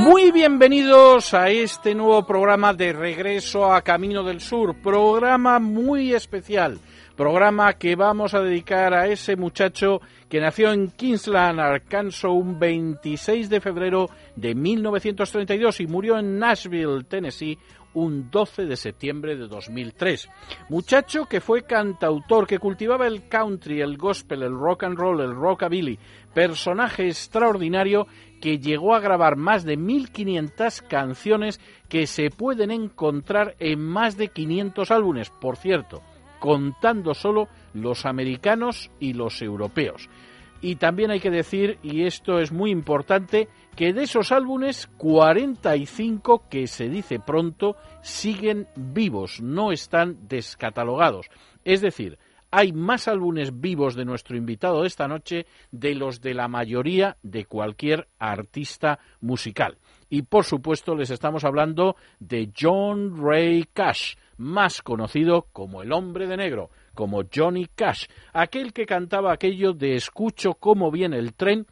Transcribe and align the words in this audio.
Muy 0.00 0.32
bienvenidos 0.32 1.32
a 1.32 1.48
este 1.48 1.94
nuevo 1.94 2.26
programa 2.26 2.74
de 2.74 2.92
Regreso 2.92 3.72
a 3.72 3.82
Camino 3.82 4.24
del 4.24 4.40
Sur, 4.40 4.74
programa 4.82 5.60
muy 5.60 6.12
especial, 6.12 6.80
programa 7.16 7.74
que 7.74 7.94
vamos 7.94 8.34
a 8.34 8.40
dedicar 8.40 8.94
a 8.94 9.06
ese 9.06 9.36
muchacho 9.36 10.00
que 10.28 10.40
nació 10.40 10.72
en 10.72 10.90
Kingsland, 10.90 11.60
Arkansas, 11.60 12.24
un 12.24 12.58
26 12.58 13.48
de 13.48 13.60
febrero 13.60 14.10
de 14.34 14.56
1932 14.56 15.80
y 15.82 15.86
murió 15.86 16.18
en 16.18 16.36
Nashville, 16.40 17.04
Tennessee, 17.04 17.58
un 17.94 18.30
12 18.30 18.66
de 18.66 18.76
septiembre 18.76 19.36
de 19.36 19.46
2003. 19.46 20.28
Muchacho 20.68 21.26
que 21.26 21.40
fue 21.40 21.62
cantautor, 21.62 22.46
que 22.46 22.58
cultivaba 22.58 23.06
el 23.06 23.28
country, 23.28 23.80
el 23.80 23.96
gospel, 23.96 24.42
el 24.42 24.52
rock 24.52 24.84
and 24.84 24.98
roll, 24.98 25.20
el 25.20 25.34
rockabilly, 25.34 25.98
personaje 26.34 27.06
extraordinario 27.06 28.06
que 28.40 28.58
llegó 28.58 28.94
a 28.94 29.00
grabar 29.00 29.36
más 29.36 29.64
de 29.64 29.78
1.500 29.78 30.86
canciones 30.86 31.60
que 31.88 32.06
se 32.06 32.30
pueden 32.30 32.70
encontrar 32.70 33.56
en 33.58 33.80
más 33.80 34.16
de 34.16 34.28
500 34.28 34.90
álbumes, 34.90 35.30
por 35.30 35.56
cierto, 35.56 36.02
contando 36.38 37.14
solo 37.14 37.48
los 37.74 38.06
americanos 38.06 38.90
y 39.00 39.12
los 39.12 39.42
europeos. 39.42 40.08
Y 40.60 40.76
también 40.76 41.10
hay 41.10 41.20
que 41.20 41.30
decir, 41.30 41.78
y 41.82 42.02
esto 42.02 42.40
es 42.40 42.50
muy 42.50 42.70
importante, 42.70 43.48
que 43.76 43.92
de 43.92 44.02
esos 44.02 44.32
álbumes, 44.32 44.88
45 44.96 46.48
que 46.50 46.66
se 46.66 46.88
dice 46.88 47.20
pronto 47.20 47.76
siguen 48.02 48.66
vivos, 48.74 49.40
no 49.40 49.70
están 49.70 50.26
descatalogados. 50.28 51.26
Es 51.64 51.80
decir, 51.80 52.18
hay 52.50 52.72
más 52.72 53.08
álbumes 53.08 53.60
vivos 53.60 53.94
de 53.94 54.04
nuestro 54.04 54.36
invitado 54.36 54.82
de 54.82 54.88
esta 54.88 55.08
noche 55.08 55.46
de 55.70 55.94
los 55.94 56.20
de 56.20 56.34
la 56.34 56.48
mayoría 56.48 57.16
de 57.22 57.44
cualquier 57.44 58.08
artista 58.18 58.98
musical. 59.20 59.78
Y 60.08 60.22
por 60.22 60.44
supuesto 60.44 60.94
les 60.94 61.10
estamos 61.10 61.44
hablando 61.44 61.96
de 62.18 62.50
John 62.58 63.22
Ray 63.22 63.64
Cash, 63.72 64.14
más 64.38 64.80
conocido 64.80 65.48
como 65.52 65.82
el 65.82 65.92
hombre 65.92 66.26
de 66.26 66.36
negro, 66.36 66.70
como 66.94 67.22
Johnny 67.32 67.66
Cash, 67.74 68.06
aquel 68.32 68.72
que 68.72 68.86
cantaba 68.86 69.32
aquello 69.32 69.74
de 69.74 69.94
escucho 69.94 70.54
cómo 70.54 70.90
viene 70.90 71.18
el 71.18 71.34
tren, 71.34 71.66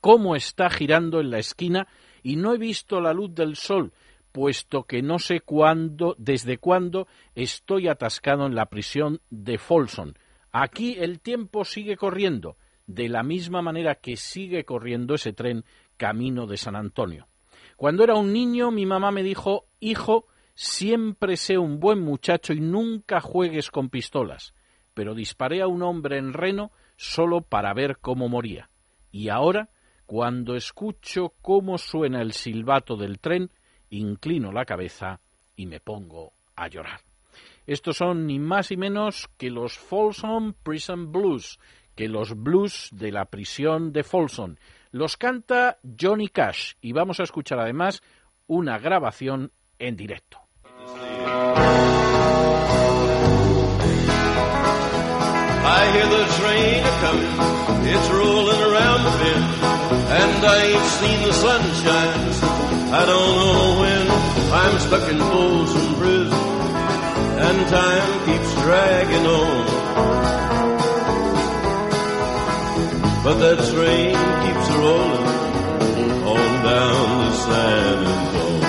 cómo 0.00 0.36
está 0.36 0.68
girando 0.68 1.20
en 1.20 1.30
la 1.30 1.38
esquina 1.38 1.88
y 2.22 2.36
no 2.36 2.52
he 2.52 2.58
visto 2.58 3.00
la 3.00 3.14
luz 3.14 3.34
del 3.34 3.56
sol 3.56 3.92
puesto 4.32 4.84
que 4.84 5.02
no 5.02 5.18
sé 5.18 5.40
cuándo, 5.40 6.14
desde 6.18 6.58
cuándo 6.58 7.08
estoy 7.34 7.88
atascado 7.88 8.46
en 8.46 8.54
la 8.54 8.66
prisión 8.66 9.20
de 9.30 9.58
Folsom. 9.58 10.14
Aquí 10.50 10.96
el 10.98 11.20
tiempo 11.20 11.64
sigue 11.64 11.96
corriendo, 11.96 12.56
de 12.86 13.08
la 13.08 13.22
misma 13.22 13.62
manera 13.62 13.96
que 13.96 14.16
sigue 14.16 14.64
corriendo 14.64 15.14
ese 15.14 15.32
tren 15.32 15.64
camino 15.96 16.46
de 16.46 16.56
San 16.56 16.76
Antonio. 16.76 17.28
Cuando 17.76 18.02
era 18.02 18.14
un 18.14 18.32
niño, 18.32 18.70
mi 18.70 18.86
mamá 18.86 19.10
me 19.10 19.22
dijo, 19.22 19.66
hijo, 19.78 20.26
siempre 20.54 21.36
sé 21.36 21.58
un 21.58 21.78
buen 21.78 22.00
muchacho 22.00 22.52
y 22.52 22.60
nunca 22.60 23.20
juegues 23.20 23.70
con 23.70 23.90
pistolas. 23.90 24.54
Pero 24.94 25.14
disparé 25.14 25.62
a 25.62 25.68
un 25.68 25.82
hombre 25.82 26.18
en 26.18 26.32
Reno 26.32 26.72
solo 26.96 27.42
para 27.42 27.72
ver 27.74 27.98
cómo 27.98 28.28
moría. 28.28 28.68
Y 29.12 29.28
ahora, 29.28 29.68
cuando 30.06 30.56
escucho 30.56 31.34
cómo 31.42 31.78
suena 31.78 32.22
el 32.22 32.32
silbato 32.32 32.96
del 32.96 33.20
tren, 33.20 33.50
inclino 33.90 34.52
la 34.52 34.64
cabeza 34.64 35.20
y 35.56 35.66
me 35.66 35.80
pongo 35.80 36.32
a 36.56 36.68
llorar. 36.68 37.00
Estos 37.66 37.98
son 37.98 38.26
ni 38.26 38.38
más 38.38 38.70
ni 38.70 38.76
menos 38.76 39.28
que 39.36 39.50
los 39.50 39.76
Folsom 39.76 40.54
Prison 40.62 41.12
Blues, 41.12 41.58
que 41.94 42.08
los 42.08 42.34
blues 42.34 42.88
de 42.92 43.12
la 43.12 43.26
prisión 43.26 43.92
de 43.92 44.04
Folsom. 44.04 44.56
Los 44.90 45.16
canta 45.16 45.78
Johnny 46.00 46.28
Cash 46.28 46.74
y 46.80 46.92
vamos 46.92 47.20
a 47.20 47.24
escuchar 47.24 47.58
además 47.60 48.02
una 48.46 48.78
grabación 48.78 49.52
en 49.78 49.96
directo. 49.96 50.38
And 60.10 60.44
I 60.44 60.72
the 61.26 61.32
sunshine. 61.32 62.77
I 62.90 63.04
don't 63.04 63.32
know 63.36 63.80
when 63.80 64.04
I'm 64.50 64.78
stuck 64.80 65.10
in 65.10 65.18
Folsom 65.18 65.94
Prison, 65.96 66.32
and 67.46 67.68
time 67.68 68.08
keeps 68.26 68.50
dragging 68.62 69.26
on. 69.26 69.64
But 73.24 73.36
that 73.44 73.58
train 73.72 74.16
keeps 74.42 74.68
rolling 74.80 75.28
on 76.32 76.64
down 76.64 77.30
to 77.30 77.36
San 77.44 77.98
Antonio. 78.08 78.68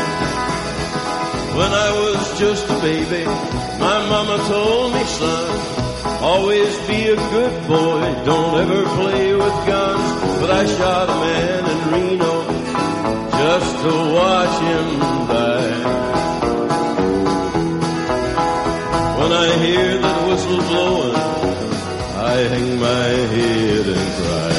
When 1.59 1.71
I 1.87 1.89
was 2.03 2.39
just 2.39 2.65
a 2.69 2.77
baby, 2.81 3.23
my 3.79 3.97
mama 4.09 4.37
told 4.49 4.93
me, 4.95 5.03
son, 5.05 5.79
Always 6.21 6.77
be 6.79 7.07
a 7.07 7.15
good 7.15 7.67
boy, 7.69 8.01
don't 8.25 8.55
ever 8.59 8.83
play 8.99 9.33
with 9.33 9.57
guns. 9.65 10.41
But 10.41 10.51
I 10.51 10.65
shot 10.65 11.09
a 11.09 11.13
man 11.13 11.63
in 11.71 11.91
Reno 11.93 12.28
just 13.41 13.73
to 13.83 13.93
watch 14.19 14.55
him 14.69 14.87
die. 15.33 15.77
When 19.19 19.31
I 19.31 19.47
hear 19.63 19.97
that 20.03 20.19
whistle 20.27 20.61
blowing, 20.69 21.15
I 22.33 22.35
hang 22.51 22.69
my 22.87 23.07
head 23.33 23.85
and 23.95 24.07
cry. 24.17 24.58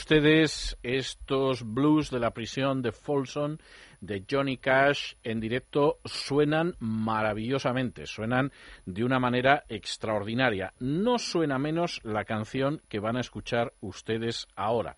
Ustedes, 0.00 0.78
estos 0.82 1.62
blues 1.62 2.10
de 2.10 2.20
la 2.20 2.30
prisión 2.30 2.80
de 2.80 2.90
Folsom 2.90 3.58
de 4.00 4.24
Johnny 4.28 4.56
Cash 4.56 5.16
en 5.22 5.40
directo 5.40 5.98
suenan 6.06 6.74
maravillosamente, 6.78 8.06
suenan 8.06 8.50
de 8.86 9.04
una 9.04 9.18
manera 9.18 9.64
extraordinaria. 9.68 10.72
No 10.78 11.18
suena 11.18 11.58
menos 11.58 12.00
la 12.02 12.24
canción 12.24 12.80
que 12.88 12.98
van 12.98 13.18
a 13.18 13.20
escuchar 13.20 13.74
ustedes 13.82 14.48
ahora. 14.56 14.96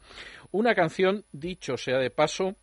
Una 0.53 0.73
canción, 0.77 1.25
dicho 1.33 1.77
sea 1.77 1.99
de 1.99 2.11
paso, 2.11 2.55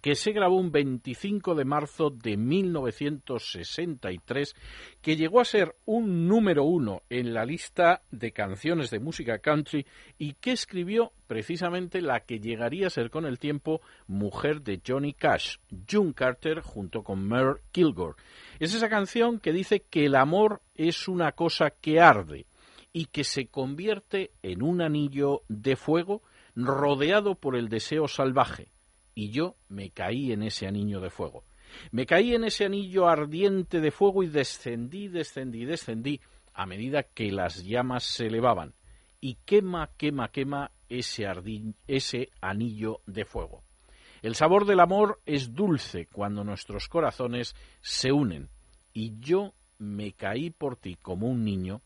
que 0.00 0.14
se 0.14 0.32
grabó 0.32 0.56
un 0.56 0.72
25 0.72 1.54
de 1.54 1.64
marzo 1.64 2.10
de 2.10 2.36
1963, 2.36 4.54
que 5.00 5.16
llegó 5.16 5.40
a 5.40 5.44
ser 5.44 5.74
un 5.84 6.28
número 6.28 6.64
uno 6.64 7.02
en 7.10 7.34
la 7.34 7.44
lista 7.44 8.02
de 8.10 8.32
canciones 8.32 8.90
de 8.90 9.00
música 9.00 9.38
country 9.38 9.86
y 10.18 10.34
que 10.34 10.52
escribió 10.52 11.12
precisamente 11.26 12.00
la 12.00 12.20
que 12.20 12.38
llegaría 12.38 12.86
a 12.86 12.90
ser 12.90 13.10
con 13.10 13.26
el 13.26 13.38
tiempo 13.38 13.80
mujer 14.06 14.62
de 14.62 14.80
Johnny 14.86 15.14
Cash, 15.14 15.56
June 15.90 16.14
Carter, 16.14 16.60
junto 16.60 17.02
con 17.02 17.26
Merle 17.26 17.62
Kilgore. 17.72 18.14
Es 18.60 18.74
esa 18.74 18.88
canción 18.88 19.40
que 19.40 19.52
dice 19.52 19.82
que 19.90 20.06
el 20.06 20.14
amor 20.14 20.62
es 20.74 21.08
una 21.08 21.32
cosa 21.32 21.70
que 21.70 22.00
arde 22.00 22.46
y 22.92 23.06
que 23.06 23.24
se 23.24 23.46
convierte 23.46 24.30
en 24.42 24.62
un 24.62 24.82
anillo 24.82 25.42
de 25.48 25.76
fuego 25.76 26.22
rodeado 26.54 27.34
por 27.34 27.56
el 27.56 27.70
deseo 27.70 28.08
salvaje 28.08 28.71
y 29.14 29.30
yo 29.30 29.56
me 29.68 29.90
caí 29.90 30.32
en 30.32 30.42
ese 30.42 30.66
anillo 30.66 31.00
de 31.00 31.10
fuego. 31.10 31.44
Me 31.90 32.06
caí 32.06 32.34
en 32.34 32.44
ese 32.44 32.66
anillo 32.66 33.08
ardiente 33.08 33.80
de 33.80 33.90
fuego 33.90 34.22
y 34.22 34.28
descendí, 34.28 35.08
descendí, 35.08 35.64
descendí 35.64 36.20
a 36.54 36.66
medida 36.66 37.02
que 37.02 37.32
las 37.32 37.64
llamas 37.64 38.04
se 38.04 38.26
elevaban 38.26 38.74
y 39.20 39.36
quema, 39.44 39.90
quema, 39.96 40.28
quema 40.28 40.70
ese, 40.88 41.26
ese 41.86 42.30
anillo 42.40 43.00
de 43.06 43.24
fuego. 43.24 43.62
El 44.20 44.34
sabor 44.34 44.66
del 44.66 44.80
amor 44.80 45.20
es 45.26 45.54
dulce 45.54 46.06
cuando 46.06 46.44
nuestros 46.44 46.88
corazones 46.88 47.54
se 47.80 48.12
unen 48.12 48.48
y 48.92 49.18
yo 49.18 49.54
me 49.78 50.12
caí 50.12 50.50
por 50.50 50.76
ti 50.76 50.96
como 50.96 51.26
un 51.26 51.44
niño 51.44 51.80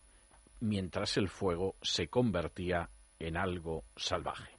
mientras 0.61 1.17
el 1.17 1.29
fuego 1.29 1.77
se 1.81 2.09
convertía 2.09 2.91
en 3.19 3.37
algo 3.37 3.85
salvaje. 3.97 4.56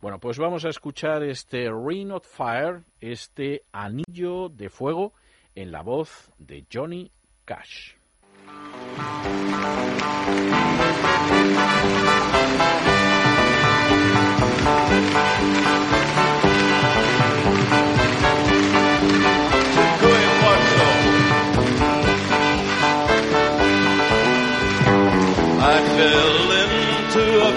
Bueno, 0.00 0.18
pues 0.18 0.38
vamos 0.38 0.64
a 0.64 0.68
escuchar 0.68 1.22
este 1.22 1.70
Ring 1.70 2.12
of 2.12 2.26
Fire, 2.26 2.84
este 3.00 3.64
anillo 3.72 4.48
de 4.48 4.70
fuego, 4.70 5.12
en 5.54 5.72
la 5.72 5.82
voz 5.82 6.30
de 6.38 6.64
Johnny 6.72 7.10
Cash. 7.44 7.94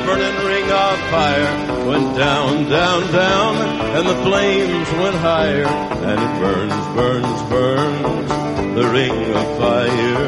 burning 0.06 0.46
ring 0.46 0.70
of 0.70 1.00
fire 1.10 1.63
went 1.94 2.18
down, 2.18 2.70
down, 2.70 3.02
down, 3.12 3.56
and 3.96 4.08
the 4.08 4.16
flames 4.24 4.90
went 4.94 5.16
higher, 5.18 5.68
and 6.10 6.18
it 6.26 6.34
burns, 6.42 6.86
burns, 6.96 7.42
burns, 7.52 8.30
the 8.74 8.88
ring 8.90 9.12
of 9.12 9.58
fire, 9.60 10.28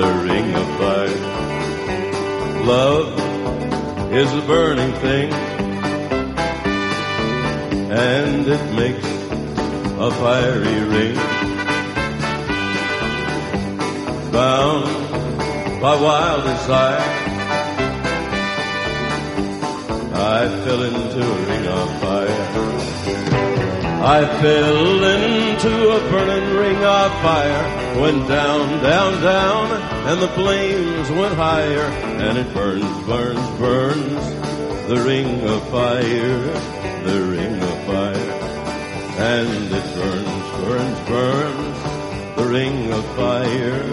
the 0.00 0.10
ring 0.22 0.54
of 0.54 0.66
fire. 0.78 1.22
Love 2.64 3.08
is 4.12 4.32
a 4.32 4.42
burning 4.46 4.92
thing, 5.00 5.32
and 7.90 8.46
it 8.46 8.64
makes 8.76 9.06
a 10.06 10.10
fiery 10.22 10.80
ring. 10.94 11.16
Bound 14.30 14.84
by 15.82 15.94
wild 16.00 16.44
desire, 16.44 17.31
I 20.42 20.48
fell 20.64 20.82
into 20.82 21.22
a 21.22 21.46
ring 21.46 21.66
of 21.68 22.00
fire. 22.00 22.46
I 24.02 24.26
fell 24.42 25.04
into 25.04 25.90
a 25.90 26.00
burning 26.10 26.56
ring 26.56 26.78
of 26.78 27.12
fire. 27.22 28.00
Went 28.00 28.26
down, 28.26 28.82
down, 28.82 29.22
down, 29.22 29.70
and 30.08 30.20
the 30.20 30.26
flames 30.30 31.10
went 31.12 31.34
higher. 31.36 31.86
And 32.26 32.38
it 32.38 32.52
burns, 32.52 33.06
burns, 33.06 33.58
burns. 33.60 34.88
The 34.88 35.00
ring 35.06 35.46
of 35.46 35.62
fire, 35.68 36.42
the 37.04 37.20
ring 37.30 37.62
of 37.62 37.84
fire. 37.86 38.32
And 39.22 39.72
it 39.72 39.94
burns, 39.94 40.44
burns, 40.58 40.98
burns. 41.08 42.36
The 42.36 42.48
ring 42.48 42.92
of 42.92 43.04
fire, 43.14 43.84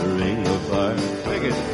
the 0.00 0.14
ring 0.16 0.48
of 0.48 0.60
fire. 0.68 1.24
Take 1.24 1.42
it. 1.52 1.73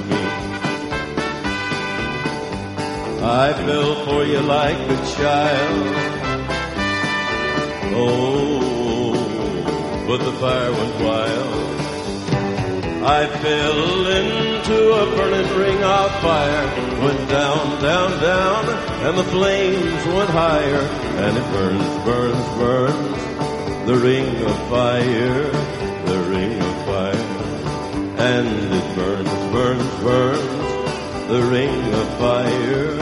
I 3.23 3.53
fell 3.53 4.03
for 4.03 4.23
you 4.23 4.39
like 4.39 4.77
a 4.77 4.97
child. 5.15 5.95
Oh, 7.93 9.13
but 10.07 10.17
the 10.25 10.31
fire 10.39 10.71
went 10.71 10.95
wild. 11.05 11.81
I 13.05 13.27
fell 13.27 14.07
into 14.07 14.91
a 14.93 15.05
burning 15.15 15.55
ring 15.55 15.83
of 15.83 16.11
fire. 16.21 16.65
Went 17.03 17.29
down, 17.29 17.81
down, 17.83 18.11
down, 18.21 18.69
and 19.05 19.15
the 19.15 19.23
flames 19.25 20.05
went 20.07 20.31
higher. 20.31 20.81
And 21.21 21.37
it 21.37 21.43
burns, 21.53 22.05
burns, 22.05 22.47
burns. 22.57 23.85
The 23.85 23.97
ring 23.97 24.35
of 24.45 24.57
fire, 24.67 25.51
the 26.05 26.19
ring 26.27 26.59
of 26.59 26.85
fire. 26.85 27.37
And 28.17 28.47
it 28.73 28.95
burns, 28.95 29.29
burns, 29.53 30.03
burns 30.03 30.61
the 31.31 31.43
ring 31.43 31.93
of 31.93 32.07
fire, 32.19 33.00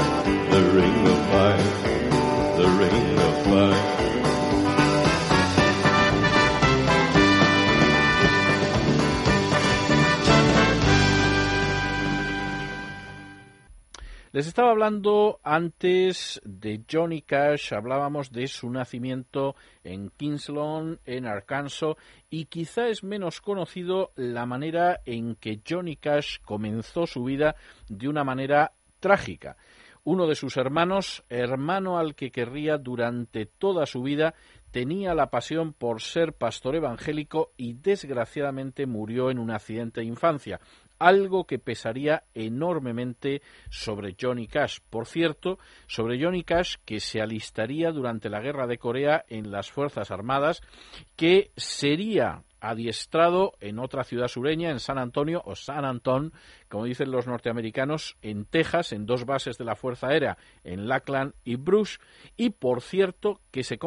Les 14.31 14.45
estaba 14.45 14.69
hablando 14.69 15.39
antes 15.43 16.39
de 16.45 16.83
Johnny 16.89 17.23
Cash, 17.23 17.73
hablábamos 17.73 18.31
de 18.31 18.47
su 18.47 18.69
nacimiento 18.69 19.55
en 19.83 20.11
Kingslawn, 20.11 20.99
en 21.03 21.25
Arkansas, 21.25 21.95
y 22.29 22.45
quizá 22.45 22.89
es 22.89 23.03
menos 23.03 23.41
conocido 23.41 24.11
la 24.15 24.45
manera 24.45 25.01
en 25.05 25.35
que 25.35 25.61
Johnny 25.67 25.95
Cash 25.95 26.37
comenzó 26.45 27.07
su 27.07 27.23
vida 27.23 27.55
de 27.87 28.07
una 28.07 28.23
manera 28.23 28.73
trágica. 28.99 29.57
Uno 30.03 30.27
de 30.27 30.35
sus 30.35 30.57
hermanos, 30.57 31.23
hermano 31.29 31.99
al 31.99 32.15
que 32.15 32.31
querría 32.31 32.77
durante 32.77 33.45
toda 33.45 33.85
su 33.85 34.01
vida, 34.01 34.33
tenía 34.71 35.13
la 35.13 35.29
pasión 35.29 35.73
por 35.73 36.01
ser 36.01 36.33
pastor 36.33 36.75
evangélico 36.75 37.51
y 37.57 37.73
desgraciadamente 37.73 38.85
murió 38.85 39.31
en 39.31 39.39
un 39.39 39.51
accidente 39.51 40.01
de 40.01 40.07
infancia 40.07 40.59
algo 40.99 41.45
que 41.45 41.59
pesaría 41.59 42.23
enormemente 42.33 43.41
sobre 43.69 44.15
Johnny 44.19 44.47
Cash. 44.47 44.79
Por 44.89 45.07
cierto, 45.07 45.57
sobre 45.87 46.21
Johnny 46.21 46.43
Cash 46.43 46.75
que 46.85 46.99
se 46.99 47.21
alistaría 47.21 47.91
durante 47.91 48.29
la 48.29 48.41
guerra 48.41 48.67
de 48.67 48.77
Corea 48.77 49.25
en 49.29 49.49
las 49.49 49.71
Fuerzas 49.71 50.11
Armadas, 50.11 50.61
que 51.15 51.51
sería 51.55 52.43
adiestrado 52.61 53.53
en 53.59 53.79
otra 53.79 54.03
ciudad 54.03 54.27
sureña, 54.27 54.69
en 54.69 54.79
San 54.79 54.97
Antonio 54.97 55.41
o 55.45 55.55
San 55.55 55.85
Antón, 55.85 56.33
como 56.67 56.85
dicen 56.85 57.11
los 57.11 57.27
norteamericanos, 57.27 58.17
en 58.21 58.45
Texas, 58.45 58.91
en 58.91 59.05
dos 59.05 59.25
bases 59.25 59.57
de 59.57 59.65
la 59.65 59.75
Fuerza 59.75 60.07
Aérea, 60.07 60.37
en 60.63 60.87
Lackland 60.87 61.33
y 61.43 61.55
Bruce, 61.55 61.99
y 62.37 62.51
por 62.51 62.81
cierto 62.81 63.41
que 63.51 63.63
se, 63.63 63.79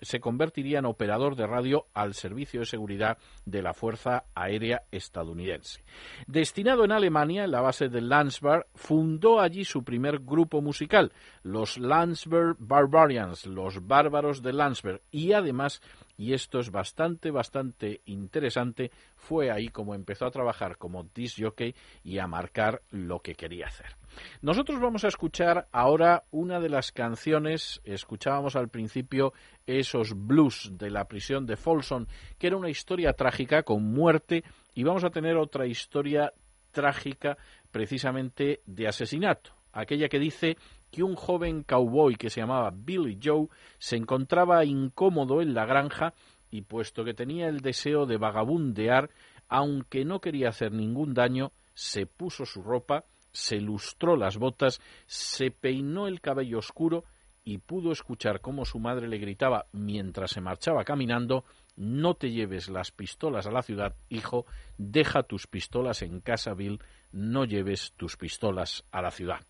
se 0.00 0.20
convertiría 0.20 0.78
en 0.78 0.86
operador 0.86 1.36
de 1.36 1.46
radio 1.46 1.86
al 1.94 2.14
servicio 2.14 2.60
de 2.60 2.66
seguridad 2.66 3.18
de 3.44 3.62
la 3.62 3.74
Fuerza 3.74 4.24
Aérea 4.34 4.82
estadounidense. 4.90 5.82
Destinado 6.26 6.84
en 6.84 6.92
Alemania, 6.92 7.44
en 7.44 7.50
la 7.50 7.60
base 7.60 7.88
de 7.88 8.00
Landsberg, 8.00 8.66
fundó 8.74 9.40
allí 9.40 9.64
su 9.64 9.84
primer 9.84 10.20
grupo 10.20 10.60
musical, 10.60 11.12
los 11.42 11.78
Landsberg 11.78 12.56
Barbarians, 12.58 13.46
los 13.46 13.86
bárbaros 13.86 14.42
de 14.42 14.52
Landsberg, 14.52 15.00
y 15.10 15.32
además 15.32 15.80
y 16.22 16.34
esto 16.34 16.60
es 16.60 16.70
bastante, 16.70 17.32
bastante 17.32 18.00
interesante, 18.04 18.92
fue 19.16 19.50
ahí 19.50 19.70
como 19.70 19.96
empezó 19.96 20.24
a 20.24 20.30
trabajar 20.30 20.76
como 20.78 21.02
disc 21.02 21.36
jockey 21.42 21.74
y 22.04 22.18
a 22.18 22.28
marcar 22.28 22.80
lo 22.92 23.18
que 23.18 23.34
quería 23.34 23.66
hacer. 23.66 23.96
Nosotros 24.40 24.80
vamos 24.80 25.02
a 25.02 25.08
escuchar 25.08 25.66
ahora 25.72 26.22
una 26.30 26.60
de 26.60 26.68
las 26.68 26.92
canciones, 26.92 27.80
escuchábamos 27.82 28.54
al 28.54 28.68
principio 28.68 29.32
esos 29.66 30.14
blues 30.14 30.70
de 30.74 30.90
la 30.90 31.08
prisión 31.08 31.44
de 31.44 31.56
Folsom, 31.56 32.06
que 32.38 32.46
era 32.46 32.56
una 32.56 32.70
historia 32.70 33.14
trágica 33.14 33.64
con 33.64 33.82
muerte, 33.82 34.44
y 34.76 34.84
vamos 34.84 35.02
a 35.02 35.10
tener 35.10 35.36
otra 35.36 35.66
historia 35.66 36.32
trágica 36.70 37.36
precisamente 37.72 38.60
de 38.64 38.86
asesinato, 38.86 39.56
aquella 39.72 40.08
que 40.08 40.20
dice 40.20 40.56
que 40.92 41.02
un 41.02 41.16
joven 41.16 41.64
cowboy 41.64 42.14
que 42.16 42.30
se 42.30 42.40
llamaba 42.40 42.70
Billy 42.72 43.18
Joe 43.20 43.48
se 43.78 43.96
encontraba 43.96 44.64
incómodo 44.64 45.40
en 45.40 45.54
la 45.54 45.64
granja 45.64 46.14
y 46.50 46.62
puesto 46.62 47.02
que 47.02 47.14
tenía 47.14 47.48
el 47.48 47.60
deseo 47.60 48.04
de 48.04 48.18
vagabundear, 48.18 49.10
aunque 49.48 50.04
no 50.04 50.20
quería 50.20 50.50
hacer 50.50 50.70
ningún 50.70 51.14
daño, 51.14 51.50
se 51.74 52.04
puso 52.04 52.44
su 52.44 52.62
ropa, 52.62 53.06
se 53.32 53.58
lustró 53.58 54.16
las 54.16 54.36
botas, 54.36 54.80
se 55.06 55.50
peinó 55.50 56.06
el 56.06 56.20
cabello 56.20 56.58
oscuro 56.58 57.04
y 57.42 57.58
pudo 57.58 57.90
escuchar 57.90 58.42
cómo 58.42 58.66
su 58.66 58.78
madre 58.78 59.08
le 59.08 59.18
gritaba 59.18 59.66
mientras 59.72 60.32
se 60.32 60.40
marchaba 60.42 60.84
caminando 60.84 61.44
No 61.74 62.14
te 62.14 62.30
lleves 62.30 62.68
las 62.68 62.92
pistolas 62.92 63.46
a 63.46 63.50
la 63.50 63.62
ciudad, 63.62 63.96
hijo, 64.10 64.44
deja 64.76 65.22
tus 65.22 65.46
pistolas 65.46 66.02
en 66.02 66.20
casa, 66.20 66.52
Bill, 66.52 66.80
no 67.12 67.46
lleves 67.46 67.94
tus 67.96 68.18
pistolas 68.18 68.84
a 68.92 69.00
la 69.00 69.10
ciudad. 69.10 69.40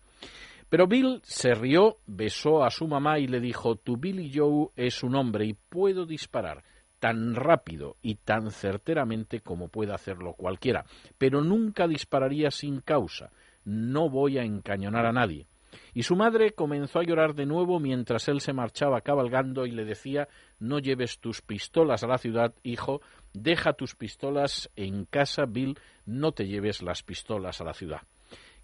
Pero 0.73 0.87
Bill 0.87 1.21
se 1.21 1.53
rió, 1.53 1.99
besó 2.07 2.63
a 2.63 2.71
su 2.71 2.87
mamá 2.87 3.19
y 3.19 3.27
le 3.27 3.39
dijo 3.39 3.75
Tu 3.75 3.95
Billy 3.95 4.31
Joe 4.33 4.69
es 4.75 5.03
un 5.03 5.13
hombre 5.13 5.45
y 5.45 5.53
puedo 5.53 6.07
disparar 6.07 6.63
tan 6.97 7.35
rápido 7.35 7.97
y 8.01 8.15
tan 8.15 8.49
certeramente 8.49 9.41
como 9.41 9.67
pueda 9.67 9.93
hacerlo 9.93 10.33
cualquiera, 10.33 10.83
pero 11.19 11.43
nunca 11.43 11.87
dispararía 11.87 12.49
sin 12.49 12.81
causa. 12.81 13.29
No 13.63 14.09
voy 14.09 14.39
a 14.39 14.43
encañonar 14.45 15.05
a 15.05 15.11
nadie. 15.11 15.45
Y 15.93 16.01
su 16.01 16.15
madre 16.15 16.53
comenzó 16.53 16.97
a 16.97 17.03
llorar 17.03 17.35
de 17.35 17.45
nuevo 17.45 17.79
mientras 17.79 18.27
él 18.27 18.41
se 18.41 18.53
marchaba 18.53 19.01
cabalgando 19.01 19.67
y 19.67 19.71
le 19.73 19.85
decía 19.85 20.27
No 20.57 20.79
lleves 20.79 21.19
tus 21.19 21.43
pistolas 21.43 22.03
a 22.03 22.07
la 22.07 22.17
ciudad, 22.17 22.55
hijo, 22.63 22.99
deja 23.31 23.73
tus 23.73 23.93
pistolas 23.93 24.71
en 24.75 25.05
casa, 25.05 25.45
Bill, 25.45 25.77
no 26.07 26.31
te 26.31 26.47
lleves 26.47 26.81
las 26.81 27.03
pistolas 27.03 27.61
a 27.61 27.63
la 27.63 27.75
ciudad. 27.75 28.01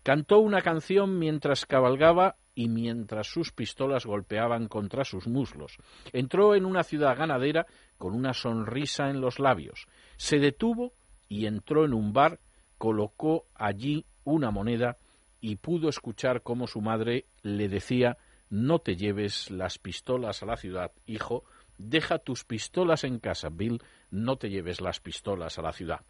Cantó 0.04 0.40
una 0.40 0.62
canción 0.62 1.20
mientras 1.20 1.66
cabalgaba 1.66 2.38
y 2.56 2.68
mientras 2.68 3.28
sus 3.28 3.52
pistolas 3.52 4.06
golpeaban 4.06 4.68
contra 4.68 5.06
sus 5.06 5.28
muslos. 5.28 5.78
Entró 6.12 6.56
en 6.56 6.66
una 6.66 6.84
ciudad 6.84 7.18
ganadera 7.18 7.68
con 7.98 8.14
una 8.14 8.34
sonrisa 8.34 9.10
en 9.10 9.22
los 9.22 9.40
labios. 9.40 9.88
Se 10.18 10.40
detuvo 10.40 10.94
y 11.28 11.46
entró 11.46 11.86
en 11.86 11.94
un 11.94 12.12
bar, 12.12 12.40
colocó 12.78 13.46
allí 13.56 14.06
una 14.24 14.52
moneda 14.52 14.98
y 15.42 15.58
pudo 15.58 15.90
escuchar 15.90 16.42
cómo 16.42 16.68
su 16.68 16.82
madre 16.82 17.26
le 17.44 17.70
decía 17.70 18.18
No 18.50 18.80
te 18.80 18.96
lleves 18.96 19.52
las 19.52 19.78
pistolas 19.78 20.44
a 20.44 20.46
la 20.46 20.58
ciudad, 20.58 20.92
hijo, 21.06 21.44
deja 21.78 22.20
tus 22.20 22.44
pistolas 22.44 23.04
en 23.04 23.20
casa, 23.20 23.50
Bill, 23.50 23.82
no 24.12 24.38
te 24.38 24.50
lleves 24.50 24.82
las 24.82 25.00
pistolas 25.00 25.58
a 25.60 25.62
la 25.62 25.72
ciudad. 25.72 26.02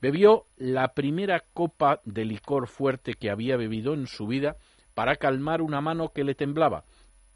Bebió 0.00 0.46
la 0.56 0.94
primera 0.94 1.44
copa 1.52 2.00
de 2.04 2.24
licor 2.24 2.68
fuerte 2.68 3.14
que 3.14 3.30
había 3.30 3.56
bebido 3.56 3.94
en 3.94 4.06
su 4.06 4.26
vida 4.26 4.56
para 4.94 5.16
calmar 5.16 5.62
una 5.62 5.80
mano 5.80 6.12
que 6.12 6.24
le 6.24 6.34
temblaba 6.34 6.84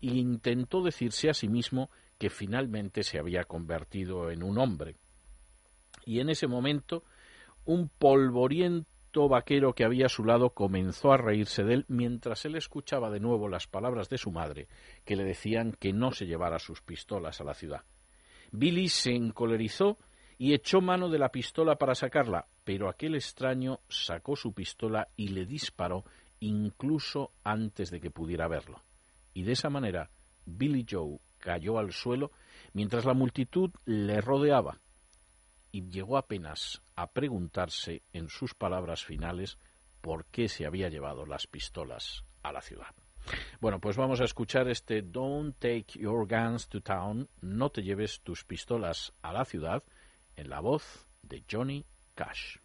e 0.00 0.08
intentó 0.08 0.82
decirse 0.82 1.30
a 1.30 1.34
sí 1.34 1.48
mismo 1.48 1.90
que 2.18 2.30
finalmente 2.30 3.02
se 3.02 3.18
había 3.18 3.44
convertido 3.44 4.30
en 4.30 4.42
un 4.42 4.58
hombre. 4.58 4.96
Y 6.04 6.20
en 6.20 6.28
ese 6.28 6.46
momento 6.46 7.04
un 7.64 7.88
polvoriento 7.88 9.28
vaquero 9.28 9.74
que 9.74 9.84
había 9.84 10.06
a 10.06 10.08
su 10.08 10.24
lado 10.24 10.50
comenzó 10.50 11.12
a 11.12 11.16
reírse 11.16 11.62
de 11.62 11.74
él 11.74 11.84
mientras 11.88 12.44
él 12.44 12.56
escuchaba 12.56 13.10
de 13.10 13.20
nuevo 13.20 13.48
las 13.48 13.66
palabras 13.66 14.08
de 14.08 14.18
su 14.18 14.32
madre 14.32 14.66
que 15.04 15.16
le 15.16 15.24
decían 15.24 15.72
que 15.78 15.92
no 15.92 16.12
se 16.12 16.26
llevara 16.26 16.58
sus 16.58 16.80
pistolas 16.82 17.40
a 17.40 17.44
la 17.44 17.54
ciudad. 17.54 17.82
Billy 18.50 18.88
se 18.88 19.14
encolerizó 19.14 19.98
y 20.38 20.54
echó 20.54 20.80
mano 20.80 21.08
de 21.08 21.18
la 21.18 21.30
pistola 21.30 21.76
para 21.76 21.94
sacarla, 21.94 22.46
pero 22.64 22.88
aquel 22.88 23.14
extraño 23.14 23.80
sacó 23.88 24.36
su 24.36 24.52
pistola 24.52 25.08
y 25.16 25.28
le 25.28 25.46
disparó 25.46 26.04
incluso 26.40 27.32
antes 27.44 27.90
de 27.90 28.00
que 28.00 28.10
pudiera 28.10 28.48
verlo. 28.48 28.82
Y 29.34 29.44
de 29.44 29.52
esa 29.52 29.70
manera 29.70 30.10
Billy 30.44 30.84
Joe 30.88 31.18
cayó 31.38 31.78
al 31.78 31.92
suelo 31.92 32.32
mientras 32.72 33.04
la 33.04 33.14
multitud 33.14 33.70
le 33.84 34.20
rodeaba 34.20 34.80
y 35.70 35.88
llegó 35.88 36.16
apenas 36.18 36.82
a 36.94 37.10
preguntarse 37.12 38.02
en 38.12 38.28
sus 38.28 38.54
palabras 38.54 39.04
finales 39.04 39.58
por 40.00 40.26
qué 40.26 40.48
se 40.48 40.66
había 40.66 40.88
llevado 40.88 41.24
las 41.24 41.46
pistolas 41.46 42.24
a 42.42 42.52
la 42.52 42.60
ciudad. 42.60 42.94
Bueno, 43.60 43.80
pues 43.80 43.96
vamos 43.96 44.20
a 44.20 44.24
escuchar 44.24 44.68
este 44.68 45.02
Don't 45.02 45.56
Take 45.58 45.98
Your 46.00 46.26
Guns 46.28 46.68
to 46.68 46.80
Town, 46.80 47.28
no 47.40 47.70
te 47.70 47.82
lleves 47.82 48.20
tus 48.20 48.44
pistolas 48.44 49.12
a 49.22 49.32
la 49.32 49.44
ciudad, 49.44 49.82
en 50.36 50.48
la 50.48 50.60
voz 50.60 50.82
de 51.28 51.42
Johnny 51.46 51.84
Cash. 52.16 52.58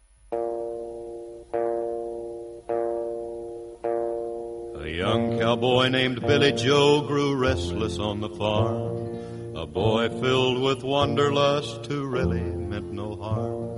A 4.80 4.88
young 4.88 5.38
cowboy 5.38 5.88
named 5.88 6.20
Billy 6.20 6.52
Joe 6.52 7.02
grew 7.02 7.36
restless 7.36 7.98
on 7.98 8.20
the 8.20 8.30
farm. 8.30 9.56
A 9.56 9.66
boy 9.66 10.08
filled 10.20 10.62
with 10.62 10.84
wanderlust 10.84 11.86
who 11.86 12.06
really 12.06 12.40
meant 12.40 12.92
no 12.92 13.16
harm. 13.16 13.68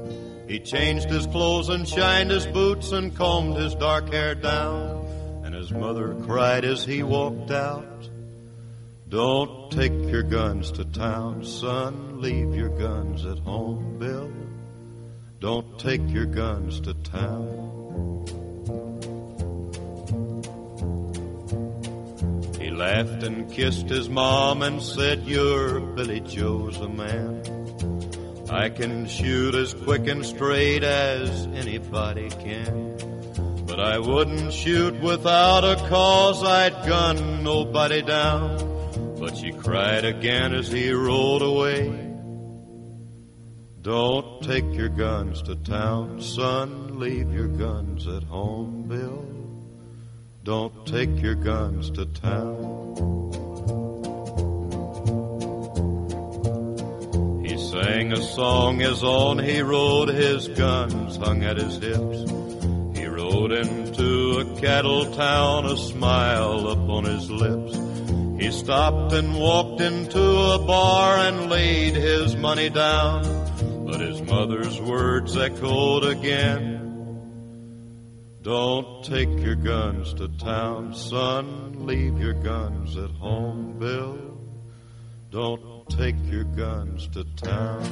He 0.48 0.60
changed 0.60 1.08
his 1.08 1.26
clothes 1.26 1.68
and 1.68 1.88
shined 1.88 2.30
his 2.30 2.46
boots 2.46 2.92
and 2.92 3.16
combed 3.16 3.56
his 3.56 3.74
dark 3.76 4.12
hair 4.12 4.34
down. 4.34 5.06
And 5.44 5.54
his 5.54 5.70
mother 5.70 6.14
cried 6.26 6.64
as 6.64 6.84
he 6.84 7.02
walked 7.02 7.50
out. 7.50 7.99
Don't 9.10 9.72
take 9.72 9.92
your 9.92 10.22
guns 10.22 10.70
to 10.70 10.84
town, 10.84 11.44
son. 11.44 12.20
Leave 12.20 12.54
your 12.54 12.68
guns 12.68 13.26
at 13.26 13.38
home, 13.38 13.98
Bill. 13.98 14.30
Don't 15.40 15.80
take 15.80 16.08
your 16.10 16.26
guns 16.26 16.80
to 16.82 16.94
town. 16.94 18.24
He 22.60 22.70
laughed 22.70 23.24
and 23.24 23.50
kissed 23.50 23.88
his 23.88 24.08
mom 24.08 24.62
and 24.62 24.80
said, 24.80 25.24
You're 25.24 25.80
Billy 25.80 26.20
Joe's 26.20 26.76
a 26.76 26.88
man. 26.88 27.42
I 28.48 28.68
can 28.68 29.08
shoot 29.08 29.56
as 29.56 29.74
quick 29.74 30.06
and 30.06 30.24
straight 30.24 30.84
as 30.84 31.46
anybody 31.46 32.28
can. 32.28 33.66
But 33.66 33.80
I 33.80 33.98
wouldn't 33.98 34.52
shoot 34.52 35.00
without 35.00 35.64
a 35.64 35.74
cause, 35.88 36.44
I'd 36.44 36.86
gun 36.86 37.42
nobody 37.42 38.02
down. 38.02 38.69
But 39.20 39.36
she 39.36 39.52
cried 39.52 40.06
again 40.06 40.54
as 40.54 40.72
he 40.72 40.90
rolled 40.92 41.42
away. 41.42 42.10
Don't 43.82 44.42
take 44.42 44.64
your 44.72 44.88
guns 44.88 45.42
to 45.42 45.56
town, 45.56 46.22
son. 46.22 46.98
Leave 46.98 47.30
your 47.30 47.48
guns 47.48 48.08
at 48.08 48.22
home, 48.22 48.84
Bill. 48.88 49.26
Don't 50.42 50.86
take 50.86 51.20
your 51.20 51.34
guns 51.34 51.90
to 51.90 52.06
town. 52.06 52.96
He 57.44 57.58
sang 57.58 58.14
a 58.14 58.22
song 58.22 58.80
as 58.80 59.02
on 59.02 59.38
he 59.38 59.60
rode, 59.60 60.08
his 60.08 60.48
guns 60.48 61.16
hung 61.16 61.44
at 61.44 61.58
his 61.58 61.76
hips. 61.76 62.30
He 62.98 63.04
rode 63.04 63.52
into 63.52 64.38
a 64.38 64.60
cattle 64.62 65.12
town, 65.12 65.66
a 65.66 65.76
smile 65.76 66.70
upon 66.70 67.04
his 67.04 67.30
lips. 67.30 67.89
He 68.40 68.50
stopped 68.52 69.12
and 69.12 69.38
walked 69.38 69.82
into 69.82 70.18
a 70.18 70.58
bar 70.58 71.18
and 71.18 71.50
laid 71.50 71.94
his 71.94 72.34
money 72.36 72.70
down. 72.70 73.22
But 73.84 74.00
his 74.00 74.22
mother's 74.22 74.80
words 74.80 75.36
echoed 75.36 76.04
again. 76.04 76.78
Don't 78.40 79.04
take 79.04 79.28
your 79.28 79.56
guns 79.56 80.14
to 80.14 80.28
town, 80.28 80.94
son. 80.94 81.84
Leave 81.84 82.18
your 82.18 82.32
guns 82.32 82.96
at 82.96 83.10
home, 83.10 83.78
Bill. 83.78 84.38
Don't 85.30 85.86
take 85.90 86.16
your 86.24 86.44
guns 86.44 87.08
to 87.08 87.24
town. 87.36 87.84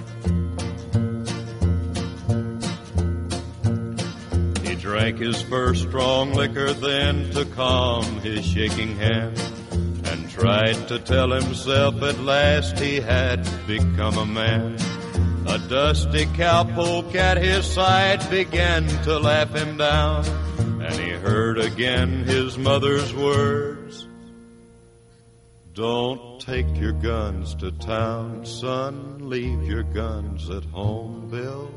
He 4.64 4.74
drank 4.76 5.18
his 5.18 5.42
first 5.42 5.82
strong 5.82 6.32
liquor 6.32 6.72
then 6.72 7.30
to 7.32 7.44
calm 7.44 8.20
his 8.20 8.46
shaking 8.46 8.96
hand 8.96 9.38
and 9.38 9.57
tried 10.38 10.86
to 10.86 10.98
tell 11.00 11.30
himself 11.30 12.00
at 12.02 12.20
last 12.20 12.78
he 12.78 13.00
had 13.00 13.42
become 13.66 14.16
a 14.16 14.26
man. 14.26 14.76
A 15.48 15.58
dusty 15.68 16.26
cowpoke 16.26 17.14
at 17.14 17.38
his 17.38 17.66
side 17.66 18.28
began 18.30 18.86
to 19.02 19.18
laugh 19.18 19.52
him 19.54 19.76
down, 19.76 20.24
and 20.80 20.94
he 20.94 21.10
heard 21.10 21.58
again 21.58 22.24
his 22.24 22.56
mother's 22.56 23.12
words. 23.14 24.06
Don't 25.72 26.40
take 26.40 26.76
your 26.76 26.92
guns 26.92 27.54
to 27.56 27.72
town, 27.72 28.44
son. 28.44 29.28
Leave 29.28 29.62
your 29.64 29.82
guns 29.82 30.50
at 30.50 30.64
home, 30.66 31.28
Bill. 31.30 31.70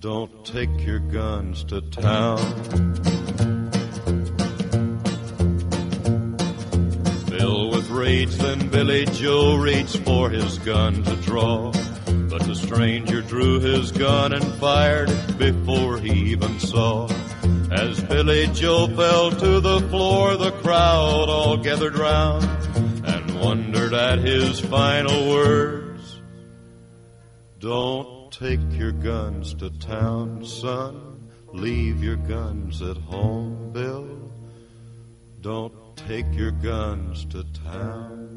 Don't 0.00 0.44
take 0.44 0.86
your 0.86 1.00
guns 1.00 1.64
to 1.64 1.80
town. 1.80 3.17
Then 8.08 8.68
Billy 8.70 9.04
Joe 9.04 9.56
reached 9.56 9.98
for 9.98 10.30
his 10.30 10.56
gun 10.60 11.02
to 11.02 11.14
draw. 11.16 11.70
But 12.30 12.42
the 12.44 12.54
stranger 12.54 13.20
drew 13.20 13.60
his 13.60 13.92
gun 13.92 14.32
and 14.32 14.44
fired 14.54 15.10
before 15.36 15.98
he 15.98 16.30
even 16.30 16.58
saw. 16.58 17.06
As 17.70 18.00
Billy 18.04 18.46
Joe 18.54 18.86
fell 18.88 19.30
to 19.30 19.60
the 19.60 19.80
floor, 19.90 20.38
the 20.38 20.52
crowd 20.52 21.28
all 21.28 21.58
gathered 21.58 21.98
round 21.98 22.44
and 23.04 23.40
wondered 23.40 23.92
at 23.92 24.20
his 24.20 24.58
final 24.58 25.28
words. 25.28 26.22
Don't 27.58 28.32
take 28.32 28.60
your 28.70 28.92
guns 28.92 29.52
to 29.56 29.68
town, 29.80 30.46
son. 30.46 31.28
Leave 31.52 32.02
your 32.02 32.16
guns 32.16 32.80
at 32.80 32.96
home, 32.96 33.70
Bill. 33.72 34.08
Don't 35.42 35.87
take 36.06 36.32
your 36.32 36.52
guns 36.52 37.24
to 37.26 37.44
town. 37.64 38.28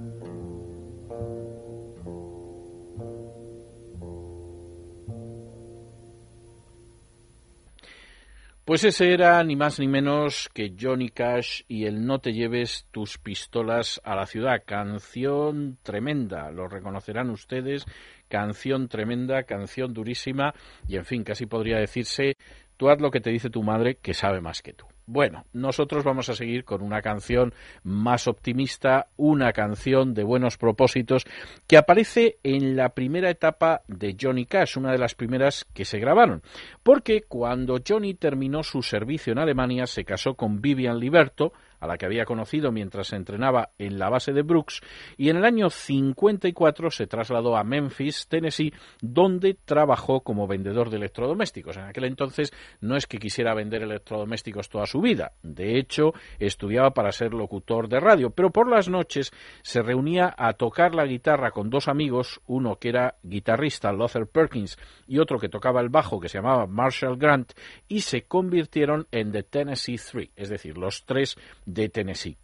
Pues 8.63 8.84
ese 8.86 9.12
era 9.12 9.44
ni 9.44 9.56
más 9.56 9.80
ni 9.80 9.88
menos 9.88 10.50
que 10.53 10.74
Johnny 10.80 11.10
Cash 11.10 11.63
y 11.68 11.86
el 11.86 12.06
No 12.06 12.20
te 12.20 12.32
lleves 12.32 12.86
tus 12.91 13.18
pistolas 13.18 14.00
a 14.06 14.15
la 14.15 14.25
ciudad. 14.25 14.63
Canción 14.65 15.77
tremenda, 15.84 16.51
lo 16.51 16.68
reconocerán 16.68 17.32
ustedes. 17.32 17.86
Canción 18.30 18.88
tremenda, 18.88 19.44
canción 19.44 19.94
durísima 19.94 20.53
y 20.88 20.96
en 20.96 21.06
fin, 21.06 21.24
casi 21.24 21.48
podría 21.48 21.80
decirse, 21.80 22.38
tú 22.77 22.89
haz 22.89 23.01
lo 23.01 23.12
que 23.12 23.20
te 23.20 23.32
dice 23.32 23.50
tu 23.50 23.62
madre 23.62 23.96
que 23.96 24.13
sabe 24.13 24.39
más 24.39 24.62
que 24.62 24.74
tú. 24.74 24.90
Bueno, 25.13 25.44
nosotros 25.51 26.06
vamos 26.06 26.30
a 26.30 26.36
seguir 26.36 26.63
con 26.63 26.82
una 26.82 27.01
canción 27.01 27.53
más 27.84 28.30
optimista, 28.30 29.08
una 29.18 29.51
canción 29.51 30.13
de 30.13 30.24
buenos 30.24 30.56
propósitos 30.56 31.25
que 31.68 31.75
aparece 31.75 32.38
en 32.44 32.77
la 32.77 32.88
primera 32.94 33.30
etapa 33.30 33.82
de 33.89 34.15
Johnny 34.18 34.46
Cash, 34.46 34.77
una 34.77 34.94
de 34.94 34.98
las 34.98 35.13
primeras 35.13 35.65
que 35.74 35.84
se 35.84 36.00
grabaron, 36.00 36.44
porque 36.82 37.24
cuando 37.24 37.82
Johnny 37.86 38.13
terminó 38.13 38.63
su 38.63 38.82
servicio 38.84 39.34
en 39.34 39.39
Alemania 39.39 39.86
se 39.86 40.06
casó 40.06 40.36
con 40.36 40.62
Vivian 40.62 40.98
Liberto, 40.98 41.51
a 41.81 41.88
la 41.88 41.97
que 41.97 42.05
había 42.05 42.25
conocido 42.25 42.71
mientras 42.71 43.07
se 43.07 43.17
entrenaba 43.17 43.71
en 43.77 44.00
la 44.00 44.09
base 44.09 44.31
de 44.31 44.43
Brooks, 44.43 44.81
y 45.17 45.29
en 45.29 45.38
el 45.38 45.43
año 45.43 45.69
54 45.69 46.91
se 46.91 47.07
trasladó 47.07 47.57
a 47.57 47.63
Memphis, 47.63 48.27
Tennessee, 48.29 48.73
donde 49.01 49.57
trabajó 49.65 50.22
como 50.22 50.48
vendedor 50.48 50.89
de 50.89 50.98
electrodomésticos. 50.98 51.75
En 51.77 51.83
aquel 51.83 52.05
entonces 52.05 52.53
no 52.79 52.96
es 52.96 53.07
que 53.07 53.17
quisiera 53.17 53.53
vender 53.53 53.81
electrodomésticos 53.81 54.70
toda 54.70 54.85
su 54.85 55.01
vida, 55.01 55.33
de 55.44 55.77
hecho 55.77 56.13
estudiaba 56.39 56.91
para 56.91 57.11
ser 57.11 57.33
locutor 57.33 57.89
de 57.89 58.00
radio, 58.00 58.29
pero 58.29 58.51
por 58.51 58.70
las 58.70 58.87
noches 58.87 59.31
se 59.63 59.81
reunía 59.81 60.33
a 60.37 60.53
tocar 60.53 60.96
la 60.96 61.05
guitarra 61.05 61.51
con 61.51 61.70
dos 61.70 61.87
amigos, 61.87 62.41
uno 62.46 62.77
que 62.77 62.89
era 62.89 63.15
guitarrista, 63.24 63.91
Luther 63.91 64.27
Perkins, 64.27 64.77
y 65.07 65.20
otro 65.20 65.39
que 65.39 65.50
tocaba 65.50 65.81
el 65.81 65.89
bajo, 65.89 66.20
que 66.20 66.29
se 66.29 66.37
llamaba 66.37 66.67
Marshall 66.67 67.17
Grant, 67.17 67.53
y 67.87 68.01
se 68.01 68.24
convirtieron 68.24 69.07
en 69.11 69.31
The 69.31 69.44
Tennessee 69.44 69.98
Three, 69.98 70.31
es 70.35 70.50
decir, 70.50 70.77
los 70.77 71.05
tres 71.05 71.37
de 71.74 71.90
Tennessee. 71.90 72.38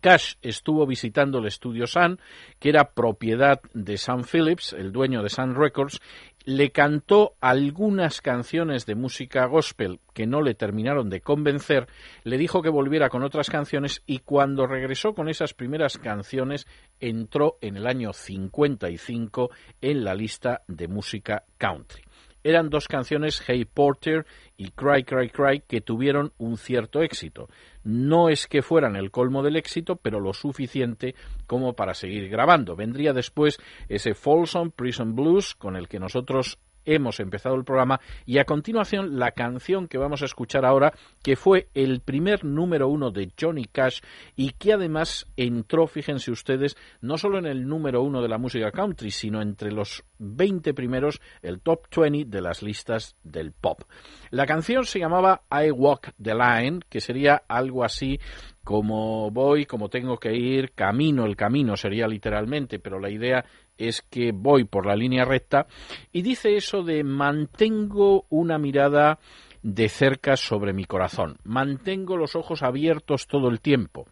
Cash 0.00 0.34
estuvo 0.42 0.86
visitando 0.86 1.38
el 1.38 1.46
estudio 1.46 1.86
Sun, 1.86 2.20
que 2.58 2.68
era 2.68 2.92
propiedad 2.92 3.60
de 3.72 3.96
Sam 3.96 4.24
Phillips, 4.24 4.72
el 4.72 4.92
dueño 4.92 5.22
de 5.22 5.30
Sun 5.30 5.54
Records, 5.54 6.00
le 6.44 6.70
cantó 6.70 7.34
algunas 7.40 8.20
canciones 8.20 8.86
de 8.86 8.94
música 8.94 9.46
gospel 9.46 10.00
que 10.14 10.26
no 10.26 10.42
le 10.42 10.54
terminaron 10.54 11.10
de 11.10 11.20
convencer, 11.20 11.88
le 12.22 12.38
dijo 12.38 12.62
que 12.62 12.68
volviera 12.68 13.08
con 13.08 13.24
otras 13.24 13.50
canciones 13.50 14.02
y 14.06 14.20
cuando 14.20 14.66
regresó 14.66 15.14
con 15.14 15.28
esas 15.28 15.54
primeras 15.54 15.98
canciones 15.98 16.66
entró 17.00 17.58
en 17.60 17.76
el 17.76 17.86
año 17.86 18.12
55 18.12 19.50
en 19.80 20.04
la 20.04 20.14
lista 20.14 20.62
de 20.68 20.88
música 20.88 21.44
country 21.58 22.02
eran 22.46 22.70
dos 22.70 22.86
canciones, 22.86 23.42
Hey 23.44 23.64
Porter 23.64 24.24
y 24.56 24.70
Cry 24.70 25.02
Cry 25.02 25.30
Cry, 25.30 25.64
que 25.66 25.80
tuvieron 25.80 26.32
un 26.38 26.56
cierto 26.58 27.02
éxito. 27.02 27.48
No 27.86 28.30
es 28.30 28.48
que 28.48 28.62
fueran 28.62 28.96
el 28.96 29.12
colmo 29.12 29.44
del 29.44 29.54
éxito, 29.54 29.94
pero 29.94 30.18
lo 30.18 30.32
suficiente 30.32 31.14
como 31.46 31.74
para 31.74 31.94
seguir 31.94 32.28
grabando. 32.28 32.74
Vendría 32.74 33.12
después 33.12 33.60
ese 33.88 34.14
Folsom 34.14 34.72
Prison 34.72 35.14
Blues, 35.14 35.54
con 35.54 35.76
el 35.76 35.86
que 35.86 36.00
nosotros 36.00 36.58
hemos 36.86 37.20
empezado 37.20 37.54
el 37.54 37.64
programa 37.64 38.00
y 38.24 38.38
a 38.38 38.44
continuación 38.44 39.18
la 39.18 39.32
canción 39.32 39.88
que 39.88 39.98
vamos 39.98 40.22
a 40.22 40.24
escuchar 40.24 40.64
ahora, 40.64 40.94
que 41.22 41.36
fue 41.36 41.68
el 41.74 42.00
primer 42.00 42.44
número 42.44 42.88
uno 42.88 43.10
de 43.10 43.30
Johnny 43.38 43.66
Cash 43.66 44.00
y 44.34 44.52
que 44.52 44.72
además 44.72 45.26
entró, 45.36 45.86
fíjense 45.86 46.30
ustedes, 46.30 46.76
no 47.00 47.18
solo 47.18 47.38
en 47.38 47.46
el 47.46 47.66
número 47.68 48.02
uno 48.02 48.22
de 48.22 48.28
la 48.28 48.38
música 48.38 48.70
country, 48.70 49.10
sino 49.10 49.42
entre 49.42 49.72
los 49.72 50.04
20 50.18 50.72
primeros, 50.72 51.20
el 51.42 51.60
top 51.60 51.86
20 51.94 52.24
de 52.24 52.40
las 52.40 52.62
listas 52.62 53.16
del 53.22 53.52
pop. 53.52 53.82
La 54.30 54.46
canción 54.46 54.84
se 54.84 54.98
llamaba 54.98 55.42
I 55.50 55.70
Walk 55.70 56.12
the 56.22 56.34
Line, 56.34 56.80
que 56.88 57.00
sería 57.00 57.42
algo 57.48 57.84
así 57.84 58.18
como 58.66 59.30
voy, 59.30 59.64
como 59.64 59.88
tengo 59.88 60.18
que 60.18 60.34
ir, 60.34 60.72
camino, 60.72 61.24
el 61.24 61.36
camino 61.36 61.76
sería 61.76 62.08
literalmente, 62.08 62.80
pero 62.80 62.98
la 62.98 63.10
idea 63.10 63.44
es 63.78 64.02
que 64.02 64.32
voy 64.32 64.64
por 64.64 64.86
la 64.86 64.96
línea 64.96 65.24
recta 65.24 65.66
y 66.12 66.22
dice 66.22 66.56
eso 66.56 66.82
de 66.82 67.04
mantengo 67.04 68.26
una 68.28 68.58
mirada 68.58 69.18
de 69.62 69.88
cerca 69.88 70.36
sobre 70.36 70.72
mi 70.72 70.84
corazón, 70.84 71.38
mantengo 71.44 72.16
los 72.16 72.36
ojos 72.36 72.62
abiertos 72.62 73.26
todo 73.26 73.48
el 73.48 73.60
tiempo, 73.60 74.06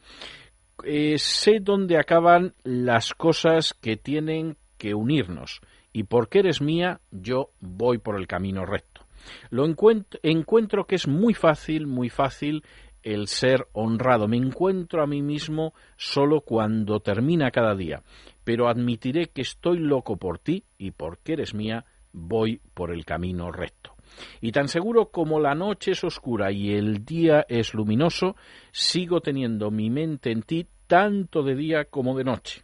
eh, 0.85 1.17
sé 1.19 1.61
dónde 1.61 1.99
acaban 1.99 2.55
las 2.65 3.15
cosas 3.15 3.75
que 3.75 3.97
tienen 3.97 4.57
que 4.79 4.95
unirnos 4.95 5.61
y 5.93 6.05
porque 6.05 6.41
eres 6.41 6.61
mía 6.61 7.01
yo 7.11 7.51
voy 7.61 7.99
por 7.99 8.19
el 8.19 8.27
camino 8.27 8.67
recto. 8.67 9.03
Lo 9.49 9.65
encuentro, 9.65 10.21
encuentro 10.23 10.87
que 10.87 10.97
es 10.97 11.09
muy 11.09 11.33
fácil, 11.33 11.87
muy 11.87 12.11
fácil 12.11 12.63
el 13.03 13.29
ser 13.29 13.69
honrado. 13.73 14.27
Me 14.29 14.37
encuentro 14.37 15.03
a 15.03 15.07
mí 15.07 15.23
mismo 15.23 15.73
solo 15.97 16.41
cuando 16.41 17.01
termina 17.01 17.51
cada 17.51 17.75
día 17.75 18.03
pero 18.45 18.69
admitiré 18.69 19.29
que 19.29 19.43
estoy 19.43 19.79
loco 19.79 20.17
por 20.17 20.39
ti 20.39 20.65
y 20.79 20.93
porque 20.93 21.33
eres 21.33 21.55
mía, 21.55 21.87
voy 22.13 22.61
por 22.75 22.93
el 22.93 23.05
camino 23.05 23.51
recto. 23.51 23.95
Y 24.41 24.53
tan 24.53 24.69
seguro 24.69 25.11
como 25.11 25.41
la 25.41 25.55
noche 25.55 25.93
es 25.93 26.05
oscura 26.05 26.53
y 26.53 26.73
el 26.73 27.05
día 27.05 27.45
es 27.49 27.75
luminoso, 27.75 28.37
sigo 28.71 29.21
teniendo 29.21 29.71
mi 29.71 29.91
mente 29.91 30.31
en 30.31 30.43
ti 30.43 30.67
tanto 30.87 31.43
de 31.43 31.57
día 31.57 31.87
como 31.87 32.17
de 32.17 32.25
noche. 32.25 32.63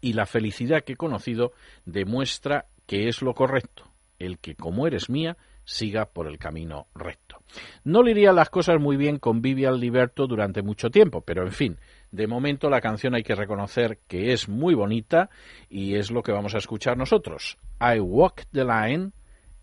Y 0.00 0.14
la 0.14 0.26
felicidad 0.26 0.82
que 0.82 0.94
he 0.94 0.96
conocido 0.96 1.52
demuestra 1.84 2.66
que 2.86 3.08
es 3.08 3.22
lo 3.22 3.34
correcto, 3.34 3.84
el 4.18 4.38
que 4.38 4.56
como 4.56 4.86
eres 4.86 5.08
mía, 5.08 5.36
siga 5.64 6.06
por 6.06 6.26
el 6.26 6.38
camino 6.38 6.88
recto. 6.94 7.38
No 7.84 8.02
le 8.02 8.12
irían 8.12 8.34
las 8.34 8.50
cosas 8.50 8.80
muy 8.80 8.96
bien 8.96 9.18
con 9.18 9.42
Vivian 9.42 9.78
Liberto 9.78 10.26
durante 10.26 10.62
mucho 10.62 10.90
tiempo, 10.90 11.20
pero 11.20 11.42
en 11.42 11.52
fin, 11.52 11.78
de 12.12 12.26
momento 12.26 12.70
la 12.70 12.80
canción 12.80 13.14
hay 13.14 13.22
que 13.22 13.34
reconocer 13.34 13.98
que 14.06 14.32
es 14.32 14.48
muy 14.48 14.74
bonita 14.74 15.30
y 15.68 15.96
es 15.96 16.10
lo 16.10 16.22
que 16.22 16.32
vamos 16.32 16.54
a 16.54 16.58
escuchar 16.58 16.96
nosotros. 16.96 17.58
I 17.80 17.98
Walk 17.98 18.42
the 18.52 18.64
Line, 18.64 19.10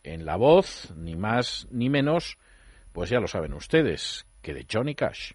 en 0.03 0.25
la 0.25 0.35
voz, 0.35 0.93
ni 0.97 1.15
más 1.15 1.67
ni 1.71 1.89
menos, 1.89 2.37
pues 2.91 3.09
ya 3.09 3.19
lo 3.19 3.27
saben 3.27 3.53
ustedes, 3.53 4.25
que 4.41 4.53
de 4.53 4.65
Johnny 4.69 4.95
Cash. 4.95 5.33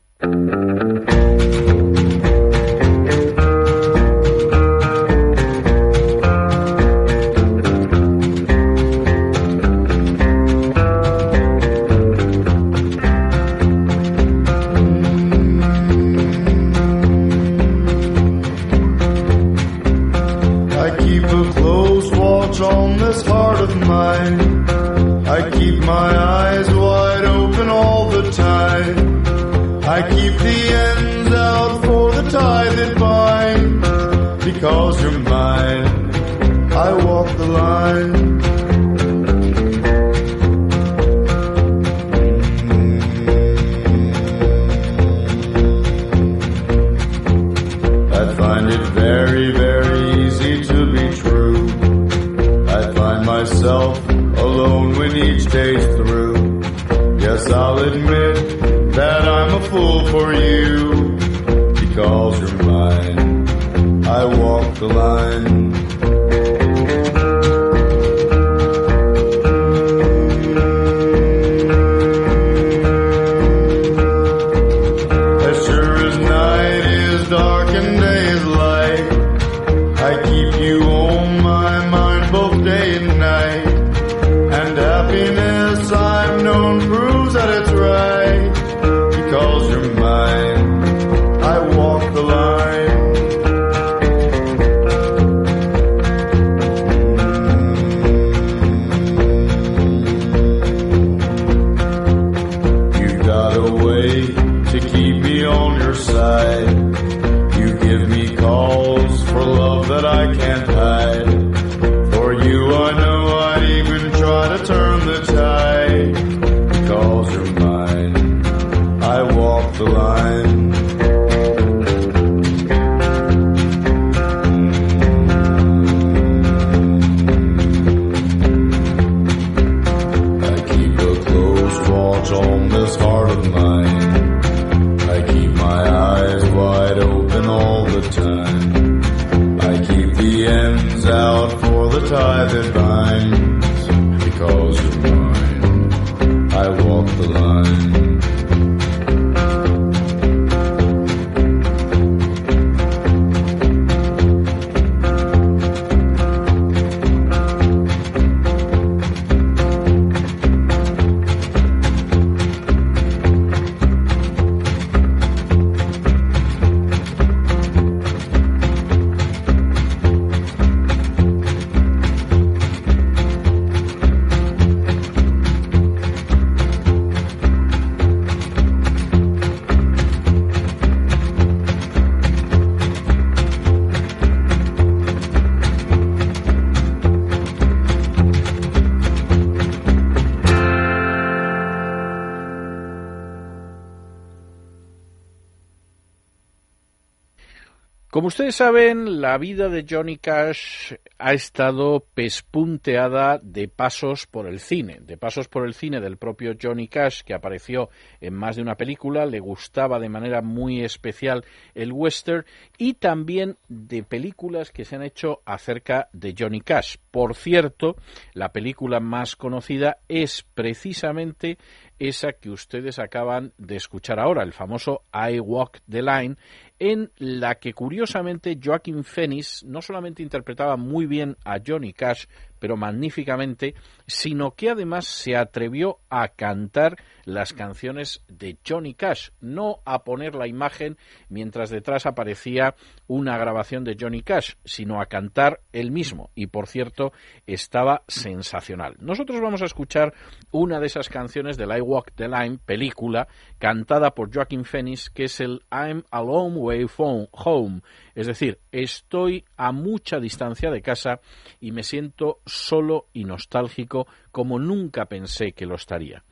Ustedes 198.34 198.56
saben, 198.56 199.20
la 199.20 199.38
vida 199.38 199.68
de 199.68 199.86
Johnny 199.88 200.16
Cash 200.16 200.94
ha 201.18 201.34
estado 201.34 202.04
pespunteada 202.14 203.38
de 203.38 203.68
pasos 203.68 204.26
por 204.26 204.48
el 204.48 204.58
cine, 204.58 204.98
de 205.00 205.16
pasos 205.16 205.46
por 205.46 205.64
el 205.64 205.72
cine 205.72 206.00
del 206.00 206.16
propio 206.16 206.56
Johnny 206.60 206.88
Cash, 206.88 207.22
que 207.22 207.32
apareció 207.32 207.90
en 208.20 208.34
más 208.34 208.56
de 208.56 208.62
una 208.62 208.74
película, 208.74 209.24
le 209.24 209.38
gustaba 209.38 210.00
de 210.00 210.08
manera 210.08 210.42
muy 210.42 210.82
especial 210.82 211.44
el 211.76 211.92
western, 211.92 212.44
y 212.76 212.94
también 212.94 213.56
de 213.68 214.02
películas 214.02 214.72
que 214.72 214.84
se 214.84 214.96
han 214.96 215.04
hecho 215.04 215.40
acerca 215.44 216.08
de 216.12 216.34
Johnny 216.36 216.60
Cash. 216.60 216.96
Por 217.12 217.36
cierto, 217.36 217.94
la 218.32 218.50
película 218.50 218.98
más 218.98 219.36
conocida 219.36 219.98
es 220.08 220.44
precisamente 220.54 221.56
esa 222.00 222.32
que 222.32 222.50
ustedes 222.50 222.98
acaban 222.98 223.52
de 223.58 223.76
escuchar 223.76 224.18
ahora, 224.18 224.42
el 224.42 224.52
famoso 224.52 225.02
I 225.12 225.38
Walk 225.38 225.78
the 225.88 226.02
Line, 226.02 226.36
en 226.84 227.10
la 227.16 227.54
que 227.54 227.72
curiosamente 227.72 228.58
Joaquin 228.62 229.04
Phoenix 229.04 229.64
no 229.64 229.80
solamente 229.80 230.22
interpretaba 230.22 230.76
muy 230.76 231.06
bien 231.06 231.34
a 231.42 231.56
Johnny 231.66 231.94
Cash, 231.94 232.26
pero 232.58 232.76
magníficamente, 232.76 233.74
sino 234.06 234.50
que 234.50 234.68
además 234.68 235.06
se 235.06 235.34
atrevió 235.34 236.00
a 236.10 236.28
cantar 236.28 236.98
las 237.24 237.52
canciones 237.52 238.22
de 238.28 238.58
Johnny 238.66 238.94
Cash, 238.94 239.30
no 239.40 239.80
a 239.84 240.04
poner 240.04 240.34
la 240.34 240.46
imagen 240.46 240.96
mientras 241.28 241.70
detrás 241.70 242.06
aparecía 242.06 242.74
una 243.06 243.36
grabación 243.38 243.84
de 243.84 243.96
Johnny 243.98 244.22
Cash, 244.22 244.54
sino 244.64 245.00
a 245.00 245.06
cantar 245.06 245.60
él 245.72 245.90
mismo. 245.90 246.30
Y 246.34 246.46
por 246.46 246.66
cierto, 246.66 247.12
estaba 247.46 248.02
sensacional. 248.08 248.96
Nosotros 248.98 249.40
vamos 249.40 249.62
a 249.62 249.66
escuchar 249.66 250.14
una 250.50 250.80
de 250.80 250.86
esas 250.86 251.08
canciones 251.08 251.56
del 251.56 251.76
I 251.76 251.80
Walk 251.80 252.12
the 252.14 252.28
Line, 252.28 252.58
película, 252.64 253.28
cantada 253.58 254.14
por 254.14 254.32
Joaquin 254.32 254.64
Phoenix, 254.64 255.10
que 255.10 255.24
es 255.24 255.40
el 255.40 255.62
I'm 255.70 256.04
a 256.10 256.22
Long 256.22 256.56
Way 256.56 256.86
from 256.88 257.26
Home. 257.32 257.80
Es 258.14 258.26
decir, 258.26 258.58
estoy 258.72 259.44
a 259.56 259.72
mucha 259.72 260.18
distancia 260.18 260.70
de 260.70 260.82
casa 260.82 261.20
y 261.60 261.72
me 261.72 261.82
siento 261.82 262.40
solo 262.46 263.06
y 263.12 263.24
nostálgico 263.24 264.06
como 264.30 264.58
nunca 264.58 265.06
pensé 265.06 265.52
que 265.52 265.66
lo 265.66 265.74
estaría. 265.74 266.24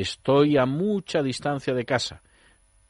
Estoy 0.00 0.56
a 0.56 0.64
mucha 0.64 1.22
distancia 1.22 1.74
de 1.74 1.84
casa. 1.84 2.22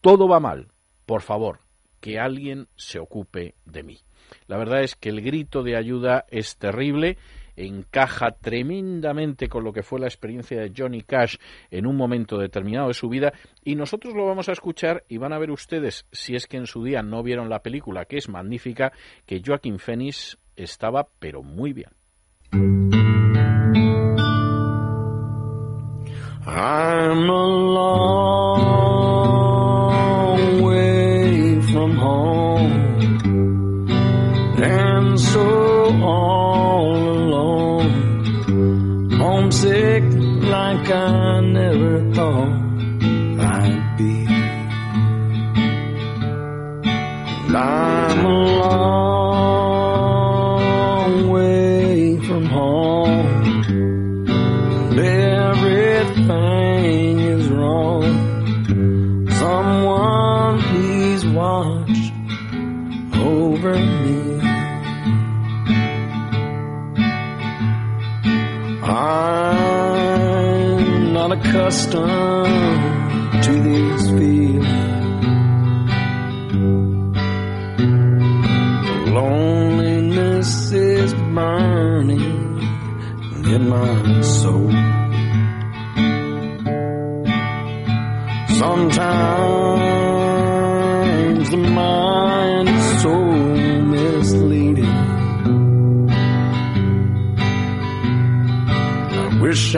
Todo 0.00 0.28
va 0.28 0.38
mal. 0.38 0.68
Por 1.06 1.22
favor, 1.22 1.58
que 2.00 2.20
alguien 2.20 2.68
se 2.76 3.00
ocupe 3.00 3.56
de 3.64 3.82
mí. 3.82 3.98
La 4.46 4.56
verdad 4.56 4.84
es 4.84 4.94
que 4.94 5.08
el 5.08 5.20
grito 5.20 5.64
de 5.64 5.76
ayuda 5.76 6.24
es 6.28 6.56
terrible, 6.56 7.18
encaja 7.56 8.30
tremendamente 8.30 9.48
con 9.48 9.64
lo 9.64 9.72
que 9.72 9.82
fue 9.82 9.98
la 9.98 10.06
experiencia 10.06 10.60
de 10.60 10.72
Johnny 10.76 11.02
Cash 11.02 11.34
en 11.72 11.84
un 11.84 11.96
momento 11.96 12.38
determinado 12.38 12.86
de 12.86 12.94
su 12.94 13.08
vida 13.08 13.32
y 13.64 13.74
nosotros 13.74 14.14
lo 14.14 14.24
vamos 14.24 14.48
a 14.48 14.52
escuchar 14.52 15.02
y 15.08 15.16
van 15.16 15.32
a 15.32 15.38
ver 15.38 15.50
ustedes, 15.50 16.06
si 16.12 16.36
es 16.36 16.46
que 16.46 16.58
en 16.58 16.68
su 16.68 16.84
día 16.84 17.02
no 17.02 17.24
vieron 17.24 17.48
la 17.48 17.64
película, 17.64 18.04
que 18.04 18.18
es 18.18 18.28
magnífica, 18.28 18.92
que 19.26 19.42
Joaquin 19.44 19.80
Phoenix 19.80 20.38
estaba 20.54 21.08
pero 21.18 21.42
muy 21.42 21.72
bien. 21.72 22.99
I'm 26.52 27.30
a 27.30 27.46
long 27.76 28.62
way 30.62 31.60
from 31.62 31.96
home 31.96 32.72
and 34.60 35.20
so 35.20 35.94
all 36.02 37.08
alone, 37.08 37.90
homesick 39.12 40.02
like 40.42 40.90
I 40.90 41.40
never 41.40 42.12
thought 42.14 42.52
I'd 43.38 43.94
be. 43.96 44.26
And 47.46 47.56
accustomed 71.50 73.42
to 73.42 73.52
these 73.60 74.08
feelings. 74.10 74.66
Loneliness 79.10 80.70
is 80.70 81.12
burning 81.12 82.20
in 83.46 83.68
my 83.68 84.20
soul. 84.20 84.70
Sometimes 88.60 89.10
the 91.50 91.56
mind 91.56 92.68
is 92.68 93.02
so 93.02 93.14
misleading. 93.94 94.96
I 99.18 99.38
wish 99.42 99.74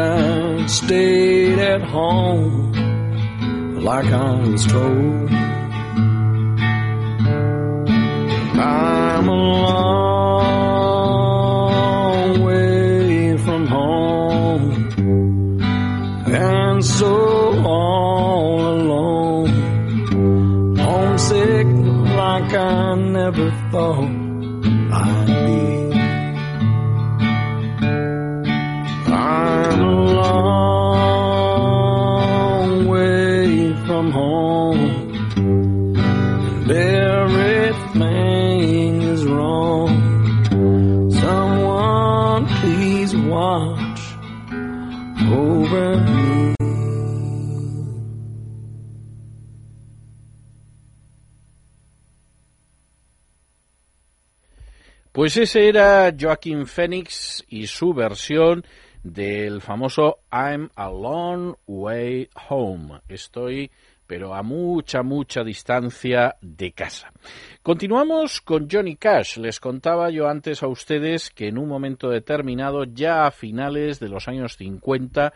I'd 0.63 0.71
stayed 0.71 1.59
at 1.59 1.83
home 1.83 2.73
like 3.83 4.07
I 4.07 4.35
was 4.47 4.65
told. 4.65 5.29
I'm 8.61 9.29
a 9.29 9.41
long 10.95 12.43
way 12.45 13.37
from 13.39 13.67
home 13.67 14.89
and 16.27 16.85
so 16.85 17.13
all 17.65 18.61
alone, 18.61 19.49
homesick 20.77 21.67
like 22.21 22.55
I 22.55 22.95
never 22.95 23.51
thought 23.73 24.11
I'd 24.93 25.27
be. 25.27 25.82
Pues 55.23 55.37
ese 55.37 55.69
era 55.69 56.13
Joaquín 56.21 56.67
Phoenix 56.67 57.45
y 57.49 57.69
su 57.69 57.95
versión 57.95 58.65
del 59.05 59.61
famoso 59.61 60.19
I'm 60.33 60.69
a 60.75 60.91
long 60.91 61.55
way 61.69 62.29
home. 62.49 63.01
Estoy, 63.09 63.71
pero 64.05 64.35
a 64.35 64.43
mucha, 64.43 65.05
mucha 65.05 65.45
distancia 65.45 66.35
de 66.41 66.73
casa. 66.73 67.13
Continuamos 67.63 68.41
con 68.41 68.69
Johnny 68.69 68.97
Cash. 68.97 69.37
Les 69.37 69.61
contaba 69.61 70.11
yo 70.11 70.27
antes 70.27 70.61
a 70.65 70.67
ustedes 70.67 71.31
que 71.31 71.47
en 71.47 71.57
un 71.57 71.69
momento 71.69 72.09
determinado, 72.09 72.83
ya 72.83 73.25
a 73.25 73.31
finales 73.31 74.01
de 74.01 74.09
los 74.09 74.27
años 74.27 74.57
50, 74.57 75.33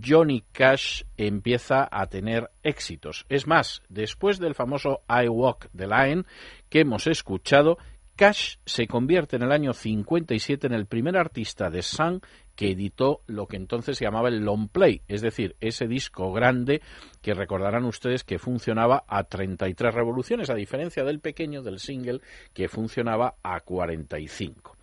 Johnny 0.00 0.44
Cash 0.52 1.02
empieza 1.16 1.88
a 1.90 2.06
tener 2.06 2.52
éxitos. 2.62 3.26
Es 3.28 3.48
más, 3.48 3.82
después 3.88 4.38
del 4.38 4.54
famoso 4.54 5.00
I 5.08 5.26
Walk 5.26 5.70
the 5.76 5.88
Line 5.88 6.22
que 6.68 6.80
hemos 6.80 7.08
escuchado, 7.08 7.78
Cash 8.16 8.56
se 8.64 8.86
convierte 8.86 9.36
en 9.36 9.42
el 9.42 9.50
año 9.50 9.72
57 9.72 10.66
en 10.66 10.72
el 10.72 10.86
primer 10.86 11.16
artista 11.16 11.68
de 11.68 11.82
Sun 11.82 12.20
que 12.54 12.70
editó 12.70 13.22
lo 13.26 13.46
que 13.46 13.56
entonces 13.56 13.98
se 13.98 14.04
llamaba 14.04 14.28
el 14.28 14.44
long 14.44 14.68
play, 14.68 15.02
es 15.08 15.20
decir, 15.20 15.56
ese 15.60 15.88
disco 15.88 16.32
grande 16.32 16.80
que 17.20 17.34
recordarán 17.34 17.84
ustedes 17.84 18.22
que 18.22 18.38
funcionaba 18.38 19.02
a 19.08 19.24
33 19.24 19.92
revoluciones, 19.92 20.50
a 20.50 20.54
diferencia 20.54 21.02
del 21.02 21.18
pequeño, 21.18 21.62
del 21.62 21.80
single, 21.80 22.20
que 22.52 22.68
funcionaba 22.68 23.34
a 23.42 23.58
45. 23.58 24.76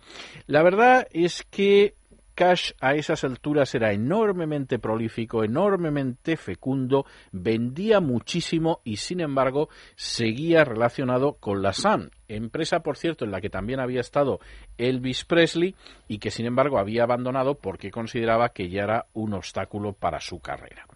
La 0.46 0.62
verdad 0.62 1.06
es 1.10 1.42
que 1.50 1.94
Cash 2.34 2.72
a 2.80 2.94
esas 2.94 3.24
alturas 3.24 3.74
era 3.74 3.92
enormemente 3.92 4.78
prolífico, 4.78 5.44
enormemente 5.44 6.38
fecundo, 6.38 7.04
vendía 7.30 8.00
muchísimo 8.00 8.80
y 8.84 8.96
sin 8.96 9.20
embargo 9.20 9.68
seguía 9.96 10.64
relacionado 10.64 11.34
con 11.34 11.60
la 11.60 11.74
Sun, 11.74 12.10
empresa 12.36 12.80
por 12.80 12.96
cierto 12.96 13.24
en 13.24 13.30
la 13.30 13.40
que 13.40 13.50
también 13.50 13.80
había 13.80 14.00
estado 14.00 14.40
Elvis 14.78 15.24
Presley 15.24 15.74
y 16.08 16.18
que 16.18 16.30
sin 16.30 16.46
embargo 16.46 16.78
había 16.78 17.04
abandonado 17.04 17.54
porque 17.54 17.90
consideraba 17.90 18.50
que 18.50 18.68
ya 18.68 18.82
era 18.82 19.06
un 19.12 19.34
obstáculo 19.34 19.92
para 19.92 20.20
su 20.20 20.40
carrera. 20.40 20.86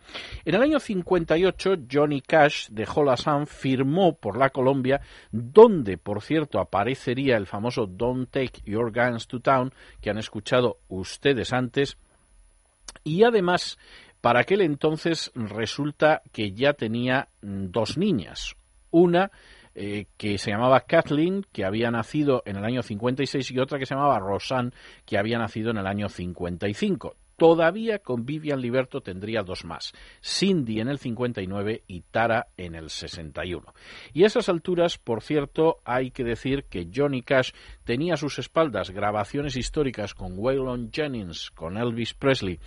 En 0.44 0.54
el 0.54 0.62
año 0.62 0.78
58 0.78 1.76
Johnny 1.90 2.20
Cash 2.20 2.68
dejó 2.70 3.04
la 3.04 3.16
Sun, 3.16 3.46
firmó 3.46 4.16
por 4.16 4.36
la 4.36 4.50
Colombia, 4.50 5.00
donde 5.30 5.98
por 5.98 6.22
cierto 6.22 6.60
aparecería 6.60 7.36
el 7.36 7.46
famoso 7.46 7.86
Don't 7.86 8.30
Take 8.30 8.62
Your 8.64 8.92
Guns 8.92 9.26
to 9.26 9.40
Town 9.40 9.72
que 10.00 10.10
han 10.10 10.18
escuchado 10.18 10.78
ustedes 10.88 11.52
antes 11.52 11.98
y 13.04 13.22
además 13.24 13.78
para 14.20 14.40
aquel 14.40 14.60
entonces 14.60 15.30
resulta 15.34 16.22
que 16.32 16.52
ya 16.52 16.72
tenía 16.72 17.28
dos 17.42 17.96
niñas, 17.96 18.56
una 18.90 19.30
eh, 19.78 20.06
que 20.16 20.38
se 20.38 20.50
llamaba 20.50 20.80
Kathleen, 20.80 21.44
que 21.52 21.66
había 21.66 21.90
nacido 21.90 22.42
en 22.46 22.56
el 22.56 22.64
año 22.64 22.82
56, 22.82 23.50
y 23.50 23.58
otra 23.58 23.78
que 23.78 23.84
se 23.84 23.94
llamaba 23.94 24.18
Rosanne, 24.18 24.72
que 25.04 25.18
había 25.18 25.38
nacido 25.38 25.70
en 25.70 25.76
el 25.76 25.86
año 25.86 26.08
55. 26.08 27.14
Todavía 27.36 27.98
con 27.98 28.24
Vivian 28.24 28.62
Liberto 28.62 29.02
tendría 29.02 29.42
dos 29.42 29.66
más, 29.66 29.92
Cindy 30.24 30.80
en 30.80 30.88
el 30.88 30.98
59 30.98 31.82
y 31.86 32.00
Tara 32.00 32.46
en 32.56 32.74
el 32.74 32.88
61. 32.88 33.74
Y 34.14 34.24
a 34.24 34.28
esas 34.28 34.48
alturas, 34.48 34.96
por 34.96 35.22
cierto, 35.22 35.76
hay 35.84 36.10
que 36.10 36.24
decir 36.24 36.64
que 36.64 36.88
Johnny 36.92 37.20
Cash 37.20 37.50
tenía 37.84 38.14
a 38.14 38.16
sus 38.16 38.38
espaldas 38.38 38.90
grabaciones 38.90 39.56
históricas 39.56 40.14
con 40.14 40.38
Waylon 40.38 40.90
Jennings, 40.90 41.50
con 41.50 41.76
Elvis 41.76 42.14
Presley, 42.14 42.58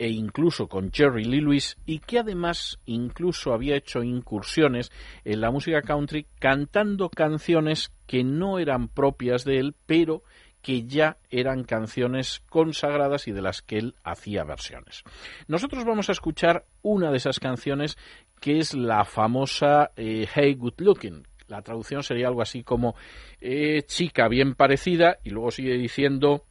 e 0.00 0.08
incluso 0.08 0.66
con 0.66 0.90
Jerry 0.90 1.24
Lee 1.24 1.42
Lewis 1.42 1.76
y 1.84 1.98
que 1.98 2.20
además 2.20 2.78
incluso 2.86 3.52
había 3.52 3.76
hecho 3.76 4.02
incursiones 4.02 4.90
en 5.26 5.42
la 5.42 5.50
música 5.50 5.82
country 5.82 6.26
cantando 6.38 7.10
canciones 7.10 7.92
que 8.06 8.24
no 8.24 8.58
eran 8.58 8.88
propias 8.88 9.44
de 9.44 9.58
él, 9.58 9.74
pero 9.84 10.22
que 10.62 10.86
ya 10.86 11.18
eran 11.28 11.64
canciones 11.64 12.40
consagradas 12.48 13.28
y 13.28 13.32
de 13.32 13.42
las 13.42 13.60
que 13.60 13.76
él 13.76 13.94
hacía 14.02 14.42
versiones. 14.44 15.02
Nosotros 15.48 15.84
vamos 15.84 16.08
a 16.08 16.12
escuchar 16.12 16.64
una 16.80 17.10
de 17.10 17.18
esas 17.18 17.38
canciones 17.38 17.98
que 18.40 18.58
es 18.58 18.72
la 18.72 19.04
famosa 19.04 19.90
eh, 19.96 20.26
Hey 20.34 20.54
Good 20.54 20.78
Looking. 20.78 21.28
La 21.48 21.60
traducción 21.60 22.02
sería 22.02 22.28
algo 22.28 22.40
así 22.40 22.62
como 22.62 22.94
eh, 23.38 23.82
chica 23.82 24.28
bien 24.28 24.54
parecida 24.54 25.18
y 25.22 25.28
luego 25.28 25.50
sigue 25.50 25.76
diciendo 25.76 26.46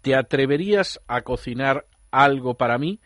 ¿Te 0.00 0.14
atreverías 0.14 1.00
a 1.06 1.22
cocinar 1.22 1.86
algo 2.12 2.54
para 2.54 2.78
mí? 2.78 3.00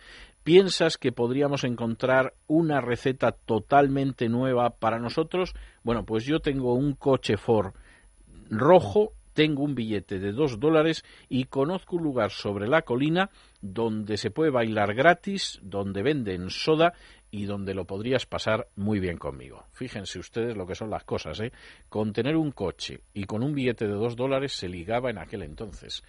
¿Piensas 0.45 0.97
que 0.97 1.11
podríamos 1.11 1.65
encontrar 1.65 2.35
una 2.47 2.81
receta 2.81 3.33
totalmente 3.33 4.29
nueva 4.29 4.71
para 4.71 4.99
nosotros? 5.01 5.55
Bueno, 5.83 6.05
pues 6.05 6.25
yo 6.25 6.39
tengo 6.39 6.75
un 6.75 6.93
coche 6.93 7.37
Ford 7.37 7.73
rojo, 8.49 9.13
tengo 9.33 9.65
un 9.65 9.75
billete 9.75 10.19
de 10.19 10.33
dos 10.33 10.61
dólares 10.61 11.05
y 11.29 11.45
conozco 11.45 11.97
un 11.97 12.05
lugar 12.05 12.31
sobre 12.31 12.69
la 12.69 12.83
colina 12.83 13.31
donde 13.61 14.17
se 14.17 14.31
puede 14.31 14.51
bailar 14.51 14.95
gratis, 14.95 15.59
donde 15.63 16.03
venden 16.03 16.49
soda 16.51 16.95
y 17.31 17.45
donde 17.45 17.75
lo 17.75 17.85
podrías 17.85 18.25
pasar 18.25 18.69
muy 18.77 19.01
bien 19.01 19.19
conmigo. 19.19 19.65
Fíjense 19.73 20.19
ustedes 20.19 20.57
lo 20.57 20.67
que 20.67 20.75
son 20.75 20.91
las 20.91 21.05
cosas, 21.05 21.41
¿eh? 21.41 21.53
Con 21.89 22.13
tener 22.13 22.37
un 22.37 22.53
coche 22.53 23.01
y 23.13 23.25
con 23.25 23.43
un 23.43 23.53
billete 23.53 23.87
de 23.87 23.95
dos 23.95 24.17
dólares 24.17 24.53
se 24.53 24.69
ligaba 24.69 25.11
en 25.11 25.19
aquel 25.19 25.43
entonces 25.43 26.03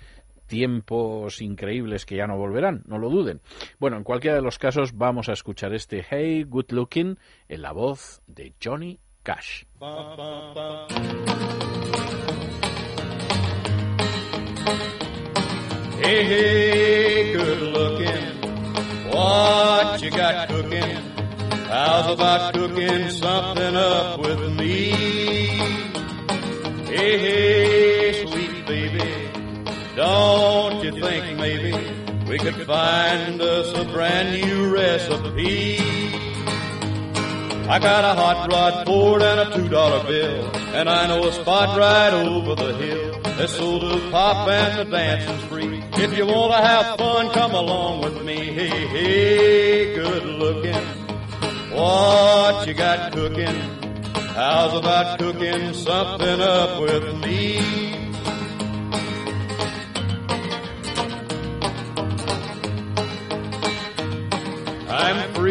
tiempos 0.48 1.42
increíbles 1.42 2.06
que 2.06 2.16
ya 2.16 2.28
no 2.28 2.38
volverán, 2.38 2.84
no 2.88 2.98
lo 2.98 3.10
duden. 3.10 3.42
Bueno, 3.80 3.98
en 3.98 4.04
cualquiera 4.04 4.36
de 4.36 4.42
los 4.42 4.58
casos 4.58 4.98
vamos 4.98 5.30
a 5.30 5.34
escuchar 5.34 5.74
este 5.74 6.06
Hey 6.10 6.44
Good 6.44 6.72
Looking 6.72 7.20
en 7.48 7.62
la 7.62 7.72
voz 7.72 8.22
de 8.28 8.54
Johnny 8.64 9.00
Cash. 9.24 9.66
Hey, 16.00 16.24
hey, 16.24 17.34
good 17.34 17.62
looking. 17.74 19.12
What 19.12 20.02
you 20.02 20.12
got 20.12 20.48
cooking? 20.48 20.96
How's 21.68 22.14
about 22.14 22.54
cooking 22.54 23.10
something 23.10 23.76
up 23.76 24.20
with 24.20 24.54
me? 24.54 24.92
Hey, 26.88 27.18
hey. 27.20 27.57
Don't 29.98 30.84
you 30.84 30.92
think 30.92 31.40
maybe 31.40 31.74
we 32.30 32.38
could 32.38 32.68
find 32.68 33.42
us 33.42 33.76
a 33.76 33.84
brand 33.92 34.40
new 34.40 34.72
recipe? 34.72 35.80
I 37.68 37.80
got 37.80 38.06
a 38.06 38.14
hot 38.14 38.48
rod 38.48 38.86
Ford 38.86 39.24
and 39.24 39.40
a 39.40 39.56
two 39.56 39.68
dollar 39.68 40.04
bill, 40.04 40.56
and 40.76 40.88
I 40.88 41.08
know 41.08 41.28
a 41.28 41.34
spot 41.34 41.80
right 41.80 42.14
over 42.14 42.54
the 42.54 42.76
hill. 42.78 43.22
There's 43.38 43.58
sold 43.58 43.82
to 43.82 44.12
pop 44.12 44.48
and 44.48 44.88
the 44.88 44.96
dancing's 44.96 45.44
free. 45.46 45.84
If 45.94 46.16
you 46.16 46.28
wanna 46.28 46.64
have 46.64 47.00
fun, 47.00 47.32
come 47.32 47.56
along 47.56 48.02
with 48.04 48.24
me. 48.24 48.54
Hey, 48.54 48.70
hey, 48.70 49.96
good 49.96 50.26
looking. 50.26 50.76
What 51.76 52.68
you 52.68 52.76
got 52.76 53.14
cooking? 53.14 53.56
How's 54.14 54.78
about 54.78 55.18
cooking 55.18 55.74
something 55.74 56.40
up 56.40 56.82
with 56.82 57.16
me? 57.26 57.97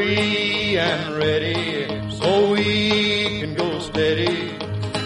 Free 0.06 0.78
and 0.78 1.16
ready, 1.16 1.88
so 2.10 2.52
we 2.52 3.40
can 3.40 3.54
go 3.54 3.78
steady. 3.80 4.50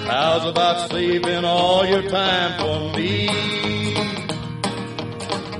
How's 0.04 0.44
about 0.44 0.90
saving 0.90 1.44
all 1.44 1.86
your 1.86 2.02
time 2.02 2.52
for 2.60 2.96
me? 2.96 3.26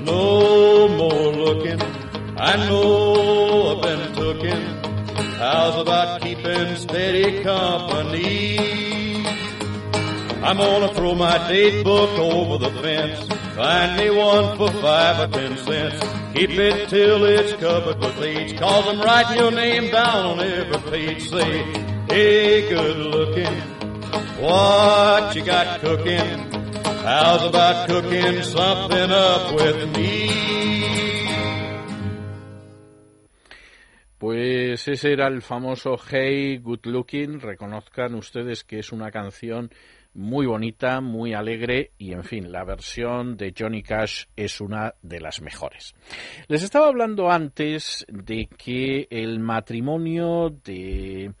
No 0.01 0.87
more 0.89 1.27
looking, 1.45 1.81
I 2.37 2.55
know 2.67 3.71
I've 3.71 3.81
been 3.81 4.03
tooken. 4.19 4.61
How's 5.37 5.81
about 5.81 6.21
keeping 6.21 6.75
steady 6.75 7.41
company? 7.41 8.57
I'm 10.43 10.57
gonna 10.57 10.93
throw 10.93 11.15
my 11.15 11.37
date 11.47 11.83
book 11.83 12.11
over 12.19 12.57
the 12.59 12.71
fence. 12.81 13.40
Find 13.61 13.95
me 13.95 14.09
one 14.09 14.57
for 14.57 14.71
five 14.81 15.19
or 15.19 15.31
ten 15.31 15.55
cents. 15.55 16.03
Keep 16.33 16.49
it 16.49 16.89
till 16.89 17.23
it's 17.25 17.53
covered 17.61 17.99
with 17.99 18.19
age. 18.19 18.57
Cause 18.57 18.87
I'm 18.87 18.99
writing 18.99 19.37
your 19.37 19.51
name 19.51 19.91
down 19.91 20.25
on 20.25 20.39
every 20.39 20.79
page. 20.89 21.29
Say, 21.29 21.61
hey, 22.09 22.67
good 22.67 22.97
looking. 22.97 23.55
What 24.41 25.35
you 25.35 25.45
got 25.45 25.79
cooking? 25.79 26.51
How's 27.05 27.43
about 27.43 27.87
cooking 27.87 28.41
something 28.41 29.11
up 29.11 29.53
with 29.53 29.95
me? 29.95 30.51
Pues 34.17 34.87
ese 34.87 35.11
era 35.11 35.27
el 35.27 35.43
famoso 35.43 35.99
Hey 35.99 36.57
Good 36.57 36.87
Looking. 36.87 37.39
Reconozcan 37.39 38.15
ustedes 38.15 38.63
que 38.63 38.79
es 38.79 38.91
una 38.91 39.11
canción 39.11 39.69
muy 40.13 40.45
bonita, 40.45 40.99
muy 41.01 41.33
alegre 41.33 41.91
y, 41.97 42.11
en 42.11 42.23
fin, 42.23 42.51
la 42.51 42.63
versión 42.63 43.37
de 43.37 43.53
Johnny 43.57 43.81
Cash 43.81 44.25
es 44.35 44.59
una 44.59 44.93
de 45.01 45.21
las 45.21 45.41
mejores. 45.41 45.95
Les 46.47 46.63
estaba 46.63 46.87
hablando 46.87 47.31
antes 47.31 48.05
de 48.09 48.47
que 48.47 49.07
el 49.09 49.39
matrimonio 49.39 50.49
de 50.49 51.33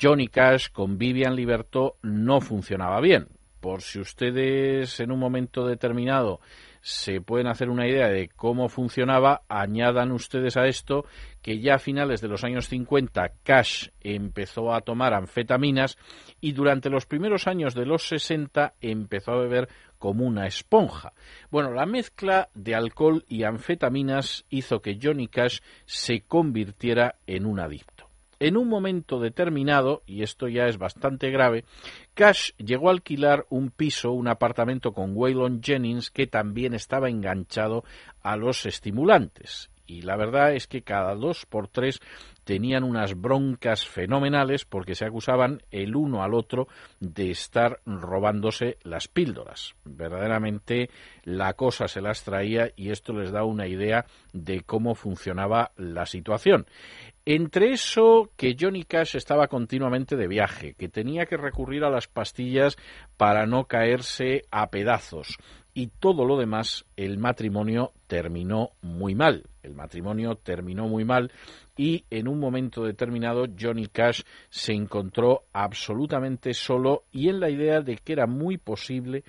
Johnny 0.00 0.28
Cash 0.28 0.68
con 0.70 0.98
Vivian 0.98 1.34
Liberto 1.34 1.96
no 2.02 2.40
funcionaba 2.40 3.00
bien. 3.00 3.28
Por 3.60 3.82
si 3.82 3.98
ustedes 3.98 5.00
en 5.00 5.10
un 5.10 5.18
momento 5.18 5.66
determinado 5.66 6.40
se 6.80 7.20
pueden 7.20 7.48
hacer 7.48 7.70
una 7.70 7.88
idea 7.88 8.08
de 8.08 8.28
cómo 8.28 8.68
funcionaba, 8.68 9.42
añadan 9.48 10.12
ustedes 10.12 10.56
a 10.56 10.66
esto 10.66 11.04
que 11.42 11.60
ya 11.60 11.74
a 11.74 11.78
finales 11.78 12.20
de 12.20 12.28
los 12.28 12.44
años 12.44 12.68
50 12.68 13.32
Cash 13.42 13.88
empezó 14.00 14.72
a 14.72 14.80
tomar 14.80 15.12
anfetaminas 15.12 15.98
y 16.40 16.52
durante 16.52 16.90
los 16.90 17.06
primeros 17.06 17.46
años 17.46 17.74
de 17.74 17.86
los 17.86 18.06
60 18.08 18.74
empezó 18.80 19.32
a 19.32 19.40
beber 19.40 19.68
como 19.98 20.24
una 20.24 20.46
esponja. 20.46 21.12
Bueno, 21.50 21.72
la 21.72 21.86
mezcla 21.86 22.48
de 22.54 22.74
alcohol 22.74 23.24
y 23.28 23.42
anfetaminas 23.42 24.44
hizo 24.48 24.80
que 24.80 24.98
Johnny 25.02 25.28
Cash 25.28 25.60
se 25.84 26.22
convirtiera 26.22 27.16
en 27.26 27.46
un 27.46 27.60
adicto. 27.60 28.08
En 28.40 28.56
un 28.56 28.68
momento 28.68 29.18
determinado, 29.18 30.02
y 30.06 30.22
esto 30.22 30.46
ya 30.46 30.68
es 30.68 30.78
bastante 30.78 31.30
grave, 31.30 31.64
Cash 32.14 32.52
llegó 32.56 32.88
a 32.88 32.92
alquilar 32.92 33.46
un 33.50 33.70
piso, 33.70 34.12
un 34.12 34.28
apartamento 34.28 34.92
con 34.92 35.16
Waylon 35.16 35.60
Jennings, 35.60 36.12
que 36.12 36.28
también 36.28 36.72
estaba 36.72 37.08
enganchado 37.08 37.82
a 38.22 38.36
los 38.36 38.64
estimulantes. 38.64 39.70
Y 39.88 40.02
la 40.02 40.16
verdad 40.16 40.54
es 40.54 40.68
que 40.68 40.82
cada 40.82 41.16
dos 41.16 41.46
por 41.46 41.66
tres 41.66 42.00
tenían 42.48 42.82
unas 42.82 43.14
broncas 43.14 43.86
fenomenales 43.86 44.64
porque 44.64 44.94
se 44.94 45.04
acusaban 45.04 45.60
el 45.70 45.94
uno 45.94 46.22
al 46.22 46.32
otro 46.32 46.66
de 46.98 47.30
estar 47.30 47.80
robándose 47.84 48.78
las 48.84 49.06
píldoras. 49.06 49.74
Verdaderamente 49.84 50.88
la 51.24 51.52
cosa 51.52 51.88
se 51.88 52.00
las 52.00 52.24
traía 52.24 52.70
y 52.74 52.88
esto 52.88 53.12
les 53.12 53.32
da 53.32 53.44
una 53.44 53.66
idea 53.66 54.06
de 54.32 54.62
cómo 54.62 54.94
funcionaba 54.94 55.72
la 55.76 56.06
situación. 56.06 56.64
Entre 57.26 57.72
eso 57.72 58.30
que 58.34 58.56
Johnny 58.58 58.84
Cash 58.84 59.16
estaba 59.16 59.48
continuamente 59.48 60.16
de 60.16 60.26
viaje, 60.26 60.72
que 60.72 60.88
tenía 60.88 61.26
que 61.26 61.36
recurrir 61.36 61.84
a 61.84 61.90
las 61.90 62.08
pastillas 62.08 62.78
para 63.18 63.44
no 63.44 63.64
caerse 63.64 64.44
a 64.50 64.70
pedazos 64.70 65.36
y 65.78 65.86
todo 66.00 66.24
lo 66.24 66.36
demás, 66.36 66.86
el 66.96 67.18
matrimonio 67.18 67.92
terminó 68.08 68.70
muy 68.82 69.14
mal. 69.14 69.44
El 69.62 69.76
matrimonio 69.76 70.34
terminó 70.34 70.88
muy 70.88 71.04
mal 71.04 71.30
y 71.76 72.04
en 72.10 72.26
un 72.26 72.40
momento 72.40 72.82
determinado 72.82 73.46
Johnny 73.56 73.86
Cash 73.86 74.22
se 74.50 74.72
encontró 74.72 75.44
absolutamente 75.52 76.52
solo 76.52 77.04
y 77.12 77.28
en 77.28 77.38
la 77.38 77.48
idea 77.48 77.80
de 77.80 77.96
que 77.96 78.12
era 78.12 78.26
muy 78.26 78.58
posible 78.58 79.22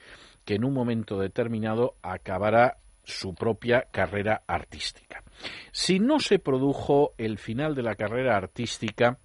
que 0.43 0.55
en 0.55 0.65
un 0.65 0.73
momento 0.73 1.19
determinado 1.19 1.93
acabara 2.01 2.77
su 3.03 3.35
propia 3.35 3.85
carrera 3.91 4.41
artística. 4.47 5.23
Si 5.71 5.99
no 5.99 6.19
se 6.19 6.39
produjo 6.39 7.13
el 7.19 7.38
final 7.38 7.75
de 7.75 7.83
la 7.83 7.93
carrera 7.93 8.35
artística, 8.35 9.19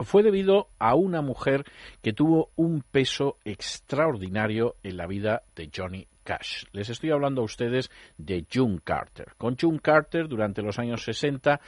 fue 0.00 0.22
debido 0.22 0.68
a 0.78 0.94
una 0.94 1.20
mujer 1.20 1.64
que 2.00 2.14
tuvo 2.14 2.48
un 2.56 2.80
peso 2.80 3.36
extraordinario 3.44 4.76
en 4.82 4.96
la 4.96 5.06
vida 5.06 5.42
de 5.54 5.70
Johnny 5.74 6.06
Cash. 6.22 6.64
Les 6.72 6.88
estoy 6.88 7.10
hablando 7.10 7.42
a 7.42 7.44
ustedes 7.44 7.90
de 8.16 8.46
June 8.52 8.80
Carter. 8.82 9.34
Con 9.36 9.56
June 9.56 9.80
Carter, 9.80 10.28
durante 10.28 10.62
los 10.62 10.78
años 10.78 11.04
60, 11.04 11.60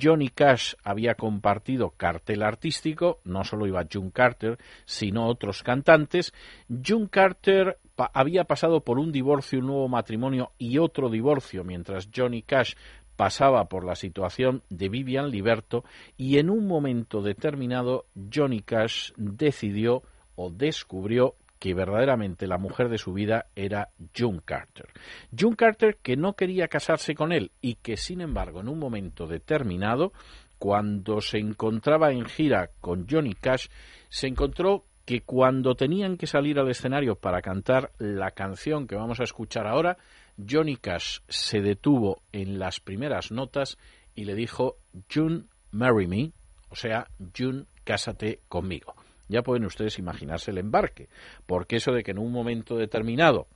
Johnny 0.00 0.28
Cash 0.28 0.74
había 0.84 1.14
compartido 1.14 1.90
cartel 1.90 2.42
artístico, 2.42 3.20
no 3.24 3.44
solo 3.44 3.66
iba 3.66 3.86
June 3.90 4.12
Carter, 4.12 4.58
sino 4.84 5.26
otros 5.26 5.62
cantantes. 5.62 6.32
June 6.68 7.08
Carter 7.10 7.78
había 8.12 8.44
pasado 8.44 8.80
por 8.80 8.98
un 8.98 9.12
divorcio, 9.12 9.58
un 9.58 9.66
nuevo 9.66 9.88
matrimonio 9.88 10.52
y 10.58 10.78
otro 10.78 11.08
divorcio, 11.08 11.64
mientras 11.64 12.08
Johnny 12.14 12.42
Cash 12.42 12.74
pasaba 13.16 13.68
por 13.68 13.84
la 13.84 13.94
situación 13.94 14.62
de 14.70 14.88
Vivian 14.88 15.30
Liberto 15.30 15.84
y 16.16 16.38
en 16.38 16.50
un 16.50 16.66
momento 16.66 17.22
determinado 17.22 18.06
Johnny 18.32 18.62
Cash 18.62 19.12
decidió 19.16 20.02
o 20.34 20.50
descubrió 20.50 21.36
que 21.62 21.74
verdaderamente 21.74 22.48
la 22.48 22.58
mujer 22.58 22.88
de 22.88 22.98
su 22.98 23.12
vida 23.12 23.46
era 23.54 23.90
June 24.18 24.40
Carter. 24.44 24.88
June 25.30 25.54
Carter 25.54 25.98
que 26.02 26.16
no 26.16 26.32
quería 26.32 26.66
casarse 26.66 27.14
con 27.14 27.30
él 27.30 27.52
y 27.60 27.76
que 27.76 27.96
sin 27.96 28.20
embargo 28.20 28.58
en 28.58 28.68
un 28.68 28.80
momento 28.80 29.28
determinado, 29.28 30.12
cuando 30.58 31.20
se 31.20 31.38
encontraba 31.38 32.10
en 32.10 32.24
gira 32.24 32.70
con 32.80 33.06
Johnny 33.08 33.34
Cash, 33.34 33.68
se 34.08 34.26
encontró 34.26 34.86
que 35.04 35.20
cuando 35.20 35.76
tenían 35.76 36.16
que 36.16 36.26
salir 36.26 36.58
al 36.58 36.68
escenario 36.68 37.14
para 37.14 37.40
cantar 37.42 37.92
la 37.98 38.32
canción 38.32 38.88
que 38.88 38.96
vamos 38.96 39.20
a 39.20 39.24
escuchar 39.24 39.68
ahora, 39.68 39.98
Johnny 40.36 40.74
Cash 40.74 41.20
se 41.28 41.60
detuvo 41.60 42.22
en 42.32 42.58
las 42.58 42.80
primeras 42.80 43.30
notas 43.30 43.78
y 44.16 44.24
le 44.24 44.34
dijo 44.34 44.78
June, 45.14 45.44
marry 45.70 46.08
me, 46.08 46.32
o 46.70 46.74
sea, 46.74 47.06
June, 47.38 47.66
cásate 47.84 48.40
conmigo. 48.48 48.96
Ya 49.28 49.42
pueden 49.42 49.64
ustedes 49.64 49.98
imaginarse 49.98 50.50
el 50.50 50.58
embarque, 50.58 51.08
porque 51.46 51.76
eso 51.76 51.92
de 51.92 52.02
que 52.02 52.10
en 52.10 52.18
un 52.18 52.32
momento 52.32 52.76
determinado 52.76 53.48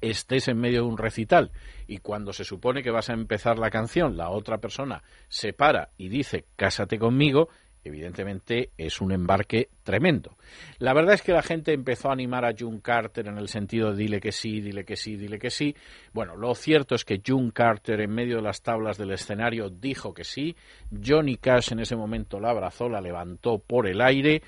estés 0.00 0.48
en 0.48 0.58
medio 0.58 0.82
de 0.82 0.88
un 0.88 0.98
recital 0.98 1.52
y 1.86 1.98
cuando 1.98 2.32
se 2.32 2.44
supone 2.44 2.82
que 2.82 2.90
vas 2.90 3.10
a 3.10 3.14
empezar 3.14 3.58
la 3.58 3.70
canción, 3.70 4.16
la 4.16 4.30
otra 4.30 4.58
persona 4.58 5.02
se 5.28 5.52
para 5.52 5.90
y 5.96 6.08
dice 6.08 6.46
cásate 6.56 6.98
conmigo, 6.98 7.48
evidentemente 7.84 8.70
es 8.76 9.00
un 9.00 9.12
embarque 9.12 9.68
tremendo. 9.82 10.36
La 10.78 10.92
verdad 10.92 11.14
es 11.14 11.22
que 11.22 11.32
la 11.32 11.42
gente 11.42 11.72
empezó 11.72 12.08
a 12.08 12.12
animar 12.12 12.44
a 12.44 12.54
June 12.58 12.80
Carter 12.82 13.26
en 13.28 13.38
el 13.38 13.48
sentido 13.48 13.92
de 13.92 13.96
dile 13.96 14.20
que 14.20 14.32
sí, 14.32 14.60
dile 14.60 14.84
que 14.84 14.96
sí, 14.96 15.16
dile 15.16 15.38
que 15.38 15.50
sí. 15.50 15.74
Bueno, 16.12 16.36
lo 16.36 16.54
cierto 16.54 16.94
es 16.94 17.04
que 17.04 17.22
June 17.24 17.52
Carter 17.52 18.00
en 18.00 18.10
medio 18.10 18.36
de 18.36 18.42
las 18.42 18.62
tablas 18.62 18.98
del 18.98 19.12
escenario 19.12 19.70
dijo 19.70 20.14
que 20.14 20.24
sí. 20.24 20.56
Johnny 21.04 21.36
Cash 21.36 21.72
en 21.72 21.80
ese 21.80 21.96
momento 21.96 22.40
la 22.40 22.50
abrazó, 22.50 22.88
la 22.88 23.00
levantó 23.00 23.58
por 23.58 23.86
el 23.86 24.00
aire 24.00 24.42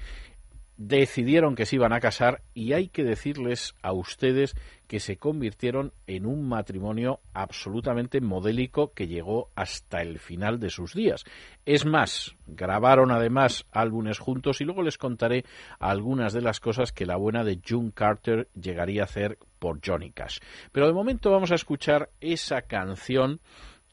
decidieron 0.76 1.54
que 1.54 1.66
se 1.66 1.76
iban 1.76 1.92
a 1.92 2.00
casar 2.00 2.42
y 2.52 2.72
hay 2.72 2.88
que 2.88 3.04
decirles 3.04 3.74
a 3.82 3.92
ustedes 3.92 4.56
que 4.88 5.00
se 5.00 5.16
convirtieron 5.16 5.92
en 6.06 6.26
un 6.26 6.46
matrimonio 6.48 7.20
absolutamente 7.32 8.20
modélico 8.20 8.92
que 8.92 9.06
llegó 9.06 9.50
hasta 9.54 10.02
el 10.02 10.18
final 10.18 10.58
de 10.58 10.70
sus 10.70 10.94
días. 10.94 11.24
Es 11.64 11.86
más, 11.86 12.36
grabaron 12.46 13.10
además 13.10 13.66
álbumes 13.72 14.18
juntos 14.18 14.60
y 14.60 14.64
luego 14.64 14.82
les 14.82 14.98
contaré 14.98 15.44
algunas 15.78 16.32
de 16.32 16.42
las 16.42 16.60
cosas 16.60 16.92
que 16.92 17.06
la 17.06 17.16
buena 17.16 17.44
de 17.44 17.60
June 17.66 17.92
Carter 17.94 18.48
llegaría 18.60 19.02
a 19.02 19.04
hacer 19.06 19.38
por 19.58 19.80
Johnny 19.84 20.10
Cash. 20.10 20.40
Pero 20.72 20.86
de 20.86 20.92
momento 20.92 21.30
vamos 21.30 21.52
a 21.52 21.56
escuchar 21.56 22.10
esa 22.20 22.62
canción 22.62 23.40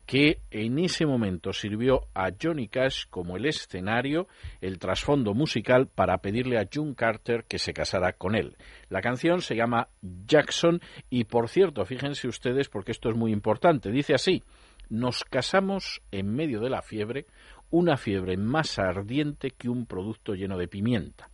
que 0.06 0.40
en 0.52 0.80
ese 0.80 1.06
momento 1.06 1.54
sirvió 1.54 2.08
a 2.14 2.32
Johnny 2.42 2.68
Cash 2.68 3.06
como 3.10 3.38
el 3.38 3.46
escenario, 3.46 4.28
el 4.60 4.80
trasfondo 4.80 5.34
musical 5.34 5.88
para 5.88 6.18
pedirle 6.18 6.58
a 6.58 6.68
June 6.72 6.96
Carter 6.96 7.46
que 7.46 7.60
se 7.60 7.74
casara 7.74 8.14
con 8.14 8.36
él. 8.36 8.58
La 8.90 9.02
canción 9.02 9.42
se 9.42 9.56
llama 9.56 9.88
Jackson 10.02 10.82
y 11.10 11.26
por 11.26 11.50
cierto, 11.50 11.86
fíjense 11.86 12.28
ustedes 12.28 12.70
porque 12.70 12.92
esto 12.92 13.10
es 13.10 13.16
muy 13.16 13.32
importante, 13.32 13.92
dice 13.92 14.14
así, 14.14 14.44
nos 14.90 15.24
casamos 15.24 16.02
en 16.12 16.34
medio 16.34 16.60
de 16.60 16.70
la 16.70 16.82
fiebre, 16.82 17.26
una 17.70 17.96
fiebre 17.96 18.36
más 18.36 18.78
ardiente 18.80 19.52
que 19.52 19.70
un 19.70 19.86
producto 19.86 20.34
lleno 20.34 20.58
de 20.58 20.68
pimienta. 20.68 21.30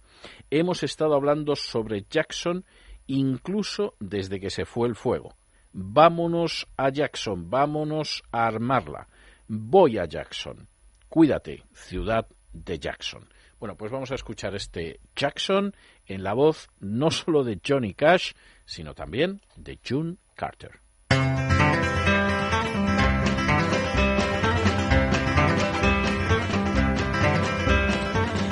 Hemos 0.51 0.83
estado 0.83 1.15
hablando 1.15 1.55
sobre 1.55 2.05
Jackson 2.09 2.65
incluso 3.07 3.95
desde 3.99 4.39
que 4.39 4.49
se 4.49 4.65
fue 4.65 4.87
el 4.87 4.95
fuego. 4.95 5.33
Vámonos 5.79 6.67
a 6.75 6.89
Jackson, 6.89 7.51
vámonos 7.51 8.23
a 8.31 8.47
armarla. 8.47 9.07
Voy 9.47 9.99
a 9.99 10.05
Jackson. 10.05 10.67
Cuídate, 11.07 11.65
ciudad 11.71 12.25
de 12.51 12.79
Jackson. 12.79 13.29
Bueno, 13.59 13.75
pues 13.75 13.91
vamos 13.91 14.09
a 14.09 14.15
escuchar 14.15 14.55
este 14.55 14.99
Jackson 15.15 15.75
en 16.07 16.23
la 16.23 16.33
voz 16.33 16.69
no 16.79 17.11
solo 17.11 17.43
de 17.43 17.61
Johnny 17.63 17.93
Cash, 17.93 18.31
sino 18.65 18.95
también 18.95 19.41
de 19.55 19.77
June 19.87 20.15
Carter. 20.33 20.79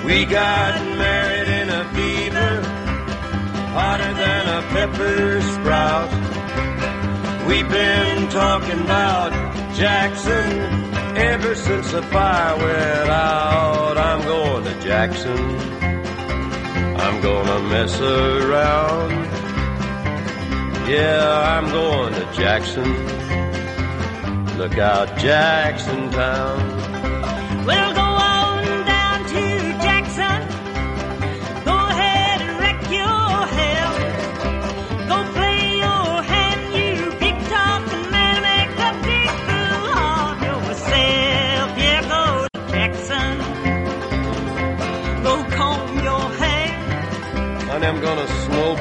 We 0.05 0.26
got 0.26 0.80
married 0.95 1.47
in 1.47 1.69
a 1.71 1.91
fever, 1.95 2.61
hotter 3.73 4.13
than 4.13 4.47
a 4.47 4.61
pepper 4.71 5.41
sprout. 5.41 6.14
We've 7.48 7.70
been 7.70 8.30
talking 8.30 8.80
about 8.82 9.32
Jackson 9.76 10.52
ever 11.16 11.54
since 11.56 11.91
the 11.91 12.02
fire 12.04 12.58
went 12.58 13.10
out. 13.10 13.98
I'm 13.98 14.22
going 14.24 14.64
to 14.64 14.80
Jackson. 14.82 15.38
I'm 16.98 17.22
gonna 17.22 17.60
mess 17.70 18.02
around. 18.02 19.12
Yeah, 20.89 21.58
I'm 21.58 21.70
going 21.72 22.14
to 22.16 22.26
Jackson. 22.34 22.91
Look 24.58 24.78
out, 24.78 25.16
Jackson 25.18 26.10
Town. 26.12 27.66
Well, 27.66 27.93
go 27.93 28.05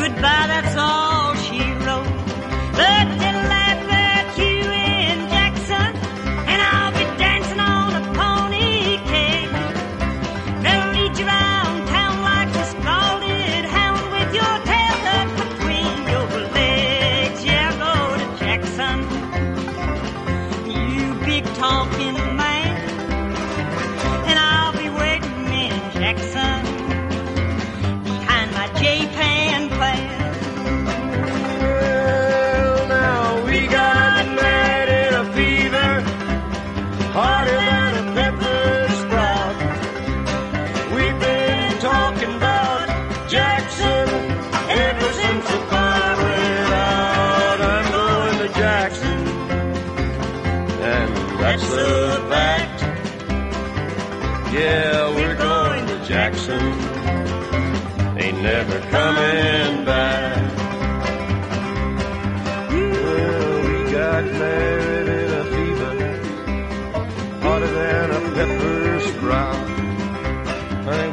Goodbye, 0.00 0.46
that's 0.52 0.76
all 0.78 1.34
she 1.34 1.60
wrote. 1.84 2.06
But 2.72 3.18
they'll 3.18 3.59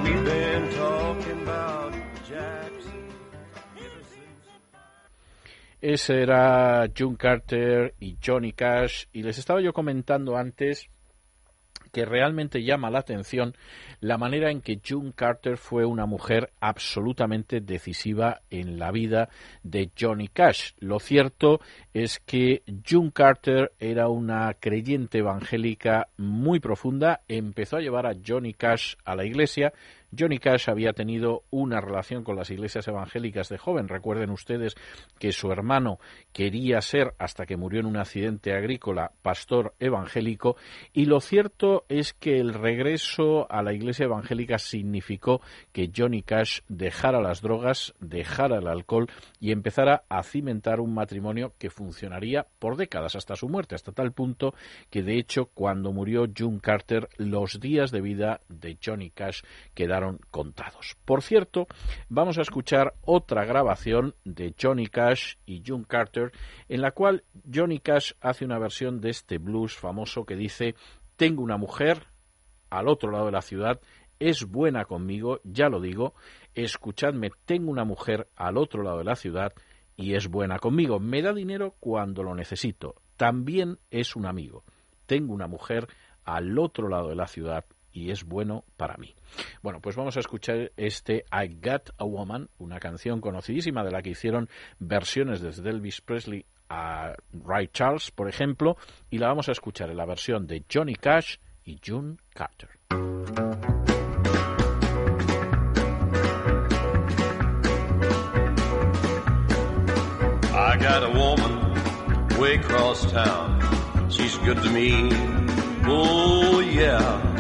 we've 0.04 0.26
been 0.26 0.70
talking 0.76 1.42
about 1.44 1.94
Jackson. 2.28 3.08
Ese 5.82 6.10
era 6.10 6.88
June 6.94 7.16
Carter 7.16 7.94
y 8.00 8.18
Johnny 8.20 8.54
Cash. 8.54 9.08
Y 9.14 9.24
les 9.24 9.38
estaba 9.38 9.62
yo 9.62 9.74
comentando 9.74 10.36
antes 10.36 10.90
que 11.98 12.06
realmente 12.06 12.62
llama 12.64 12.92
la 12.92 13.00
atención 13.00 13.56
la 14.02 14.20
manera 14.20 14.52
en 14.52 14.62
que 14.62 14.80
June 14.88 15.14
Carter 15.16 15.58
fue 15.58 15.84
una 15.84 16.06
mujer 16.06 16.52
absolutamente 16.60 17.60
decisiva 17.60 18.42
en 18.52 18.78
la 18.78 18.92
vida 18.92 19.30
de 19.64 19.90
Johnny 20.00 20.28
Cash. 20.28 20.74
Lo 20.78 21.00
cierto 21.00 21.60
es 21.96 22.20
que 22.20 22.62
June 22.88 23.10
Carter 23.12 23.72
era 23.80 24.10
una 24.10 24.54
creyente 24.54 25.18
evangélica 25.18 26.10
muy 26.18 26.60
profunda, 26.60 27.22
empezó 27.28 27.78
a 27.78 27.82
llevar 27.82 28.06
a 28.06 28.14
Johnny 28.24 28.54
Cash 28.54 28.94
a 29.04 29.16
la 29.16 29.26
iglesia, 29.26 29.74
Johnny 30.18 30.38
Cash 30.38 30.70
había 30.70 30.94
tenido 30.94 31.44
una 31.50 31.82
relación 31.82 32.24
con 32.24 32.36
las 32.36 32.50
iglesias 32.50 32.88
evangélicas 32.88 33.50
de 33.50 33.58
joven. 33.58 33.88
Recuerden 33.88 34.30
ustedes 34.30 34.76
que 35.20 35.32
su 35.32 35.52
hermano 35.52 36.00
quería 36.32 36.82
ser, 36.82 37.14
hasta 37.20 37.46
que 37.46 37.58
murió 37.58 37.82
en 37.82 37.88
un 37.88 37.98
accidente 37.98 38.54
agrícola, 38.54 39.12
pastor 39.22 39.74
evangélico. 39.80 40.56
Y 40.94 41.06
lo 41.06 41.20
cierto 41.20 41.86
es 41.90 42.14
que 42.14 42.40
el 42.40 42.54
regreso 42.54 43.52
a 43.52 43.62
la 43.62 43.74
iglesia 43.74 44.06
evangélica 44.06 44.58
significó 44.58 45.42
que 45.72 45.92
Johnny 45.96 46.22
Cash 46.22 46.62
dejara 46.68 47.22
las 47.22 47.42
drogas, 47.42 47.94
dejara 48.00 48.58
el 48.58 48.68
alcohol 48.68 49.08
y 49.40 49.52
empezara 49.52 50.04
a 50.10 50.24
cimentar 50.24 50.80
un 50.80 50.94
matrimonio 50.94 51.54
que 51.58 51.70
funcionaría 51.70 52.48
por 52.60 52.78
décadas 52.78 53.16
hasta 53.16 53.36
su 53.36 53.50
muerte, 53.50 53.76
hasta 53.76 53.92
tal 53.92 54.12
punto 54.12 54.54
que 54.90 55.04
de 55.04 55.18
hecho 55.18 55.46
cuando 55.54 55.92
murió 55.92 56.26
June 56.36 56.60
Carter 56.62 57.10
los 57.18 57.60
días 57.60 57.92
de 57.92 58.02
vida 58.02 58.40
de 58.48 58.78
Johnny 58.84 59.10
Cash 59.10 59.42
quedaron 59.74 59.97
contados. 60.32 60.96
Por 61.06 61.22
cierto, 61.22 61.68
vamos 62.10 62.38
a 62.38 62.42
escuchar 62.42 62.94
otra 63.02 63.46
grabación 63.46 64.16
de 64.24 64.54
Johnny 64.60 64.88
Cash 64.88 65.36
y 65.46 65.64
June 65.66 65.86
Carter 65.88 66.32
en 66.70 66.82
la 66.82 66.92
cual 66.92 67.24
Johnny 67.54 67.80
Cash 67.80 68.14
hace 68.22 68.46
una 68.46 68.60
versión 68.60 69.02
de 69.02 69.10
este 69.10 69.38
blues 69.38 69.76
famoso 69.76 70.26
que 70.26 70.36
dice 70.36 70.76
tengo 71.16 71.42
una 71.42 71.58
mujer 71.58 72.08
al 72.70 72.88
otro 72.88 73.12
lado 73.12 73.26
de 73.28 73.32
la 73.32 73.42
ciudad 73.42 73.80
es 74.20 74.46
buena 74.46 74.86
conmigo, 74.86 75.40
ya 75.44 75.70
lo 75.70 75.80
digo, 75.80 76.16
escuchadme, 76.56 77.32
tengo 77.46 77.70
una 77.70 77.86
mujer 77.86 78.28
al 78.36 78.58
otro 78.58 78.84
lado 78.84 79.00
de 79.00 79.04
la 79.04 79.16
ciudad 79.16 79.54
y 79.96 80.16
es 80.16 80.28
buena 80.28 80.60
conmigo, 80.60 81.00
me 81.00 81.22
da 81.22 81.34
dinero 81.34 81.76
cuando 81.80 82.24
lo 82.24 82.34
necesito, 82.36 82.96
también 83.16 83.80
es 83.92 84.16
un 84.16 84.26
amigo. 84.26 84.64
Tengo 85.06 85.34
una 85.34 85.48
mujer 85.48 85.88
al 86.26 86.58
otro 86.60 86.90
lado 86.90 87.10
de 87.10 87.16
la 87.16 87.28
ciudad 87.28 87.66
y 87.98 88.12
es 88.12 88.24
bueno 88.24 88.64
para 88.78 88.96
mí. 88.98 89.16
Bueno, 89.64 89.80
pues 89.82 89.96
vamos 89.96 90.16
a 90.18 90.20
escuchar 90.20 90.72
este 90.78 91.26
I 91.32 91.58
Got 91.60 91.90
a 91.98 92.04
Woman, 92.04 92.48
una 92.60 92.80
canción 92.80 93.22
conocidísima 93.22 93.84
de 93.84 93.92
la 93.92 94.04
que 94.04 94.12
hicieron 94.12 94.50
versiones 94.78 95.42
desde 95.42 95.68
Elvis 95.70 96.02
Presley 96.02 96.46
a 96.70 97.16
Ray 97.34 97.70
Charles, 97.70 98.12
por 98.12 98.30
ejemplo, 98.30 98.78
y 99.10 99.18
la 99.18 99.30
vamos 99.30 99.50
a 99.50 99.54
escuchar 99.54 99.90
en 99.90 99.98
la 99.98 100.06
versión 100.06 100.46
de 100.46 100.64
Johnny 100.72 100.96
Cash 100.96 101.38
y 101.66 101.80
June 101.84 102.18
Carter. 102.34 102.70
I 110.54 110.78
got 110.78 111.04
a 111.04 111.10
woman 111.10 112.38
way 112.38 112.56
across 112.56 113.12
town. 113.12 113.60
She's 114.10 114.38
good 114.38 114.62
to 114.62 114.70
me. 114.70 115.10
Oh, 115.86 116.60
yeah. 116.60 117.37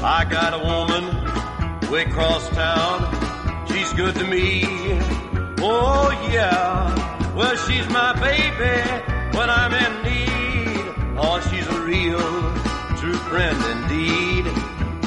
I 0.00 0.24
got 0.24 0.54
a 0.54 0.58
woman 0.58 1.90
way 1.90 2.04
across 2.04 2.48
town. 2.50 3.66
She's 3.66 3.92
good 3.94 4.14
to 4.14 4.24
me. 4.24 4.62
Oh, 5.60 6.10
yeah. 6.32 7.34
Well, 7.34 7.56
she's 7.56 7.88
my 7.88 8.12
baby 8.14 8.80
when 9.36 9.50
I'm 9.50 9.74
in 9.74 10.02
need. 10.02 11.18
Oh, 11.18 11.40
she's 11.50 11.66
a 11.66 11.80
real 11.80 12.20
true 12.98 13.16
friend 13.28 13.58
indeed. 13.74 14.46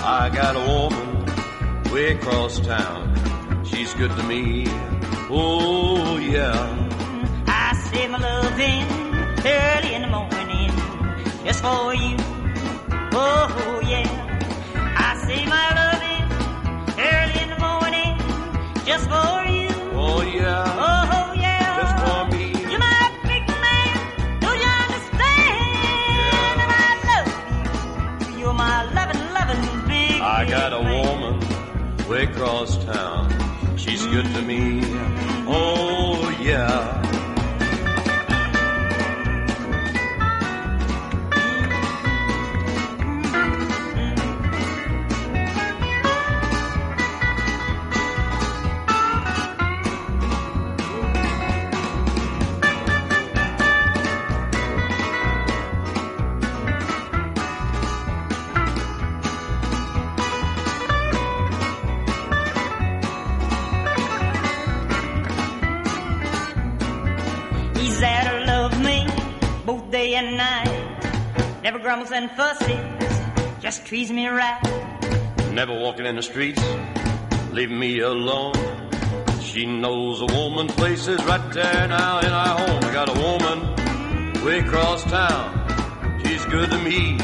I 0.03 0.29
got 0.33 0.55
a 0.57 0.59
woman 0.59 1.93
way 1.93 2.13
across 2.15 2.59
town. 2.59 3.63
She's 3.63 3.93
good 3.93 4.11
to 4.11 4.23
me. 4.23 4.65
Oh, 5.29 6.17
yeah. 6.17 6.89
I 7.47 7.73
say 7.91 8.07
my 8.09 8.17
loving 8.19 8.85
early 9.45 9.93
in 9.95 10.01
the 10.01 10.09
morning 10.09 10.71
just 11.45 11.61
for 11.61 11.93
you. 11.95 12.17
Oh 13.13 13.81
yeah. 13.85 14.30
I 15.31 15.35
say 15.35 15.45
my 15.45 15.67
loving 15.79 16.25
early 16.99 17.39
in 17.43 17.49
the 17.49 17.59
morning 17.59 18.17
just 18.85 19.05
for 19.07 19.45
you. 19.47 19.69
Oh, 19.93 20.21
yeah. 20.21 20.65
Oh, 20.67 21.09
oh 21.15 21.33
yeah. 21.33 21.79
Just 21.79 21.95
for 22.03 22.37
me. 22.37 22.51
You're 22.69 22.79
my 22.79 23.11
big 23.23 23.47
man, 23.47 24.39
don't 24.41 24.59
you 24.59 24.71
understand? 24.83 26.59
And 26.61 26.71
I 26.73 26.91
love 27.09 28.33
you. 28.33 28.39
You're 28.39 28.53
my 28.53 28.83
loving, 28.91 29.21
loving 29.33 29.87
big. 29.87 30.21
I 30.21 30.45
got 30.49 30.73
a 30.73 30.83
man. 30.83 31.39
woman 31.39 32.09
way 32.09 32.23
across 32.23 32.83
town. 32.83 33.77
She's 33.77 34.05
good 34.07 34.25
to 34.25 34.41
me. 34.41 34.81
Mm-hmm. 34.81 35.47
Oh, 35.47 36.37
yeah. 36.41 37.10
Grumbles 71.81 72.11
and 72.11 72.29
fusses, 72.31 73.19
just 73.59 73.85
treats 73.85 74.11
me 74.11 74.27
right. 74.27 74.61
Never 75.51 75.73
walking 75.73 76.05
in 76.05 76.15
the 76.15 76.21
streets, 76.21 76.61
leaving 77.51 77.79
me 77.79 77.99
alone. 77.99 78.53
She 79.41 79.65
knows 79.65 80.21
a 80.21 80.25
woman's 80.25 80.73
place 80.73 81.07
is 81.07 81.23
right 81.25 81.51
there 81.51 81.87
now 81.87 82.19
in 82.19 82.31
our 82.31 82.59
home. 82.59 82.83
I 82.83 82.93
got 82.93 83.09
a 83.09 83.19
woman 83.19 84.45
way 84.45 84.59
across 84.59 85.03
town. 85.03 86.21
She's 86.23 86.45
good 86.45 86.69
to 86.69 86.77
me. 86.79 87.17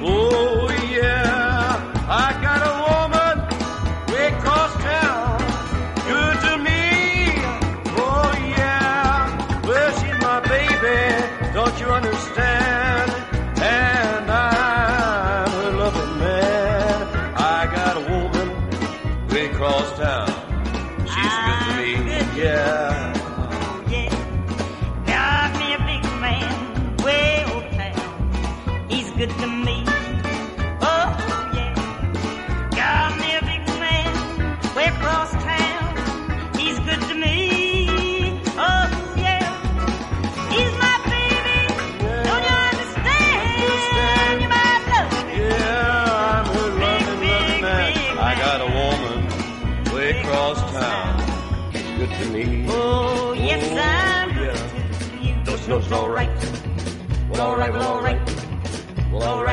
Oh 0.00 0.70
yeah, 0.90 2.06
I 2.08 2.32
got 2.40 2.62
a 2.62 2.70
woman 2.70 2.87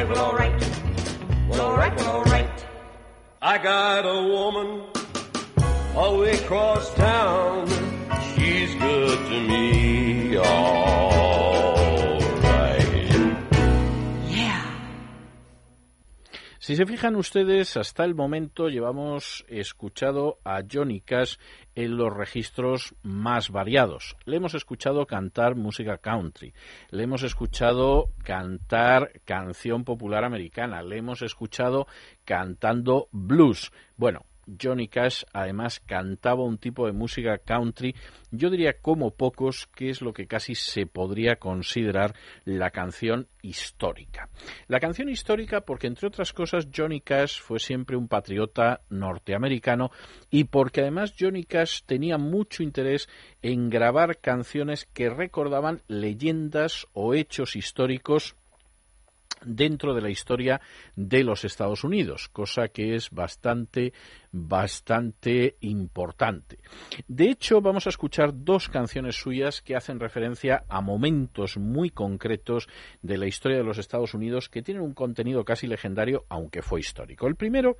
Well, 0.07 0.19
all 0.19 0.35
right, 0.35 0.59
well, 0.59 0.69
all 0.69 0.97
right. 0.97 1.49
Well, 1.49 1.61
all 1.61 1.77
right, 1.77 1.95
well, 1.97 2.09
all 2.09 2.23
right. 2.25 2.65
I 3.41 3.57
got 3.57 4.05
a 4.05 4.21
woman 4.23 4.83
all 5.95 6.13
the 6.13 6.19
way 6.19 6.31
across 6.33 6.93
town. 6.93 7.67
She's 8.35 8.75
good 8.75 9.17
to 9.29 9.41
me. 9.41 10.37
All 10.37 12.19
right. 12.41 13.37
Yeah. 14.29 14.65
Si 16.59 16.75
se 16.75 16.85
fijan 16.85 17.15
ustedes, 17.15 17.75
hasta 17.75 18.03
el 18.03 18.13
momento 18.13 18.69
llevamos 18.69 19.43
escuchado 19.47 20.37
a 20.43 20.61
Johnny 20.71 21.01
Cash 21.01 21.37
en 21.75 21.97
los 21.97 22.11
registros 22.13 22.95
más 23.03 23.49
variados. 23.49 24.15
Le 24.25 24.37
hemos 24.37 24.53
escuchado 24.55 25.05
cantar 25.05 25.55
música 25.55 25.97
country, 25.97 26.53
le 26.89 27.03
hemos 27.03 27.23
escuchado 27.23 28.09
cantar 28.23 29.11
canción 29.25 29.83
popular 29.83 30.23
americana, 30.23 30.81
le 30.81 30.97
hemos 30.97 31.21
escuchado 31.21 31.87
cantando 32.23 33.07
blues. 33.11 33.71
Bueno, 33.97 34.25
Johnny 34.61 34.87
Cash 34.87 35.23
además 35.33 35.79
cantaba 35.79 36.43
un 36.43 36.57
tipo 36.57 36.85
de 36.85 36.91
música 36.91 37.37
country, 37.37 37.95
yo 38.31 38.49
diría 38.49 38.79
como 38.81 39.11
pocos, 39.11 39.67
que 39.75 39.89
es 39.89 40.01
lo 40.01 40.13
que 40.13 40.27
casi 40.27 40.55
se 40.55 40.85
podría 40.85 41.37
considerar 41.37 42.15
la 42.43 42.71
canción 42.71 43.27
histórica. 43.41 44.29
La 44.67 44.79
canción 44.79 45.09
histórica 45.09 45.61
porque, 45.61 45.87
entre 45.87 46.07
otras 46.07 46.33
cosas, 46.33 46.67
Johnny 46.75 47.01
Cash 47.01 47.39
fue 47.39 47.59
siempre 47.59 47.95
un 47.95 48.07
patriota 48.07 48.81
norteamericano 48.89 49.91
y 50.29 50.45
porque 50.45 50.81
además 50.81 51.13
Johnny 51.19 51.43
Cash 51.43 51.81
tenía 51.85 52.17
mucho 52.17 52.63
interés 52.63 53.07
en 53.41 53.69
grabar 53.69 54.17
canciones 54.17 54.85
que 54.85 55.09
recordaban 55.09 55.81
leyendas 55.87 56.87
o 56.93 57.13
hechos 57.13 57.55
históricos 57.55 58.35
dentro 59.43 59.93
de 59.93 60.01
la 60.01 60.09
historia 60.09 60.61
de 60.95 61.23
los 61.23 61.45
Estados 61.45 61.83
Unidos, 61.83 62.29
cosa 62.29 62.67
que 62.69 62.95
es 62.95 63.09
bastante, 63.11 63.93
bastante 64.31 65.57
importante. 65.61 66.59
De 67.07 67.29
hecho, 67.29 67.61
vamos 67.61 67.85
a 67.87 67.89
escuchar 67.89 68.31
dos 68.33 68.69
canciones 68.69 69.15
suyas 69.15 69.61
que 69.61 69.75
hacen 69.75 69.99
referencia 69.99 70.63
a 70.69 70.81
momentos 70.81 71.57
muy 71.57 71.89
concretos 71.89 72.67
de 73.01 73.17
la 73.17 73.27
historia 73.27 73.57
de 73.57 73.63
los 73.63 73.77
Estados 73.77 74.13
Unidos 74.13 74.49
que 74.49 74.61
tienen 74.61 74.83
un 74.83 74.93
contenido 74.93 75.43
casi 75.43 75.67
legendario, 75.67 76.25
aunque 76.29 76.61
fue 76.61 76.79
histórico. 76.79 77.27
El 77.27 77.35
primero 77.35 77.77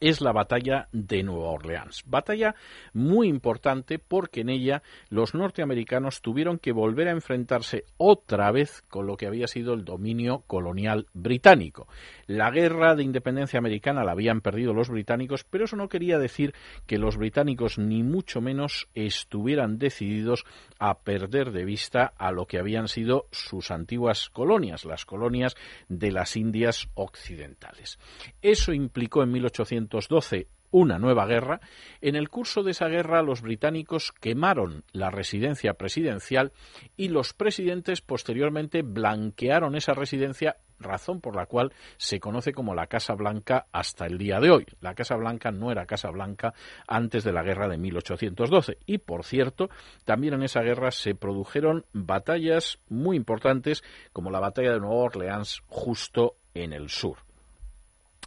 es 0.00 0.20
la 0.20 0.32
batalla 0.32 0.88
de 0.92 1.22
Nueva 1.22 1.50
Orleans. 1.50 2.02
Batalla 2.06 2.54
muy 2.92 3.28
importante 3.28 3.98
porque 3.98 4.40
en 4.40 4.48
ella 4.48 4.82
los 5.08 5.34
norteamericanos 5.34 6.22
tuvieron 6.22 6.58
que 6.58 6.72
volver 6.72 7.08
a 7.08 7.12
enfrentarse 7.12 7.84
otra 7.96 8.50
vez 8.52 8.82
con 8.88 9.06
lo 9.06 9.16
que 9.16 9.26
había 9.26 9.46
sido 9.46 9.74
el 9.74 9.84
dominio 9.84 10.44
colonial 10.46 11.06
británico. 11.12 11.88
La 12.26 12.50
guerra 12.50 12.94
de 12.94 13.04
independencia 13.04 13.58
americana 13.58 14.04
la 14.04 14.12
habían 14.12 14.40
perdido 14.40 14.72
los 14.72 14.88
británicos, 14.88 15.44
pero 15.44 15.64
eso 15.64 15.76
no 15.76 15.88
quería 15.88 16.18
decir 16.18 16.54
que 16.86 16.98
los 16.98 17.16
británicos 17.16 17.78
ni 17.78 18.02
mucho 18.02 18.40
menos 18.40 18.88
estuvieran 18.94 19.78
decididos 19.78 20.44
a 20.78 20.98
perder 20.98 21.52
de 21.52 21.64
vista 21.64 22.12
a 22.18 22.32
lo 22.32 22.46
que 22.46 22.58
habían 22.58 22.88
sido 22.88 23.26
sus 23.30 23.70
antiguas 23.70 24.28
colonias, 24.30 24.84
las 24.84 25.04
colonias 25.04 25.56
de 25.88 26.12
las 26.12 26.36
Indias 26.36 26.88
occidentales. 26.94 27.98
Eso 28.42 28.72
implicó 28.72 29.22
en 29.22 29.30
1812 29.84 30.48
una 30.74 30.98
nueva 30.98 31.24
guerra. 31.26 31.60
En 32.00 32.16
el 32.16 32.28
curso 32.28 32.64
de 32.64 32.72
esa 32.72 32.88
guerra 32.88 33.22
los 33.22 33.42
británicos 33.42 34.10
quemaron 34.10 34.82
la 34.90 35.08
residencia 35.08 35.74
presidencial 35.74 36.50
y 36.96 37.08
los 37.08 37.32
presidentes 37.32 38.00
posteriormente 38.00 38.82
blanquearon 38.82 39.76
esa 39.76 39.94
residencia 39.94 40.56
razón 40.80 41.20
por 41.20 41.36
la 41.36 41.46
cual 41.46 41.72
se 41.96 42.18
conoce 42.18 42.52
como 42.52 42.74
la 42.74 42.88
Casa 42.88 43.14
Blanca 43.14 43.66
hasta 43.70 44.06
el 44.06 44.18
día 44.18 44.40
de 44.40 44.50
hoy. 44.50 44.66
La 44.80 44.96
Casa 44.96 45.14
Blanca 45.14 45.52
no 45.52 45.70
era 45.70 45.86
Casa 45.86 46.10
Blanca 46.10 46.54
antes 46.88 47.22
de 47.22 47.32
la 47.32 47.44
guerra 47.44 47.68
de 47.68 47.78
1812 47.78 48.78
y, 48.84 48.98
por 48.98 49.24
cierto, 49.24 49.70
también 50.04 50.34
en 50.34 50.42
esa 50.42 50.62
guerra 50.62 50.90
se 50.90 51.14
produjeron 51.14 51.86
batallas 51.92 52.80
muy 52.88 53.16
importantes 53.16 53.84
como 54.12 54.32
la 54.32 54.40
batalla 54.40 54.72
de 54.72 54.80
Nueva 54.80 55.04
Orleans 55.04 55.62
justo 55.68 56.34
en 56.52 56.72
el 56.72 56.88
sur. 56.88 57.18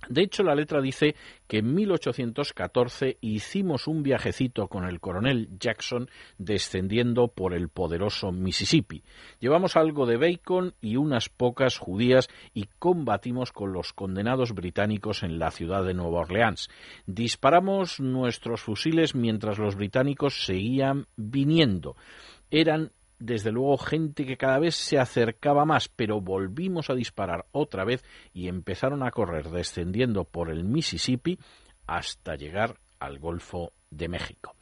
De 0.10 0.22
hecho, 0.22 0.44
la 0.44 0.56
letra 0.56 0.82
dice 0.82 1.16
que 1.48 1.60
en 1.60 1.74
1814 1.74 3.18
hicimos 3.22 3.88
un 3.88 4.04
viajecito 4.04 4.68
con 4.68 4.86
el 4.86 5.00
coronel 5.00 5.50
Jackson 5.60 6.10
descendiendo 6.38 7.28
por 7.28 7.54
el 7.54 7.70
poderoso 7.70 8.32
Mississippi. 8.32 9.04
Llevamos 9.40 9.76
algo 9.76 10.06
de 10.06 10.18
bacon 10.18 10.74
y 10.82 10.96
unas 10.96 11.30
pocas 11.30 11.78
judías 11.78 12.30
y 12.54 12.68
combatimos 12.80 13.52
con 13.52 13.74
los 13.74 13.94
condenados 13.94 14.54
británicos 14.54 15.24
en 15.24 15.40
la 15.40 15.52
ciudad 15.52 15.84
de 15.84 15.94
Nueva 15.94 16.22
Orleans. 16.22 16.70
Disparamos 17.06 18.00
nuestros 18.00 18.62
fusiles 18.62 19.16
mientras 19.16 19.58
los 19.58 19.76
británicos 19.76 20.46
seguían 20.46 21.08
viniendo. 21.16 21.96
Eran 22.50 22.92
desde 23.20 23.52
luego 23.52 23.78
gente 23.78 24.26
que 24.26 24.38
cada 24.38 24.60
vez 24.60 24.76
se 24.76 25.00
acercaba 25.00 25.66
más, 25.66 25.90
pero 25.90 26.22
volvimos 26.22 26.90
a 26.90 26.96
disparar 26.96 27.46
otra 27.52 27.84
vez 27.84 28.04
y 28.34 28.48
empezaron 28.48 29.04
a 29.04 29.12
correr 29.12 29.50
descendiendo 29.50 30.24
por 30.24 30.50
el 30.50 30.64
Mississippi 30.64 31.40
hasta 31.86 32.36
llegar 32.36 32.80
al 33.00 33.20
Golfo 33.20 33.74
de 33.90 34.10
México. 34.10 34.56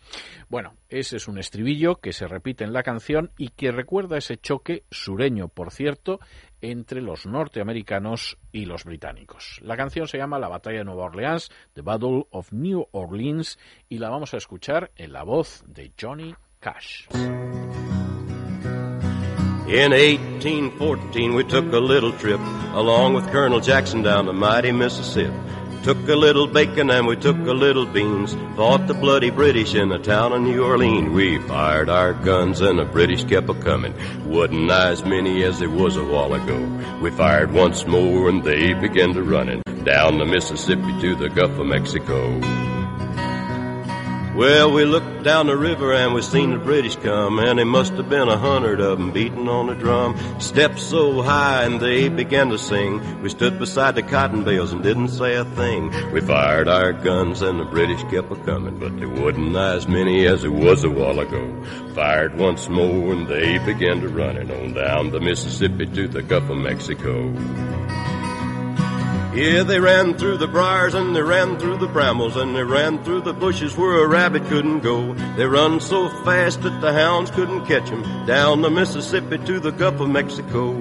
Bueno, 0.49 0.75
ese 0.89 1.17
es 1.17 1.27
un 1.27 1.39
estribillo 1.39 1.95
que 1.95 2.13
se 2.13 2.27
repite 2.27 2.63
en 2.63 2.73
la 2.73 2.83
canción 2.83 3.31
y 3.37 3.49
que 3.49 3.71
recuerda 3.71 4.17
ese 4.17 4.37
choque 4.37 4.83
sureño, 4.91 5.47
por 5.47 5.71
cierto, 5.71 6.19
entre 6.61 7.01
los 7.01 7.25
norteamericanos 7.25 8.37
y 8.51 8.65
los 8.65 8.83
británicos. 8.83 9.59
La 9.63 9.77
canción 9.77 10.07
se 10.07 10.17
llama 10.17 10.39
La 10.39 10.47
Batalla 10.47 10.79
de 10.79 10.85
Nueva 10.85 11.05
Orleans, 11.05 11.49
The 11.73 11.81
Battle 11.81 12.27
of 12.29 12.51
New 12.51 12.87
Orleans, 12.91 13.57
y 13.89 13.97
la 13.97 14.09
vamos 14.09 14.33
a 14.33 14.37
escuchar 14.37 14.91
en 14.95 15.13
la 15.13 15.23
voz 15.23 15.63
de 15.67 15.91
Johnny 15.99 16.35
Cash. 16.59 17.07
In 19.67 19.93
1814, 19.93 21.33
we 21.33 21.43
took 21.43 21.73
a 21.73 21.79
little 21.79 22.11
trip 22.11 22.39
along 22.73 23.15
with 23.15 23.31
Colonel 23.31 23.59
Jackson 23.59 24.03
down 24.03 24.27
the 24.27 24.33
mighty 24.33 24.71
Mississippi. 24.71 25.33
Took 25.81 26.07
a 26.07 26.15
little 26.15 26.45
bacon 26.45 26.91
and 26.91 27.07
we 27.07 27.15
took 27.15 27.35
a 27.35 27.51
little 27.51 27.87
beans. 27.87 28.35
Fought 28.55 28.85
the 28.85 28.93
bloody 28.93 29.31
British 29.31 29.73
in 29.73 29.89
the 29.89 29.97
town 29.97 30.33
of 30.33 30.41
New 30.41 30.63
Orleans. 30.63 31.11
We 31.11 31.39
fired 31.47 31.89
our 31.89 32.13
guns 32.13 32.61
and 32.61 32.77
the 32.77 32.85
British 32.85 33.23
kept 33.23 33.49
a 33.49 33.55
coming. 33.55 33.95
Wasn't 34.27 34.69
as 34.69 35.03
many 35.03 35.41
as 35.41 35.57
there 35.57 35.69
was 35.71 35.97
a 35.97 36.03
while 36.03 36.35
ago. 36.35 36.59
We 37.01 37.09
fired 37.09 37.51
once 37.51 37.87
more 37.87 38.29
and 38.29 38.43
they 38.43 38.75
began 38.75 39.15
to 39.15 39.23
running 39.23 39.63
down 39.83 40.19
the 40.19 40.25
Mississippi 40.25 41.01
to 41.01 41.15
the 41.15 41.29
Gulf 41.29 41.57
of 41.57 41.65
Mexico. 41.65 42.39
Well, 44.35 44.69
we 44.69 44.83
looked 44.83 45.23
down 45.23 45.47
the 45.47 45.55
river 45.55 45.93
and 45.93 46.13
we 46.13 46.21
seen 46.21 46.51
the 46.51 46.57
British 46.57 46.97
come, 46.97 47.39
and 47.39 47.57
there 47.57 47.65
must 47.65 47.93
have 47.93 48.09
been 48.09 48.27
a 48.27 48.37
hundred 48.37 48.81
of 48.81 48.99
'em 48.99 49.11
beating 49.11 49.47
on 49.47 49.67
the 49.67 49.75
drum. 49.75 50.13
Stepped 50.39 50.77
so 50.77 51.21
high 51.21 51.63
and 51.63 51.79
they 51.79 52.09
began 52.09 52.49
to 52.49 52.57
sing. 52.57 52.99
We 53.23 53.29
stood 53.29 53.57
beside 53.57 53.95
the 53.95 54.01
cotton 54.01 54.43
bales 54.43 54.73
and 54.73 54.83
didn't 54.83 55.07
say 55.07 55.35
a 55.35 55.45
thing. 55.45 55.89
We 56.11 56.19
fired 56.19 56.67
our 56.67 56.91
guns 56.91 57.41
and 57.41 57.61
the 57.61 57.63
British 57.63 58.03
kept 58.11 58.29
a 58.29 58.35
coming, 58.35 58.77
but 58.77 58.99
they 58.99 59.05
wasn't 59.05 59.55
as 59.55 59.87
many 59.87 60.25
as 60.25 60.43
it 60.43 60.51
was 60.51 60.83
a 60.83 60.89
while 60.89 61.21
ago. 61.21 61.47
Fired 61.93 62.37
once 62.37 62.67
more 62.67 63.13
and 63.13 63.29
they 63.29 63.57
began 63.59 64.01
to 64.01 64.09
running 64.09 64.51
on 64.51 64.73
down 64.73 65.11
the 65.11 65.21
Mississippi 65.21 65.85
to 65.85 66.09
the 66.09 66.21
Gulf 66.21 66.49
of 66.49 66.57
Mexico. 66.57 67.31
Yeah, 69.35 69.63
they 69.63 69.81
ran 69.81 70.17
through 70.17 70.37
the 70.37 70.47
briars 70.47 70.93
and 70.93 71.13
they 71.13 71.21
ran 71.21 71.59
through 71.59 71.79
the 71.79 71.87
brambles 71.87 72.37
and 72.37 72.55
they 72.55 72.63
ran 72.63 73.03
through 73.03 73.23
the 73.23 73.33
bushes 73.33 73.75
where 73.75 74.01
a 74.01 74.07
rabbit 74.07 74.45
couldn't 74.45 74.79
go. 74.79 75.13
They 75.35 75.45
run 75.45 75.81
so 75.81 76.07
fast 76.23 76.61
that 76.61 76.79
the 76.79 76.93
hounds 76.93 77.31
couldn't 77.31 77.65
catch 77.65 77.91
'em 77.91 78.25
down 78.25 78.61
the 78.61 78.69
Mississippi 78.69 79.37
to 79.39 79.59
the 79.59 79.73
Gulf 79.73 79.99
of 79.99 80.07
Mexico. 80.07 80.71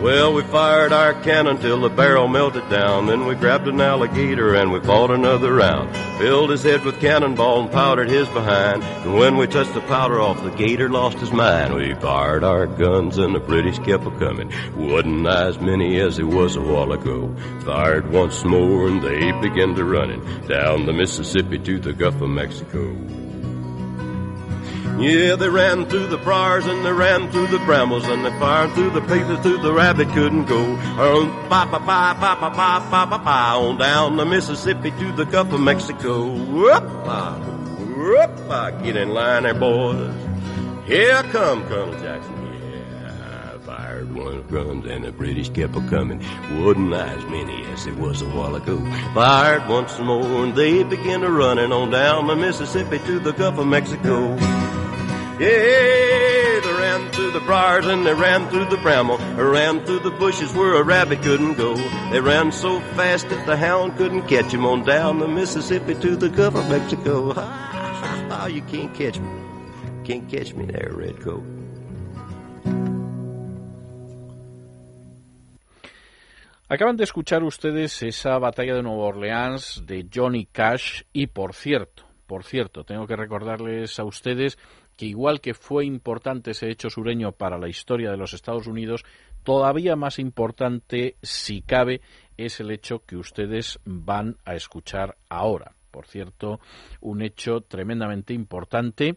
Well, 0.00 0.34
we 0.34 0.42
fired 0.42 0.92
our 0.92 1.14
cannon 1.22 1.56
till 1.56 1.80
the 1.80 1.88
barrel 1.88 2.28
melted 2.28 2.68
down. 2.68 3.06
Then 3.06 3.24
we 3.24 3.34
grabbed 3.34 3.66
an 3.66 3.80
alligator 3.80 4.54
and 4.54 4.70
we 4.70 4.78
fought 4.80 5.10
another 5.10 5.54
round. 5.54 5.90
Filled 6.18 6.50
his 6.50 6.62
head 6.62 6.84
with 6.84 7.00
cannonball 7.00 7.62
and 7.62 7.72
powdered 7.72 8.10
his 8.10 8.28
behind. 8.28 8.82
And 8.82 9.14
when 9.14 9.38
we 9.38 9.46
touched 9.46 9.72
the 9.72 9.80
powder 9.80 10.20
off, 10.20 10.42
the 10.42 10.50
gator 10.50 10.90
lost 10.90 11.18
his 11.18 11.32
mind. 11.32 11.74
We 11.74 11.94
fired 11.94 12.44
our 12.44 12.66
guns 12.66 13.16
and 13.16 13.34
the 13.34 13.40
British 13.40 13.78
kept 13.78 14.04
a 14.04 14.10
coming. 14.18 14.52
Wasn't 14.76 15.26
as 15.26 15.58
many 15.60 15.98
as 15.98 16.18
there 16.18 16.26
was 16.26 16.56
a 16.56 16.60
while 16.60 16.92
ago. 16.92 17.34
Fired 17.64 18.12
once 18.12 18.44
more 18.44 18.88
and 18.88 19.02
they 19.02 19.32
began 19.40 19.74
to 19.76 19.84
running 19.84 20.22
down 20.46 20.84
the 20.84 20.92
Mississippi 20.92 21.58
to 21.60 21.78
the 21.78 21.94
Gulf 21.94 22.20
of 22.20 22.28
Mexico. 22.28 23.25
Yeah, 24.98 25.36
they 25.36 25.48
ran 25.50 25.84
through 25.86 26.06
the 26.06 26.16
briars 26.16 26.66
and 26.66 26.84
they 26.84 26.92
ran 26.92 27.30
through 27.30 27.48
the 27.48 27.58
brambles 27.60 28.06
and 28.06 28.24
they 28.24 28.30
fired 28.38 28.72
through 28.72 28.90
the 28.90 29.02
places 29.02 29.38
through 29.40 29.58
the 29.58 29.72
rabbit 29.72 30.08
couldn't 30.08 30.46
go. 30.46 30.64
Oh, 30.98 31.22
on 31.22 31.48
ba 31.50 31.68
ba 31.70 31.78
ba 31.78 32.16
ba 32.18 32.36
ba 32.40 32.50
ba 32.50 32.80
ba 32.90 33.06
ba 33.06 33.18
ba 33.18 33.58
on 33.60 33.76
down 33.76 34.16
the 34.16 34.24
Mississippi 34.24 34.90
to 34.92 35.12
the 35.12 35.26
Gulf 35.26 35.52
of 35.52 35.60
Mexico. 35.60 36.24
Whoop-a, 36.24 37.04
ah, 37.06 37.38
whoop-a. 37.38 38.48
Ah, 38.50 38.70
get 38.70 38.96
in 38.96 39.10
line 39.10 39.42
there, 39.42 39.52
boys. 39.52 40.14
Here 40.86 41.22
come 41.24 41.66
Colonel 41.66 41.98
Jackson. 42.00 42.46
Fired 43.66 44.14
one 44.14 44.28
of 44.28 44.46
the 44.46 44.52
guns 44.52 44.86
and 44.86 45.04
the 45.04 45.10
British 45.10 45.48
kept 45.48 45.74
a 45.74 45.80
coming. 45.90 46.20
Wasn't 46.62 46.94
as 46.94 47.24
many 47.24 47.64
as 47.72 47.84
there 47.84 47.94
was 47.94 48.22
a 48.22 48.26
while 48.26 48.54
ago. 48.54 48.78
Fired 49.12 49.68
once 49.68 49.98
more 49.98 50.44
and 50.44 50.54
they 50.54 50.84
began 50.84 51.22
to 51.22 51.30
running 51.32 51.72
on 51.72 51.90
down 51.90 52.28
the 52.28 52.36
Mississippi 52.36 53.00
to 53.00 53.18
the 53.18 53.32
Gulf 53.32 53.58
of 53.58 53.66
Mexico. 53.66 54.36
Yeah, 55.38 56.60
they 56.64 56.72
ran 56.80 57.10
through 57.12 57.32
the 57.32 57.40
briars 57.40 57.86
and 57.86 58.06
they 58.06 58.14
ran 58.14 58.48
through 58.48 58.66
the 58.66 58.78
bramble, 58.78 59.18
they 59.18 59.42
ran 59.42 59.84
through 59.84 60.00
the 60.00 60.10
bushes 60.10 60.52
where 60.54 60.76
a 60.76 60.82
rabbit 60.82 61.20
couldn't 61.22 61.54
go. 61.54 61.74
They 62.10 62.20
ran 62.20 62.52
so 62.52 62.80
fast 62.96 63.28
that 63.28 63.44
the 63.46 63.56
hound 63.56 63.96
couldn't 63.98 64.26
catch 64.28 64.54
'em 64.54 64.64
on 64.64 64.84
down 64.84 65.18
the 65.18 65.28
Mississippi 65.28 65.94
to 65.96 66.16
the 66.16 66.30
Gulf 66.30 66.54
of 66.54 66.68
Mexico. 66.70 67.34
Ah, 68.28 68.46
you 68.48 68.60
can't 68.62 68.92
catch 68.92 69.18
me. 69.20 69.28
Can't 70.04 70.28
catch 70.28 70.52
me 70.54 70.66
there, 70.66 70.90
Redcoat. 70.92 71.42
Acaban 76.68 76.96
de 76.96 77.04
escuchar 77.04 77.44
ustedes 77.44 78.02
esa 78.02 78.38
batalla 78.38 78.74
de 78.74 78.82
Nueva 78.82 79.04
Orleans 79.04 79.84
de 79.86 80.06
Johnny 80.12 80.46
Cash 80.46 81.02
y 81.12 81.28
por 81.28 81.54
cierto, 81.54 82.02
por 82.26 82.42
cierto, 82.42 82.82
tengo 82.84 83.06
que 83.06 83.14
recordarles 83.14 83.98
a 84.00 84.04
ustedes 84.04 84.58
que 84.96 85.06
igual 85.06 85.40
que 85.40 85.54
fue 85.54 85.84
importante 85.84 86.52
ese 86.52 86.70
hecho 86.70 86.90
sureño 86.90 87.32
para 87.32 87.58
la 87.58 87.68
historia 87.68 88.10
de 88.10 88.16
los 88.16 88.32
Estados 88.32 88.66
Unidos, 88.66 89.04
todavía 89.42 89.94
más 89.94 90.18
importante, 90.18 91.16
si 91.22 91.62
cabe, 91.62 92.00
es 92.36 92.60
el 92.60 92.70
hecho 92.70 93.00
que 93.06 93.16
ustedes 93.16 93.78
van 93.84 94.36
a 94.44 94.54
escuchar 94.54 95.16
ahora. 95.28 95.72
Por 95.90 96.06
cierto, 96.06 96.60
un 97.00 97.22
hecho 97.22 97.60
tremendamente 97.60 98.34
importante 98.34 99.16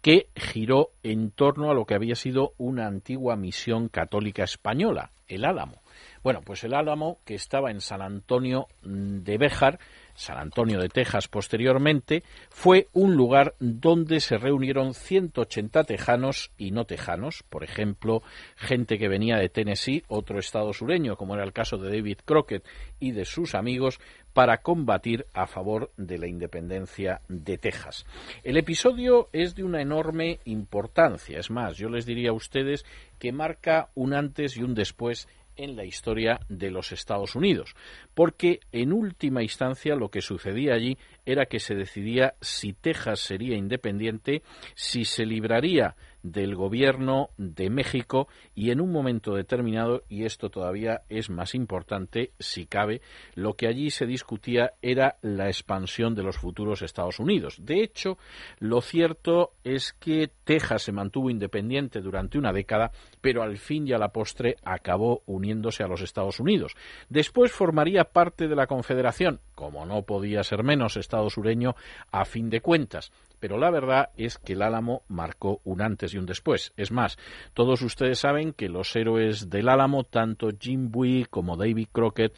que 0.00 0.28
giró 0.36 0.90
en 1.02 1.30
torno 1.30 1.70
a 1.70 1.74
lo 1.74 1.86
que 1.86 1.94
había 1.94 2.14
sido 2.14 2.52
una 2.58 2.86
antigua 2.86 3.36
misión 3.36 3.88
católica 3.88 4.44
española, 4.44 5.12
el 5.28 5.44
Álamo. 5.44 5.82
Bueno, 6.22 6.42
pues 6.44 6.62
el 6.64 6.74
Álamo, 6.74 7.20
que 7.24 7.34
estaba 7.34 7.70
en 7.70 7.80
San 7.80 8.02
Antonio 8.02 8.66
de 8.82 9.38
Béjar, 9.38 9.78
San 10.14 10.38
Antonio 10.38 10.80
de 10.80 10.88
Texas 10.88 11.28
posteriormente, 11.28 12.22
fue 12.50 12.88
un 12.92 13.14
lugar 13.14 13.54
donde 13.58 14.20
se 14.20 14.38
reunieron 14.38 14.94
180 14.94 15.84
tejanos 15.84 16.50
y 16.56 16.70
no 16.70 16.84
tejanos, 16.84 17.44
por 17.48 17.64
ejemplo, 17.64 18.22
gente 18.56 18.98
que 18.98 19.08
venía 19.08 19.36
de 19.36 19.48
Tennessee, 19.48 20.04
otro 20.08 20.38
estado 20.38 20.72
sureño, 20.72 21.16
como 21.16 21.34
era 21.34 21.44
el 21.44 21.52
caso 21.52 21.76
de 21.78 21.90
David 21.90 22.18
Crockett 22.24 22.64
y 23.00 23.12
de 23.12 23.24
sus 23.24 23.54
amigos, 23.54 24.00
para 24.32 24.62
combatir 24.62 25.26
a 25.32 25.46
favor 25.46 25.92
de 25.96 26.18
la 26.18 26.26
independencia 26.26 27.20
de 27.28 27.56
Texas. 27.56 28.04
El 28.42 28.56
episodio 28.56 29.28
es 29.32 29.54
de 29.54 29.62
una 29.62 29.80
enorme 29.80 30.40
importancia, 30.44 31.38
es 31.38 31.50
más, 31.50 31.76
yo 31.76 31.88
les 31.88 32.04
diría 32.04 32.30
a 32.30 32.34
ustedes 32.34 32.84
que 33.18 33.32
marca 33.32 33.90
un 33.94 34.12
antes 34.12 34.56
y 34.56 34.62
un 34.62 34.74
después 34.74 35.28
en 35.56 35.76
la 35.76 35.84
historia 35.84 36.40
de 36.48 36.70
los 36.70 36.92
Estados 36.92 37.34
Unidos, 37.34 37.74
porque 38.14 38.60
en 38.72 38.92
última 38.92 39.42
instancia 39.42 39.94
lo 39.96 40.10
que 40.10 40.22
sucedía 40.22 40.74
allí 40.74 40.98
era 41.26 41.46
que 41.46 41.60
se 41.60 41.74
decidía 41.74 42.34
si 42.40 42.72
Texas 42.72 43.20
sería 43.20 43.56
independiente, 43.56 44.42
si 44.74 45.04
se 45.04 45.26
libraría 45.26 45.96
del 46.24 46.56
gobierno 46.56 47.28
de 47.36 47.70
México 47.70 48.28
y 48.54 48.70
en 48.70 48.80
un 48.80 48.90
momento 48.90 49.34
determinado, 49.34 50.02
y 50.08 50.24
esto 50.24 50.50
todavía 50.50 51.02
es 51.08 51.30
más 51.30 51.54
importante 51.54 52.32
si 52.40 52.66
cabe, 52.66 53.02
lo 53.34 53.54
que 53.54 53.68
allí 53.68 53.90
se 53.90 54.06
discutía 54.06 54.72
era 54.82 55.18
la 55.20 55.46
expansión 55.46 56.14
de 56.14 56.22
los 56.22 56.38
futuros 56.38 56.82
Estados 56.82 57.20
Unidos. 57.20 57.58
De 57.60 57.82
hecho, 57.82 58.18
lo 58.58 58.80
cierto 58.80 59.52
es 59.62 59.92
que 59.92 60.30
Texas 60.44 60.82
se 60.82 60.92
mantuvo 60.92 61.28
independiente 61.28 62.00
durante 62.00 62.38
una 62.38 62.52
década, 62.52 62.90
pero 63.20 63.42
al 63.42 63.58
fin 63.58 63.86
y 63.86 63.92
a 63.92 63.98
la 63.98 64.08
postre 64.08 64.56
acabó 64.64 65.22
uniéndose 65.26 65.82
a 65.82 65.88
los 65.88 66.00
Estados 66.00 66.40
Unidos. 66.40 66.74
Después 67.10 67.52
formaría 67.52 68.04
parte 68.04 68.48
de 68.48 68.56
la 68.56 68.66
Confederación, 68.66 69.40
como 69.54 69.84
no 69.84 70.02
podía 70.02 70.42
ser 70.42 70.62
menos 70.64 70.96
Estado 70.96 71.28
sureño 71.28 71.76
a 72.10 72.24
fin 72.24 72.48
de 72.48 72.62
cuentas 72.62 73.12
pero 73.40 73.58
la 73.58 73.70
verdad 73.70 74.10
es 74.16 74.38
que 74.38 74.54
el 74.54 74.62
Álamo 74.62 75.02
marcó 75.08 75.60
un 75.64 75.82
antes 75.82 76.14
y 76.14 76.18
un 76.18 76.26
después. 76.26 76.72
Es 76.76 76.92
más, 76.92 77.18
todos 77.52 77.82
ustedes 77.82 78.18
saben 78.18 78.52
que 78.52 78.68
los 78.68 78.94
héroes 78.96 79.50
del 79.50 79.68
Álamo, 79.68 80.04
tanto 80.04 80.48
Jim 80.58 80.90
Bowie 80.90 81.26
como 81.26 81.56
David 81.56 81.88
Crockett, 81.92 82.34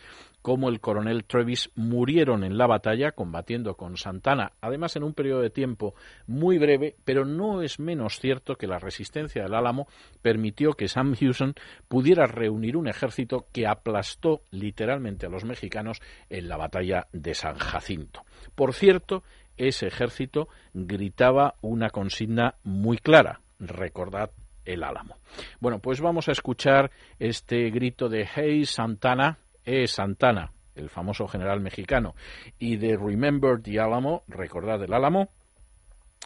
como 0.46 0.68
el 0.68 0.78
coronel 0.78 1.24
Travis 1.24 1.72
murieron 1.74 2.44
en 2.44 2.56
la 2.56 2.68
batalla 2.68 3.10
combatiendo 3.10 3.74
con 3.74 3.96
Santana, 3.96 4.52
además 4.60 4.94
en 4.94 5.02
un 5.02 5.12
periodo 5.12 5.40
de 5.40 5.50
tiempo 5.50 5.96
muy 6.28 6.56
breve, 6.56 6.94
pero 7.04 7.24
no 7.24 7.62
es 7.62 7.80
menos 7.80 8.20
cierto 8.20 8.54
que 8.54 8.68
la 8.68 8.78
resistencia 8.78 9.42
del 9.42 9.54
Álamo 9.54 9.88
permitió 10.22 10.74
que 10.74 10.86
Sam 10.86 11.16
Houston 11.16 11.54
pudiera 11.88 12.26
reunir 12.26 12.76
un 12.76 12.86
ejército 12.86 13.46
que 13.52 13.66
aplastó 13.66 14.42
literalmente 14.52 15.26
a 15.26 15.30
los 15.30 15.44
mexicanos 15.44 16.00
en 16.30 16.48
la 16.48 16.56
batalla 16.56 17.08
de 17.12 17.34
San 17.34 17.58
Jacinto. 17.58 18.22
Por 18.54 18.72
cierto, 18.72 19.24
ese 19.56 19.86
ejército 19.86 20.48
gritaba 20.74 21.54
una 21.60 21.90
consigna 21.90 22.54
muy 22.64 22.98
clara, 22.98 23.40
recordad 23.58 24.30
el 24.64 24.82
álamo. 24.82 25.16
Bueno, 25.60 25.78
pues 25.78 26.00
vamos 26.00 26.28
a 26.28 26.32
escuchar 26.32 26.90
este 27.18 27.70
grito 27.70 28.08
de 28.08 28.26
Hey 28.26 28.66
Santana, 28.66 29.38
eh 29.64 29.86
Santana, 29.86 30.52
el 30.74 30.90
famoso 30.90 31.26
general 31.26 31.60
mexicano, 31.60 32.14
y 32.58 32.76
de 32.76 32.96
Remember 32.96 33.60
the 33.62 33.80
Álamo, 33.80 34.24
recordad 34.28 34.82
el 34.82 34.92
álamo, 34.92 35.30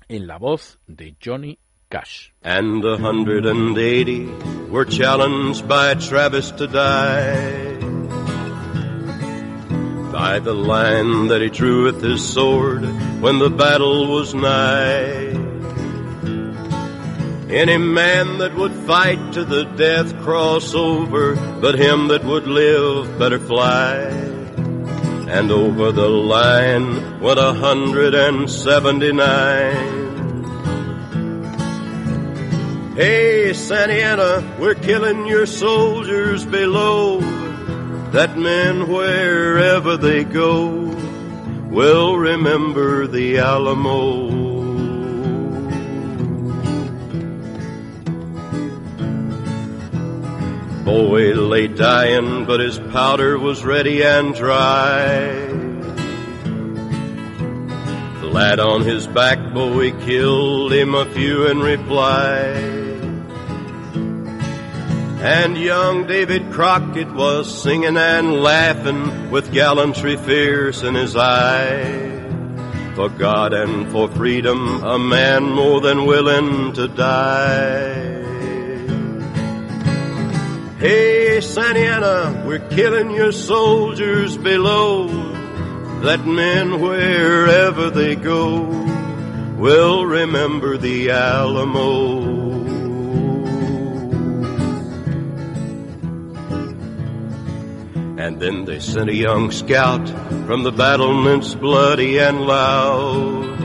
en 0.09 0.27
la 0.27 0.39
voz 0.39 0.79
de 0.87 1.15
Johnny 1.23 1.59
Cash. 1.89 2.31
And 2.43 2.83
the 2.83 2.97
hundred 2.97 3.47
and 3.47 3.77
eighty 3.79 4.27
were 4.71 4.85
challenged 4.85 5.69
by 5.69 5.95
Travis 5.95 6.53
to 6.53 6.67
die. 6.67 7.70
By 10.21 10.39
the 10.39 10.53
line 10.53 11.29
that 11.29 11.41
he 11.41 11.49
drew 11.49 11.85
with 11.85 12.03
his 12.03 12.23
sword 12.23 12.85
when 13.23 13.39
the 13.39 13.49
battle 13.49 14.07
was 14.07 14.35
nigh. 14.35 15.33
Any 17.49 17.79
man 17.79 18.37
that 18.37 18.55
would 18.55 18.75
fight 18.87 19.33
to 19.33 19.47
the 19.47 19.65
death 19.65 20.15
cross 20.21 20.75
over, 20.75 21.37
but 21.63 21.75
him 21.75 22.09
that 22.09 22.23
would 22.23 22.47
live 22.47 23.19
better 23.19 23.39
fly. 23.39 23.95
And 25.37 25.51
over 25.51 25.91
the 25.91 26.11
line 26.11 27.19
went 27.21 27.39
a 27.39 27.55
hundred 27.55 28.15
and 28.15 28.51
seventy-nine. 28.51 30.01
Hey, 32.95 33.55
Santa 33.55 33.95
Ana, 33.95 34.57
we're 34.61 34.75
killing 34.75 35.27
your 35.27 35.47
soldiers 35.47 36.45
below. 36.45 37.50
That 38.13 38.37
men, 38.37 38.89
wherever 38.89 39.97
they 39.97 40.25
go, 40.25 40.67
will 41.71 42.17
remember 42.17 43.07
the 43.07 43.39
Alamo. 43.39 44.31
Boy 50.85 51.35
lay 51.35 51.69
dying, 51.69 52.47
but 52.47 52.59
his 52.59 52.81
powder 52.91 53.39
was 53.39 53.65
ready 53.65 54.03
and 54.03 54.35
dry. 54.35 55.29
The 58.21 58.27
lad 58.27 58.59
on 58.59 58.83
his 58.83 59.07
back, 59.07 59.39
Bowie 59.55 59.93
killed 59.93 60.73
him 60.73 60.97
a 60.97 61.07
few 61.07 61.47
in 61.47 61.61
reply. 61.61 62.80
And 65.23 65.59
young 65.59 66.07
David 66.07 66.51
Crockett 66.51 67.13
was 67.13 67.63
singing 67.63 67.99
and 67.99 68.43
laughing 68.43 69.31
with 69.31 69.53
gallantry 69.53 70.17
fierce 70.17 70.83
in 70.83 70.95
his 70.95 71.15
eye. 71.15 72.09
For 72.95 73.11
God 73.11 73.53
and 73.53 73.93
for 73.93 74.09
freedom, 74.09 74.83
a 74.83 74.99
man 74.99 75.45
more 75.45 75.83
than 75.83 76.07
willing 76.07 76.73
to 76.73 76.89
die. 76.89 78.21
Hey, 80.79 81.43
Santa 81.43 81.81
Ana, 81.81 82.43
we're 82.47 82.67
killing 82.71 83.11
your 83.11 83.33
soldiers 83.33 84.39
below. 84.39 85.07
That 86.01 86.25
men, 86.25 86.81
wherever 86.81 87.91
they 87.91 88.17
go, 88.17 88.63
will 89.59 90.07
remember 90.07 90.79
the 90.79 91.11
Alamo. 91.11 92.30
And 98.31 98.41
then 98.41 98.65
they 98.65 98.79
sent 98.79 99.11
a 99.11 99.13
young 99.15 99.51
scout 99.51 100.09
from 100.47 100.63
the 100.63 100.71
battlements 100.71 101.53
bloody 101.57 102.21
and 102.21 102.43
loud. 102.43 103.59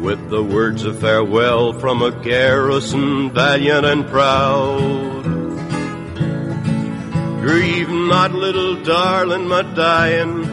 With 0.00 0.30
the 0.30 0.44
words 0.44 0.84
of 0.84 1.00
farewell 1.00 1.72
from 1.72 2.00
a 2.00 2.12
garrison 2.12 3.32
valiant 3.32 3.84
and 3.84 4.06
proud. 4.06 5.24
Grieve 7.40 7.90
not, 7.90 8.30
little 8.30 8.84
darling, 8.84 9.48
my 9.48 9.62
dying, 9.74 10.44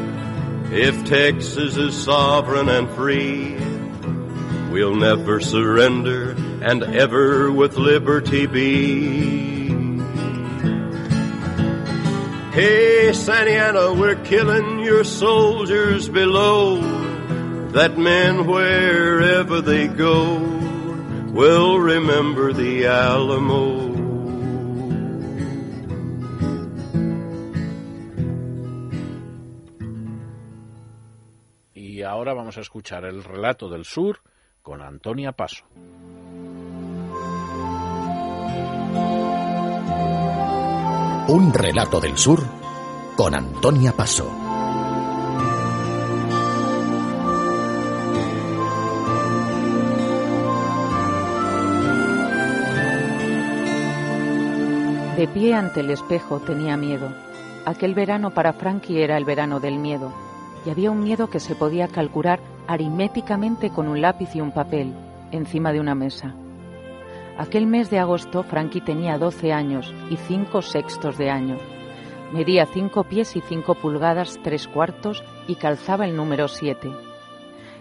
if 0.71 1.05
Texas 1.05 1.77
is 1.77 1.95
sovereign 1.95 2.67
and 2.67 2.89
free. 2.95 3.53
We'll 4.71 4.95
never 4.95 5.39
surrender 5.39 6.31
and 6.63 6.81
ever 6.81 7.51
with 7.51 7.77
liberty 7.77 8.47
be. 8.47 9.54
Hey, 12.55 13.11
Santa 13.13 13.51
Ana, 13.51 13.91
we're 13.91 14.15
killing 14.23 14.79
your 14.79 15.03
soldiers 15.03 16.07
below. 16.07 16.79
That 17.73 17.97
men, 17.97 18.47
wherever 18.47 19.59
they 19.59 19.89
go, 19.89 20.39
will 21.33 21.77
remember 21.81 22.53
the 22.53 22.87
Alamo. 22.87 23.91
Y 31.73 32.03
ahora 32.03 32.33
vamos 32.33 32.57
a 32.57 32.61
escuchar 32.61 33.03
el 33.03 33.21
relato 33.25 33.67
del 33.67 33.83
sur 33.83 34.21
con 34.61 34.81
Antonia 34.81 35.33
Paso. 35.33 35.65
Un 41.27 41.51
relato 41.51 41.99
del 41.99 42.19
sur 42.19 42.39
con 43.15 43.33
Antonia 43.33 43.93
Paso. 43.93 44.29
De 55.17 55.27
pie 55.27 55.55
ante 55.55 55.79
el 55.79 55.89
espejo 55.89 56.39
tenía 56.41 56.77
miedo. 56.77 57.09
Aquel 57.65 57.95
verano 57.95 58.29
para 58.29 58.53
Frankie 58.53 59.01
era 59.01 59.17
el 59.17 59.25
verano 59.25 59.59
del 59.59 59.79
miedo, 59.79 60.13
y 60.63 60.69
había 60.69 60.91
un 60.91 61.03
miedo 61.03 61.31
que 61.31 61.39
se 61.39 61.55
podía 61.55 61.87
calcular 61.87 62.39
aritméticamente 62.67 63.71
con 63.71 63.87
un 63.87 63.99
lápiz 63.99 64.35
y 64.35 64.41
un 64.41 64.51
papel, 64.51 64.93
encima 65.31 65.73
de 65.73 65.79
una 65.79 65.95
mesa. 65.95 66.35
Aquel 67.37 67.67
mes 67.67 67.89
de 67.89 67.99
agosto 67.99 68.43
Frankie 68.43 68.79
tenía 68.79 69.17
12 69.17 69.51
años 69.51 69.93
y 70.09 70.15
cinco 70.15 70.61
sextos 70.61 71.17
de 71.17 71.29
año. 71.29 71.57
Medía 72.31 72.65
cinco 72.65 73.03
pies 73.03 73.35
y 73.35 73.41
cinco 73.41 73.75
pulgadas 73.75 74.39
tres 74.41 74.67
cuartos 74.67 75.23
y 75.47 75.55
calzaba 75.55 76.05
el 76.05 76.15
número 76.15 76.47
siete. 76.47 76.91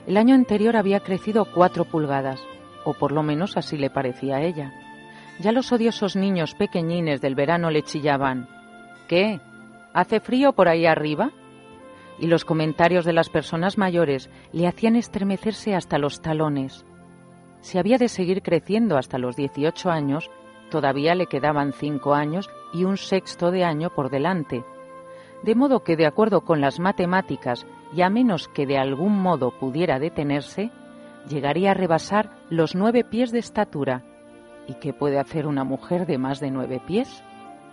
El 0.07 0.17
año 0.17 0.35
anterior 0.35 0.77
había 0.77 1.01
crecido 1.01 1.45
cuatro 1.45 1.85
pulgadas, 1.85 2.41
o 2.85 2.95
por 2.95 3.13
lo 3.13 3.23
menos 3.23 3.57
así 3.57 3.77
le 3.77 3.91
parecía 3.91 4.37
a 4.37 4.43
ella. 4.43 4.73
Ya 5.39 5.53
los 5.53 5.71
odiosos 5.73 6.17
niños 6.17 6.55
pequeñines 6.55 7.21
del 7.21 7.35
verano 7.35 7.71
le 7.71 7.83
chillaban 7.83 8.49
¿Qué? 9.09 9.41
¿Hace 9.93 10.19
frío 10.19 10.53
por 10.53 10.69
ahí 10.69 10.85
arriba? 10.87 11.31
Y 12.19 12.27
los 12.27 12.45
comentarios 12.45 13.05
de 13.05 13.13
las 13.13 13.29
personas 13.29 13.79
mayores 13.79 14.31
le 14.53 14.67
hacían 14.67 14.97
estremecerse 14.97 15.75
hasta 15.75 15.99
los 15.99 16.21
talones. 16.23 16.85
Si 17.65 17.79
había 17.79 17.97
de 17.97 18.11
seguir 18.11 18.43
creciendo 18.43 18.99
hasta 18.99 19.17
los 19.17 19.37
18 19.37 19.91
años, 19.91 20.31
todavía 20.71 21.15
le 21.15 21.29
quedaban 21.29 21.73
cinco 21.73 22.13
años 22.13 22.51
y 22.75 22.85
un 22.85 22.99
sexto 22.99 23.51
de 23.51 23.65
año 23.65 23.89
por 23.89 24.11
delante. 24.11 24.67
De 25.43 25.55
modo 25.55 25.83
que, 25.83 25.97
de 25.97 26.05
acuerdo 26.05 26.43
con 26.43 26.61
las 26.61 26.79
matemáticas, 26.79 27.67
y 27.91 28.03
a 28.03 28.11
menos 28.11 28.49
que 28.49 28.67
de 28.67 28.77
algún 28.77 29.19
modo 29.19 29.51
pudiera 29.59 29.99
detenerse, 29.99 30.73
llegaría 31.27 31.71
a 31.71 31.75
rebasar 31.75 32.37
los 32.51 32.75
nueve 32.75 33.03
pies 33.03 33.33
de 33.33 33.39
estatura. 33.39 34.03
¿Y 34.69 34.75
qué 34.75 34.93
puede 34.93 35.19
hacer 35.19 35.47
una 35.47 35.65
mujer 35.65 36.05
de 36.05 36.19
más 36.19 36.41
de 36.41 36.51
nueve 36.51 36.83
pies? 36.87 37.25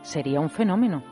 Sería 0.04 0.39
un 0.39 0.50
fenómeno. 0.50 1.04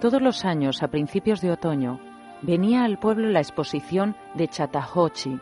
Todos 0.00 0.22
los 0.22 0.44
años, 0.44 0.80
a 0.84 0.88
principios 0.88 1.40
de 1.40 1.50
otoño, 1.50 1.98
venía 2.40 2.84
al 2.84 3.00
pueblo 3.00 3.30
la 3.30 3.40
exposición 3.40 4.14
de 4.34 4.46
Chattahoochee. 4.46 5.40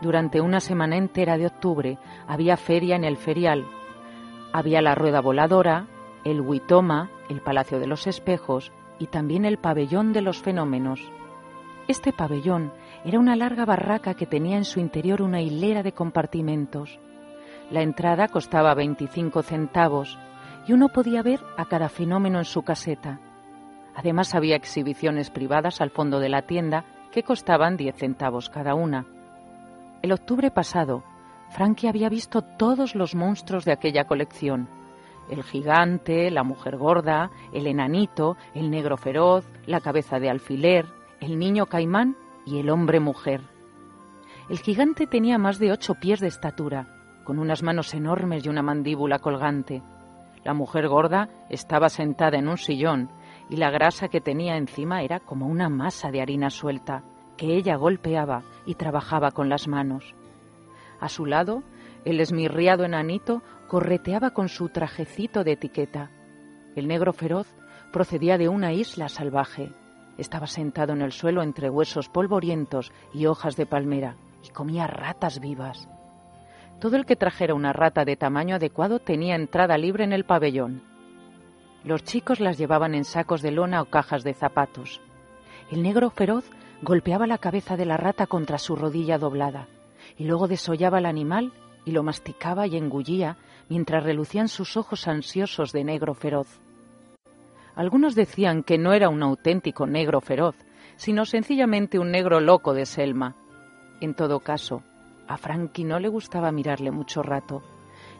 Durante 0.00 0.40
una 0.40 0.60
semana 0.60 0.96
entera 0.96 1.36
de 1.36 1.46
octubre 1.46 1.98
había 2.26 2.56
feria 2.56 2.96
en 2.96 3.04
el 3.04 3.16
ferial. 3.16 3.66
Había 4.52 4.80
la 4.80 4.94
rueda 4.94 5.20
voladora, 5.20 5.86
el 6.24 6.40
Huitoma, 6.40 7.10
el 7.28 7.42
Palacio 7.42 7.78
de 7.78 7.86
los 7.86 8.06
Espejos 8.06 8.72
y 8.98 9.06
también 9.06 9.44
el 9.44 9.58
pabellón 9.58 10.12
de 10.12 10.22
los 10.22 10.40
fenómenos. 10.40 11.00
Este 11.86 12.12
pabellón 12.12 12.72
era 13.04 13.18
una 13.18 13.36
larga 13.36 13.64
barraca 13.64 14.14
que 14.14 14.26
tenía 14.26 14.56
en 14.56 14.64
su 14.64 14.80
interior 14.80 15.22
una 15.22 15.42
hilera 15.42 15.82
de 15.82 15.92
compartimentos. 15.92 16.98
La 17.70 17.82
entrada 17.82 18.28
costaba 18.28 18.74
25 18.74 19.42
centavos 19.42 20.18
y 20.66 20.72
uno 20.72 20.88
podía 20.88 21.22
ver 21.22 21.40
a 21.56 21.66
cada 21.66 21.88
fenómeno 21.88 22.38
en 22.38 22.44
su 22.44 22.62
caseta. 22.62 23.20
Además 23.94 24.34
había 24.34 24.56
exhibiciones 24.56 25.30
privadas 25.30 25.80
al 25.80 25.90
fondo 25.90 26.20
de 26.20 26.28
la 26.28 26.42
tienda 26.42 26.84
que 27.12 27.22
costaban 27.22 27.76
10 27.76 27.96
centavos 27.96 28.48
cada 28.48 28.74
una. 28.74 29.06
El 30.02 30.12
octubre 30.12 30.50
pasado, 30.50 31.04
Frankie 31.50 31.86
había 31.86 32.08
visto 32.08 32.40
todos 32.40 32.94
los 32.94 33.14
monstruos 33.14 33.66
de 33.66 33.72
aquella 33.72 34.04
colección. 34.04 34.66
El 35.28 35.42
gigante, 35.42 36.30
la 36.30 36.42
mujer 36.42 36.78
gorda, 36.78 37.30
el 37.52 37.66
enanito, 37.66 38.38
el 38.54 38.70
negro 38.70 38.96
feroz, 38.96 39.46
la 39.66 39.80
cabeza 39.80 40.18
de 40.18 40.30
alfiler, 40.30 40.86
el 41.20 41.38
niño 41.38 41.66
caimán 41.66 42.16
y 42.46 42.60
el 42.60 42.70
hombre 42.70 42.98
mujer. 42.98 43.42
El 44.48 44.58
gigante 44.60 45.06
tenía 45.06 45.36
más 45.36 45.58
de 45.58 45.70
ocho 45.70 45.94
pies 45.96 46.20
de 46.20 46.28
estatura, 46.28 46.86
con 47.24 47.38
unas 47.38 47.62
manos 47.62 47.92
enormes 47.92 48.46
y 48.46 48.48
una 48.48 48.62
mandíbula 48.62 49.18
colgante. 49.18 49.82
La 50.44 50.54
mujer 50.54 50.88
gorda 50.88 51.28
estaba 51.50 51.90
sentada 51.90 52.38
en 52.38 52.48
un 52.48 52.56
sillón 52.56 53.10
y 53.50 53.56
la 53.56 53.70
grasa 53.70 54.08
que 54.08 54.22
tenía 54.22 54.56
encima 54.56 55.02
era 55.02 55.20
como 55.20 55.46
una 55.46 55.68
masa 55.68 56.10
de 56.10 56.22
harina 56.22 56.48
suelta 56.48 57.04
que 57.40 57.56
ella 57.56 57.76
golpeaba 57.76 58.42
y 58.66 58.74
trabajaba 58.74 59.30
con 59.30 59.48
las 59.48 59.66
manos. 59.66 60.14
A 61.00 61.08
su 61.08 61.24
lado, 61.24 61.62
el 62.04 62.20
esmirriado 62.20 62.84
enanito 62.84 63.42
correteaba 63.66 64.32
con 64.32 64.50
su 64.50 64.68
trajecito 64.68 65.42
de 65.42 65.52
etiqueta. 65.52 66.10
El 66.76 66.86
negro 66.86 67.14
feroz 67.14 67.46
procedía 67.94 68.36
de 68.36 68.50
una 68.50 68.74
isla 68.74 69.08
salvaje. 69.08 69.72
Estaba 70.18 70.46
sentado 70.46 70.92
en 70.92 71.00
el 71.00 71.12
suelo 71.12 71.42
entre 71.42 71.70
huesos 71.70 72.10
polvorientos 72.10 72.92
y 73.14 73.24
hojas 73.24 73.56
de 73.56 73.64
palmera 73.64 74.16
y 74.44 74.50
comía 74.50 74.86
ratas 74.86 75.40
vivas. 75.40 75.88
Todo 76.78 76.96
el 76.96 77.06
que 77.06 77.16
trajera 77.16 77.54
una 77.54 77.72
rata 77.72 78.04
de 78.04 78.16
tamaño 78.16 78.56
adecuado 78.56 78.98
tenía 78.98 79.34
entrada 79.34 79.78
libre 79.78 80.04
en 80.04 80.12
el 80.12 80.26
pabellón. 80.26 80.82
Los 81.84 82.04
chicos 82.04 82.38
las 82.38 82.58
llevaban 82.58 82.94
en 82.94 83.06
sacos 83.06 83.40
de 83.40 83.50
lona 83.50 83.80
o 83.80 83.86
cajas 83.86 84.24
de 84.24 84.34
zapatos. 84.34 85.00
El 85.70 85.82
negro 85.82 86.10
feroz 86.10 86.44
golpeaba 86.82 87.26
la 87.26 87.38
cabeza 87.38 87.76
de 87.76 87.84
la 87.84 87.96
rata 87.96 88.26
contra 88.26 88.58
su 88.58 88.76
rodilla 88.76 89.18
doblada 89.18 89.68
y 90.16 90.24
luego 90.24 90.48
desollaba 90.48 90.98
al 90.98 91.06
animal 91.06 91.52
y 91.84 91.92
lo 91.92 92.02
masticaba 92.02 92.66
y 92.66 92.76
engullía 92.76 93.36
mientras 93.68 94.04
relucían 94.04 94.48
sus 94.48 94.76
ojos 94.76 95.06
ansiosos 95.06 95.72
de 95.72 95.84
negro 95.84 96.14
feroz. 96.14 96.60
Algunos 97.74 98.14
decían 98.14 98.62
que 98.62 98.78
no 98.78 98.92
era 98.92 99.08
un 99.08 99.22
auténtico 99.22 99.86
negro 99.86 100.20
feroz, 100.20 100.56
sino 100.96 101.24
sencillamente 101.24 101.98
un 101.98 102.10
negro 102.10 102.40
loco 102.40 102.74
de 102.74 102.84
Selma. 102.84 103.36
En 104.00 104.14
todo 104.14 104.40
caso, 104.40 104.82
a 105.28 105.36
Frankie 105.36 105.84
no 105.84 105.98
le 105.98 106.08
gustaba 106.08 106.50
mirarle 106.50 106.90
mucho 106.90 107.22
rato 107.22 107.62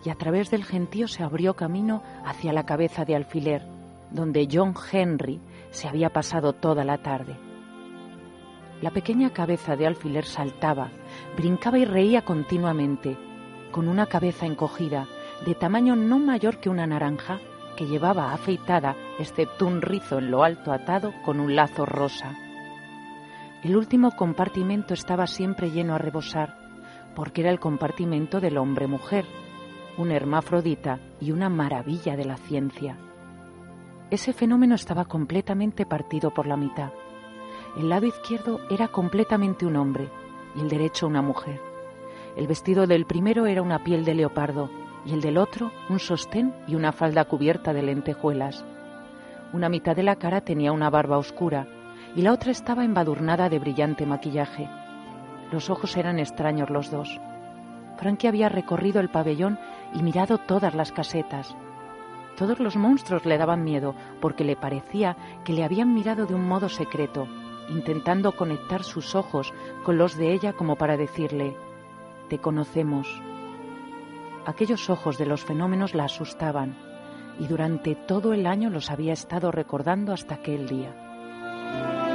y 0.05 0.11
a 0.11 0.15
través 0.15 0.51
del 0.51 0.65
gentío 0.65 1.09
se 1.09 1.23
abrió 1.23 1.55
camino 1.55 2.03
hacia 2.25 2.53
la 2.53 2.65
cabeza 2.65 3.05
de 3.05 3.17
alfiler, 3.17 3.63
donde 4.11 4.49
John 4.51 4.75
Henry 4.91 5.41
se 5.71 5.89
había 5.89 6.11
pasado 6.11 6.53
toda 6.53 6.85
la 6.85 6.99
tarde. 6.99 7.50
La 8.83 8.91
pequeña 8.91 9.31
cabeza 9.31 9.76
de 9.76 9.87
alfiler 9.87 10.24
saltaba, 10.24 10.91
brincaba 11.37 11.78
y 11.78 11.85
reía 11.85 12.22
continuamente, 12.22 13.18
con 13.72 13.89
una 13.89 14.07
cabeza 14.07 14.47
encogida, 14.47 15.07
de 15.45 15.55
tamaño 15.55 15.97
no 15.97 16.18
mayor 16.18 16.59
que 16.61 16.70
una 16.70 16.87
naranja, 16.87 17.41
que 17.76 17.87
llevaba 17.87 18.33
afeitada, 18.33 18.97
excepto 19.18 19.66
un 19.66 19.83
rizo 19.83 20.18
en 20.18 20.31
lo 20.31 20.45
alto 20.45 20.72
atado 20.72 21.12
con 21.24 21.41
un 21.41 21.55
lazo 21.55 21.85
rosa. 21.85 22.35
El 23.62 23.76
último 23.76 24.16
compartimento 24.16 24.95
estaba 24.95 25.26
siempre 25.26 25.70
lleno 25.70 25.95
a 25.95 25.99
rebosar, 25.99 26.57
porque 27.14 27.43
era 27.43 27.51
el 27.51 27.61
compartimento 27.61 28.41
del 28.41 28.57
hombre-mujer, 28.57 29.26
un 29.99 30.11
hermafrodita 30.11 30.99
y 31.20 31.33
una 31.33 31.51
maravilla 31.51 32.16
de 32.16 32.24
la 32.24 32.39
ciencia. 32.39 32.97
Ese 34.11 34.33
fenómeno 34.33 34.74
estaba 34.74 35.05
completamente 35.05 35.85
partido 35.85 36.33
por 36.33 36.47
la 36.47 36.57
mitad. 36.57 36.91
El 37.77 37.89
lado 37.89 38.07
izquierdo 38.07 38.61
era 38.68 38.89
completamente 38.89 39.64
un 39.64 39.77
hombre 39.77 40.09
y 40.57 40.61
el 40.61 40.68
derecho 40.68 41.07
una 41.07 41.23
mujer. 41.23 41.61
El 42.37 42.47
vestido 42.47 42.87
del 42.87 43.07
primero 43.07 43.47
era 43.47 43.62
una 43.62 43.85
piel 43.85 44.05
de 44.05 44.14
leopardo 44.14 44.71
y 45.05 45.12
el 45.12 45.21
del 45.21 45.39
otro 45.39 45.71
un 45.89 45.99
sostén 45.99 46.55
y 46.66 46.75
una 46.75 46.93
falda 46.93 47.25
cubierta 47.25 47.73
de 47.73 47.83
lentejuelas. 47.83 48.64
Una 49.53 49.68
mitad 49.68 49.97
de 49.97 50.03
la 50.03 50.16
cara 50.16 50.41
tenía 50.41 50.73
una 50.73 50.91
barba 50.91 51.18
oscura 51.18 51.66
y 52.16 52.23
la 52.23 52.33
otra 52.33 52.51
estaba 52.51 52.85
embadurnada 52.85 53.49
de 53.49 53.59
brillante 53.59 54.05
maquillaje. 54.05 54.68
Los 55.53 55.71
ojos 55.71 55.97
eran 55.97 56.18
extraños 56.18 56.71
los 56.71 56.91
dos. 56.91 57.21
Frankie 57.99 58.29
había 58.29 58.49
recorrido 58.49 59.01
el 59.01 59.11
pabellón 59.11 59.59
y 59.95 60.03
mirado 60.03 60.39
todas 60.39 60.75
las 60.75 60.93
casetas. 60.93 61.55
Todos 62.37 62.59
los 62.59 62.77
monstruos 62.77 63.27
le 63.27 63.37
daban 63.37 63.64
miedo 63.64 63.95
porque 64.21 64.45
le 64.45 64.57
parecía 64.57 65.16
que 65.45 65.53
le 65.53 65.64
habían 65.64 65.93
mirado 65.93 66.27
de 66.27 66.35
un 66.35 66.49
modo 66.49 66.68
secreto, 66.68 67.29
intentando 67.71 68.33
conectar 68.33 68.85
sus 68.85 69.14
ojos 69.14 69.53
con 69.85 69.97
los 69.97 70.16
de 70.16 70.33
ella 70.33 70.53
como 70.53 70.77
para 70.77 70.97
decirle, 70.97 71.57
te 72.29 72.39
conocemos. 72.39 73.09
Aquellos 74.47 74.91
ojos 74.91 75.18
de 75.18 75.27
los 75.27 75.45
fenómenos 75.45 75.95
la 75.95 76.05
asustaban 76.05 76.77
y 77.39 77.47
durante 77.47 77.95
todo 77.95 78.33
el 78.33 78.47
año 78.47 78.71
los 78.71 78.91
había 78.91 79.12
estado 79.12 79.51
recordando 79.51 80.12
hasta 80.12 80.37
aquel 80.37 80.68
día. 80.68 82.10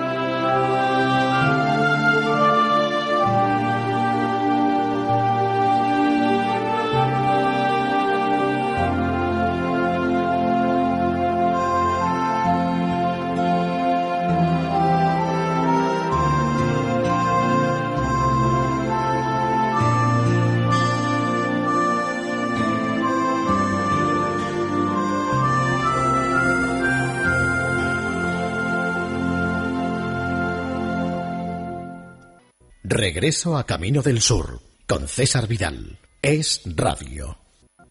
Regreso 32.97 33.57
a 33.57 33.65
Camino 33.65 34.01
del 34.01 34.21
Sur 34.21 34.61
con 34.87 35.09
César 35.09 35.49
Vidal. 35.49 35.97
Es 36.21 36.61
Radio. 36.77 37.37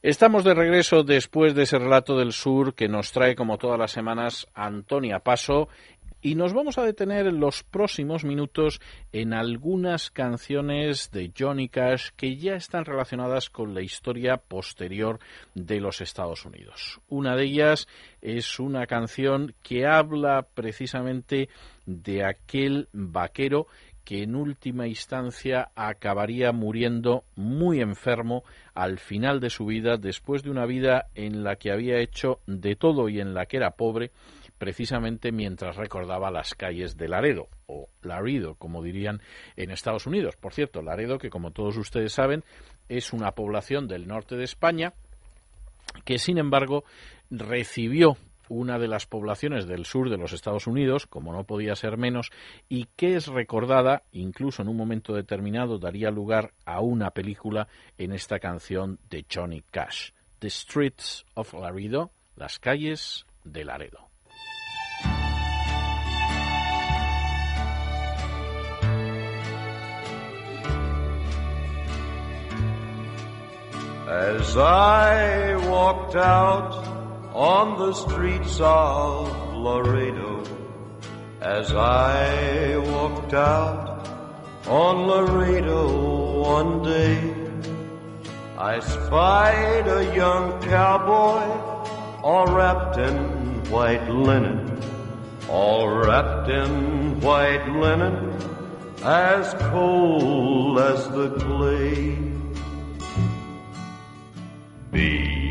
Estamos 0.00 0.44
de 0.44 0.54
regreso 0.54 1.02
después 1.02 1.54
de 1.54 1.64
ese 1.64 1.78
relato 1.78 2.16
del 2.16 2.32
sur 2.32 2.74
que 2.74 2.88
nos 2.88 3.12
trae 3.12 3.36
como 3.36 3.58
todas 3.58 3.78
las 3.78 3.90
semanas 3.90 4.46
Antonia 4.54 5.18
Paso 5.18 5.68
y 6.22 6.36
nos 6.36 6.54
vamos 6.54 6.78
a 6.78 6.84
detener 6.84 7.26
en 7.26 7.38
los 7.38 7.64
próximos 7.64 8.24
minutos 8.24 8.80
en 9.12 9.34
algunas 9.34 10.10
canciones 10.10 11.10
de 11.10 11.30
Johnny 11.38 11.68
Cash 11.68 12.08
que 12.16 12.38
ya 12.38 12.54
están 12.54 12.86
relacionadas 12.86 13.50
con 13.50 13.74
la 13.74 13.82
historia 13.82 14.38
posterior 14.38 15.18
de 15.54 15.80
los 15.80 16.00
Estados 16.00 16.46
Unidos. 16.46 16.98
Una 17.10 17.36
de 17.36 17.44
ellas 17.44 17.88
es 18.22 18.58
una 18.58 18.86
canción 18.86 19.54
que 19.62 19.86
habla 19.86 20.46
precisamente 20.54 21.50
de 21.84 22.24
aquel 22.24 22.88
vaquero 22.94 23.66
que 24.04 24.22
en 24.22 24.36
última 24.36 24.86
instancia 24.86 25.70
acabaría 25.74 26.52
muriendo 26.52 27.24
muy 27.36 27.80
enfermo 27.80 28.44
al 28.74 28.98
final 28.98 29.40
de 29.40 29.50
su 29.50 29.66
vida, 29.66 29.96
después 29.96 30.42
de 30.42 30.50
una 30.50 30.66
vida 30.66 31.06
en 31.14 31.42
la 31.42 31.56
que 31.56 31.72
había 31.72 31.98
hecho 31.98 32.40
de 32.46 32.76
todo 32.76 33.08
y 33.08 33.20
en 33.20 33.34
la 33.34 33.46
que 33.46 33.56
era 33.56 33.72
pobre, 33.72 34.10
precisamente 34.58 35.32
mientras 35.32 35.76
recordaba 35.76 36.30
las 36.30 36.54
calles 36.54 36.96
de 36.96 37.08
Laredo, 37.08 37.48
o 37.66 37.88
Laredo, 38.02 38.54
como 38.54 38.82
dirían 38.82 39.20
en 39.56 39.70
Estados 39.70 40.06
Unidos. 40.06 40.36
Por 40.36 40.52
cierto, 40.52 40.82
Laredo, 40.82 41.18
que 41.18 41.30
como 41.30 41.50
todos 41.50 41.76
ustedes 41.76 42.12
saben, 42.12 42.44
es 42.88 43.12
una 43.12 43.32
población 43.32 43.88
del 43.88 44.06
norte 44.06 44.36
de 44.36 44.44
España, 44.44 44.92
que 46.04 46.18
sin 46.18 46.38
embargo 46.38 46.84
recibió 47.30 48.16
una 48.48 48.78
de 48.78 48.88
las 48.88 49.06
poblaciones 49.06 49.66
del 49.66 49.84
sur 49.84 50.10
de 50.10 50.16
los 50.16 50.32
Estados 50.32 50.66
Unidos, 50.66 51.06
como 51.06 51.32
no 51.32 51.44
podía 51.44 51.76
ser 51.76 51.96
menos, 51.96 52.30
y 52.68 52.86
que 52.96 53.16
es 53.16 53.26
recordada, 53.28 54.02
incluso 54.12 54.62
en 54.62 54.68
un 54.68 54.76
momento 54.76 55.14
determinado 55.14 55.78
daría 55.78 56.10
lugar 56.10 56.52
a 56.64 56.80
una 56.80 57.10
película 57.10 57.68
en 57.98 58.12
esta 58.12 58.38
canción 58.38 58.98
de 59.10 59.24
Johnny 59.32 59.62
Cash, 59.70 60.10
The 60.38 60.50
Streets 60.50 61.24
of 61.34 61.54
Laredo, 61.54 62.10
las 62.36 62.58
calles 62.58 63.26
de 63.44 63.64
Laredo. 63.64 64.08
As 74.06 74.56
I 74.56 75.56
walked 75.66 76.14
out 76.14 76.93
on 77.34 77.76
the 77.78 77.92
streets 77.92 78.60
of 78.60 79.54
Laredo, 79.54 80.44
as 81.40 81.72
I 81.74 82.76
walked 82.76 83.34
out 83.34 84.08
on 84.68 85.08
Laredo 85.08 86.40
one 86.42 86.82
day, 86.84 87.34
I 88.56 88.78
spied 88.78 89.88
a 89.88 90.14
young 90.14 90.62
cowboy 90.62 91.74
all 92.22 92.46
wrapped 92.46 92.98
in 92.98 93.16
white 93.68 94.08
linen, 94.08 94.80
all 95.48 95.88
wrapped 95.88 96.48
in 96.48 97.20
white 97.20 97.66
linen, 97.68 98.32
as 99.02 99.52
cold 99.70 100.78
as 100.78 101.08
the 101.08 101.30
clay. 101.30 102.16
Beat 104.92 105.43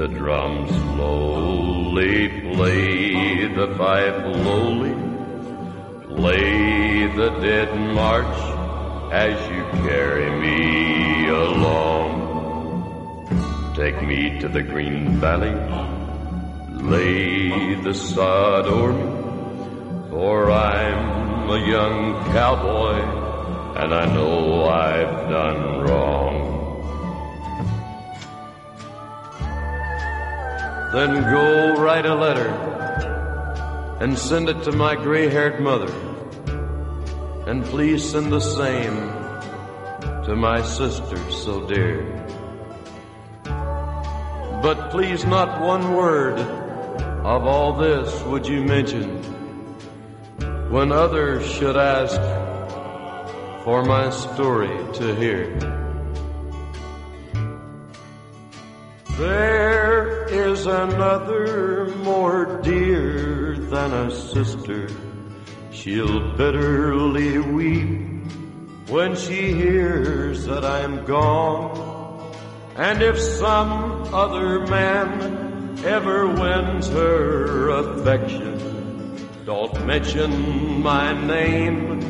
the 0.00 0.08
drums 0.08 0.70
slowly, 0.70 2.28
play 2.54 3.46
the 3.48 3.68
fife 3.76 4.24
lowly, 4.46 4.94
play 6.16 7.06
the 7.08 7.28
dead 7.42 7.78
march 7.92 8.38
as 9.12 9.36
you 9.50 9.62
carry 9.86 10.30
me 10.40 11.28
along. 11.28 12.08
Take 13.76 14.00
me 14.02 14.38
to 14.40 14.48
the 14.48 14.62
green 14.62 15.20
valley, 15.20 15.54
lay 16.82 17.74
the 17.82 17.92
sod 17.92 18.68
o'er 18.68 18.94
me, 18.94 19.04
for 20.08 20.50
I'm 20.50 21.50
a 21.50 21.58
young 21.58 22.24
cowboy 22.32 23.02
and 23.82 23.94
I 23.94 24.06
know 24.06 24.64
I've 24.64 25.28
done 25.28 25.82
wrong. 25.82 26.59
Then 30.92 31.22
go 31.22 31.76
write 31.76 32.04
a 32.04 32.14
letter 32.16 32.48
and 34.00 34.18
send 34.18 34.48
it 34.48 34.64
to 34.64 34.72
my 34.72 34.96
gray 34.96 35.28
haired 35.28 35.60
mother. 35.60 35.92
And 37.46 37.64
please 37.64 38.10
send 38.10 38.32
the 38.32 38.40
same 38.40 38.96
to 40.24 40.34
my 40.34 40.62
sister 40.62 41.16
so 41.30 41.64
dear. 41.68 42.02
But 44.62 44.90
please, 44.90 45.24
not 45.24 45.60
one 45.60 45.94
word 45.94 46.40
of 46.40 47.46
all 47.46 47.72
this 47.74 48.22
would 48.24 48.46
you 48.46 48.64
mention 48.64 49.22
when 50.70 50.90
others 50.90 51.48
should 51.48 51.76
ask 51.76 52.20
for 53.64 53.84
my 53.84 54.10
story 54.10 54.76
to 54.94 55.14
hear. 55.14 55.79
There 59.20 60.24
is 60.28 60.64
another 60.64 61.88
more 61.96 62.58
dear 62.62 63.54
than 63.54 63.92
a 63.92 64.10
sister. 64.10 64.88
She'll 65.70 66.34
bitterly 66.38 67.36
weep 67.38 68.24
when 68.88 69.14
she 69.14 69.52
hears 69.52 70.46
that 70.46 70.64
I'm 70.64 71.04
gone. 71.04 72.32
And 72.76 73.02
if 73.02 73.18
some 73.20 74.14
other 74.14 74.66
man 74.68 75.78
ever 75.84 76.26
wins 76.26 76.88
her 76.88 77.68
affection, 77.68 79.28
don't 79.44 79.84
mention 79.84 80.80
my 80.82 81.12
name, 81.26 82.00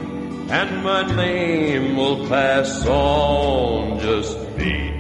and 0.49 0.85
my 0.85 1.13
name 1.17 1.97
will 1.97 2.29
pass 2.29 2.87
on. 2.87 3.99
Just 3.99 4.39
beat 4.57 5.00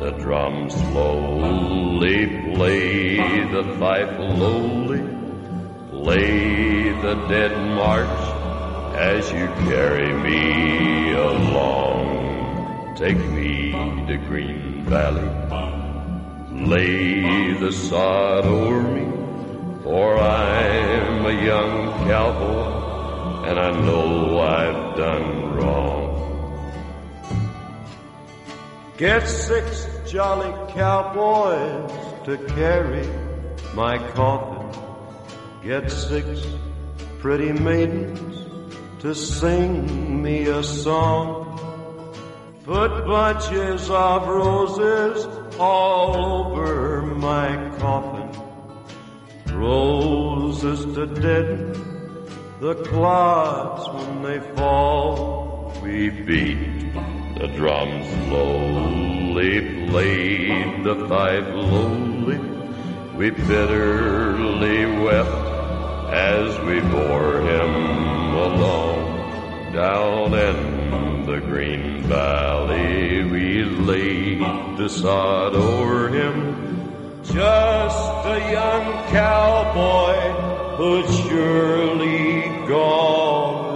the 0.00 0.12
drum 0.12 0.70
slowly, 0.70 2.26
play 2.54 3.16
the 3.50 3.64
fife 3.78 4.18
lowly, 4.18 5.02
play 5.90 6.90
the 7.02 7.14
dead 7.28 7.54
march 7.76 8.22
as 8.96 9.30
you 9.30 9.46
carry 9.68 10.10
me 10.14 11.12
along. 11.12 12.96
Take 12.96 13.18
me 13.18 13.72
to 14.06 14.16
Green 14.26 14.84
Valley, 14.86 15.28
lay 16.66 17.52
the 17.60 17.70
sod 17.70 18.46
o'er 18.46 18.80
me, 18.80 19.04
for 19.82 20.16
I'm 20.16 21.26
a 21.26 21.44
young 21.44 22.08
cowboy 22.08 22.80
and 23.50 23.58
I 23.58 23.70
know 23.82 24.40
I've 24.40 24.96
done 24.96 25.54
wrong. 25.56 26.09
Get 29.00 29.26
six 29.26 29.88
jolly 30.06 30.52
cowboys 30.74 31.90
to 32.26 32.36
carry 32.48 33.08
my 33.72 33.96
coffin. 34.12 34.78
Get 35.64 35.90
six 35.90 36.46
pretty 37.18 37.50
maidens 37.50 38.44
to 39.00 39.14
sing 39.14 40.22
me 40.22 40.48
a 40.48 40.62
song. 40.62 41.56
Put 42.64 43.06
bunches 43.06 43.88
of 43.88 44.28
roses 44.28 45.26
all 45.58 46.52
over 46.52 47.00
my 47.00 47.56
coffin. 47.78 48.30
Roses 49.56 50.84
to 50.94 51.06
deaden 51.06 51.72
the 52.60 52.74
clods 52.84 53.88
when 53.94 54.22
they 54.24 54.40
fall. 54.54 55.72
We 55.82 56.10
beat 56.10 56.79
the 57.40 57.48
drums 57.48 58.06
slowly, 58.26 59.86
played 59.88 60.84
the 60.84 60.94
fife 61.08 61.48
lowly. 61.54 62.38
We 63.16 63.30
bitterly 63.30 64.84
wept 65.02 65.30
as 66.12 66.58
we 66.60 66.80
bore 66.80 67.40
him 67.40 67.74
along. 68.34 69.72
Down 69.72 70.34
in 70.34 71.24
the 71.24 71.40
green 71.40 72.02
valley 72.02 73.24
we 73.24 73.64
laid 73.64 74.40
the 74.76 74.90
sod 74.90 75.54
o'er 75.54 76.08
him. 76.08 77.22
Just 77.22 78.26
a 78.26 78.38
young 78.52 79.08
cowboy 79.08 80.16
who's 80.76 81.18
surely 81.20 82.42
gone 82.68 83.69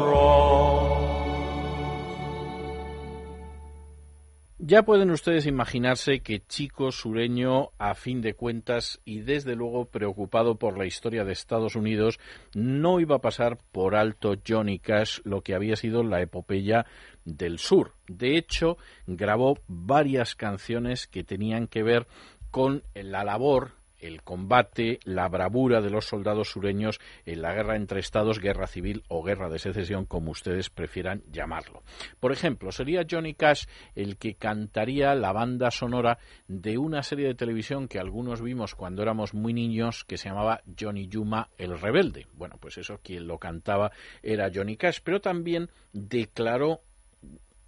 Ya 4.66 4.82
pueden 4.82 5.10
ustedes 5.10 5.44
imaginarse 5.44 6.20
que 6.20 6.40
Chico 6.40 6.90
Sureño, 6.90 7.72
a 7.76 7.94
fin 7.94 8.22
de 8.22 8.32
cuentas, 8.32 8.98
y 9.04 9.20
desde 9.20 9.56
luego 9.56 9.90
preocupado 9.90 10.58
por 10.58 10.78
la 10.78 10.86
historia 10.86 11.22
de 11.22 11.34
Estados 11.34 11.76
Unidos, 11.76 12.18
no 12.54 12.98
iba 12.98 13.16
a 13.16 13.20
pasar 13.20 13.58
por 13.72 13.94
alto 13.94 14.36
Johnny 14.48 14.78
Cash 14.78 15.20
lo 15.24 15.42
que 15.42 15.54
había 15.54 15.76
sido 15.76 16.02
la 16.02 16.22
epopeya 16.22 16.86
del 17.26 17.58
sur. 17.58 17.92
De 18.08 18.38
hecho, 18.38 18.78
grabó 19.06 19.58
varias 19.68 20.34
canciones 20.34 21.06
que 21.08 21.24
tenían 21.24 21.66
que 21.66 21.82
ver 21.82 22.06
con 22.50 22.84
la 22.94 23.22
labor 23.22 23.72
el 24.04 24.22
combate, 24.22 25.00
la 25.04 25.28
bravura 25.28 25.80
de 25.80 25.90
los 25.90 26.06
soldados 26.06 26.50
sureños 26.50 27.00
en 27.24 27.42
la 27.42 27.54
guerra 27.54 27.76
entre 27.76 28.00
estados, 28.00 28.38
guerra 28.38 28.66
civil 28.66 29.02
o 29.08 29.22
guerra 29.22 29.48
de 29.48 29.58
secesión, 29.58 30.04
como 30.04 30.30
ustedes 30.30 30.70
prefieran 30.70 31.22
llamarlo. 31.30 31.82
Por 32.20 32.32
ejemplo, 32.32 32.70
sería 32.70 33.06
Johnny 33.08 33.34
Cash 33.34 33.64
el 33.94 34.16
que 34.18 34.34
cantaría 34.34 35.14
la 35.14 35.32
banda 35.32 35.70
sonora 35.70 36.18
de 36.48 36.76
una 36.76 37.02
serie 37.02 37.26
de 37.26 37.34
televisión 37.34 37.88
que 37.88 37.98
algunos 37.98 38.42
vimos 38.42 38.74
cuando 38.74 39.02
éramos 39.02 39.32
muy 39.32 39.52
niños 39.52 40.04
que 40.04 40.18
se 40.18 40.28
llamaba 40.28 40.62
Johnny 40.78 41.08
Yuma 41.08 41.48
el 41.56 41.78
Rebelde. 41.78 42.26
Bueno, 42.34 42.56
pues 42.60 42.78
eso 42.78 43.00
quien 43.02 43.26
lo 43.26 43.38
cantaba 43.38 43.90
era 44.22 44.50
Johnny 44.54 44.76
Cash, 44.76 44.98
pero 45.02 45.20
también 45.20 45.70
declaró 45.92 46.82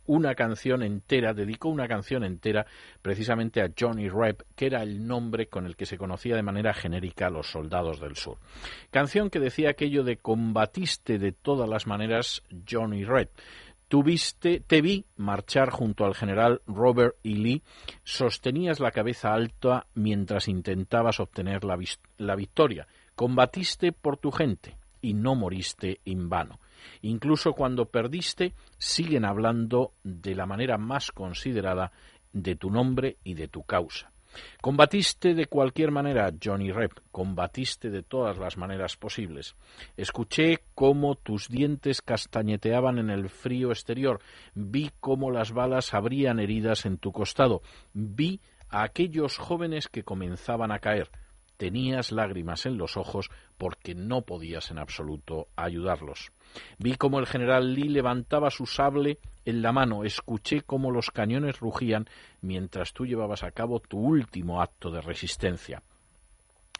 una 0.06 0.34
canción 0.34 0.82
entera, 0.82 1.34
dedicó 1.34 1.68
una 1.68 1.88
canción 1.88 2.24
entera 2.24 2.66
precisamente 3.02 3.62
a 3.62 3.70
Johnny 3.78 4.08
Rep, 4.08 4.42
que 4.54 4.66
era 4.66 4.82
el 4.82 5.06
nombre 5.06 5.46
con 5.46 5.66
el 5.66 5.76
que 5.76 5.86
se 5.86 5.98
conocía 5.98 6.36
de 6.36 6.42
manera 6.42 6.74
genérica 6.74 7.26
a 7.26 7.30
los 7.30 7.50
soldados 7.50 8.00
del 8.00 8.16
sur. 8.16 8.38
Canción 8.90 9.30
que 9.30 9.40
decía 9.40 9.70
aquello 9.70 10.04
de 10.04 10.16
combatiste 10.16 11.18
de 11.18 11.32
todas 11.32 11.68
las 11.68 11.86
maneras 11.86 12.42
Johnny 12.68 13.04
Rep. 13.04 13.30
Tuviste, 13.88 14.58
te 14.60 14.82
vi 14.82 15.04
marchar 15.16 15.70
junto 15.70 16.04
al 16.04 16.16
general 16.16 16.60
Robert 16.66 17.14
E. 17.22 17.30
Lee, 17.30 17.62
sostenías 18.02 18.80
la 18.80 18.90
cabeza 18.90 19.32
alta 19.32 19.86
mientras 19.94 20.48
intentabas 20.48 21.20
obtener 21.20 21.62
la, 21.62 21.78
la 22.18 22.34
victoria, 22.34 22.88
combatiste 23.14 23.92
por 23.92 24.16
tu 24.16 24.32
gente 24.32 24.76
y 25.00 25.14
no 25.14 25.36
moriste 25.36 26.00
en 26.04 26.28
vano. 26.28 26.58
Incluso 27.02 27.52
cuando 27.52 27.86
perdiste, 27.86 28.54
siguen 28.78 29.24
hablando 29.24 29.92
de 30.02 30.34
la 30.34 30.46
manera 30.46 30.78
más 30.78 31.12
considerada 31.12 31.92
de 32.32 32.56
tu 32.56 32.70
nombre 32.70 33.16
y 33.24 33.34
de 33.34 33.48
tu 33.48 33.62
causa. 33.62 34.12
Combatiste 34.60 35.34
de 35.34 35.46
cualquier 35.46 35.90
manera, 35.90 36.32
Johnny 36.42 36.70
Rep, 36.70 36.92
combatiste 37.10 37.90
de 37.90 38.02
todas 38.02 38.38
las 38.38 38.56
maneras 38.56 38.96
posibles. 38.96 39.56
Escuché 39.96 40.58
cómo 40.74 41.14
tus 41.14 41.48
dientes 41.48 42.02
castañeteaban 42.02 42.98
en 42.98 43.10
el 43.10 43.28
frío 43.30 43.70
exterior, 43.70 44.20
vi 44.54 44.90
cómo 45.00 45.30
las 45.30 45.52
balas 45.52 45.94
abrían 45.94 46.38
heridas 46.38 46.86
en 46.86 46.98
tu 46.98 47.12
costado, 47.12 47.62
vi 47.94 48.40
a 48.68 48.82
aquellos 48.82 49.38
jóvenes 49.38 49.88
que 49.88 50.02
comenzaban 50.02 50.72
a 50.72 50.80
caer. 50.80 51.10
Tenías 51.56 52.12
lágrimas 52.12 52.66
en 52.66 52.76
los 52.76 52.96
ojos 52.96 53.30
porque 53.56 53.94
no 53.94 54.22
podías 54.22 54.70
en 54.70 54.78
absoluto 54.78 55.48
ayudarlos. 55.56 56.32
Vi 56.78 56.96
cómo 56.96 57.18
el 57.18 57.26
general 57.26 57.74
Lee 57.74 57.88
levantaba 57.88 58.50
su 58.50 58.66
sable 58.66 59.18
en 59.44 59.62
la 59.62 59.72
mano, 59.72 60.04
escuché 60.04 60.62
cómo 60.62 60.90
los 60.90 61.10
cañones 61.10 61.60
rugían 61.60 62.06
mientras 62.40 62.92
tú 62.92 63.06
llevabas 63.06 63.42
a 63.42 63.52
cabo 63.52 63.80
tu 63.80 63.98
último 63.98 64.60
acto 64.60 64.90
de 64.90 65.00
resistencia. 65.00 65.82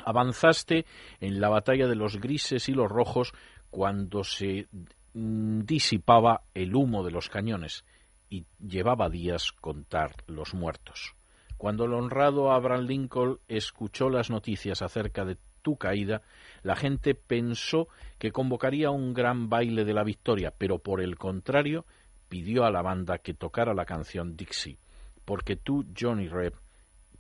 Avanzaste 0.05 0.85
en 1.21 1.41
la 1.41 1.49
batalla 1.49 1.87
de 1.87 1.95
los 1.95 2.21
grises 2.21 2.69
y 2.69 2.73
los 2.73 2.91
rojos 2.91 3.33
cuando 3.71 4.25
se 4.25 4.69
mm, 5.15 5.61
disipaba 5.61 6.43
el 6.55 6.75
humo 6.75 7.03
de 7.05 7.13
los 7.13 7.29
cañones 7.29 7.85
y 8.29 8.45
llevaba 8.59 9.09
días 9.09 9.53
contar 9.53 10.13
los 10.27 10.55
muertos. 10.55 11.15
Cuando 11.59 11.85
el 11.85 11.95
honrado 11.95 12.53
Abraham 12.53 12.87
Lincoln 12.87 13.39
escuchó 13.49 14.11
las 14.11 14.31
noticias 14.31 14.83
acerca 14.83 15.25
de 15.25 15.39
tu 15.63 15.77
caída, 15.77 16.23
la 16.63 16.77
gente 16.77 17.15
pensó 17.15 17.89
que 18.19 18.33
convocaría 18.33 18.91
un 18.91 19.15
gran 19.15 19.49
baile 19.49 19.85
de 19.85 19.95
la 19.95 20.05
victoria, 20.05 20.53
pero 20.57 20.79
por 20.79 21.01
el 21.01 21.17
contrario 21.17 21.85
pidió 22.29 22.65
a 22.65 22.71
la 22.71 22.83
banda 22.83 23.19
que 23.19 23.35
tocara 23.35 23.75
la 23.75 23.85
canción 23.85 24.37
Dixie, 24.37 24.79
porque 25.25 25.57
tú, 25.57 25.85
Johnny 25.99 26.29
Rep, 26.29 26.55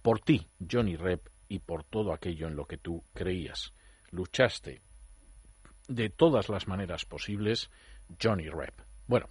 por 0.02 0.20
ti, 0.20 0.46
Johnny 0.70 0.96
Rep, 0.96 1.28
y 1.48 1.60
por 1.60 1.84
todo 1.84 2.12
aquello 2.12 2.48
en 2.48 2.56
lo 2.56 2.66
que 2.66 2.76
tú 2.76 3.02
creías, 3.14 3.72
luchaste 4.10 4.80
de 5.88 6.10
todas 6.10 6.48
las 6.48 6.66
maneras 6.66 7.04
posibles, 7.04 7.70
Johnny 8.20 8.48
Rep. 8.48 8.74
Bueno, 9.06 9.28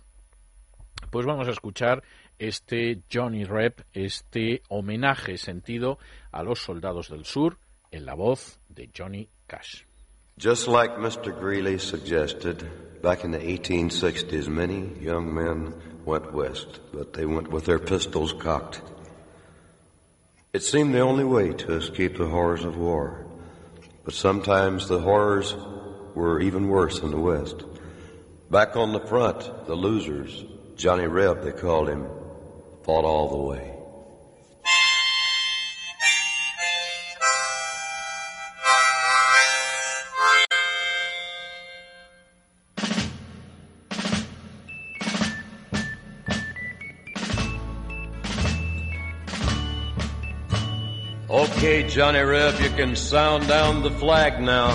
pues 1.12 1.26
vamos 1.26 1.47
a 1.47 1.51
escuchar 1.51 2.03
este 2.39 3.01
Johnny 3.09 3.45
Rep, 3.45 3.81
este 3.93 4.61
homenaje 4.69 5.38
sentido 5.38 5.97
a 6.31 6.43
los 6.43 6.59
soldados 6.59 7.09
del 7.09 7.25
sur, 7.25 7.57
en 7.91 8.05
la 8.05 8.13
voz 8.13 8.59
de 8.69 8.89
Johnny 8.95 9.29
Cash. 9.47 9.86
Just 10.38 10.67
like 10.67 10.97
Mr. 10.97 11.31
Greeley 11.31 11.77
suggested, 11.77 13.01
back 13.01 13.23
in 13.23 13.31
the 13.31 13.39
1860s, 13.39 14.49
many 14.49 14.91
young 14.99 15.33
men 15.33 15.73
went 16.03 16.33
west, 16.33 16.81
but 16.91 17.13
they 17.13 17.25
went 17.25 17.49
with 17.49 17.65
their 17.65 17.79
pistols 17.79 18.33
cocked. 18.33 18.81
It 20.51 20.63
seemed 20.63 20.93
the 20.93 20.99
only 20.99 21.23
way 21.23 21.53
to 21.53 21.73
escape 21.73 22.17
the 22.17 22.27
horrors 22.27 22.65
of 22.65 22.77
war, 22.77 23.25
but 24.03 24.13
sometimes 24.13 24.88
the 24.88 24.99
horrors 24.99 25.55
were 26.15 26.41
even 26.41 26.67
worse 26.67 26.99
in 26.99 27.11
the 27.11 27.19
west. 27.19 27.63
Back 28.51 28.75
on 28.75 28.91
the 28.91 28.99
front, 28.99 29.67
the 29.67 29.75
losers, 29.75 30.43
Johnny 30.75 31.07
Reb, 31.07 31.43
they 31.43 31.51
called 31.51 31.89
him, 31.89 32.07
fought 32.86 33.03
all 33.03 33.27
the 33.29 33.36
way. 33.36 33.71
Okay, 51.27 51.88
Johnny 51.88 52.19
Reb, 52.19 52.59
you 52.61 52.69
can 52.69 52.95
sound 52.95 53.47
down 53.47 53.81
the 53.81 53.89
flag 53.89 54.39
now. 54.39 54.69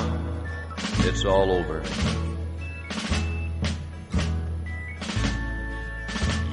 It's 1.04 1.24
all 1.24 1.52
over. 1.52 1.84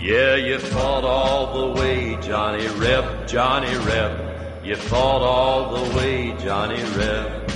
Yeah, 0.07 0.35
you 0.35 0.57
fought 0.57 1.03
all 1.03 1.51
the 1.59 1.81
way, 1.81 2.15
Johnny 2.21 2.65
Reb, 2.79 3.27
Johnny 3.27 3.75
Reb. 3.79 4.63
You 4.63 4.77
fought 4.77 5.21
all 5.21 5.75
the 5.75 5.97
way, 5.97 6.33
Johnny 6.39 6.81
Reb. 6.95 7.51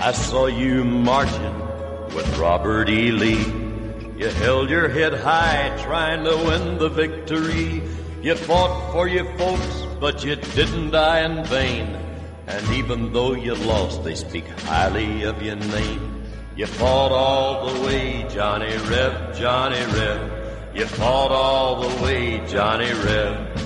I 0.00 0.10
saw 0.10 0.46
you 0.46 0.82
marching 0.82 1.56
with 2.12 2.26
Robert 2.38 2.88
E. 2.88 3.12
Lee. 3.12 3.46
You 4.18 4.30
held 4.30 4.68
your 4.68 4.88
head 4.88 5.14
high 5.14 5.70
trying 5.84 6.24
to 6.24 6.36
win 6.38 6.78
the 6.78 6.88
victory. 6.88 7.80
You 8.20 8.34
fought 8.34 8.90
for 8.90 9.06
your 9.06 9.26
folks, 9.38 9.86
but 10.00 10.24
you 10.24 10.34
didn't 10.34 10.90
die 10.90 11.20
in 11.20 11.44
vain. 11.44 11.86
And 12.48 12.68
even 12.70 13.12
though 13.12 13.34
you 13.34 13.54
lost, 13.54 14.02
they 14.02 14.16
speak 14.16 14.48
highly 14.66 15.22
of 15.22 15.40
your 15.40 15.54
name. 15.54 16.24
You 16.56 16.66
fought 16.66 17.12
all 17.12 17.72
the 17.72 17.80
way, 17.86 18.26
Johnny 18.28 18.76
Reb, 18.90 19.36
Johnny 19.36 19.84
Reb. 19.94 20.41
You 20.74 20.86
fought 20.86 21.30
all 21.30 21.82
the 21.82 22.02
way, 22.02 22.42
Johnny 22.46 22.90
Reb. 22.90 23.58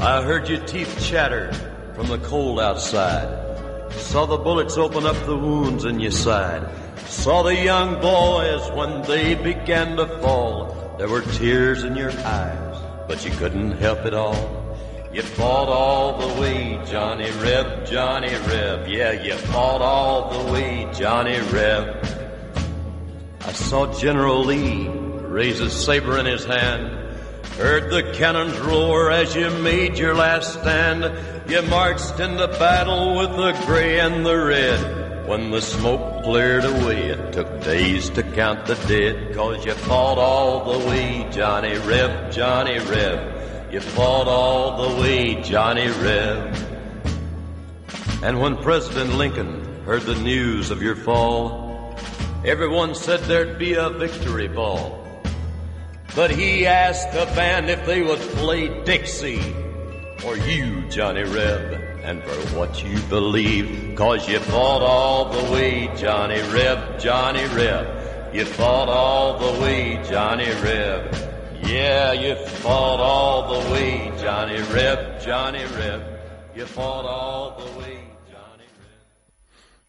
I 0.00 0.22
heard 0.22 0.48
your 0.48 0.58
teeth 0.66 1.00
chatter 1.00 1.52
from 1.94 2.08
the 2.08 2.18
cold 2.18 2.58
outside. 2.58 3.92
Saw 3.92 4.26
the 4.26 4.38
bullets 4.38 4.76
open 4.76 5.06
up 5.06 5.14
the 5.24 5.36
wounds 5.36 5.84
in 5.84 6.00
your 6.00 6.10
side. 6.10 6.68
Saw 7.06 7.44
the 7.44 7.54
young 7.54 8.00
boys 8.00 8.72
when 8.72 9.02
they 9.02 9.36
began 9.36 9.96
to 9.98 10.06
fall. 10.18 10.96
There 10.98 11.08
were 11.08 11.22
tears 11.22 11.84
in 11.84 11.94
your 11.94 12.10
eyes, 12.10 12.76
but 13.06 13.24
you 13.24 13.30
couldn't 13.30 13.72
help 13.78 14.04
it 14.04 14.14
all. 14.14 14.59
You 15.12 15.22
fought 15.22 15.68
all 15.68 16.18
the 16.18 16.40
way, 16.40 16.80
Johnny 16.86 17.28
Reb, 17.42 17.84
Johnny 17.84 18.32
Reb. 18.32 18.86
Yeah, 18.86 19.10
you 19.10 19.34
fought 19.34 19.82
all 19.82 20.30
the 20.30 20.52
way, 20.52 20.88
Johnny 20.94 21.36
Reb. 21.52 22.06
I 23.40 23.52
saw 23.52 23.92
General 23.98 24.44
Lee 24.44 24.86
raise 24.86 25.58
his 25.58 25.72
saber 25.72 26.16
in 26.18 26.26
his 26.26 26.44
hand. 26.44 26.96
Heard 27.56 27.90
the 27.90 28.12
cannons 28.12 28.56
roar 28.60 29.10
as 29.10 29.34
you 29.34 29.50
made 29.50 29.98
your 29.98 30.14
last 30.14 30.60
stand. 30.60 31.02
You 31.50 31.62
marched 31.62 32.20
into 32.20 32.46
battle 32.46 33.16
with 33.16 33.30
the 33.30 33.66
gray 33.66 33.98
and 33.98 34.24
the 34.24 34.36
red. 34.36 35.26
When 35.26 35.50
the 35.50 35.60
smoke 35.60 36.22
cleared 36.22 36.64
away, 36.64 37.08
it 37.08 37.32
took 37.32 37.64
days 37.64 38.10
to 38.10 38.22
count 38.22 38.64
the 38.66 38.76
dead. 38.86 39.34
Cause 39.34 39.66
you 39.66 39.74
fought 39.74 40.18
all 40.18 40.72
the 40.72 40.86
way, 40.86 41.26
Johnny 41.32 41.76
Reb, 41.78 42.30
Johnny 42.30 42.78
Reb. 42.78 43.39
You 43.70 43.80
fought 43.80 44.26
all 44.26 44.88
the 44.88 45.00
way, 45.00 45.40
Johnny 45.42 45.86
Reb. 45.86 46.56
And 48.20 48.40
when 48.40 48.56
President 48.56 49.14
Lincoln 49.14 49.84
heard 49.84 50.02
the 50.02 50.16
news 50.16 50.72
of 50.72 50.82
your 50.82 50.96
fall, 50.96 51.96
everyone 52.44 52.96
said 52.96 53.20
there'd 53.20 53.60
be 53.60 53.74
a 53.74 53.88
victory 53.88 54.48
ball. 54.48 55.06
But 56.16 56.32
he 56.32 56.66
asked 56.66 57.12
the 57.12 57.26
band 57.36 57.70
if 57.70 57.86
they 57.86 58.02
would 58.02 58.18
play 58.18 58.82
Dixie 58.82 59.54
for 60.18 60.36
you, 60.36 60.82
Johnny 60.88 61.22
Reb, 61.22 61.80
and 62.02 62.24
for 62.24 62.58
what 62.58 62.82
you 62.82 62.98
believe. 63.02 63.94
Cause 63.96 64.28
you 64.28 64.40
fought 64.40 64.82
all 64.82 65.26
the 65.26 65.52
way, 65.52 65.88
Johnny 65.96 66.40
Reb, 66.52 66.98
Johnny 66.98 67.44
Reb. 67.54 68.34
You 68.34 68.46
fought 68.46 68.88
all 68.88 69.38
the 69.38 69.60
way, 69.60 70.02
Johnny 70.08 70.50
Reb. 70.60 71.29
Yeah, 71.70 72.14
you 72.14 72.34
fought 72.34 72.98
all 72.98 73.46
the 73.46 73.70
way, 73.70 74.10
Johnny 74.20 74.58
Johnny. 75.24 75.60
You 76.56 76.66
fought 76.66 77.04
all 77.06 77.56
the 77.56 77.78
way. 77.78 78.10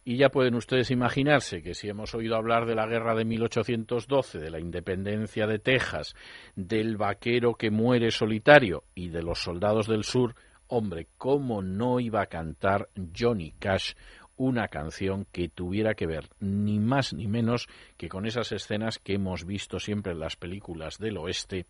Y 0.04 0.18
ya 0.18 0.30
pueden 0.30 0.56
ustedes 0.56 0.92
imaginarse 0.92 1.64
que 1.64 1.74
si 1.74 1.90
hemos 1.90 2.14
oído 2.14 2.36
hablar 2.36 2.66
de 2.68 2.76
la 2.76 2.86
guerra 2.86 3.16
de 3.16 3.26
1812, 3.26 4.40
de 4.40 4.50
la 4.52 4.60
independencia 4.60 5.48
de 5.48 5.58
Texas, 5.58 6.16
del 6.56 6.98
vaquero 6.98 7.56
que 7.56 7.72
muere 7.72 8.12
solitario 8.12 8.84
y 8.94 9.10
de 9.10 9.24
los 9.24 9.40
soldados 9.40 9.88
del 9.88 10.04
sur, 10.04 10.36
hombre, 10.68 11.08
¿cómo 11.18 11.62
no 11.62 12.00
iba 12.00 12.22
a 12.22 12.28
cantar 12.28 12.90
Johnny 13.16 13.54
Cash 13.60 13.94
una 14.42 14.70
canción 14.70 15.28
que 15.32 15.50
tuviera 15.50 15.94
que 15.94 16.08
ver 16.08 16.28
ni 16.40 16.80
más 16.80 17.14
ni 17.14 17.28
menos 17.28 17.68
que 17.96 18.10
con 18.10 18.26
esas 18.26 18.52
escenas 18.52 18.98
que 18.98 19.14
hemos 19.14 19.46
visto 19.46 19.80
siempre 19.80 20.14
en 20.14 20.20
las 20.20 20.36
películas 20.36 20.98
del 20.98 21.18
oeste, 21.18 21.68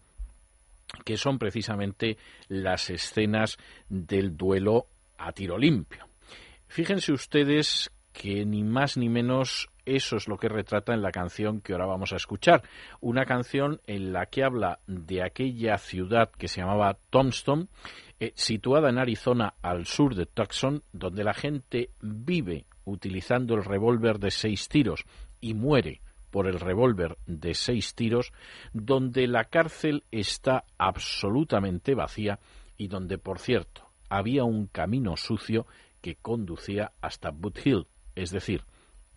que 1.03 1.17
son 1.17 1.37
precisamente 1.37 2.17
las 2.47 2.89
escenas 2.89 3.57
del 3.89 4.37
duelo 4.37 4.85
a 5.17 5.33
tiro 5.33 5.57
limpio. 5.57 6.07
Fíjense 6.67 7.11
ustedes 7.11 7.91
que 8.13 8.45
ni 8.45 8.63
más 8.63 8.95
ni 8.95 9.09
menos 9.09 9.69
eso 9.85 10.15
es 10.15 10.29
lo 10.29 10.37
que 10.37 10.47
retrata 10.47 10.93
en 10.93 11.01
la 11.01 11.11
canción 11.11 11.59
que 11.59 11.73
ahora 11.73 11.87
vamos 11.87 12.13
a 12.13 12.17
escuchar. 12.17 12.63
Una 13.01 13.25
canción 13.25 13.81
en 13.85 14.13
la 14.13 14.27
que 14.27 14.45
habla 14.45 14.79
de 14.87 15.23
aquella 15.23 15.77
ciudad 15.77 16.29
que 16.31 16.47
se 16.47 16.61
llamaba 16.61 16.97
Tombstone, 17.09 17.67
eh, 18.21 18.33
situada 18.35 18.91
en 18.91 18.99
Arizona 18.99 19.55
al 19.63 19.87
sur 19.87 20.13
de 20.13 20.27
Tucson, 20.27 20.83
donde 20.93 21.23
la 21.23 21.33
gente 21.33 21.89
vive 22.01 22.67
utilizando 22.85 23.55
el 23.55 23.63
revólver 23.63 24.19
de 24.19 24.29
seis 24.29 24.69
tiros 24.69 25.05
y 25.39 25.55
muere 25.55 26.01
por 26.29 26.45
el 26.45 26.59
revólver 26.59 27.17
de 27.25 27.55
seis 27.55 27.95
tiros, 27.95 28.31
donde 28.73 29.25
la 29.25 29.45
cárcel 29.45 30.03
está 30.11 30.65
absolutamente 30.77 31.95
vacía 31.95 32.37
y 32.77 32.89
donde, 32.89 33.17
por 33.17 33.39
cierto, 33.39 33.89
había 34.07 34.43
un 34.43 34.67
camino 34.67 35.17
sucio 35.17 35.65
que 35.99 36.13
conducía 36.13 36.91
hasta 37.01 37.31
Boot 37.31 37.65
Hill, 37.65 37.87
es 38.13 38.29
decir, 38.29 38.65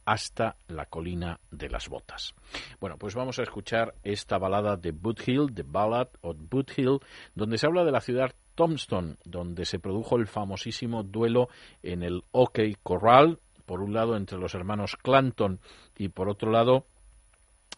hasta 0.04 0.56
la 0.68 0.86
colina 0.86 1.38
de 1.50 1.68
las 1.68 1.88
botas. 1.88 2.34
Bueno, 2.80 2.96
pues 2.98 3.14
vamos 3.14 3.38
a 3.38 3.42
escuchar 3.42 3.94
esta 4.02 4.38
balada 4.38 4.76
de 4.76 4.92
Boot 4.92 5.26
Hill, 5.26 5.54
The 5.54 5.64
Ballad 5.66 6.08
of 6.20 6.36
Boot 6.38 6.72
Hill, 6.76 7.00
donde 7.34 7.58
se 7.58 7.66
habla 7.66 7.84
de 7.84 7.92
la 7.92 8.00
ciudad 8.00 8.34
Tombstone, 8.54 9.16
donde 9.24 9.64
se 9.64 9.78
produjo 9.78 10.16
el 10.16 10.26
famosísimo 10.26 11.02
duelo 11.02 11.48
en 11.82 12.02
el 12.02 12.22
OK 12.32 12.60
Corral, 12.82 13.40
por 13.66 13.80
un 13.80 13.94
lado 13.94 14.16
entre 14.16 14.38
los 14.38 14.54
hermanos 14.54 14.96
Clanton 15.02 15.60
y 15.96 16.08
por 16.08 16.28
otro 16.28 16.50
lado 16.50 16.86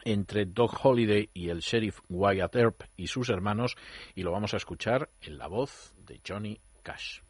entre 0.05 0.47
Doc 0.47 0.85
Holliday 0.85 1.31
y 1.35 1.48
el 1.48 1.61
sheriff 1.61 2.01
Wyatt 2.09 2.55
Earp 2.55 2.82
y 2.97 3.09
sus 3.09 3.28
hermanos, 3.28 3.77
y 4.15 4.23
lo 4.23 4.32
vamos 4.32 4.55
a 4.55 4.57
escuchar 4.57 5.11
en 5.20 5.39
la 5.39 5.48
voz 5.48 5.94
de 6.07 6.20
Johnny 6.27 6.61
Cash. 6.82 7.20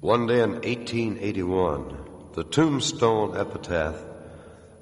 One 0.00 0.26
day 0.26 0.40
in 0.40 0.52
1881, 0.52 2.32
the 2.32 2.44
Tombstone 2.44 3.36
Epitaph, 3.36 3.96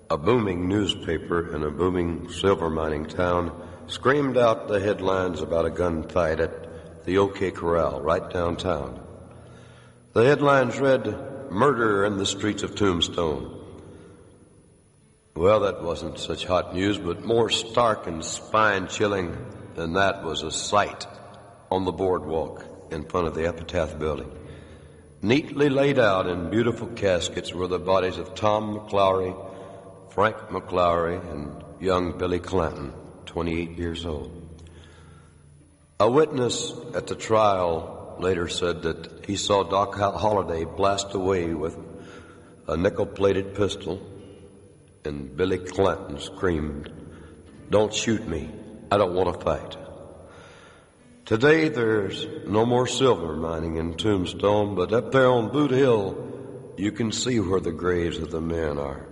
a 0.08 0.16
booming 0.16 0.68
newspaper 0.68 1.56
in 1.56 1.64
a 1.64 1.72
booming 1.72 2.30
silver 2.30 2.70
mining 2.70 3.04
town, 3.04 3.50
screamed 3.88 4.38
out 4.38 4.68
the 4.68 4.78
headlines 4.78 5.40
about 5.40 5.66
a 5.66 5.70
gunfight 5.70 6.38
at 6.38 7.04
the 7.04 7.18
OK 7.18 7.50
Corral 7.50 8.00
right 8.00 8.30
downtown. 8.30 9.04
The 10.12 10.24
headlines 10.24 10.78
read, 10.78 11.50
Murder 11.50 12.04
in 12.04 12.16
the 12.18 12.24
Streets 12.24 12.62
of 12.62 12.76
Tombstone. 12.76 13.60
Well, 15.34 15.58
that 15.60 15.82
wasn't 15.82 16.20
such 16.20 16.44
hot 16.44 16.76
news, 16.76 16.96
but 16.96 17.24
more 17.24 17.50
stark 17.50 18.06
and 18.06 18.24
spine 18.24 18.86
chilling 18.86 19.36
than 19.74 19.94
that 19.94 20.22
was 20.22 20.44
a 20.44 20.52
sight 20.52 21.08
on 21.72 21.84
the 21.84 21.90
boardwalk 21.90 22.64
in 22.92 23.02
front 23.02 23.26
of 23.26 23.34
the 23.34 23.48
Epitaph 23.48 23.98
building. 23.98 24.37
Neatly 25.20 25.68
laid 25.68 25.98
out 25.98 26.28
in 26.28 26.48
beautiful 26.48 26.86
caskets 26.86 27.52
were 27.52 27.66
the 27.66 27.80
bodies 27.80 28.18
of 28.18 28.36
Tom 28.36 28.78
McClowry, 28.78 29.34
Frank 30.10 30.36
McClowry, 30.50 31.18
and 31.32 31.64
young 31.80 32.16
Billy 32.16 32.38
Clanton, 32.38 32.92
28 33.26 33.76
years 33.76 34.06
old. 34.06 34.30
A 35.98 36.08
witness 36.08 36.72
at 36.94 37.08
the 37.08 37.16
trial 37.16 38.16
later 38.20 38.46
said 38.46 38.82
that 38.82 39.24
he 39.26 39.34
saw 39.34 39.64
Doc 39.64 39.96
Holliday 39.96 40.64
blast 40.64 41.12
away 41.14 41.52
with 41.52 41.76
a 42.68 42.76
nickel 42.76 43.06
plated 43.06 43.56
pistol, 43.56 44.00
and 45.04 45.36
Billy 45.36 45.58
Clanton 45.58 46.20
screamed, 46.20 46.92
Don't 47.70 47.92
shoot 47.92 48.24
me. 48.28 48.48
I 48.92 48.96
don't 48.98 49.14
want 49.14 49.34
to 49.34 49.44
fight. 49.44 49.76
Today 51.28 51.68
there's 51.68 52.26
no 52.46 52.64
more 52.64 52.86
silver 52.86 53.36
mining 53.36 53.76
in 53.76 53.98
Tombstone, 53.98 54.74
but 54.74 54.94
up 54.94 55.12
there 55.12 55.30
on 55.30 55.50
Boot 55.50 55.70
Hill, 55.70 56.16
you 56.78 56.90
can 56.90 57.12
see 57.12 57.38
where 57.38 57.60
the 57.60 57.70
graves 57.70 58.16
of 58.16 58.30
the 58.30 58.40
men 58.40 58.78
are. 58.78 59.06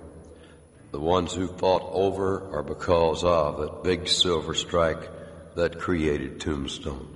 The 0.92 0.98
ones 0.98 1.34
who 1.34 1.46
fought 1.46 1.82
over 1.92 2.38
or 2.38 2.62
because 2.62 3.22
of 3.22 3.58
that 3.58 3.84
big 3.84 4.08
silver 4.08 4.54
strike 4.54 5.10
that 5.56 5.78
created 5.78 6.40
Tombstone. 6.40 7.14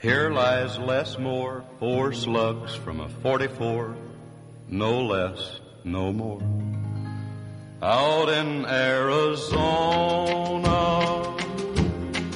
Here 0.00 0.30
lies 0.30 0.76
Les 0.80 1.16
Moore, 1.16 1.64
four 1.78 2.12
slugs 2.12 2.74
from 2.74 2.98
a 2.98 3.08
44, 3.08 3.96
no 4.70 5.04
less, 5.04 5.60
no 5.84 6.12
more. 6.12 6.42
Out 7.80 8.28
in 8.28 8.66
Arizona, 8.66 10.22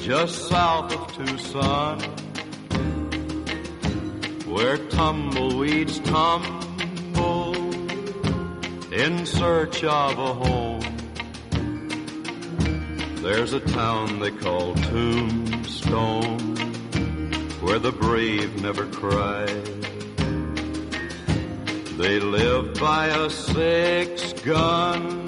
just 0.07 0.47
south 0.47 0.93
of 0.93 1.05
Tucson, 1.17 1.99
where 4.45 4.77
tumbleweeds 4.87 5.99
tumble 5.99 7.53
in 8.93 9.25
search 9.25 9.83
of 9.83 10.17
a 10.17 10.33
home. 10.33 10.79
There's 13.17 13.51
a 13.51 13.59
town 13.59 14.21
they 14.21 14.31
call 14.31 14.75
Tombstone 14.75 16.55
where 17.59 17.79
the 17.79 17.91
brave 17.91 18.61
never 18.61 18.85
cry. 18.85 19.45
They 21.97 22.21
live 22.21 22.75
by 22.75 23.07
a 23.07 23.29
six 23.29 24.31
gun, 24.31 25.27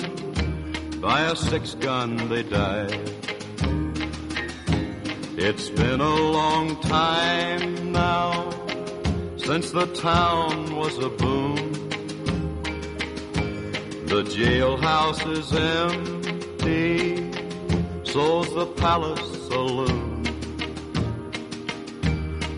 by 1.02 1.24
a 1.24 1.36
six 1.36 1.76
gun 1.76 2.30
they 2.30 2.44
die. 2.44 3.19
It's 5.42 5.70
been 5.70 6.02
a 6.02 6.16
long 6.16 6.76
time 6.82 7.94
now 7.94 8.50
since 9.38 9.72
the 9.72 9.86
town 9.86 10.76
was 10.76 10.98
a 10.98 11.08
boom. 11.08 11.56
The 14.08 14.24
jailhouse 14.36 15.26
is 15.32 15.54
empty, 15.54 17.32
so's 18.04 18.54
the 18.54 18.66
palace 18.66 19.48
saloon. 19.48 20.26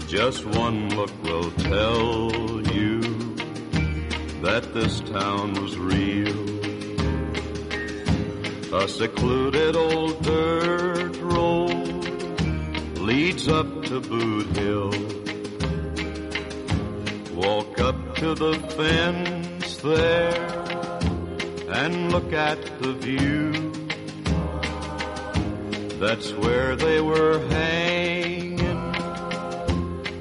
Just 0.07 0.43
one 0.47 0.89
look 0.95 1.13
will 1.23 1.51
tell 1.51 2.31
you 2.73 3.01
that 4.41 4.73
this 4.73 5.01
town 5.01 5.53
was 5.53 5.77
real. 5.77 6.49
A 8.73 8.87
secluded 8.87 9.75
old 9.75 10.23
dirt 10.23 11.15
road 11.17 11.80
leads 13.01 13.47
up 13.47 13.83
to 13.83 13.99
Boot 13.99 14.45
Hill. 14.55 14.91
Walk 17.33 17.79
up 17.79 18.15
to 18.17 18.35
the 18.35 18.53
fence 18.77 19.77
there 19.77 20.35
and 21.73 22.11
look 22.11 22.31
at 22.31 22.59
the 22.79 22.93
view. 22.93 23.71
That's 25.99 26.31
where 26.33 26.75
they 26.75 27.01
were 27.01 27.39
hanging 27.47 28.93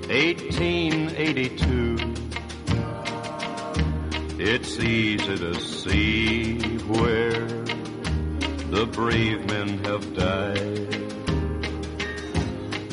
1882. 0.08 1.96
It's 4.38 4.78
easy 4.78 5.36
to 5.36 5.54
see 5.60 6.78
where 6.78 7.46
the 8.70 8.86
brave 8.90 9.44
men 9.46 9.84
have 9.84 10.14
died. 10.14 10.99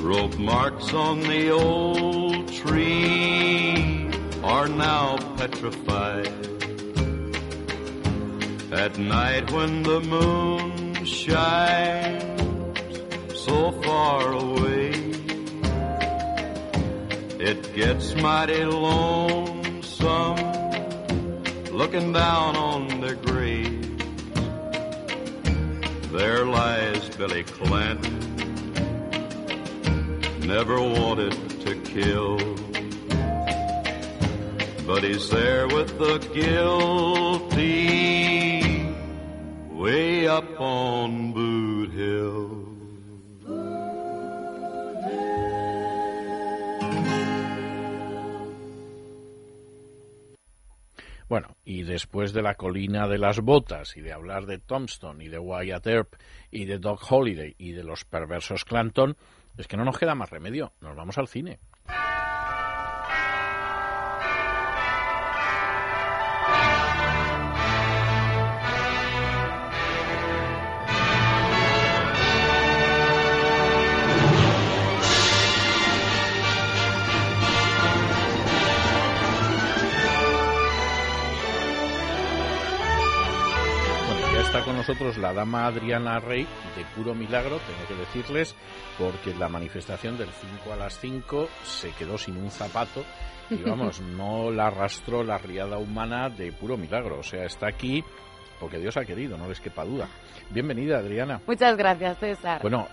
Rope 0.07 0.37
marks 0.37 0.93
on 0.93 1.19
the 1.19 1.49
old 1.49 2.47
tree 2.53 4.09
are 4.41 4.69
now 4.69 5.17
petrified. 5.35 6.31
At 8.71 8.97
night 8.97 9.51
when 9.51 9.83
the 9.83 9.99
moon 9.99 11.03
shines 11.03 12.23
so 13.37 13.73
far 13.81 14.31
away, 14.31 14.91
it 17.37 17.75
gets 17.75 18.15
mighty 18.15 18.63
lonesome 18.63 20.37
looking 21.73 22.13
down 22.13 22.55
on 22.55 23.01
their 23.01 23.15
graves. 23.15 24.05
There 26.13 26.45
lies 26.45 27.09
Billy 27.17 27.43
Clanton 27.43 28.26
never 30.47 30.79
wanted 30.79 31.33
to 31.59 31.75
kill. 31.81 32.37
But 34.87 35.03
he's 35.03 35.29
there 35.29 35.67
with 35.67 35.99
the 35.99 36.19
guilty 36.33 37.67
way 39.71 40.25
up 40.27 40.45
on 40.57 41.33
Boot 41.33 41.91
Hill. 41.91 42.63
Bueno, 51.27 51.57
y 51.65 51.83
después 51.83 52.31
de 52.31 52.41
la 52.41 52.55
colina 52.55 53.09
de 53.09 53.17
las 53.17 53.41
botas 53.41 53.97
y 53.97 54.01
de 54.01 54.13
hablar 54.13 54.45
de 54.45 54.59
Tombstone 54.59 55.25
y 55.25 55.27
de 55.27 55.39
Wyatt 55.39 55.85
Earp 55.85 56.15
y 56.51 56.63
de 56.63 56.79
Doc 56.79 57.01
Holiday 57.11 57.53
y 57.57 57.73
de 57.73 57.83
los 57.83 58.05
perversos 58.05 58.63
Clanton, 58.63 59.17
es 59.57 59.67
que 59.67 59.77
no 59.77 59.85
nos 59.85 59.97
queda 59.97 60.15
más 60.15 60.29
remedio, 60.29 60.73
nos 60.81 60.95
vamos 60.95 61.17
al 61.17 61.27
cine. 61.27 61.59
Nosotros 84.87 85.17
la 85.17 85.33
dama 85.33 85.65
Adriana 85.65 86.17
Rey, 86.21 86.47
de 86.77 86.85
puro 86.95 87.13
milagro, 87.13 87.59
tengo 87.59 87.87
que 87.89 87.95
decirles, 87.95 88.55
porque 88.97 89.35
la 89.35 89.49
manifestación 89.49 90.17
del 90.17 90.29
5 90.29 90.71
a 90.71 90.77
las 90.77 90.97
5 90.99 91.49
se 91.65 91.91
quedó 91.91 92.17
sin 92.17 92.37
un 92.37 92.49
zapato 92.49 93.03
y 93.49 93.55
vamos, 93.69 93.99
no 93.99 94.49
la 94.49 94.67
arrastró 94.67 95.25
la 95.25 95.39
riada 95.39 95.77
humana 95.77 96.29
de 96.29 96.53
puro 96.53 96.77
milagro. 96.77 97.19
O 97.19 97.23
sea, 97.23 97.43
está 97.43 97.67
aquí 97.67 98.01
porque 98.61 98.79
Dios 98.79 98.95
ha 98.95 99.03
querido, 99.03 99.37
no 99.37 99.49
les 99.49 99.59
quepa 99.59 99.83
duda. 99.83 100.07
Bienvenida, 100.51 100.99
Adriana. 100.99 101.41
Muchas 101.45 101.75
gracias, 101.75 102.17
César. 102.19 102.61
Bueno, 102.61 102.87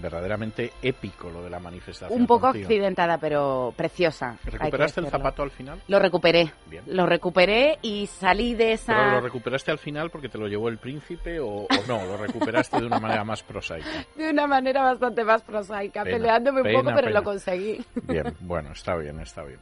verdaderamente 0.00 0.72
épico 0.82 1.30
lo 1.30 1.42
de 1.42 1.50
la 1.50 1.58
manifestación. 1.58 2.18
Un 2.20 2.26
poco 2.26 2.46
contigo. 2.48 2.66
accidentada, 2.66 3.18
pero 3.18 3.72
preciosa. 3.76 4.36
¿Recuperaste 4.44 5.00
el 5.00 5.08
zapato 5.08 5.42
al 5.42 5.50
final? 5.50 5.80
Lo 5.88 5.98
recuperé. 5.98 6.52
Bien. 6.66 6.84
Lo 6.86 7.06
recuperé 7.06 7.78
y 7.82 8.06
salí 8.06 8.54
de 8.54 8.72
esa... 8.72 8.94
¿Pero 8.94 9.10
lo 9.12 9.20
recuperaste 9.20 9.70
al 9.70 9.78
final 9.78 10.10
porque 10.10 10.28
te 10.28 10.38
lo 10.38 10.46
llevó 10.48 10.68
el 10.68 10.78
príncipe 10.78 11.40
o, 11.40 11.48
o 11.48 11.68
no? 11.88 12.04
¿Lo 12.04 12.16
recuperaste 12.16 12.78
de 12.80 12.86
una 12.86 12.98
manera 13.00 13.24
más 13.24 13.42
prosaica? 13.42 13.86
De 14.16 14.30
una 14.30 14.46
manera 14.46 14.82
bastante 14.82 15.24
más 15.24 15.42
prosaica, 15.42 16.02
Pena, 16.02 16.16
peleándome 16.16 16.60
un 16.60 16.64
pena, 16.64 16.78
poco, 16.78 16.90
pero 16.94 17.06
pena. 17.08 17.18
lo 17.20 17.24
conseguí. 17.24 17.84
Bien, 18.04 18.34
bueno, 18.40 18.72
está 18.72 18.96
bien, 18.96 19.20
está 19.20 19.42
bien. 19.44 19.58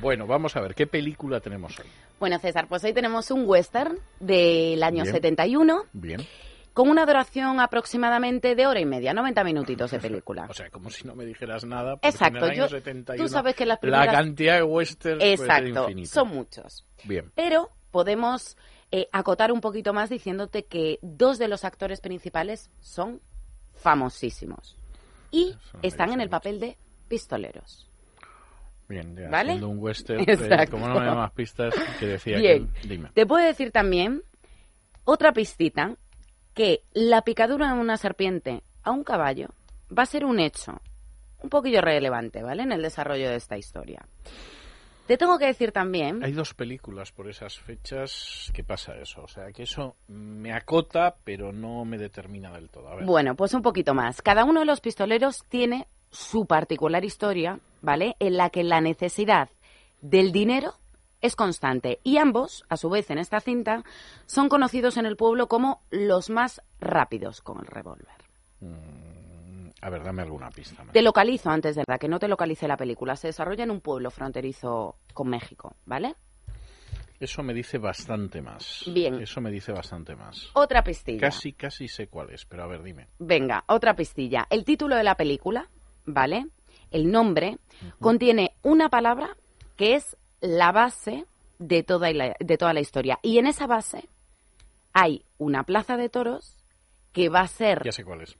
Bueno, 0.00 0.26
vamos 0.26 0.56
a 0.56 0.60
ver, 0.60 0.74
¿qué 0.74 0.86
película 0.86 1.40
tenemos 1.40 1.78
hoy? 1.78 1.86
Bueno, 2.18 2.38
César, 2.38 2.66
pues 2.68 2.82
hoy 2.84 2.92
tenemos 2.92 3.30
un 3.30 3.44
western 3.46 3.98
del 4.18 4.82
año 4.82 5.02
Bien. 5.04 5.14
71 5.14 5.82
Bien. 5.92 6.20
Con 6.72 6.88
una 6.88 7.04
duración 7.06 7.60
aproximadamente 7.60 8.54
de 8.54 8.66
hora 8.66 8.80
y 8.80 8.84
media, 8.86 9.12
90 9.12 9.42
minutitos 9.44 9.90
de 9.90 9.98
película. 9.98 10.46
O 10.48 10.54
sea, 10.54 10.70
como 10.70 10.88
si 10.90 11.06
no 11.06 11.14
me 11.14 11.24
dijeras 11.24 11.64
nada. 11.64 11.98
Exacto, 12.02 12.38
en 12.38 12.44
el 12.44 12.50
año 12.50 12.62
yo- 12.62 12.68
71 12.68 13.24
tú 13.24 13.28
sabes 13.32 13.54
que 13.56 13.66
las 13.66 13.76
La 13.76 13.80
primeras- 13.80 14.14
cantidad 14.14 14.54
de 14.56 14.62
westerns 14.62 15.18
puede 15.18 15.36
ser 15.36 15.46
Exacto, 15.46 15.88
son 16.06 16.28
muchos. 16.28 16.84
Bien, 17.04 17.30
Pero 17.34 17.70
podemos 17.90 18.56
eh, 18.92 19.08
acotar 19.12 19.52
un 19.52 19.60
poquito 19.60 19.92
más 19.92 20.10
diciéndote 20.10 20.64
que 20.64 20.98
dos 21.02 21.38
de 21.38 21.48
los 21.48 21.64
actores 21.64 22.00
principales 22.00 22.70
son 22.80 23.20
famosísimos 23.74 24.76
y 25.30 25.54
están 25.82 26.08
en 26.12 26.20
el 26.20 26.26
mucho. 26.28 26.30
papel 26.30 26.60
de 26.60 26.76
pistoleros. 27.08 27.88
bien. 28.88 29.16
Ya, 29.16 29.28
¿Vale? 29.28 29.64
Un 29.64 29.78
western, 29.78 30.20
eh, 30.28 30.32
Exacto. 30.32 30.72
como 30.72 30.88
no 30.88 30.98
me 30.98 31.06
da 31.06 31.14
más 31.14 31.30
pistas, 31.32 31.72
que 32.00 32.06
decía 32.06 32.38
Bien. 32.38 32.68
que... 32.82 32.88
Dime. 32.88 33.10
Te 33.14 33.24
puedo 33.26 33.44
decir 33.44 33.70
también 33.70 34.22
otra 35.04 35.32
pistita 35.32 35.96
que 36.60 36.82
la 36.92 37.22
picadura 37.22 37.72
de 37.72 37.80
una 37.80 37.96
serpiente 37.96 38.62
a 38.82 38.90
un 38.90 39.02
caballo 39.02 39.48
va 39.90 40.02
a 40.02 40.06
ser 40.06 40.26
un 40.26 40.38
hecho 40.38 40.78
un 41.42 41.48
poquillo 41.48 41.80
relevante, 41.80 42.42
¿vale? 42.42 42.64
En 42.64 42.72
el 42.72 42.82
desarrollo 42.82 43.30
de 43.30 43.36
esta 43.36 43.56
historia. 43.56 44.06
Te 45.06 45.16
tengo 45.16 45.38
que 45.38 45.46
decir 45.46 45.72
también 45.72 46.22
Hay 46.22 46.32
dos 46.32 46.52
películas 46.52 47.12
por 47.12 47.30
esas 47.30 47.58
fechas 47.58 48.52
que 48.52 48.62
pasa 48.62 48.92
eso. 48.96 49.22
O 49.22 49.26
sea, 49.26 49.50
que 49.52 49.62
eso 49.62 49.96
me 50.08 50.52
acota, 50.52 51.16
pero 51.24 51.50
no 51.50 51.86
me 51.86 51.96
determina 51.96 52.52
del 52.52 52.68
todo. 52.68 52.88
A 52.88 52.96
ver. 52.96 53.06
Bueno, 53.06 53.34
pues 53.36 53.54
un 53.54 53.62
poquito 53.62 53.94
más. 53.94 54.20
Cada 54.20 54.44
uno 54.44 54.60
de 54.60 54.66
los 54.66 54.82
pistoleros 54.82 55.46
tiene 55.48 55.86
su 56.10 56.44
particular 56.44 57.06
historia, 57.06 57.58
¿vale? 57.80 58.16
En 58.18 58.36
la 58.36 58.50
que 58.50 58.64
la 58.64 58.82
necesidad 58.82 59.48
del 60.02 60.30
dinero 60.30 60.74
es 61.20 61.36
constante. 61.36 62.00
Y 62.02 62.18
ambos, 62.18 62.64
a 62.68 62.76
su 62.76 62.90
vez 62.90 63.10
en 63.10 63.18
esta 63.18 63.40
cinta, 63.40 63.84
son 64.26 64.48
conocidos 64.48 64.96
en 64.96 65.06
el 65.06 65.16
pueblo 65.16 65.48
como 65.48 65.82
los 65.90 66.30
más 66.30 66.62
rápidos 66.80 67.40
con 67.40 67.58
el 67.60 67.66
revólver. 67.66 68.08
A 69.82 69.88
ver, 69.88 70.02
dame 70.02 70.22
alguna 70.22 70.50
pista 70.50 70.84
más. 70.84 70.92
Te 70.92 71.02
localizo 71.02 71.50
antes 71.50 71.76
de 71.76 71.84
la 71.86 71.98
que 71.98 72.08
no 72.08 72.18
te 72.18 72.28
localice 72.28 72.68
la 72.68 72.76
película. 72.76 73.16
Se 73.16 73.28
desarrolla 73.28 73.64
en 73.64 73.70
un 73.70 73.80
pueblo 73.80 74.10
fronterizo 74.10 74.96
con 75.14 75.28
México, 75.28 75.76
¿vale? 75.86 76.14
Eso 77.18 77.42
me 77.42 77.52
dice 77.52 77.76
bastante 77.76 78.40
más. 78.40 78.84
Bien. 78.86 79.20
Eso 79.20 79.42
me 79.42 79.50
dice 79.50 79.72
bastante 79.72 80.16
más. 80.16 80.48
Otra 80.54 80.82
pistilla. 80.82 81.20
Casi, 81.20 81.52
casi 81.52 81.86
sé 81.86 82.08
cuál 82.08 82.30
es, 82.30 82.46
pero 82.46 82.64
a 82.64 82.66
ver, 82.66 82.82
dime. 82.82 83.08
Venga, 83.18 83.64
otra 83.68 83.94
pistilla. 83.94 84.46
El 84.48 84.64
título 84.64 84.96
de 84.96 85.04
la 85.04 85.16
película, 85.16 85.68
¿vale? 86.06 86.46
El 86.90 87.10
nombre 87.10 87.58
contiene 88.00 88.54
una 88.62 88.88
palabra 88.88 89.36
que 89.76 89.94
es 89.96 90.16
la 90.40 90.72
base 90.72 91.26
de 91.58 91.82
toda, 91.82 92.12
la, 92.12 92.34
de 92.40 92.56
toda 92.58 92.72
la 92.72 92.80
historia. 92.80 93.18
Y 93.22 93.38
en 93.38 93.46
esa 93.46 93.66
base 93.66 94.08
hay 94.92 95.24
una 95.38 95.64
plaza 95.64 95.96
de 95.96 96.08
toros 96.08 96.56
que 97.12 97.28
va 97.28 97.40
a 97.40 97.48
ser... 97.48 97.82
Ya 97.84 97.92
sé 97.92 98.04
cuál 98.04 98.22
es. 98.22 98.36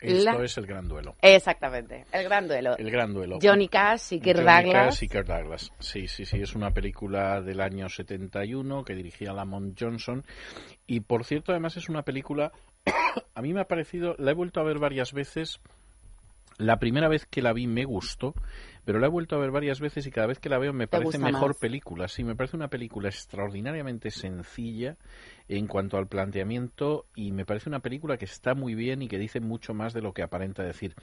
La- 0.00 0.30
Esto 0.32 0.44
es 0.44 0.56
el 0.58 0.66
gran 0.66 0.86
duelo. 0.86 1.16
Exactamente, 1.22 2.04
el 2.12 2.22
gran 2.24 2.46
duelo. 2.46 2.76
El 2.76 2.88
gran 2.90 3.12
duelo. 3.12 3.38
Johnny 3.42 3.66
Cash 3.68 4.12
y 4.12 4.20
Kirk 4.20 4.38
Johnny 4.44 4.62
Douglas. 4.66 4.86
Cash 4.94 5.02
y 5.02 5.08
Kirk 5.08 5.26
Douglas. 5.26 5.72
Sí, 5.80 6.06
sí, 6.06 6.24
sí, 6.24 6.40
es 6.40 6.54
una 6.54 6.70
película 6.70 7.40
del 7.40 7.60
año 7.60 7.88
71 7.88 8.84
que 8.84 8.94
dirigía 8.94 9.32
Lamont 9.32 9.76
Johnson. 9.78 10.24
Y 10.86 11.00
por 11.00 11.24
cierto, 11.24 11.50
además 11.50 11.76
es 11.76 11.88
una 11.88 12.02
película, 12.02 12.52
a 13.34 13.42
mí 13.42 13.52
me 13.52 13.60
ha 13.60 13.64
parecido, 13.64 14.14
la 14.18 14.30
he 14.30 14.34
vuelto 14.34 14.60
a 14.60 14.64
ver 14.64 14.78
varias 14.78 15.12
veces. 15.12 15.58
La 16.58 16.78
primera 16.78 17.08
vez 17.08 17.26
que 17.26 17.42
la 17.42 17.52
vi 17.52 17.66
me 17.66 17.84
gustó, 17.84 18.34
pero 18.88 19.00
la 19.00 19.06
he 19.08 19.10
vuelto 19.10 19.36
a 19.36 19.38
ver 19.38 19.50
varias 19.50 19.80
veces 19.80 20.06
y 20.06 20.10
cada 20.10 20.28
vez 20.28 20.38
que 20.38 20.48
la 20.48 20.56
veo 20.56 20.72
me 20.72 20.86
¿Te 20.86 20.96
parece 20.96 21.18
mejor 21.18 21.48
más? 21.50 21.58
película. 21.58 22.08
Sí, 22.08 22.24
me 22.24 22.34
parece 22.34 22.56
una 22.56 22.68
película 22.68 23.10
extraordinariamente 23.10 24.10
sencilla 24.10 24.96
en 25.46 25.66
cuanto 25.66 25.98
al 25.98 26.06
planteamiento 26.06 27.04
y 27.14 27.32
me 27.32 27.44
parece 27.44 27.68
una 27.68 27.80
película 27.80 28.16
que 28.16 28.24
está 28.24 28.54
muy 28.54 28.74
bien 28.74 29.02
y 29.02 29.08
que 29.08 29.18
dice 29.18 29.40
mucho 29.40 29.74
más 29.74 29.92
de 29.92 30.00
lo 30.00 30.14
que 30.14 30.22
aparenta 30.22 30.62
decir. 30.62 30.94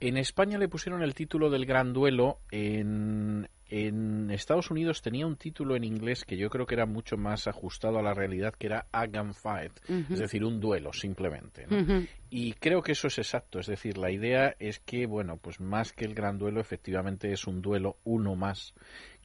En 0.00 0.16
España 0.16 0.58
le 0.58 0.68
pusieron 0.68 1.02
el 1.02 1.14
título 1.14 1.50
del 1.50 1.66
Gran 1.66 1.92
Duelo. 1.92 2.38
En, 2.50 3.48
en 3.66 4.30
Estados 4.30 4.70
Unidos 4.70 5.02
tenía 5.02 5.26
un 5.26 5.36
título 5.36 5.76
en 5.76 5.84
inglés 5.84 6.24
que 6.24 6.36
yo 6.38 6.48
creo 6.50 6.66
que 6.66 6.74
era 6.74 6.86
mucho 6.86 7.16
más 7.16 7.46
ajustado 7.46 7.98
a 7.98 8.02
la 8.02 8.14
realidad, 8.14 8.54
que 8.58 8.66
era 8.66 8.86
A 8.92 9.06
Gunfight, 9.06 9.72
Ujú. 9.88 10.14
es 10.14 10.18
decir, 10.18 10.42
un 10.44 10.58
duelo 10.58 10.92
simplemente. 10.92 11.66
¿no? 11.68 12.02
Y 12.30 12.54
creo 12.54 12.82
que 12.82 12.92
eso 12.92 13.08
es 13.08 13.18
exacto, 13.18 13.60
es 13.60 13.66
decir, 13.66 13.98
la 13.98 14.10
idea 14.10 14.56
es 14.58 14.80
que, 14.80 15.06
bueno, 15.06 15.36
pues 15.36 15.60
más 15.60 15.92
que 15.92 16.04
el 16.04 16.14
gran 16.14 16.38
duelo, 16.38 16.60
efectivamente 16.60 17.30
es 17.32 17.46
un 17.46 17.60
duelo, 17.60 17.96
uno 18.04 18.34
más, 18.34 18.74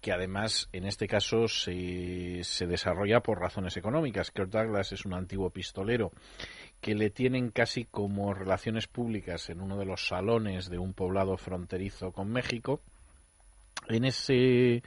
que 0.01 0.11
además 0.11 0.69
en 0.73 0.85
este 0.85 1.07
caso 1.07 1.47
se, 1.47 2.43
se 2.43 2.67
desarrolla 2.67 3.21
por 3.21 3.39
razones 3.39 3.77
económicas. 3.77 4.29
Kirk 4.29 4.49
Douglas 4.49 4.91
es 4.91 5.05
un 5.05 5.13
antiguo 5.15 5.49
pistolero 5.49 6.11
que 6.85 6.93
le 6.93 7.09
tienen 7.09 7.49
casi 7.49 7.85
como 7.85 8.31
relaciones 8.35 8.85
públicas 8.85 9.49
en 9.49 9.59
uno 9.59 9.75
de 9.75 9.85
los 9.85 10.05
salones 10.05 10.69
de 10.69 10.77
un 10.77 10.93
poblado 10.93 11.35
fronterizo 11.35 12.11
con 12.11 12.31
México. 12.31 12.79
En 13.87 14.05
ese 14.05 14.83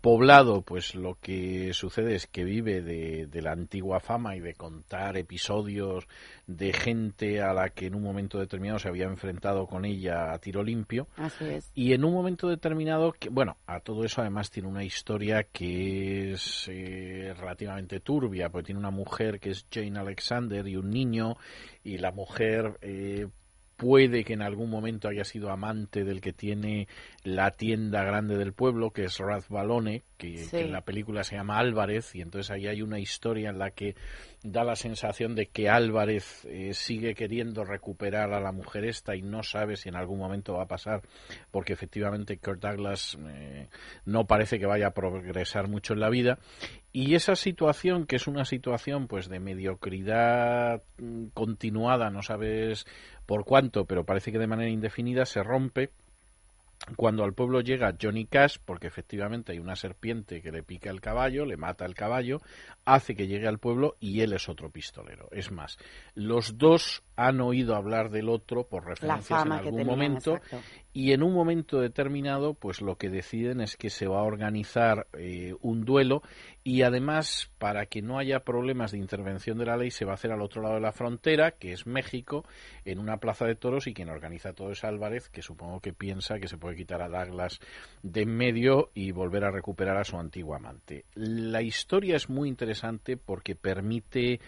poblado, 0.00 0.62
pues 0.62 0.94
lo 0.94 1.18
que 1.20 1.72
sucede 1.72 2.14
es 2.14 2.26
que 2.26 2.44
vive 2.44 2.82
de, 2.82 3.26
de 3.26 3.42
la 3.42 3.52
antigua 3.52 4.00
fama 4.00 4.36
y 4.36 4.40
de 4.40 4.54
contar 4.54 5.16
episodios 5.16 6.06
de 6.46 6.72
gente 6.72 7.42
a 7.42 7.52
la 7.52 7.70
que 7.70 7.86
en 7.86 7.94
un 7.94 8.02
momento 8.02 8.38
determinado 8.38 8.78
se 8.78 8.88
había 8.88 9.06
enfrentado 9.06 9.66
con 9.66 9.84
ella 9.84 10.32
a 10.32 10.38
tiro 10.38 10.62
limpio. 10.62 11.08
Así 11.16 11.44
es. 11.44 11.70
Y 11.74 11.92
en 11.92 12.04
un 12.04 12.12
momento 12.12 12.48
determinado, 12.48 13.12
que, 13.12 13.28
bueno, 13.28 13.56
a 13.66 13.80
todo 13.80 14.04
eso 14.04 14.20
además 14.20 14.50
tiene 14.50 14.68
una 14.68 14.84
historia 14.84 15.44
que 15.44 16.32
es 16.32 16.68
eh, 16.68 17.34
relativamente 17.36 18.00
turbia, 18.00 18.48
porque 18.48 18.66
tiene 18.66 18.78
una 18.78 18.90
mujer 18.90 19.40
que 19.40 19.50
es 19.50 19.66
Jane 19.70 19.98
Alexander 19.98 20.66
y 20.68 20.76
un 20.76 20.90
niño, 20.90 21.36
y 21.82 21.98
la 21.98 22.12
mujer 22.12 22.78
eh, 22.80 23.28
puede 23.76 24.24
que 24.24 24.32
en 24.32 24.42
algún 24.42 24.70
momento 24.70 25.08
haya 25.08 25.24
sido 25.24 25.50
amante 25.50 26.04
del 26.04 26.20
que 26.20 26.32
tiene 26.32 26.88
la 27.22 27.50
tienda 27.50 28.02
grande 28.04 28.36
del 28.38 28.52
pueblo, 28.52 28.90
que 28.90 29.04
es 29.04 29.18
Raz 29.18 29.48
Balone, 29.48 30.02
que, 30.16 30.38
Sí. 30.38 30.50
que 30.50 30.60
en 30.62 30.72
la 30.72 30.80
película 30.80 31.24
se 31.24 31.36
llama 31.36 31.58
Álvarez, 31.58 32.14
y 32.14 32.22
entonces 32.22 32.50
ahí 32.50 32.66
hay 32.66 32.80
una 32.82 32.98
historia 32.98 33.50
en 33.50 33.58
la 33.58 33.70
que 33.70 33.94
da 34.42 34.64
la 34.64 34.76
sensación 34.76 35.34
de 35.34 35.46
que 35.46 35.68
Álvarez 35.68 36.44
eh, 36.46 36.72
sigue 36.72 37.14
queriendo 37.14 37.64
recuperar 37.64 38.32
a 38.32 38.40
la 38.40 38.52
mujer 38.52 38.84
esta 38.84 39.14
y 39.16 39.22
no 39.22 39.42
sabe 39.42 39.76
si 39.76 39.88
en 39.88 39.96
algún 39.96 40.18
momento 40.18 40.54
va 40.54 40.62
a 40.62 40.68
pasar, 40.68 41.02
porque 41.50 41.72
efectivamente 41.74 42.38
Kurt 42.38 42.60
Douglas 42.62 43.18
eh, 43.28 43.68
no 44.04 44.26
parece 44.26 44.58
que 44.58 44.66
vaya 44.66 44.88
a 44.88 44.94
progresar 44.94 45.68
mucho 45.68 45.92
en 45.92 46.00
la 46.00 46.08
vida. 46.10 46.38
Y 46.98 47.14
esa 47.14 47.36
situación, 47.36 48.06
que 48.06 48.16
es 48.16 48.26
una 48.26 48.46
situación 48.46 49.06
pues 49.06 49.28
de 49.28 49.38
mediocridad 49.38 50.82
mm, 50.96 51.26
continuada, 51.34 52.08
no 52.08 52.22
sabes 52.22 52.86
por 53.26 53.44
cuánto, 53.44 53.84
pero 53.84 54.06
parece 54.06 54.32
que 54.32 54.38
de 54.38 54.46
manera 54.46 54.70
indefinida, 54.70 55.26
se 55.26 55.42
rompe 55.42 55.90
cuando 56.96 57.22
al 57.22 57.34
pueblo 57.34 57.60
llega 57.60 57.94
Johnny 58.00 58.24
Cash, 58.24 58.56
porque 58.64 58.86
efectivamente 58.86 59.52
hay 59.52 59.58
una 59.58 59.76
serpiente 59.76 60.40
que 60.40 60.50
le 60.50 60.62
pica 60.62 60.88
el 60.88 61.02
caballo, 61.02 61.44
le 61.44 61.58
mata 61.58 61.84
el 61.84 61.94
caballo, 61.94 62.40
hace 62.86 63.14
que 63.14 63.26
llegue 63.26 63.46
al 63.46 63.58
pueblo 63.58 63.96
y 64.00 64.22
él 64.22 64.32
es 64.32 64.48
otro 64.48 64.70
pistolero. 64.70 65.28
Es 65.32 65.52
más, 65.52 65.76
los 66.14 66.56
dos 66.56 67.02
han 67.16 67.40
oído 67.40 67.74
hablar 67.74 68.10
del 68.10 68.28
otro 68.28 68.64
por 68.68 68.86
referencias 68.86 69.46
en 69.46 69.52
algún 69.52 69.76
tenían, 69.76 69.86
momento 69.86 70.36
exacto. 70.36 70.60
y 70.92 71.12
en 71.12 71.22
un 71.22 71.32
momento 71.32 71.80
determinado, 71.80 72.54
pues 72.54 72.82
lo 72.82 72.96
que 72.96 73.08
deciden 73.08 73.60
es 73.60 73.76
que 73.76 73.88
se 73.88 74.06
va 74.06 74.20
a 74.20 74.24
organizar 74.24 75.06
eh, 75.18 75.54
un 75.62 75.84
duelo 75.84 76.22
y 76.62 76.82
además, 76.82 77.50
para 77.58 77.86
que 77.86 78.02
no 78.02 78.18
haya 78.18 78.40
problemas 78.40 78.92
de 78.92 78.98
intervención 78.98 79.56
de 79.56 79.66
la 79.66 79.76
ley, 79.76 79.90
se 79.90 80.04
va 80.04 80.12
a 80.12 80.14
hacer 80.14 80.32
al 80.32 80.42
otro 80.42 80.62
lado 80.62 80.74
de 80.74 80.80
la 80.80 80.92
frontera, 80.92 81.52
que 81.52 81.72
es 81.72 81.86
México, 81.86 82.44
en 82.84 82.98
una 82.98 83.18
plaza 83.18 83.46
de 83.46 83.54
toros 83.54 83.86
y 83.86 83.94
quien 83.94 84.10
organiza 84.10 84.52
todo 84.52 84.72
es 84.72 84.82
Álvarez, 84.84 85.28
que 85.28 85.42
supongo 85.42 85.80
que 85.80 85.92
piensa 85.92 86.38
que 86.40 86.48
se 86.48 86.58
puede 86.58 86.76
quitar 86.76 87.02
a 87.02 87.08
Douglas 87.08 87.60
de 88.02 88.26
en 88.26 88.36
medio 88.36 88.90
y 88.94 89.12
volver 89.12 89.44
a 89.44 89.50
recuperar 89.50 89.96
a 89.96 90.04
su 90.04 90.18
antiguo 90.18 90.54
amante. 90.54 91.04
La 91.14 91.62
historia 91.62 92.16
es 92.16 92.28
muy 92.28 92.48
interesante 92.48 93.16
porque 93.16 93.54
permite 93.54 94.40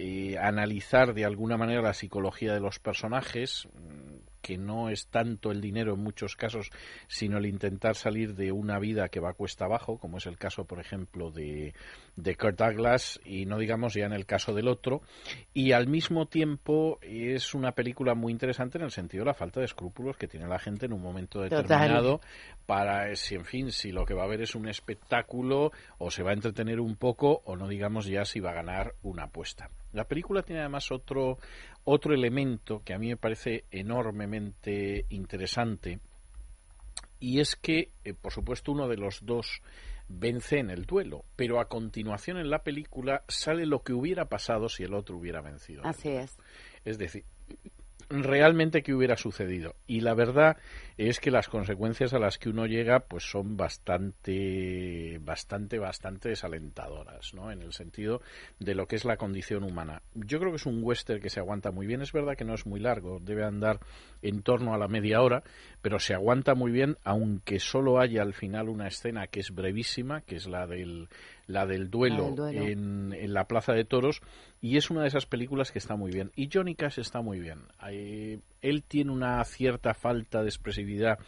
eh, 0.00 0.38
analizar 0.38 1.12
de 1.12 1.24
alguna 1.24 1.56
manera 1.56 1.82
la 1.82 1.92
psicología 1.92 2.54
de 2.54 2.60
los 2.60 2.78
personajes, 2.78 3.66
mm, 3.74 4.18
que 4.40 4.56
no 4.56 4.90
es 4.90 5.08
tanto 5.08 5.50
el 5.50 5.60
dinero 5.60 5.94
en 5.94 6.04
muchos 6.04 6.36
casos, 6.36 6.70
sino 7.08 7.38
el 7.38 7.46
intentar 7.46 7.96
salir 7.96 8.36
de 8.36 8.52
una 8.52 8.78
vida 8.78 9.08
que 9.08 9.18
va 9.18 9.32
cuesta 9.32 9.64
abajo, 9.64 9.98
como 9.98 10.18
es 10.18 10.26
el 10.26 10.38
caso, 10.38 10.66
por 10.66 10.78
ejemplo, 10.78 11.32
de, 11.32 11.74
de 12.14 12.36
Kurt 12.36 12.56
Douglas, 12.56 13.18
y 13.24 13.44
no 13.46 13.58
digamos 13.58 13.94
ya 13.94 14.06
en 14.06 14.12
el 14.12 14.24
caso 14.24 14.54
del 14.54 14.68
otro. 14.68 15.02
Y 15.52 15.72
al 15.72 15.88
mismo 15.88 16.26
tiempo 16.26 17.00
es 17.02 17.52
una 17.52 17.72
película 17.72 18.14
muy 18.14 18.30
interesante 18.30 18.78
en 18.78 18.84
el 18.84 18.92
sentido 18.92 19.24
de 19.24 19.30
la 19.30 19.34
falta 19.34 19.58
de 19.58 19.66
escrúpulos 19.66 20.16
que 20.16 20.28
tiene 20.28 20.46
la 20.46 20.60
gente 20.60 20.86
en 20.86 20.92
un 20.92 21.02
momento 21.02 21.42
Total. 21.42 21.62
determinado 21.62 22.20
para, 22.66 23.10
eh, 23.10 23.16
si 23.16 23.34
en 23.34 23.44
fin, 23.44 23.72
si 23.72 23.90
lo 23.90 24.04
que 24.04 24.14
va 24.14 24.22
a 24.22 24.28
ver 24.28 24.42
es 24.42 24.54
un 24.54 24.68
espectáculo 24.68 25.72
o 25.98 26.12
se 26.12 26.22
va 26.22 26.30
a 26.30 26.34
entretener 26.34 26.78
un 26.78 26.94
poco 26.94 27.42
o 27.46 27.56
no 27.56 27.66
digamos 27.66 28.06
ya 28.06 28.24
si 28.24 28.38
va 28.38 28.52
a 28.52 28.54
ganar 28.54 28.94
una 29.02 29.24
apuesta. 29.24 29.68
La 29.92 30.04
película 30.04 30.42
tiene 30.42 30.60
además 30.60 30.90
otro, 30.90 31.38
otro 31.84 32.14
elemento 32.14 32.82
que 32.84 32.94
a 32.94 32.98
mí 32.98 33.08
me 33.08 33.16
parece 33.16 33.64
enormemente 33.70 35.06
interesante 35.08 36.00
y 37.20 37.40
es 37.40 37.56
que, 37.56 37.90
eh, 38.04 38.14
por 38.14 38.32
supuesto, 38.32 38.72
uno 38.72 38.88
de 38.88 38.96
los 38.96 39.24
dos 39.24 39.62
vence 40.08 40.58
en 40.58 40.70
el 40.70 40.84
duelo, 40.84 41.24
pero 41.36 41.60
a 41.60 41.68
continuación 41.68 42.38
en 42.38 42.48
la 42.48 42.62
película 42.62 43.24
sale 43.28 43.66
lo 43.66 43.82
que 43.82 43.92
hubiera 43.92 44.26
pasado 44.26 44.68
si 44.68 44.84
el 44.84 44.94
otro 44.94 45.16
hubiera 45.18 45.42
vencido. 45.42 45.82
Así 45.84 46.08
es. 46.08 46.38
Es 46.84 46.98
decir, 46.98 47.24
realmente 48.10 48.82
qué 48.82 48.94
hubiera 48.94 49.16
sucedido. 49.16 49.74
Y 49.86 50.00
la 50.00 50.14
verdad 50.14 50.56
es 50.96 51.20
que 51.20 51.30
las 51.30 51.48
consecuencias 51.48 52.14
a 52.14 52.18
las 52.18 52.38
que 52.38 52.48
uno 52.48 52.66
llega 52.66 53.00
pues 53.00 53.30
son 53.30 53.56
bastante, 53.56 55.18
bastante, 55.20 55.78
bastante 55.78 56.30
desalentadoras, 56.30 57.34
¿no? 57.34 57.52
En 57.52 57.62
el 57.62 57.72
sentido 57.72 58.22
de 58.58 58.74
lo 58.74 58.86
que 58.86 58.96
es 58.96 59.04
la 59.04 59.16
condición 59.16 59.62
humana. 59.62 60.02
Yo 60.14 60.38
creo 60.38 60.50
que 60.50 60.56
es 60.56 60.66
un 60.66 60.82
western 60.82 61.20
que 61.20 61.30
se 61.30 61.40
aguanta 61.40 61.70
muy 61.70 61.86
bien. 61.86 62.02
Es 62.02 62.12
verdad 62.12 62.36
que 62.36 62.44
no 62.44 62.54
es 62.54 62.66
muy 62.66 62.80
largo, 62.80 63.20
debe 63.20 63.44
andar 63.44 63.80
en 64.22 64.42
torno 64.42 64.74
a 64.74 64.78
la 64.78 64.88
media 64.88 65.20
hora, 65.20 65.42
pero 65.82 65.98
se 65.98 66.14
aguanta 66.14 66.54
muy 66.54 66.72
bien, 66.72 66.96
aunque 67.04 67.60
solo 67.60 68.00
haya 68.00 68.22
al 68.22 68.34
final 68.34 68.68
una 68.68 68.88
escena 68.88 69.26
que 69.26 69.40
es 69.40 69.54
brevísima, 69.54 70.22
que 70.22 70.36
es 70.36 70.46
la 70.46 70.66
del 70.66 71.08
la 71.48 71.66
del 71.66 71.90
duelo, 71.90 72.16
La 72.16 72.24
del 72.26 72.36
duelo. 72.36 72.62
En, 72.62 73.12
en 73.12 73.34
la 73.34 73.48
Plaza 73.48 73.72
de 73.72 73.84
Toros 73.84 74.20
y 74.60 74.76
es 74.76 74.90
una 74.90 75.02
de 75.02 75.08
esas 75.08 75.26
películas 75.26 75.72
que 75.72 75.78
está 75.78 75.96
muy 75.96 76.12
bien. 76.12 76.30
Y 76.36 76.48
Johnny 76.52 76.76
Cash 76.76 77.00
está 77.00 77.20
muy 77.20 77.40
bien. 77.40 77.62
Eh, 77.90 78.38
él 78.62 78.84
tiene 78.84 79.10
una 79.10 79.42
cierta 79.44 79.94
falta 79.94 80.42
de 80.42 80.48
expresividad 80.48 81.18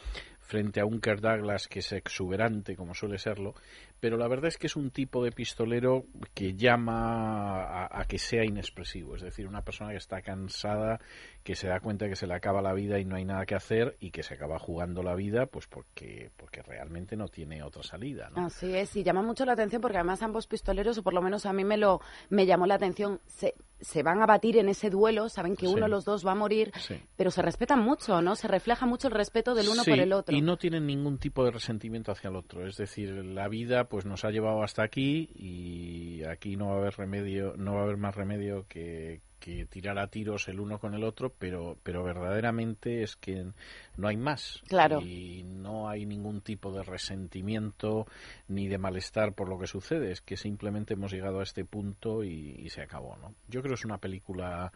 frente 0.41 0.81
a 0.81 0.85
un 0.85 1.01
Kirk 1.01 1.21
Douglas 1.21 1.69
que 1.69 1.79
es 1.79 1.93
exuberante, 1.93 2.77
como 2.77 2.95
suele 2.95 3.19
serlo, 3.19 3.55
pero 4.01 4.17
la 4.17 4.27
verdad 4.29 4.47
es 4.49 4.57
que 4.59 4.67
es 4.67 4.77
un 4.77 4.91
tipo 4.91 5.23
de 5.23 5.31
pistolero 5.33 6.05
que 6.35 6.55
llama 6.55 7.63
a, 7.63 8.01
a 8.01 8.05
que 8.07 8.19
sea 8.19 8.45
inexpresivo, 8.45 9.15
es 9.17 9.23
decir, 9.23 9.47
una 9.47 9.63
persona 9.63 9.91
que 9.91 9.97
está 9.99 10.23
cansada, 10.23 11.01
que 11.43 11.55
se 11.55 11.69
da 11.69 11.81
cuenta 11.81 12.09
que 12.09 12.17
se 12.17 12.27
le 12.27 12.35
acaba 12.35 12.61
la 12.63 12.73
vida 12.73 12.99
y 12.99 13.05
no 13.05 13.17
hay 13.17 13.25
nada 13.25 13.47
que 13.47 13.55
hacer 13.55 13.97
y 14.01 14.11
que 14.11 14.23
se 14.23 14.35
acaba 14.35 14.59
jugando 14.59 15.03
la 15.03 15.15
vida, 15.15 15.47
pues 15.47 15.67
porque, 15.67 16.31
porque 16.37 16.63
realmente 16.63 17.17
no 17.17 17.29
tiene 17.29 17.63
otra 17.63 17.83
salida. 17.83 18.31
¿no? 18.35 18.47
Así 18.47 18.75
es, 18.75 18.95
y 18.97 19.03
llama 19.03 19.23
mucho 19.23 19.45
la 19.45 19.53
atención 19.53 19.81
porque 19.81 19.99
además 19.99 20.23
ambos 20.23 20.47
pistoleros, 20.47 20.99
o 20.99 21.03
por 21.03 21.15
lo 21.15 21.23
menos 21.23 21.47
a 21.47 21.53
mí 21.53 21.65
me 21.65 21.77
lo 21.77 22.01
me 22.29 22.47
llamó 22.47 22.67
la 22.67 22.75
atención, 22.75 23.21
se, 23.27 23.55
se 23.81 24.03
van 24.03 24.23
a 24.23 24.27
batir 24.27 24.59
en 24.59 24.69
ese 24.69 24.91
duelo, 24.91 25.29
saben 25.29 25.57
que 25.57 25.67
uno 25.67 25.77
Sí. 25.77 25.83
de 25.83 25.89
los 25.89 26.05
dos 26.05 26.27
va 26.27 26.33
a 26.33 26.35
morir, 26.35 26.73
Sí. 26.79 26.97
pero 27.17 27.31
se 27.31 27.41
respetan 27.43 27.81
mucho, 27.81 28.21
¿no? 28.23 28.35
Se 28.37 28.49
refleja 28.49 28.85
mucho 28.87 29.09
el 29.09 29.15
respeto 29.15 29.55
del 29.55 29.69
uno 29.69 29.83
Sí, 29.83 29.91
por 29.91 29.99
el 30.01 30.13
otro. 30.13 30.37
Y 30.37 30.43
no 30.43 30.57
tienen 30.57 30.87
ningún 30.87 31.19
tipo 31.19 31.45
de 31.45 31.51
resentimiento 31.53 32.13
hacia 32.13 32.29
el 32.29 32.37
otro. 32.37 32.67
Es 32.67 32.77
decir, 32.77 33.11
la 33.25 33.49
vida 33.49 33.85
pues 33.91 34.07
nos 34.07 34.25
ha 34.25 34.31
llevado 34.31 34.63
hasta 34.63 34.85
aquí 34.85 35.29
y 35.35 36.23
aquí 36.25 36.57
no 36.57 36.69
va 36.69 36.75
a 36.75 36.79
haber 36.79 36.95
remedio, 36.97 37.55
no 37.57 37.75
va 37.75 37.81
a 37.81 37.83
haber 37.83 37.97
más 37.97 38.15
remedio 38.15 38.65
que, 38.69 39.21
que 39.41 39.67
tirar 39.67 39.99
a 39.99 40.07
tiros 40.07 40.47
el 40.47 40.61
uno 40.61 40.79
con 40.79 40.95
el 40.95 41.03
otro, 41.03 41.35
pero, 41.37 41.77
pero 41.83 42.05
verdaderamente 42.05 43.03
es 43.03 43.17
que 43.17 43.51
no 43.97 44.07
hay 44.07 44.17
más. 44.17 44.63
Claro. 44.69 45.01
Y 45.01 45.43
no 45.43 45.89
hay 45.89 46.07
ningún 46.07 46.41
tipo 46.41 46.71
de 46.73 46.85
resentimiento 46.85 48.07
ni 48.47 48.69
de 48.69 48.79
malestar 48.79 49.35
por 49.35 49.49
lo 49.49 49.59
que 49.59 49.67
sucede. 49.67 50.13
Es 50.13 50.21
que 50.21 50.37
simplemente 50.37 50.95
hemos 50.95 51.11
llegado 51.11 51.41
a 51.41 51.43
este 51.43 51.65
punto 51.65 52.23
y, 52.23 52.55
y 52.61 52.71
se 52.71 52.83
acabó, 52.83 53.17
¿no? 53.17 53.35
Yo 53.49 53.61
creo 53.61 53.73
que 53.73 53.81
es 53.81 53.85
una 53.85 53.99
película 53.99 54.73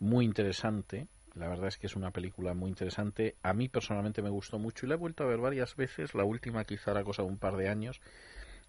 muy 0.00 0.24
interesante. 0.24 1.06
La 1.36 1.46
verdad 1.46 1.68
es 1.68 1.78
que 1.78 1.86
es 1.86 1.94
una 1.94 2.10
película 2.10 2.54
muy 2.54 2.70
interesante. 2.70 3.36
A 3.44 3.52
mí 3.52 3.68
personalmente 3.68 4.20
me 4.20 4.30
gustó 4.30 4.58
mucho 4.58 4.84
y 4.84 4.88
la 4.88 4.96
he 4.96 4.98
vuelto 4.98 5.22
a 5.22 5.28
ver 5.28 5.38
varias 5.38 5.76
veces. 5.76 6.12
La 6.16 6.24
última 6.24 6.64
quizá 6.64 6.90
era 6.90 7.04
cosa 7.04 7.22
de 7.22 7.28
un 7.28 7.38
par 7.38 7.56
de 7.56 7.68
años. 7.68 8.00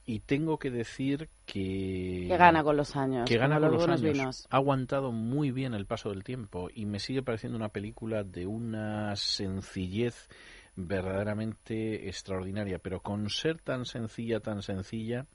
Y 0.09 0.21
tengo 0.21 0.57
que 0.57 0.71
decir 0.71 1.29
que... 1.45 2.25
Que 2.27 2.35
gana 2.35 2.63
con 2.63 2.75
los 2.75 2.95
años. 2.95 3.29
Que 3.29 3.37
gana 3.37 3.59
con 3.59 3.73
los 3.73 3.87
años. 3.87 4.01
vinos. 4.01 4.47
Ha 4.49 4.57
aguantado 4.57 5.11
muy 5.11 5.51
bien 5.51 5.75
el 5.75 5.85
paso 5.85 6.09
del 6.09 6.23
tiempo 6.23 6.67
y 6.73 6.87
me 6.87 6.97
sigue 6.97 7.21
pareciendo 7.21 7.55
una 7.55 7.69
película 7.69 8.23
de 8.23 8.47
una 8.47 9.15
sencillez 9.15 10.27
verdaderamente 10.75 12.07
extraordinaria. 12.09 12.79
Pero 12.79 13.01
con 13.01 13.29
ser 13.29 13.61
tan 13.61 13.85
sencilla, 13.85 14.39
tan 14.39 14.63
sencilla, 14.63 15.27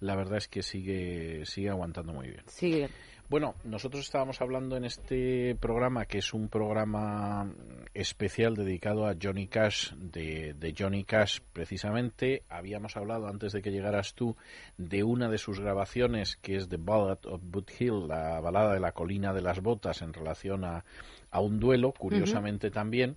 la 0.00 0.16
verdad 0.16 0.38
es 0.38 0.48
que 0.48 0.62
sigue, 0.62 1.44
sigue 1.46 1.70
aguantando 1.70 2.12
muy 2.12 2.28
bien. 2.28 2.42
Sí, 2.46 2.84
Bueno, 3.28 3.54
nosotros 3.64 4.04
estábamos 4.04 4.40
hablando 4.40 4.76
en 4.76 4.84
este 4.84 5.56
programa, 5.56 6.04
que 6.06 6.18
es 6.18 6.32
un 6.32 6.48
programa 6.48 7.52
especial 7.92 8.54
dedicado 8.54 9.06
a 9.06 9.16
Johnny 9.20 9.48
Cash, 9.48 9.94
de, 9.94 10.54
de 10.54 10.74
Johnny 10.78 11.04
Cash 11.04 11.40
precisamente. 11.52 12.44
Habíamos 12.48 12.96
hablado 12.96 13.26
antes 13.26 13.52
de 13.52 13.62
que 13.62 13.72
llegaras 13.72 14.14
tú 14.14 14.36
de 14.76 15.02
una 15.02 15.28
de 15.28 15.38
sus 15.38 15.58
grabaciones, 15.58 16.36
que 16.36 16.56
es 16.56 16.68
The 16.68 16.76
Ballad 16.76 17.26
of 17.26 17.40
Boot 17.42 17.72
Hill, 17.80 18.06
la 18.06 18.38
balada 18.40 18.74
de 18.74 18.80
la 18.80 18.92
colina 18.92 19.32
de 19.32 19.42
las 19.42 19.60
botas 19.60 20.02
en 20.02 20.12
relación 20.12 20.64
a, 20.64 20.84
a 21.30 21.40
un 21.40 21.58
duelo, 21.58 21.92
curiosamente 21.92 22.70
también. 22.70 23.16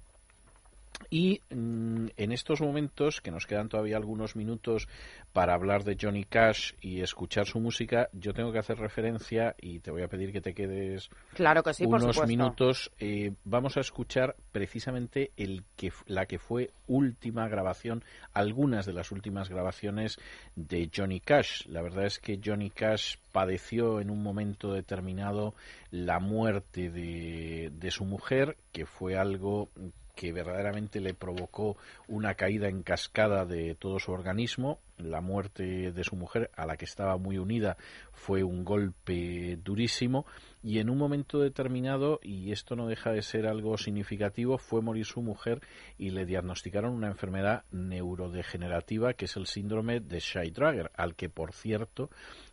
Y 1.10 1.42
mm, 1.50 2.08
en 2.18 2.32
estos 2.32 2.62
momentos, 2.62 3.22
que 3.22 3.32
nos 3.32 3.46
quedan 3.46 3.70
todavía 3.70 3.98
algunos 3.98 4.36
minutos 4.36 4.88
para 5.34 5.54
hablar 5.54 5.84
de 5.84 5.98
Johnny 6.00 6.24
Cash 6.24 6.74
y 6.82 7.02
escuchar 7.02 7.46
su 7.46 7.60
música, 7.60 8.10
yo 8.14 8.34
tengo 8.34 8.52
que 8.52 8.60
hacer 8.60 8.78
referencia 8.78 9.56
y 9.62 9.80
te 9.80 9.92
voy 9.92 10.04
a 10.04 10.08
pedir 10.08 10.32
que 10.32 10.42
te 10.42 10.54
quedes 10.54 11.10
claro 11.34 11.64
que 11.64 11.74
sí, 11.74 11.86
unos 11.86 12.26
minutos. 12.28 12.92
Eh, 13.00 13.34
vamos 13.44 13.78
a 13.78 13.82
escuchar 13.82 14.36
precisamente 14.52 15.32
el 15.38 15.64
que, 15.76 15.92
la 16.06 16.26
que 16.26 16.40
fue 16.40 16.72
última 16.88 17.48
grabación, 17.48 18.04
algunas 18.34 18.86
de 18.86 18.94
las 18.94 19.12
últimas 19.12 19.50
grabaciones 19.50 20.18
de 20.56 20.90
Johnny 20.96 21.20
Cash. 21.20 21.66
La 21.68 21.82
verdad 21.82 22.06
es 22.06 22.20
que 22.20 22.40
Johnny 22.44 22.70
Cash 22.70 23.16
padeció 23.32 24.00
en 24.00 24.10
un 24.10 24.22
momento 24.22 24.74
determinado 24.74 25.54
la 25.92 26.20
muerte 26.20 26.90
de, 26.90 27.72
de 27.74 27.92
su 27.92 28.06
mujer, 28.06 28.58
que 28.72 28.86
fue 28.86 29.18
algo 29.18 29.70
que 30.20 30.34
verdaderamente 30.34 31.00
le 31.00 31.14
provocó 31.14 31.78
una 32.10 32.34
caída 32.34 32.68
en 32.68 32.84
cascada 32.84 33.46
de 33.46 33.74
todo 33.76 34.00
su 34.00 34.12
organismo. 34.12 34.80
la 34.98 35.22
muerte 35.22 35.94
de 35.94 36.04
su 36.04 36.18
mujer, 36.18 36.52
a 36.58 36.66
la 36.66 36.76
que 36.76 36.84
estaba 36.84 37.16
muy 37.18 37.38
unida, 37.38 37.78
fue 38.12 38.44
un 38.44 38.66
golpe 38.66 39.58
durísimo 39.64 40.26
y 40.62 40.80
en 40.80 40.90
un 40.90 40.98
momento 40.98 41.40
determinado, 41.40 42.20
y 42.22 42.52
esto 42.52 42.76
no 42.76 42.88
deja 42.88 43.14
de 43.14 43.22
ser 43.22 43.48
algo 43.48 43.78
significativo, 43.78 44.58
fue 44.58 44.82
morir 44.82 45.06
su 45.06 45.22
mujer 45.22 45.62
y 45.98 46.10
le 46.10 46.26
diagnosticaron 46.26 46.94
una 46.94 47.08
enfermedad 47.08 47.64
neurodegenerativa 47.72 49.14
que 49.14 49.24
es 49.24 49.38
el 49.38 49.48
síndrome 49.48 50.02
de 50.02 50.20
Scheidegger, 50.20 50.92
al 50.98 51.16
que 51.16 51.30
por 51.30 51.54
cierto 51.54 52.10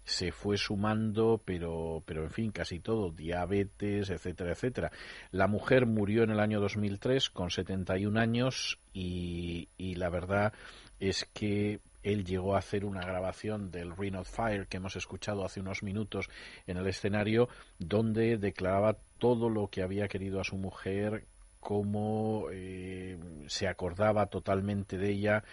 se 0.06 0.30
fue 0.30 0.56
sumando, 0.56 1.42
pero, 1.44 2.02
pero 2.06 2.22
en 2.22 2.30
fin, 2.30 2.50
casi 2.52 2.78
todo, 2.78 3.10
diabetes, 3.10 4.08
etcétera, 4.08 4.52
etcétera. 4.52 4.92
La 5.32 5.48
mujer 5.48 5.84
murió 5.84 6.22
en 6.22 6.30
el 6.30 6.38
año 6.38 6.60
2003 6.60 7.28
con 7.28 7.50
71 7.50 8.18
años 8.18 8.78
y, 8.94 9.68
la 9.96 10.08
verdad 10.08 10.52
es 11.00 11.28
que 11.34 11.80
él 12.04 12.24
llegó 12.24 12.54
a 12.54 12.60
hacer 12.60 12.84
una 12.84 13.00
grabación 13.00 13.72
del 13.72 13.96
Ring 13.96 14.14
of 14.14 14.30
Fire 14.30 14.68
que 14.68 14.76
hemos 14.76 14.94
escuchado 14.94 15.44
hace 15.44 15.58
unos 15.58 15.82
minutos 15.82 16.30
en 16.68 16.76
el 16.76 16.86
escenario, 16.86 17.48
donde 17.80 18.38
declaraba 18.38 18.96
todo 19.18 19.50
lo 19.50 19.66
que 19.68 19.82
había 19.82 20.06
querido 20.06 20.40
a 20.40 20.44
su 20.44 20.56
mujer, 20.56 21.24
cómo 21.58 22.46
eh, 22.52 23.18
se 23.48 23.66
acordaba 23.66 24.26
totalmente 24.26 24.98
de 24.98 25.10
ella 25.10 25.44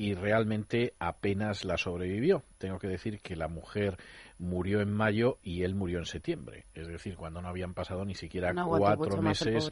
y 0.00 0.14
realmente 0.14 0.94
apenas 0.98 1.66
la 1.66 1.76
sobrevivió. 1.76 2.42
Tengo 2.56 2.78
que 2.78 2.88
decir 2.88 3.20
que 3.20 3.36
la 3.36 3.48
mujer 3.48 3.98
murió 4.38 4.80
en 4.80 4.90
mayo 4.90 5.36
y 5.42 5.62
él 5.62 5.74
murió 5.74 5.98
en 5.98 6.06
septiembre, 6.06 6.64
es 6.72 6.88
decir, 6.88 7.16
cuando 7.16 7.42
no 7.42 7.48
habían 7.48 7.74
pasado 7.74 8.06
ni 8.06 8.14
siquiera 8.14 8.54
No 8.54 8.66
cuatro 8.66 9.20
meses 9.20 9.68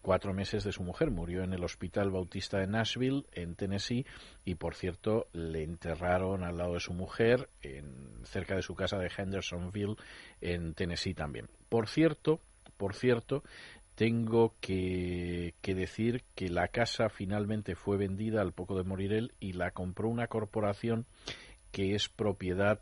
cuatro 0.00 0.34
meses 0.34 0.62
de 0.62 0.70
su 0.70 0.84
mujer. 0.84 1.10
Murió 1.10 1.42
en 1.42 1.52
el 1.52 1.64
Hospital 1.64 2.12
Bautista 2.12 2.58
de 2.58 2.68
Nashville, 2.68 3.24
en 3.32 3.56
Tennessee, 3.56 4.06
y 4.44 4.54
por 4.54 4.76
cierto 4.76 5.26
le 5.32 5.64
enterraron 5.64 6.44
al 6.44 6.58
lado 6.58 6.74
de 6.74 6.80
su 6.80 6.92
mujer, 6.92 7.48
en, 7.60 8.24
cerca 8.24 8.54
de 8.54 8.62
su 8.62 8.76
casa 8.76 8.98
de 8.98 9.10
Hendersonville, 9.16 9.96
en 10.40 10.74
Tennessee 10.74 11.14
también. 11.14 11.48
Por 11.68 11.88
cierto, 11.88 12.38
por 12.76 12.94
cierto, 12.94 13.42
tengo 13.94 14.54
que, 14.60 15.54
decir 15.62 16.24
que 16.34 16.48
la 16.48 16.68
casa 16.68 17.08
finalmente 17.08 17.74
fue 17.74 17.96
vendida 17.96 18.40
al 18.40 18.52
poco 18.52 18.76
de 18.76 18.84
morir 18.84 19.12
él 19.12 19.32
y 19.40 19.52
la 19.52 19.70
compró 19.70 20.08
una 20.08 20.28
corporación 20.28 21.06
que 21.70 21.94
es 21.94 22.08
propiedad 22.08 22.80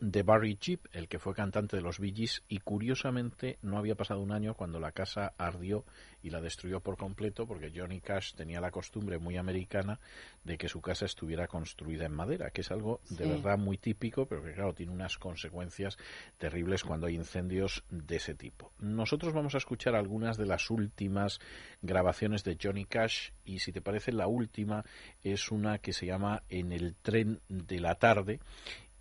de 0.00 0.22
Barry 0.22 0.56
Chip, 0.56 0.86
el 0.92 1.08
que 1.08 1.18
fue 1.18 1.34
cantante 1.34 1.76
de 1.76 1.82
los 1.82 1.98
Bee 1.98 2.12
Gees, 2.14 2.42
y 2.48 2.58
curiosamente 2.58 3.58
no 3.62 3.78
había 3.78 3.94
pasado 3.94 4.20
un 4.20 4.32
año 4.32 4.54
cuando 4.54 4.80
la 4.80 4.92
casa 4.92 5.32
ardió 5.38 5.84
y 6.22 6.30
la 6.30 6.40
destruyó 6.40 6.80
por 6.80 6.96
completo 6.96 7.46
porque 7.46 7.72
Johnny 7.74 8.00
Cash 8.00 8.34
tenía 8.34 8.60
la 8.60 8.70
costumbre 8.70 9.18
muy 9.18 9.36
americana 9.36 9.98
de 10.44 10.56
que 10.56 10.68
su 10.68 10.80
casa 10.80 11.04
estuviera 11.04 11.46
construida 11.46 12.06
en 12.06 12.12
madera, 12.12 12.50
que 12.50 12.62
es 12.62 12.70
algo 12.70 13.00
de 13.10 13.24
Sí. 13.24 13.30
verdad 13.30 13.58
muy 13.58 13.76
típico, 13.76 14.26
pero 14.26 14.42
que 14.42 14.52
claro, 14.52 14.72
tiene 14.74 14.92
unas 14.92 15.18
consecuencias 15.18 15.98
terribles 16.38 16.84
cuando 16.84 17.06
hay 17.06 17.14
incendios 17.14 17.84
de 17.90 18.16
ese 18.16 18.34
tipo. 18.34 18.72
Nosotros 18.78 19.32
vamos 19.32 19.54
a 19.54 19.58
escuchar 19.58 19.94
algunas 19.94 20.36
de 20.36 20.46
las 20.46 20.70
últimas 20.70 21.38
grabaciones 21.82 22.44
de 22.44 22.56
Johnny 22.60 22.84
Cash 22.84 23.30
y 23.44 23.58
si 23.58 23.72
te 23.72 23.80
parece 23.80 24.12
la 24.12 24.26
última 24.26 24.84
es 25.22 25.50
una 25.50 25.78
que 25.78 25.92
se 25.92 26.06
llama 26.06 26.42
En 26.48 26.72
el 26.72 26.94
tren 26.94 27.40
de 27.48 27.80
la 27.80 27.96
tarde 27.96 28.40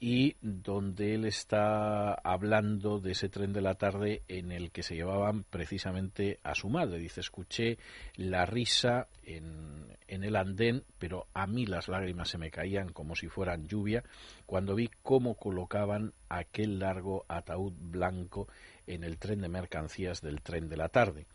y 0.03 0.35
donde 0.41 1.13
él 1.13 1.25
está 1.25 2.15
hablando 2.15 2.99
de 2.99 3.11
ese 3.11 3.29
tren 3.29 3.53
de 3.53 3.61
la 3.61 3.75
tarde 3.75 4.23
en 4.27 4.51
el 4.51 4.71
que 4.71 4.81
se 4.81 4.95
llevaban 4.95 5.43
precisamente 5.43 6.39
a 6.41 6.55
su 6.55 6.69
madre. 6.69 6.97
Dice, 6.97 7.19
escuché 7.19 7.77
la 8.15 8.47
risa 8.47 9.09
en, 9.21 9.95
en 10.07 10.23
el 10.23 10.37
andén, 10.37 10.83
pero 10.97 11.27
a 11.35 11.45
mí 11.45 11.67
las 11.67 11.87
lágrimas 11.87 12.29
se 12.29 12.39
me 12.39 12.49
caían 12.49 12.89
como 12.89 13.15
si 13.15 13.27
fueran 13.27 13.67
lluvia 13.67 14.03
cuando 14.47 14.73
vi 14.73 14.89
cómo 15.03 15.35
colocaban 15.35 16.13
aquel 16.29 16.79
largo 16.79 17.23
ataúd 17.27 17.73
blanco 17.79 18.47
en 18.87 19.03
el 19.03 19.19
tren 19.19 19.41
de 19.41 19.49
mercancías 19.49 20.19
del 20.21 20.41
tren 20.41 20.67
de 20.67 20.77
la 20.77 20.89
tarde. 20.89 21.27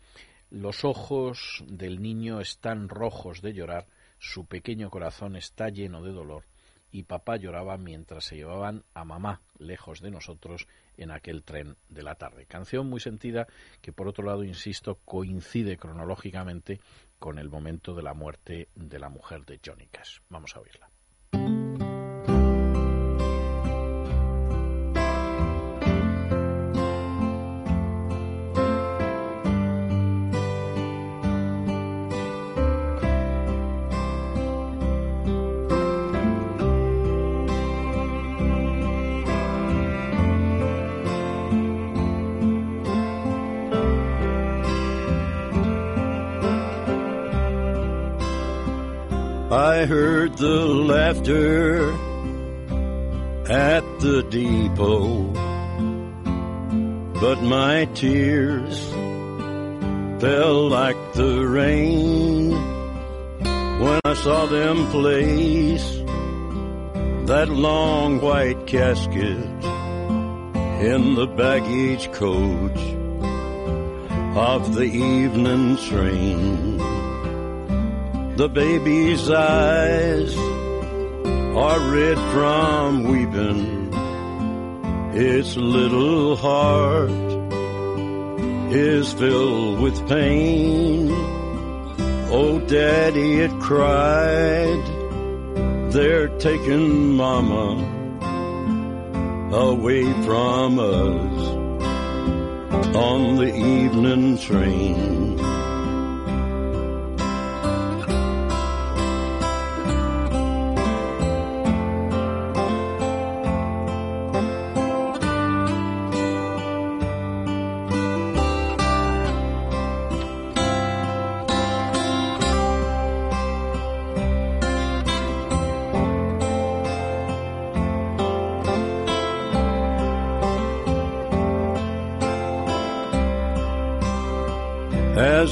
Los 0.49 0.83
ojos 0.83 1.63
del 1.69 2.01
niño 2.01 2.41
están 2.41 2.89
rojos 2.89 3.41
de 3.41 3.53
llorar, 3.53 3.87
su 4.19 4.45
pequeño 4.45 4.89
corazón 4.89 5.37
está 5.37 5.69
lleno 5.69 6.03
de 6.03 6.11
dolor 6.11 6.43
y 6.91 7.03
papá 7.03 7.37
lloraba 7.37 7.77
mientras 7.77 8.25
se 8.25 8.35
llevaban 8.35 8.83
a 8.93 9.03
mamá 9.03 9.41
lejos 9.59 10.01
de 10.01 10.11
nosotros 10.11 10.67
en 10.97 11.11
aquel 11.11 11.43
tren 11.43 11.75
de 11.89 12.03
la 12.03 12.15
tarde. 12.15 12.45
Canción 12.45 12.89
muy 12.89 12.99
sentida 12.99 13.47
que 13.81 13.93
por 13.93 14.07
otro 14.07 14.25
lado, 14.25 14.43
insisto, 14.43 14.95
coincide 15.05 15.77
cronológicamente 15.77 16.79
con 17.19 17.39
el 17.39 17.49
momento 17.49 17.93
de 17.93 18.03
la 18.03 18.13
muerte 18.13 18.69
de 18.75 18.99
la 18.99 19.09
mujer 19.09 19.45
de 19.45 19.59
Johnny 19.63 19.87
Cash. 19.87 20.19
Vamos 20.29 20.55
a 20.55 20.59
oírla. 20.59 20.86
I 49.77 49.85
heard 49.85 50.35
the 50.37 50.65
laughter 50.65 51.91
at 53.47 53.83
the 53.99 54.23
depot, 54.27 55.31
but 57.21 57.43
my 57.43 57.85
tears 57.93 58.79
fell 60.19 60.67
like 60.69 60.97
the 61.13 61.45
rain 61.45 62.49
when 63.79 63.99
I 64.03 64.15
saw 64.15 64.47
them 64.47 64.87
place 64.87 65.87
that 67.27 67.47
long 67.49 68.19
white 68.19 68.65
casket 68.65 69.61
in 70.91 71.13
the 71.13 71.27
baggage 71.37 72.11
coach 72.13 72.81
of 74.35 74.73
the 74.73 74.85
evening 74.85 75.77
train. 75.77 76.96
The 78.37 78.47
baby's 78.47 79.31
eyes 79.31 80.37
are 81.57 81.79
red 81.91 82.17
from 82.31 83.03
weeping. 83.05 83.91
Its 85.15 85.57
little 85.57 86.35
heart 86.35 87.09
is 88.71 89.11
filled 89.13 89.81
with 89.81 90.07
pain. 90.07 91.09
Oh, 92.29 92.59
daddy, 92.59 93.39
it 93.39 93.59
cried. 93.59 94.85
They're 95.91 96.29
taking 96.37 97.15
mama 97.15 97.73
away 99.51 100.03
from 100.25 100.77
us 100.77 101.39
on 102.95 103.37
the 103.37 103.51
evening 103.51 104.37
train. 104.37 105.56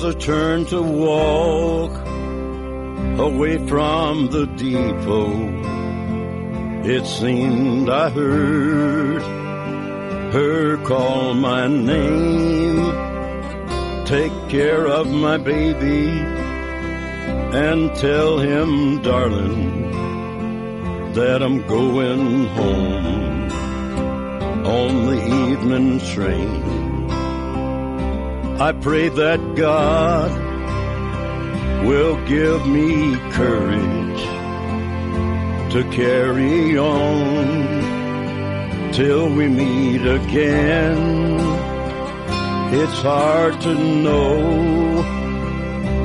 As 0.06 0.16
I 0.16 0.20
turned 0.20 0.68
to 0.68 0.82
walk 0.84 1.92
away 3.20 3.58
from 3.68 4.28
the 4.28 4.46
depot, 4.46 5.32
it 6.86 7.08
seemed 7.08 7.90
I 7.90 8.12
heard 8.12 9.24
her 10.32 10.78
call 10.86 11.34
my 11.34 11.68
name. 11.68 12.86
Take 14.06 14.32
care 14.48 14.86
of 14.86 15.10
my 15.10 15.38
baby 15.38 16.10
and 17.58 17.96
tell 17.96 18.38
him, 18.38 19.02
darling, 19.02 19.92
that 21.14 21.42
I'm 21.42 21.66
going 21.66 22.46
home 22.46 23.50
on 24.68 25.06
the 25.08 25.50
evening 25.50 26.00
train. 26.00 26.85
I 28.58 28.72
pray 28.72 29.10
that 29.10 29.56
God 29.56 30.32
will 31.86 32.16
give 32.26 32.66
me 32.66 33.18
courage 33.32 34.24
to 35.74 35.84
carry 35.92 36.78
on 36.78 37.74
till 38.94 39.28
we 39.36 39.50
meet 39.50 40.08
again. 40.08 41.38
It's 42.74 43.02
hard 43.02 43.60
to 43.60 43.74
know 43.74 45.04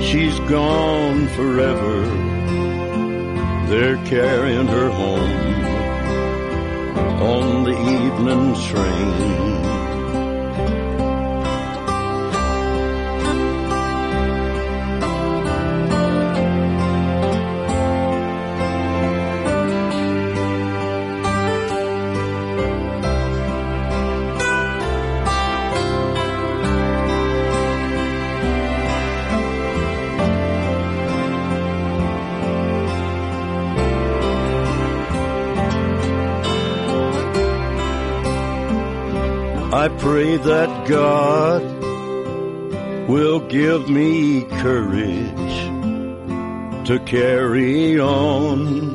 she's 0.00 0.40
gone 0.40 1.28
forever. 1.28 2.02
They're 3.68 4.04
carrying 4.06 4.66
her 4.66 4.90
home 4.90 5.64
on 7.22 7.62
the 7.62 7.78
evening 7.78 8.54
train. 8.68 9.79
I 39.80 39.88
pray 39.88 40.36
that 40.36 40.86
God 40.86 41.62
will 43.08 43.40
give 43.40 43.88
me 43.88 44.42
courage 44.60 45.56
to 46.86 46.98
carry 47.06 47.98
on 47.98 48.92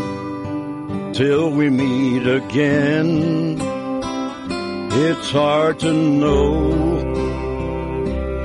till 1.11 1.49
we 1.49 1.71
meet 1.71 2.27
again. 2.27 3.57
It's 4.91 5.31
hard 5.31 5.79
to 5.79 5.91
know 5.91 6.43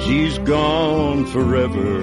she's 0.01 0.39
gone 0.39 1.27
forever. 1.27 2.01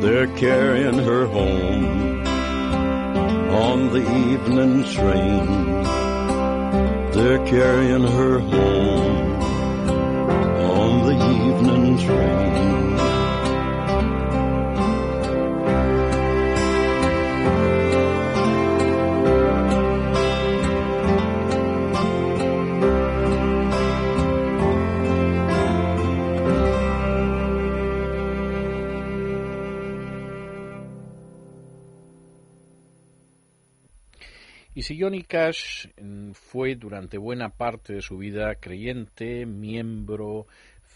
They're 0.00 0.34
carrying 0.38 1.00
her 1.00 1.26
home 1.26 2.24
on 3.52 3.90
the 3.92 4.04
evening 4.30 4.84
train. 4.84 5.69
They're 7.20 7.46
carrying 7.46 8.02
her 8.02 8.38
home 8.38 9.40
on 10.56 11.06
the 11.06 11.12
evening 11.12 11.98
train. 11.98 12.50
Y 34.72 34.82
si 34.82 34.96
Johnny 34.96 35.22
Cash 35.24 35.88
fue 36.34 36.74
durante 36.76 37.18
buena 37.18 37.50
parte 37.50 37.92
de 37.92 38.02
su 38.02 38.18
vida 38.18 38.54
creyente, 38.56 39.46
miembro 39.46 40.46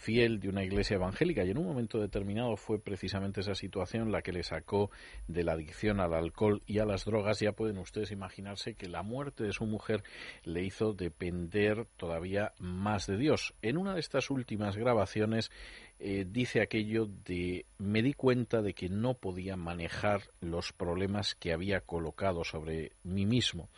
fiel 0.05 0.39
de 0.39 0.49
una 0.49 0.63
iglesia 0.63 0.97
evangélica 0.97 1.43
y 1.43 1.49
en 1.49 1.57
un 1.57 1.65
momento 1.65 1.99
determinado 1.99 2.57
fue 2.57 2.77
precisamente 2.77 3.41
esa 3.41 3.55
situación 3.55 4.11
la 4.11 4.21
que 4.21 4.31
le 4.31 4.43
sacó 4.43 4.91
de 5.27 5.43
la 5.43 5.53
adicción 5.53 5.99
al 5.99 6.13
alcohol 6.13 6.61
y 6.67 6.77
a 6.77 6.85
las 6.85 7.05
drogas, 7.05 7.39
ya 7.39 7.53
pueden 7.53 7.79
ustedes 7.79 8.11
imaginarse 8.11 8.75
que 8.75 8.87
la 8.87 9.01
muerte 9.01 9.43
de 9.43 9.51
su 9.51 9.65
mujer 9.65 10.03
le 10.43 10.63
hizo 10.63 10.93
depender 10.93 11.87
todavía 11.97 12.53
más 12.59 13.07
de 13.07 13.17
Dios. 13.17 13.55
En 13.63 13.77
una 13.77 13.95
de 13.95 13.99
estas 13.99 14.29
últimas 14.29 14.77
grabaciones 14.77 15.49
eh, 15.97 16.23
dice 16.29 16.61
aquello 16.61 17.07
de 17.07 17.65
me 17.79 18.03
di 18.03 18.13
cuenta 18.13 18.61
de 18.61 18.75
que 18.75 18.89
no 18.89 19.15
podía 19.15 19.55
manejar 19.55 20.21
los 20.39 20.71
problemas 20.71 21.33
que 21.33 21.51
había 21.51 21.81
colocado 21.81 22.43
sobre 22.43 22.91
mí 23.01 23.25
mismo 23.25 23.69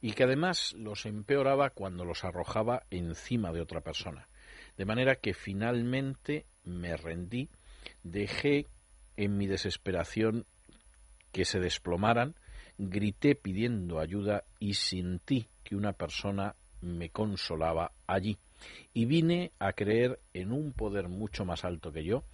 y 0.00 0.12
que 0.12 0.24
además 0.24 0.72
los 0.78 1.04
empeoraba 1.04 1.68
cuando 1.68 2.06
los 2.06 2.24
arrojaba 2.24 2.84
encima 2.90 3.52
de 3.52 3.60
otra 3.60 3.82
persona. 3.82 4.28
De 4.76 4.84
manera 4.84 5.16
que 5.16 5.34
finalmente 5.34 6.46
me 6.64 6.96
rendí, 6.96 7.48
dejé 8.02 8.66
en 9.16 9.36
mi 9.36 9.46
desesperación 9.46 10.46
que 11.32 11.44
se 11.44 11.60
desplomaran, 11.60 12.34
grité 12.78 13.34
pidiendo 13.34 14.00
ayuda 14.00 14.44
y 14.58 14.74
sentí 14.74 15.46
que 15.62 15.76
una 15.76 15.92
persona 15.92 16.54
me 16.80 17.10
consolaba 17.10 17.92
allí. 18.06 18.38
Y 18.92 19.04
vine 19.04 19.52
a 19.58 19.72
creer 19.72 20.20
en 20.32 20.52
un 20.52 20.72
poder 20.72 21.08
mucho 21.08 21.44
más 21.44 21.64
alto 21.64 21.92
que 21.92 22.04
yo, 22.04 22.24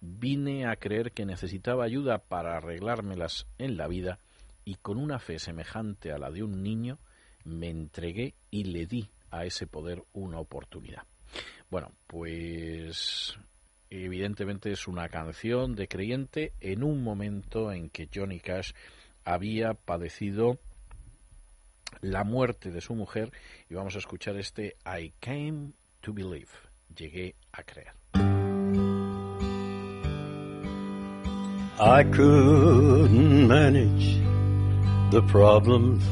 vine 0.00 0.66
a 0.66 0.76
creer 0.76 1.12
que 1.12 1.26
necesitaba 1.26 1.84
ayuda 1.84 2.18
para 2.18 2.56
arreglármelas 2.56 3.46
en 3.58 3.76
la 3.76 3.88
vida 3.88 4.18
y 4.64 4.76
con 4.76 4.98
una 4.98 5.18
fe 5.18 5.38
semejante 5.38 6.12
a 6.12 6.18
la 6.18 6.30
de 6.30 6.42
un 6.42 6.62
niño 6.62 6.98
me 7.44 7.68
entregué 7.68 8.34
y 8.50 8.64
le 8.64 8.86
di 8.86 9.08
a 9.30 9.44
ese 9.44 9.66
poder 9.66 10.02
una 10.12 10.38
oportunidad. 10.38 11.04
Bueno, 11.70 11.92
pues 12.06 13.36
evidentemente 13.90 14.70
es 14.70 14.88
una 14.88 15.08
canción 15.08 15.74
de 15.74 15.88
creyente 15.88 16.52
en 16.60 16.82
un 16.82 17.02
momento 17.02 17.72
en 17.72 17.90
que 17.90 18.08
Johnny 18.12 18.40
Cash 18.40 18.72
había 19.24 19.74
padecido 19.74 20.58
la 22.00 22.24
muerte 22.24 22.70
de 22.70 22.80
su 22.80 22.94
mujer 22.94 23.32
y 23.68 23.74
vamos 23.74 23.94
a 23.96 23.98
escuchar 23.98 24.36
este 24.36 24.76
I 24.84 25.12
came 25.20 25.72
to 26.00 26.12
believe, 26.12 26.50
llegué 26.94 27.34
a 27.52 27.62
creer. 27.62 27.92
I 31.78 32.04
couldn't 32.04 33.46
manage 33.46 34.18
the 35.10 35.22
problems 35.28 36.02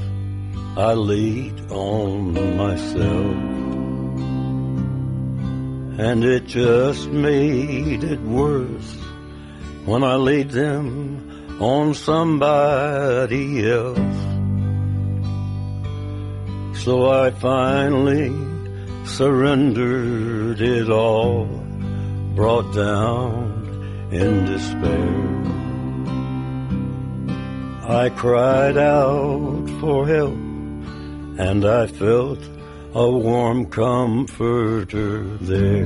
I 0.77 0.93
laid 0.93 1.70
on 1.70 2.57
myself. 2.57 3.64
And 5.99 6.25
it 6.25 6.47
just 6.47 7.09
made 7.09 8.03
it 8.03 8.21
worse 8.21 8.97
when 9.85 10.03
I 10.03 10.16
laid 10.16 10.51
them 10.51 11.59
on 11.61 11.95
somebody 11.95 13.71
else. 13.71 13.99
So 16.83 17.09
I 17.11 17.31
finally 17.31 18.33
surrendered 19.07 20.61
it 20.61 20.91
all, 20.91 21.47
brought 22.35 22.75
down 22.75 24.09
in 24.11 24.47
despair. 24.47 25.25
I 27.87 28.09
cried 28.09 28.79
out 28.79 29.69
for 29.81 30.07
help 30.07 30.35
and 31.39 31.65
I 31.65 31.87
felt 31.87 32.41
a 32.97 33.11
warm 33.11 33.66
comforter 33.66 35.25
there. 35.39 35.83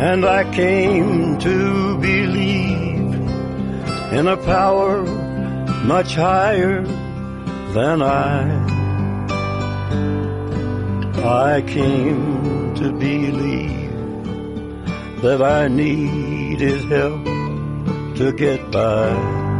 And 0.00 0.24
I 0.24 0.50
came 0.54 1.38
to 1.38 1.98
believe 1.98 3.14
in 4.12 4.26
a 4.26 4.38
power 4.38 5.02
much 5.84 6.14
higher 6.14 6.80
than 7.74 8.00
I. 8.00 8.72
I 11.22 11.60
came 11.60 12.74
to 12.76 12.90
believe 12.90 13.92
that 15.20 15.42
I 15.42 15.68
needed 15.68 16.84
help 16.86 17.24
to 18.16 18.32
get 18.32 18.70
by. 18.70 19.53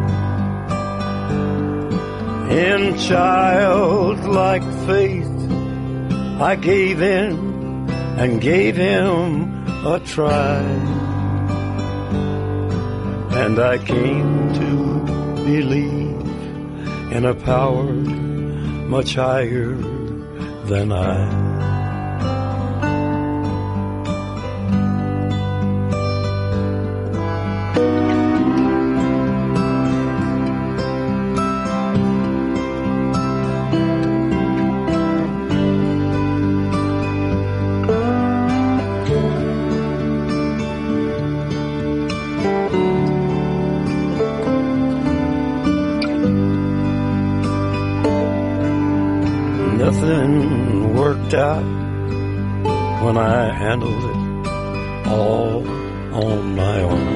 In 2.54 2.96
childlike 2.96 4.62
faith, 4.86 5.50
I 6.40 6.54
gave 6.54 7.02
in 7.02 7.90
and 8.16 8.40
gave 8.40 8.76
him 8.76 9.66
a 9.84 9.98
try. 9.98 10.60
And 13.42 13.58
I 13.58 13.78
came 13.78 14.54
to 14.54 15.44
believe 15.44 16.28
in 17.12 17.24
a 17.24 17.34
power 17.34 17.92
much 18.86 19.16
higher 19.16 19.74
than 20.70 20.92
I. 20.92 21.43
I 53.44 53.50
handled 53.52 54.04
it 54.12 55.08
all 55.08 55.68
on 56.24 56.56
my 56.56 56.80
own. 56.80 57.08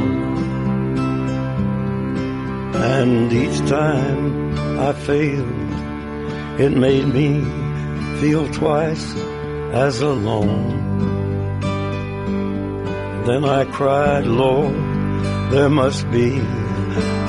And 2.75 3.33
each 3.33 3.59
time 3.67 4.79
I 4.79 4.93
failed, 4.93 6.61
it 6.61 6.73
made 6.77 7.09
me 7.19 7.31
feel 8.21 8.47
twice 8.51 9.07
as 9.73 10.03
alone. 10.03 10.69
Then 13.25 13.45
I 13.47 13.65
cried, 13.65 14.27
Lord, 14.27 14.75
there 15.51 15.71
must 15.71 16.11
be 16.11 16.31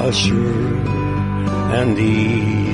a 0.08 0.12
sure 0.12 0.76
and 1.80 1.98
easier 1.98 2.69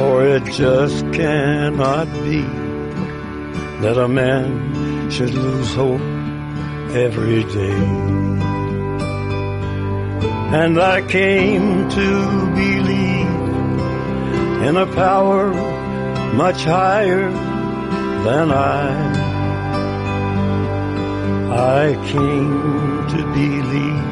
For 0.00 0.26
it 0.26 0.44
just 0.46 1.04
cannot 1.12 2.06
be 2.24 2.40
that 3.82 3.98
a 3.98 4.08
man 4.08 5.10
should 5.10 5.34
lose 5.34 5.74
hope 5.74 6.00
every 7.04 7.44
day. 7.44 7.82
And 10.56 10.80
I 10.80 11.02
came 11.06 11.90
to 11.90 12.46
believe 12.54 13.42
in 14.66 14.78
a 14.78 14.86
power 14.94 15.52
much 16.32 16.64
higher 16.64 17.30
than 18.24 18.50
I. 18.50 18.88
I 21.82 21.94
came 22.06 23.06
to 23.12 23.20
believe 23.34 24.10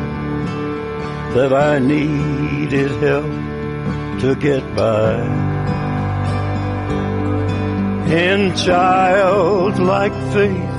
that 1.35 1.55
I 1.55 1.78
needed 1.78 2.90
help 3.01 4.20
to 4.20 4.36
get 4.39 4.62
by. 4.77 5.48
In 8.09 8.56
childlike 8.56 10.14
faith, 10.32 10.76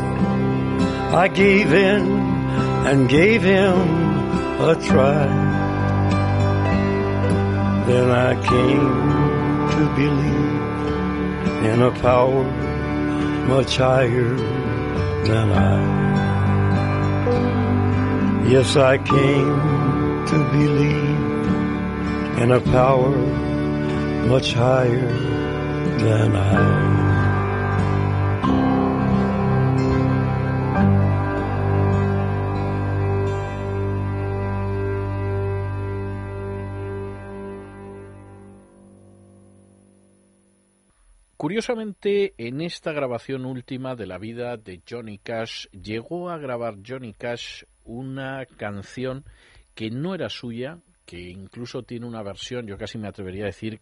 I 1.14 1.27
gave 1.27 1.72
in 1.72 2.07
and 2.88 3.07
gave 3.07 3.43
him 3.43 3.77
a 4.60 4.73
try. 4.73 5.27
Then 7.85 8.10
I 8.10 8.34
came 8.34 9.69
to 9.76 9.95
believe 9.95 10.69
in 11.72 11.81
a 11.84 11.91
power 12.01 12.43
much 13.47 13.77
higher 13.77 14.35
than 15.27 15.51
I. 15.51 15.99
Yes, 18.49 18.76
I 18.76 18.97
came 18.97 20.26
to 20.30 20.38
believe 20.51 22.41
in 22.41 22.51
a 22.51 22.60
power 22.60 23.15
much 24.26 24.53
higher 24.53 25.07
than 25.99 26.35
I. 26.35 26.99
Curiosamente, 41.50 42.36
en 42.38 42.62
esta 42.62 42.92
grabación 42.92 43.44
última 43.44 43.96
de 43.96 44.06
la 44.06 44.20
vida 44.20 44.56
de 44.56 44.84
Johnny 44.88 45.18
Cash, 45.18 45.66
llegó 45.72 46.30
a 46.30 46.38
grabar 46.38 46.76
Johnny 46.88 47.12
Cash 47.14 47.64
una 47.86 48.46
canción 48.46 49.26
que 49.74 49.90
no 49.90 50.14
era 50.14 50.30
suya, 50.30 50.78
que 51.08 51.20
incluso 51.20 51.82
tiene 51.82 52.06
una 52.06 52.22
versión, 52.22 52.68
yo 52.68 52.78
casi 52.78 53.00
me 53.00 53.08
atrevería 53.08 53.46
a 53.46 53.48
decir, 53.48 53.82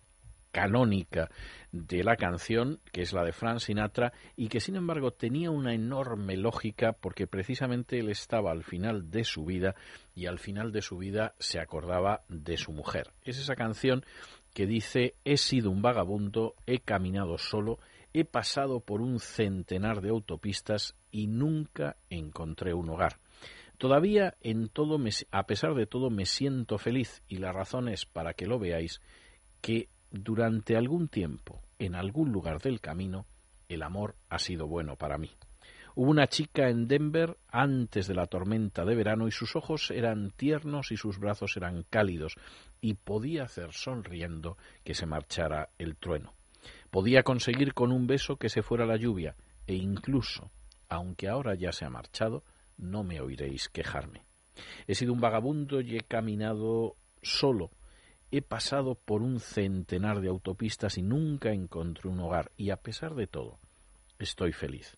canónica 0.50 1.30
de 1.74 2.06
la 2.06 2.16
canción, 2.16 2.80
que 2.94 3.02
es 3.02 3.12
la 3.12 3.26
de 3.26 3.34
Frank 3.34 3.60
Sinatra, 3.60 4.14
y 4.38 4.48
que 4.48 4.62
sin 4.62 4.78
embargo 4.78 5.12
tenía 5.12 5.52
una 5.52 5.74
enorme 5.74 6.38
lógica 6.38 6.94
porque 6.94 7.28
precisamente 7.28 8.00
él 8.00 8.10
estaba 8.10 8.52
al 8.52 8.64
final 8.64 9.12
de 9.12 9.26
su 9.26 9.44
vida 9.44 9.76
y 10.16 10.28
al 10.28 10.40
final 10.40 10.72
de 10.72 10.82
su 10.82 10.98
vida 10.98 11.36
se 11.38 11.60
acordaba 11.60 12.22
de 12.30 12.56
su 12.56 12.72
mujer. 12.72 13.12
Es 13.26 13.38
esa 13.38 13.56
canción 13.56 14.06
que 14.58 14.66
dice 14.66 15.14
he 15.24 15.38
sido 15.38 15.70
un 15.70 15.84
vagabundo, 15.84 16.56
he 16.66 16.80
caminado 16.80 17.38
solo, 17.38 17.78
he 18.12 18.26
pasado 18.26 18.80
por 18.80 19.02
un 19.02 19.20
centenar 19.20 20.02
de 20.02 20.10
autopistas 20.10 20.96
y 21.12 21.28
nunca 21.28 21.96
encontré 22.10 22.74
un 22.74 22.90
hogar. 22.90 23.20
Todavía 23.78 24.34
en 24.42 24.70
todo 24.70 24.98
me, 24.98 25.12
a 25.30 25.44
pesar 25.46 25.76
de 25.76 25.86
todo 25.86 26.10
me 26.10 26.26
siento 26.26 26.80
feliz 26.80 27.22
y 27.28 27.38
la 27.38 27.52
razón 27.52 27.88
es 27.88 28.08
para 28.08 28.34
que 28.34 28.48
lo 28.48 28.58
veáis 28.58 29.00
que 29.62 29.90
durante 30.10 30.76
algún 30.76 31.08
tiempo 31.08 31.62
en 31.78 31.94
algún 31.94 32.32
lugar 32.32 32.60
del 32.60 32.82
camino 32.82 33.28
el 33.70 33.84
amor 33.84 34.16
ha 34.28 34.40
sido 34.40 34.66
bueno 34.66 34.96
para 34.96 35.20
mí. 35.20 35.30
Hubo 36.00 36.12
una 36.12 36.28
chica 36.28 36.70
en 36.70 36.88
Denver 36.88 37.40
antes 37.48 38.06
de 38.06 38.14
la 38.14 38.28
tormenta 38.28 38.86
de 38.86 38.94
verano 38.94 39.28
y 39.28 39.32
sus 39.32 39.56
ojos 39.56 39.90
eran 39.90 40.30
tiernos 40.30 40.92
y 40.92 40.96
sus 40.96 41.18
brazos 41.18 41.58
eran 41.58 41.88
cálidos 41.90 42.36
y 42.80 42.94
podía 42.94 43.46
hacer 43.46 43.74
sonriendo 43.74 44.60
que 44.84 44.94
se 44.94 45.08
marchara 45.08 45.70
el 45.80 45.96
trueno. 45.96 46.36
Podía 46.92 47.24
conseguir 47.24 47.74
con 47.74 47.92
un 47.92 48.06
beso 48.06 48.36
que 48.36 48.50
se 48.50 48.62
fuera 48.62 48.86
la 48.86 48.98
lluvia 48.98 49.36
e 49.66 49.74
incluso, 49.74 50.52
aunque 50.88 51.30
ahora 51.30 51.56
ya 51.56 51.72
se 51.72 51.84
ha 51.84 51.90
marchado, 51.90 52.44
no 52.78 53.02
me 53.04 53.20
oiréis 53.20 53.68
quejarme. 53.68 54.22
He 54.86 54.94
sido 54.94 55.14
un 55.14 55.20
vagabundo 55.20 55.82
y 55.82 55.98
he 55.98 56.02
caminado 56.02 56.96
solo. 57.24 57.72
He 58.30 58.44
pasado 58.44 58.94
por 58.94 59.24
un 59.24 59.40
centenar 59.40 60.22
de 60.22 60.28
autopistas 60.28 61.00
y 61.00 61.02
nunca 61.02 61.54
encontré 61.54 62.08
un 62.08 62.20
hogar 62.20 62.52
y 62.56 62.70
a 62.70 62.78
pesar 62.78 63.16
de 63.16 63.26
todo, 63.26 63.58
estoy 64.20 64.54
feliz. 64.54 64.96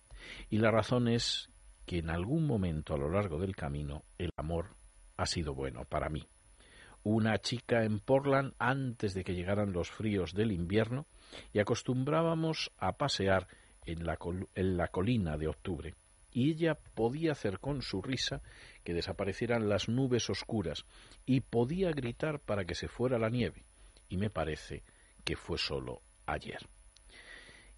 Y 0.48 0.58
la 0.58 0.70
razón 0.70 1.08
es 1.08 1.50
que 1.86 1.98
en 1.98 2.10
algún 2.10 2.46
momento 2.46 2.94
a 2.94 2.98
lo 2.98 3.10
largo 3.10 3.38
del 3.38 3.56
camino 3.56 4.04
el 4.18 4.30
amor 4.36 4.76
ha 5.16 5.26
sido 5.26 5.54
bueno 5.54 5.84
para 5.84 6.08
mí. 6.08 6.26
Una 7.02 7.38
chica 7.38 7.84
en 7.84 7.98
Portland 7.98 8.52
antes 8.58 9.14
de 9.14 9.24
que 9.24 9.34
llegaran 9.34 9.72
los 9.72 9.90
fríos 9.90 10.34
del 10.34 10.52
invierno 10.52 11.06
y 11.52 11.58
acostumbrábamos 11.58 12.70
a 12.78 12.92
pasear 12.92 13.48
en 13.86 14.04
la, 14.04 14.18
en 14.54 14.76
la 14.76 14.88
colina 14.88 15.36
de 15.36 15.48
octubre 15.48 15.94
y 16.32 16.50
ella 16.50 16.78
podía 16.94 17.32
hacer 17.32 17.58
con 17.58 17.82
su 17.82 18.02
risa 18.02 18.42
que 18.84 18.94
desaparecieran 18.94 19.68
las 19.68 19.88
nubes 19.88 20.30
oscuras 20.30 20.84
y 21.26 21.40
podía 21.40 21.90
gritar 21.90 22.40
para 22.40 22.64
que 22.64 22.74
se 22.74 22.88
fuera 22.88 23.18
la 23.18 23.30
nieve 23.30 23.64
y 24.08 24.16
me 24.16 24.30
parece 24.30 24.82
que 25.24 25.36
fue 25.36 25.58
solo 25.58 26.02
ayer. 26.26 26.68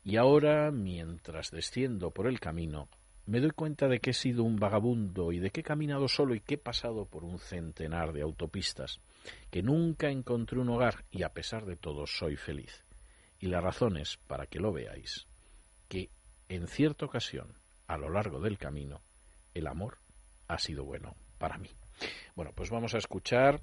Y 0.04 0.16
ahora, 0.16 0.70
mientras 0.70 1.50
desciendo 1.50 2.10
por 2.10 2.26
el 2.26 2.40
camino, 2.40 2.88
me 3.26 3.40
doy 3.40 3.50
cuenta 3.52 3.86
de 3.86 4.00
que 4.00 4.10
he 4.10 4.14
sido 4.14 4.42
un 4.42 4.56
vagabundo 4.56 5.30
y 5.30 5.38
de 5.38 5.50
que 5.50 5.60
he 5.60 5.64
caminado 5.64 6.08
solo 6.08 6.34
y 6.34 6.40
que 6.40 6.54
he 6.54 6.58
pasado 6.58 7.06
por 7.06 7.24
un 7.24 7.38
centenar 7.38 8.12
de 8.12 8.22
autopistas, 8.22 9.00
que 9.50 9.62
nunca 9.62 10.10
encontré 10.10 10.58
un 10.58 10.70
hogar 10.70 11.04
y 11.10 11.22
a 11.22 11.32
pesar 11.32 11.64
de 11.66 11.76
todo 11.76 12.06
soy 12.06 12.36
feliz. 12.36 12.82
Y 13.38 13.46
la 13.46 13.60
razón 13.60 13.96
es, 13.96 14.16
para 14.26 14.46
que 14.46 14.58
lo 14.58 14.72
veáis, 14.72 15.26
que 15.88 16.10
en 16.48 16.66
cierta 16.66 17.06
ocasión, 17.06 17.54
a 17.86 17.96
lo 17.96 18.08
largo 18.08 18.40
del 18.40 18.58
camino, 18.58 19.02
el 19.54 19.66
amor 19.66 19.98
ha 20.48 20.58
sido 20.58 20.84
bueno 20.84 21.14
para 21.38 21.58
mí. 21.58 21.70
Bueno, 22.34 22.52
pues 22.54 22.70
vamos 22.70 22.94
a 22.94 22.98
escuchar 22.98 23.60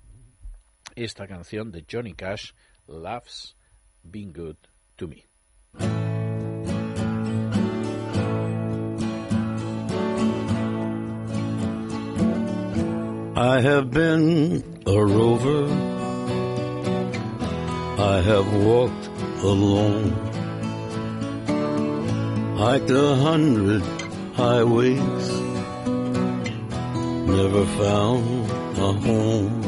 esta 0.95 1.27
canción 1.27 1.71
de 1.71 1.85
Johnny 1.89 2.13
Cash, 2.13 2.51
Love's 2.87 3.55
Been 4.03 4.31
Good 4.31 4.57
to 4.95 5.07
Me. 5.07 5.28
I 13.39 13.61
have 13.61 13.89
been 13.89 14.61
a 14.85 15.01
rover. 15.01 15.63
I 17.97 18.19
have 18.19 18.53
walked 18.65 19.07
alone. 19.41 20.11
Hiked 22.57 22.89
a 22.89 23.15
hundred 23.15 23.81
highways. 24.33 25.27
Never 27.37 27.65
found 27.79 28.51
a 28.77 28.91
home. 29.07 29.63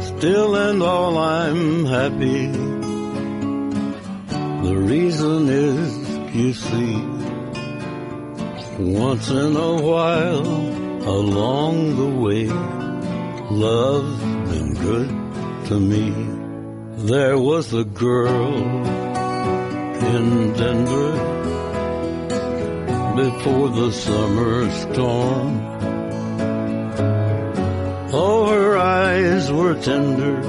Still 0.00 0.56
and 0.56 0.82
all 0.82 1.18
I'm 1.18 1.84
happy. 1.84 2.46
The 4.66 4.74
reason 4.74 5.50
is, 5.50 6.34
you 6.34 6.54
see, 6.54 6.94
once 8.78 9.28
in 9.28 9.54
a 9.54 9.82
while 9.82 10.87
along 11.06 11.96
the 11.96 12.10
way. 12.24 12.46
Love's 13.50 14.22
been 14.50 14.74
good 14.74 15.08
to 15.68 15.80
me. 15.80 16.12
There 17.06 17.38
was 17.38 17.72
a 17.72 17.84
girl 17.84 18.54
in 20.14 20.52
Denver 20.54 21.12
before 23.16 23.68
the 23.70 23.90
summer 23.92 24.70
storm. 24.70 25.60
Oh, 28.12 28.48
her 28.50 28.76
eyes 28.78 29.50
were 29.52 29.74
tender. 29.80 30.40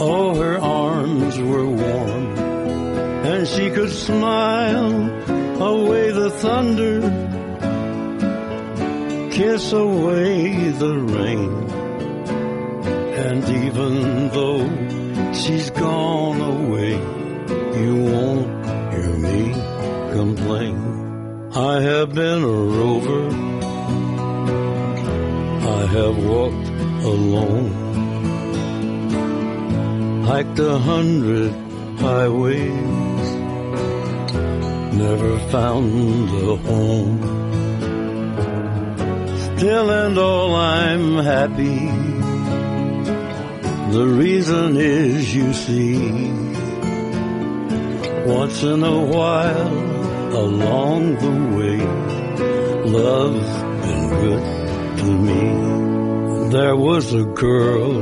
Oh, 0.00 0.34
her 0.34 0.58
arms 0.58 1.38
were 1.38 1.66
warm. 1.66 2.34
and 3.24 3.48
she 3.48 3.70
could 3.70 3.90
smile 3.90 5.10
away 5.62 6.10
the 6.10 6.30
thunder, 6.30 7.00
kiss 9.34 9.72
away 9.72 10.70
the 10.70 10.96
rain. 10.96 11.52
And 13.26 13.42
even 13.64 14.28
though 14.28 14.64
she's 15.32 15.70
gone 15.70 16.40
away, 16.40 16.92
you 17.82 17.94
won't 18.12 18.48
hear 18.94 19.12
me 19.28 19.42
complain. 20.12 20.76
I 21.52 21.80
have 21.80 22.14
been 22.14 22.42
a 22.44 22.58
rover. 22.78 23.24
I 25.78 25.82
have 25.96 26.16
walked 26.32 26.68
alone. 27.12 27.70
Hiked 30.22 30.58
a 30.60 30.78
hundred 30.78 31.52
highways. 31.98 33.28
Never 35.04 35.38
found 35.50 36.28
a 36.30 36.56
home. 36.68 37.33
Still 39.64 39.88
and 39.88 40.18
all 40.18 40.54
I'm 40.54 41.24
happy. 41.24 41.88
The 43.96 44.06
reason 44.06 44.76
is 44.76 45.34
you 45.34 45.54
see. 45.54 46.30
Once 48.26 48.62
in 48.62 48.84
a 48.84 49.00
while 49.00 50.36
along 50.36 51.14
the 51.14 51.36
way, 51.56 51.80
love's 52.90 53.52
been 53.80 54.10
good 54.20 54.44
to 54.98 55.08
me. 55.28 56.50
There 56.50 56.76
was 56.76 57.14
a 57.14 57.24
girl 57.24 57.92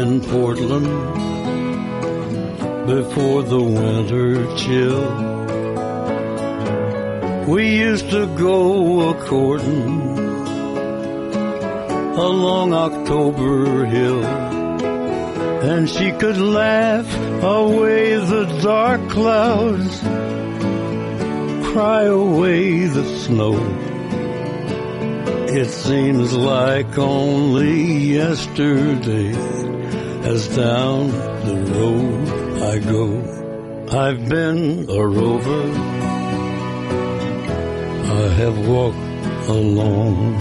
in 0.00 0.22
Portland 0.22 0.90
before 2.86 3.42
the 3.42 3.62
winter 3.62 4.56
chill. 4.56 5.29
We 7.50 7.78
used 7.78 8.08
to 8.10 8.28
go 8.38 9.10
a 9.10 9.14
courting 9.26 10.02
along 12.16 12.72
October 12.72 13.86
Hill. 13.86 14.24
And 14.24 15.90
she 15.90 16.12
could 16.12 16.38
laugh 16.38 17.12
away 17.42 18.14
the 18.14 18.44
dark 18.62 19.00
clouds, 19.10 19.98
cry 21.72 22.04
away 22.04 22.86
the 22.86 23.04
snow. 23.18 23.56
It 25.48 25.70
seems 25.70 26.32
like 26.32 26.96
only 26.98 28.14
yesterday 28.14 29.34
as 30.22 30.46
down 30.56 31.08
the 31.48 31.58
road 31.74 32.62
I 32.62 32.78
go. 32.78 33.06
I've 33.90 34.28
been 34.28 34.88
a 34.88 35.04
rover. 35.04 35.99
I 38.20 38.28
have 38.42 38.68
walked 38.68 38.98
alone. 39.48 40.34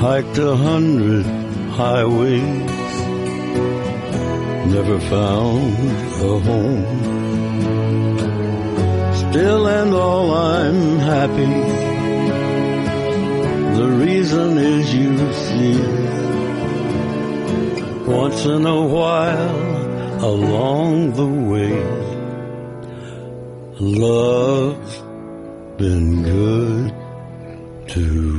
Hiked 0.00 0.36
a 0.36 0.54
hundred 0.54 1.24
highways. 1.80 2.94
Never 4.76 5.00
found 5.14 5.76
a 6.30 6.34
home. 6.48 6.84
Still 9.22 9.66
and 9.66 9.94
all 9.94 10.30
I'm 10.34 10.98
happy. 10.98 11.56
The 13.78 13.88
reason 14.04 14.58
is 14.58 14.94
you 14.94 15.32
see. 15.46 15.76
Once 18.04 18.44
in 18.44 18.66
a 18.66 18.82
while 18.96 19.56
along 20.22 21.12
the 21.20 21.30
way, 21.50 21.76
love's 23.80 25.05
been 25.78 26.22
good 26.22 26.94
to 27.88 28.35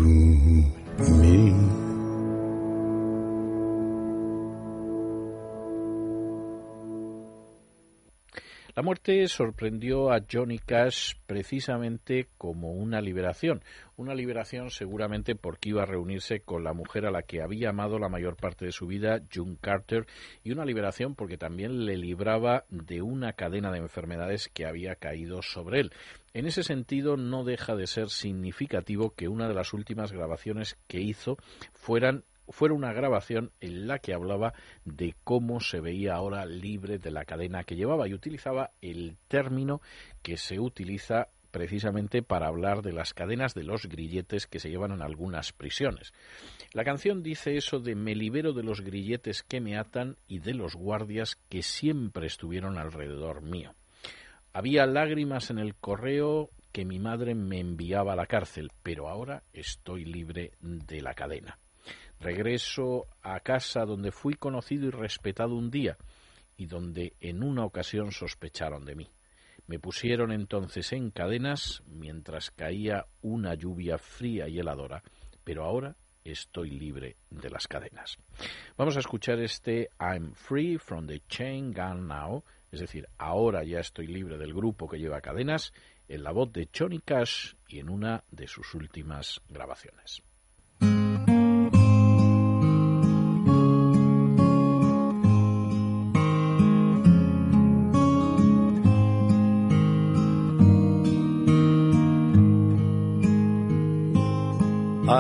muerte 8.88 9.28
sorprendió 9.28 10.14
a 10.14 10.22
Johnny 10.32 10.60
Cash 10.60 11.16
precisamente 11.26 12.30
como 12.38 12.72
una 12.72 13.02
liberación. 13.02 13.62
Una 13.98 14.16
liberación 14.16 14.70
seguramente 14.70 15.36
porque 15.36 15.72
iba 15.72 15.84
a 15.84 15.86
reunirse 15.86 16.40
con 16.40 16.64
la 16.64 16.72
mujer 16.72 17.06
a 17.06 17.12
la 17.12 17.24
que 17.24 17.42
había 17.42 17.72
amado 17.72 18.00
la 18.00 18.08
mayor 18.08 18.38
parte 18.38 18.64
de 18.64 18.72
su 18.72 18.88
vida, 18.88 19.20
June 19.30 19.58
Carter, 19.60 20.08
y 20.42 20.54
una 20.54 20.64
liberación 20.64 21.16
porque 21.16 21.38
también 21.38 21.86
le 21.86 21.98
libraba 21.98 22.64
de 22.70 23.02
una 23.02 23.34
cadena 23.34 23.74
de 23.74 23.80
enfermedades 23.80 24.50
que 24.54 24.66
había 24.66 24.96
caído 24.96 25.42
sobre 25.42 25.82
él. 25.82 25.92
En 26.34 26.46
ese 26.46 26.64
sentido, 26.64 27.18
no 27.18 27.44
deja 27.44 27.76
de 27.76 27.88
ser 27.88 28.08
significativo 28.08 29.10
que 29.10 29.28
una 29.28 29.50
de 29.50 29.54
las 29.54 29.74
últimas 29.74 30.14
grabaciones 30.14 30.78
que 30.88 31.02
hizo 31.02 31.36
fueran 31.74 32.24
fuera 32.50 32.74
una 32.74 32.94
grabación 32.94 33.52
en 33.60 33.88
la 33.88 34.00
que 34.00 34.14
hablaba 34.14 34.54
de 34.86 35.16
cómo 35.24 35.60
se 35.60 35.80
veía 35.80 36.16
ahora 36.16 36.46
libre 36.46 36.98
de 36.98 37.12
la 37.12 37.26
cadena 37.26 37.64
que 37.64 37.76
llevaba 37.76 38.08
y 38.08 38.14
utilizaba 38.14 38.72
el 38.82 39.18
término 39.28 39.82
que 40.22 40.38
se 40.38 40.60
utiliza 40.60 41.30
precisamente 41.52 42.22
para 42.22 42.48
hablar 42.48 42.82
de 42.82 42.94
las 42.94 43.14
cadenas 43.14 43.54
de 43.54 43.64
los 43.64 43.88
grilletes 43.88 44.48
que 44.48 44.60
se 44.60 44.70
llevan 44.70 44.92
en 44.92 45.02
algunas 45.02 45.54
prisiones. 45.54 46.14
La 46.74 46.84
canción 46.84 47.24
dice 47.24 47.58
eso 47.58 47.80
de 47.80 47.96
me 47.96 48.16
libero 48.16 48.54
de 48.54 48.64
los 48.64 48.82
grilletes 48.82 49.44
que 49.44 49.62
me 49.62 49.78
atan 49.78 50.18
y 50.28 50.40
de 50.40 50.54
los 50.54 50.76
guardias 50.76 51.38
que 51.50 51.64
siempre 51.64 52.28
estuvieron 52.28 52.78
alrededor 52.78 53.42
mío. 53.42 53.74
Había 54.54 54.86
lágrimas 54.86 55.50
en 55.50 55.60
el 55.60 55.76
correo 55.76 56.50
que 56.72 56.86
mi 56.86 57.00
madre 57.00 57.34
me 57.34 57.60
enviaba 57.60 58.14
a 58.14 58.16
la 58.16 58.28
cárcel, 58.28 58.72
pero 58.84 59.08
ahora 59.08 59.44
estoy 59.54 60.06
libre 60.06 60.52
de 60.62 61.02
la 61.02 61.14
cadena. 61.14 61.58
Regreso 62.20 63.08
a 63.22 63.40
casa 63.42 63.86
donde 63.86 64.12
fui 64.12 64.34
conocido 64.34 64.88
y 64.88 64.92
respetado 64.92 65.56
un 65.56 65.70
día 65.70 65.98
y 66.58 66.66
donde 66.66 67.14
en 67.20 67.44
una 67.44 67.64
ocasión 67.64 68.12
sospecharon 68.12 68.86
de 68.86 68.96
mí. 68.96 69.10
Me 69.68 69.80
pusieron 69.80 70.32
entonces 70.32 70.94
en 70.94 71.12
cadenas 71.12 71.84
mientras 71.86 72.52
caía 72.52 73.06
una 73.22 73.54
lluvia 73.54 73.98
fría 73.98 74.48
y 74.48 74.60
heladora, 74.60 75.04
pero 75.44 75.66
ahora 75.66 75.96
estoy 76.24 76.72
libre 76.72 77.18
de 77.30 77.50
las 77.50 77.68
cadenas. 77.68 78.18
Vamos 78.78 78.96
a 78.98 79.00
escuchar 79.00 79.40
este 79.40 79.90
I'm 80.00 80.34
free 80.34 80.78
from 80.78 81.08
the 81.08 81.22
chain 81.28 81.72
gun 81.72 82.08
now, 82.08 82.44
es 82.72 82.80
decir, 82.80 83.08
ahora 83.18 83.64
ya 83.64 83.80
estoy 83.80 84.08
libre 84.08 84.38
del 84.38 84.54
grupo 84.54 84.88
que 84.88 85.00
lleva 85.00 85.22
cadenas, 85.22 85.74
en 86.08 86.24
la 86.24 86.32
voz 86.32 86.52
de 86.54 86.70
Johnny 86.74 87.00
Cash 87.00 87.56
y 87.68 87.80
en 87.80 87.90
una 87.90 88.24
de 88.32 88.48
sus 88.48 88.74
últimas 88.74 89.42
grabaciones. 89.50 90.24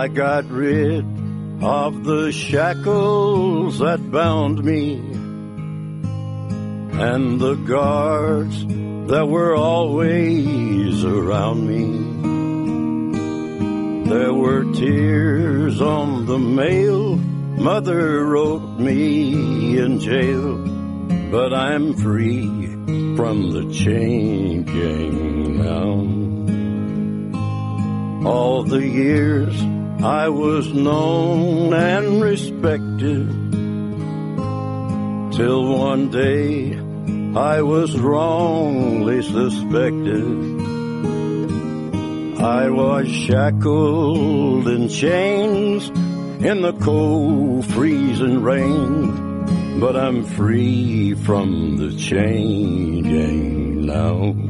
I 0.07 0.09
got 0.09 0.49
rid 0.49 1.03
of 1.61 2.05
the 2.05 2.31
shackles 2.31 3.79
that 3.79 4.09
bound 4.09 4.63
me 4.63 4.99
and 6.93 7.41
the 7.41 7.55
guards 7.55 8.65
that 9.11 9.27
were 9.27 9.53
always 9.53 11.03
around 11.03 11.67
me. 11.67 12.05
There 14.09 14.34
were 14.34 14.63
tears 14.75 15.81
on 15.81 16.25
the 16.25 16.39
mail 16.39 17.17
mother 17.17 18.23
wrote 18.23 18.79
me 18.79 19.77
in 19.77 19.99
jail, 19.99 20.55
but 21.31 21.53
I'm 21.53 21.93
free 21.95 22.65
from 23.17 23.51
the 23.51 23.69
chain 23.73 24.63
gang 24.63 25.57
now. 25.57 26.15
All 28.25 28.63
the 28.63 28.88
years 28.88 29.76
I 30.03 30.30
was 30.30 30.72
known 30.72 31.74
and 31.74 32.22
respected 32.22 33.28
till 35.36 35.78
one 35.80 36.11
day 36.11 36.78
I 37.36 37.61
was 37.64 37.98
wrongly 37.99 39.24
suspected. 39.24 40.57
I 42.40 42.69
was 42.69 43.07
shackled 43.07 44.68
in 44.68 44.88
chains 44.88 45.90
in 46.45 46.61
the 46.61 46.74
cold 46.74 47.65
freezing 47.65 48.44
rain, 48.44 49.80
but 49.80 49.95
I'm 49.95 50.24
free 50.24 51.15
from 51.15 51.78
the 51.78 51.98
chain 51.98 53.88
now. 53.88 54.47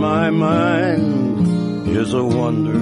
My 0.00 0.30
mind 0.30 1.88
is 1.88 2.12
a 2.12 2.24
wonder. 2.24 2.80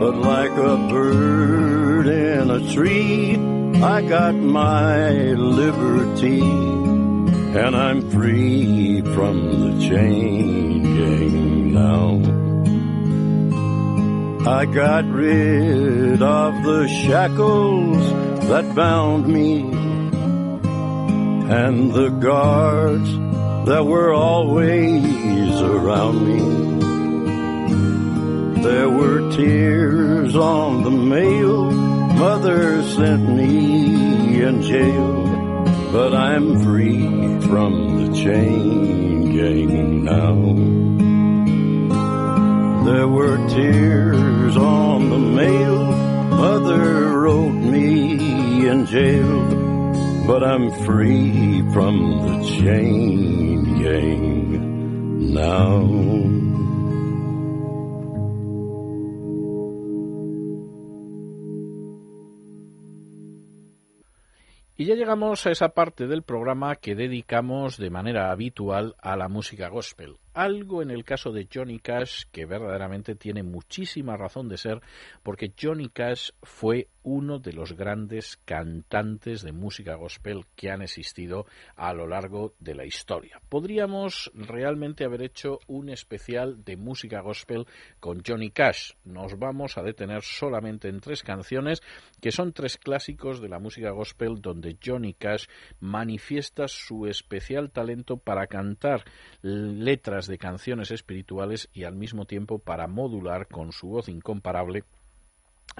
But 0.00 0.16
like 0.16 0.52
a 0.52 0.76
bird 0.88 2.06
in 2.06 2.50
a 2.50 2.72
tree, 2.72 3.36
I 3.82 4.02
got 4.02 4.34
my 4.34 5.32
liberty. 5.32 6.40
And 6.40 7.74
I'm 7.74 8.10
free 8.10 9.00
from 9.00 9.36
the 9.62 9.88
chain 9.88 10.82
gang 10.82 11.72
now. 11.72 12.38
I 14.48 14.64
got 14.66 15.04
rid 15.06 16.22
of 16.22 16.62
the 16.62 16.88
shackles 16.88 17.98
that 18.48 18.74
bound 18.74 19.26
me 19.26 19.60
and 21.50 21.92
the 21.92 22.10
guards 22.10 23.17
that 23.68 23.84
were 23.84 24.14
always 24.14 25.60
around 25.60 26.26
me. 26.26 26.40
There 28.62 28.88
were 28.88 29.30
tears 29.30 30.34
on 30.34 30.84
the 30.84 30.90
mail 30.90 31.70
mother 31.70 32.82
sent 32.82 33.28
me 33.28 34.42
in 34.42 34.62
jail, 34.62 35.24
but 35.92 36.14
I'm 36.14 36.60
free 36.60 37.40
from 37.42 38.06
the 38.06 38.16
chain 38.16 39.36
gang 39.36 40.04
now. 40.04 40.36
There 42.86 43.08
were 43.08 43.36
tears 43.48 44.56
on 44.56 45.10
the 45.10 45.18
mail 45.18 45.92
mother 46.30 47.18
wrote 47.18 47.52
me 47.52 48.66
in 48.66 48.86
jail, 48.86 49.57
but 50.28 50.44
I'm 50.44 50.70
free 50.84 51.62
from 51.72 51.96
the 52.26 52.36
chain 52.60 53.80
gang 53.82 55.32
now. 55.32 55.88
Y 64.76 64.84
ya 64.84 64.94
llegamos 64.96 65.46
a 65.46 65.50
esa 65.50 65.70
parte 65.70 66.06
del 66.06 66.22
programa 66.22 66.76
que 66.76 66.94
dedicamos 66.94 67.78
de 67.78 67.88
manera 67.88 68.30
habitual 68.30 68.96
a 69.00 69.16
la 69.16 69.28
música 69.28 69.68
gospel. 69.68 70.18
Algo 70.38 70.82
en 70.82 70.92
el 70.92 71.02
caso 71.02 71.32
de 71.32 71.48
Johnny 71.52 71.80
Cash 71.80 72.26
que 72.30 72.46
verdaderamente 72.46 73.16
tiene 73.16 73.42
muchísima 73.42 74.16
razón 74.16 74.48
de 74.48 74.56
ser 74.56 74.80
porque 75.24 75.52
Johnny 75.60 75.88
Cash 75.88 76.30
fue 76.44 76.86
uno 77.02 77.40
de 77.40 77.52
los 77.52 77.72
grandes 77.72 78.36
cantantes 78.44 79.42
de 79.42 79.50
música 79.50 79.96
gospel 79.96 80.44
que 80.54 80.70
han 80.70 80.82
existido 80.82 81.46
a 81.74 81.92
lo 81.92 82.06
largo 82.06 82.54
de 82.60 82.76
la 82.76 82.84
historia. 82.84 83.40
Podríamos 83.48 84.30
realmente 84.34 85.04
haber 85.04 85.22
hecho 85.22 85.58
un 85.66 85.88
especial 85.88 86.62
de 86.64 86.76
música 86.76 87.20
gospel 87.20 87.66
con 87.98 88.22
Johnny 88.24 88.50
Cash. 88.50 88.92
Nos 89.04 89.40
vamos 89.40 89.76
a 89.76 89.82
detener 89.82 90.22
solamente 90.22 90.88
en 90.88 91.00
tres 91.00 91.24
canciones 91.24 91.82
que 92.20 92.30
son 92.30 92.52
tres 92.52 92.76
clásicos 92.76 93.40
de 93.40 93.48
la 93.48 93.58
música 93.58 93.90
gospel 93.90 94.40
donde 94.40 94.76
Johnny 94.84 95.14
Cash 95.14 95.46
manifiesta 95.80 96.68
su 96.68 97.06
especial 97.06 97.72
talento 97.72 98.18
para 98.18 98.46
cantar 98.46 99.02
letras 99.42 100.27
de 100.28 100.38
canciones 100.38 100.90
espirituales 100.90 101.68
y 101.72 101.84
al 101.84 101.96
mismo 101.96 102.24
tiempo 102.24 102.58
para 102.58 102.86
modular 102.86 103.48
con 103.48 103.72
su 103.72 103.88
voz 103.88 104.08
incomparable 104.08 104.84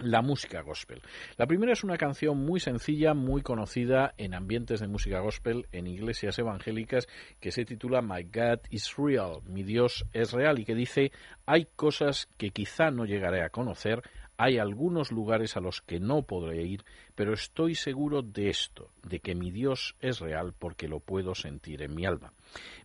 la 0.02 0.22
música 0.22 0.62
gospel. 0.62 1.02
La 1.36 1.46
primera 1.46 1.72
es 1.72 1.84
una 1.84 1.96
canción 1.96 2.38
muy 2.38 2.60
sencilla, 2.60 3.14
muy 3.14 3.42
conocida 3.42 4.14
en 4.16 4.34
ambientes 4.34 4.80
de 4.80 4.88
música 4.88 5.20
gospel 5.20 5.66
en 5.72 5.86
iglesias 5.86 6.38
evangélicas 6.38 7.08
que 7.40 7.52
se 7.52 7.64
titula 7.64 8.02
My 8.02 8.22
God 8.22 8.60
is 8.70 8.94
Real, 8.96 9.42
mi 9.46 9.62
Dios 9.62 10.04
es 10.12 10.32
real 10.32 10.58
y 10.58 10.64
que 10.64 10.74
dice 10.74 11.12
hay 11.46 11.66
cosas 11.76 12.28
que 12.36 12.50
quizá 12.50 12.90
no 12.90 13.04
llegaré 13.04 13.42
a 13.42 13.50
conocer, 13.50 14.02
hay 14.38 14.58
algunos 14.58 15.10
lugares 15.10 15.56
a 15.56 15.60
los 15.60 15.82
que 15.82 15.98
no 15.98 16.22
podré 16.22 16.62
ir, 16.62 16.84
pero 17.16 17.34
estoy 17.34 17.74
seguro 17.74 18.22
de 18.22 18.48
esto, 18.48 18.92
de 19.02 19.18
que 19.18 19.34
mi 19.34 19.50
Dios 19.50 19.96
es 20.00 20.20
real 20.20 20.54
porque 20.56 20.86
lo 20.86 21.00
puedo 21.00 21.34
sentir 21.34 21.82
en 21.82 21.96
mi 21.96 22.06
alma. 22.06 22.32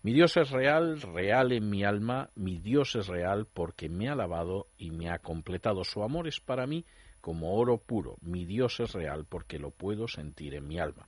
Mi 0.01 0.13
Dios 0.13 0.35
es 0.35 0.49
real, 0.49 0.99
real 0.99 1.51
en 1.51 1.69
mi 1.69 1.83
alma, 1.83 2.31
mi 2.35 2.57
Dios 2.57 2.95
es 2.95 3.07
real 3.07 3.45
porque 3.45 3.87
me 3.87 4.09
ha 4.09 4.15
lavado 4.15 4.65
y 4.79 4.89
me 4.89 5.11
ha 5.11 5.19
completado. 5.19 5.83
Su 5.83 6.01
amor 6.01 6.27
es 6.27 6.39
para 6.39 6.65
mí 6.65 6.85
como 7.21 7.53
oro 7.53 7.77
puro. 7.77 8.17
Mi 8.21 8.45
Dios 8.45 8.79
es 8.79 8.91
real 8.93 9.25
porque 9.29 9.59
lo 9.59 9.69
puedo 9.69 10.07
sentir 10.07 10.55
en 10.55 10.67
mi 10.67 10.79
alma. 10.79 11.07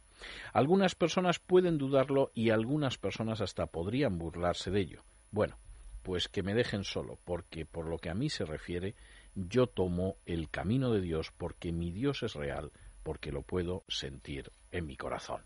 Algunas 0.54 0.94
personas 0.94 1.40
pueden 1.40 1.80
dudarlo 1.80 2.32
y 2.36 2.52
algunas 2.52 3.00
personas 3.00 3.42
hasta 3.42 3.66
podrían 3.66 4.20
burlarse 4.20 4.70
de 4.70 4.82
ello. 4.82 5.04
Bueno, 5.32 5.58
pues 6.04 6.28
que 6.30 6.44
me 6.44 6.54
dejen 6.54 6.84
solo, 6.84 7.18
porque 7.26 7.66
por 7.66 7.88
lo 7.88 7.98
que 7.98 8.12
a 8.12 8.14
mí 8.14 8.30
se 8.30 8.46
refiere, 8.46 8.94
yo 9.36 9.68
tomo 9.68 10.18
el 10.26 10.49
camino 10.49 10.91
de 10.91 11.02
Dios 11.02 11.32
porque 11.38 11.72
mi 11.72 11.91
Dios 11.91 12.24
es 12.24 12.34
real, 12.34 12.72
porque 13.03 13.32
lo 13.32 13.44
puedo 13.44 13.84
sentir 13.88 14.52
en 14.72 14.88
mi 14.88 14.98
corazón. 14.98 15.41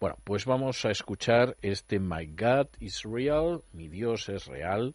Bueno, 0.00 0.18
pues 0.24 0.44
vamos 0.44 0.84
a 0.84 0.90
escuchar 0.90 1.56
este 1.62 1.98
My 2.00 2.26
God 2.26 2.68
is 2.80 3.02
Real, 3.04 3.62
mi 3.72 3.88
Dios 3.88 4.28
es 4.28 4.46
real, 4.46 4.92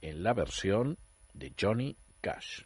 en 0.00 0.22
la 0.22 0.34
versión 0.34 0.98
de 1.32 1.52
Johnny 1.58 1.96
Cash. 2.20 2.62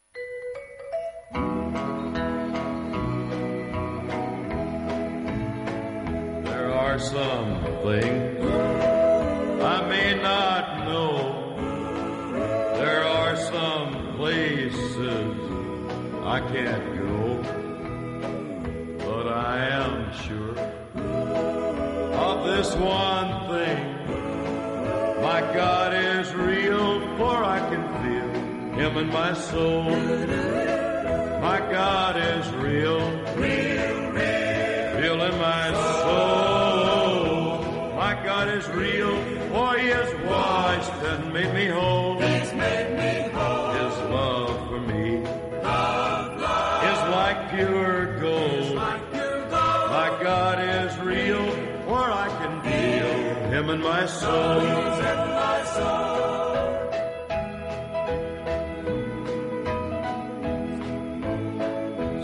There 6.45 6.75
are 6.75 6.99
some 6.99 7.63
things 7.85 8.45
I 9.61 9.89
may 9.89 10.23
not 10.23 10.48
I 16.29 16.41
can't 16.41 16.87
go. 16.99 17.43
But 18.99 19.27
I 19.29 19.57
am 19.81 20.13
sure 20.25 20.59
of 22.27 22.45
this 22.45 22.75
one 22.75 23.31
thing. 23.49 23.81
My 25.23 25.41
God 25.55 25.95
is 25.95 26.35
real, 26.35 27.01
for 27.17 27.35
I 27.43 27.61
can 27.71 27.83
feel 28.03 28.31
Him 28.79 28.99
in 28.99 29.09
my 29.09 29.33
soul. 29.33 29.85
My 31.41 31.61
God 31.73 32.17
is 32.19 32.47
real, 32.57 33.01
real, 33.35 34.11
real, 34.13 35.01
real 35.01 35.21
in 35.29 35.39
my 35.39 35.67
soul. 36.03 37.65
My 37.97 38.13
God 38.23 38.49
is 38.49 38.69
real, 38.69 39.17
for 39.51 39.79
He 39.79 39.89
has 39.89 40.11
washed 40.27 41.03
and 41.11 41.33
made 41.33 41.55
me 41.55 41.69
whole. 41.69 41.98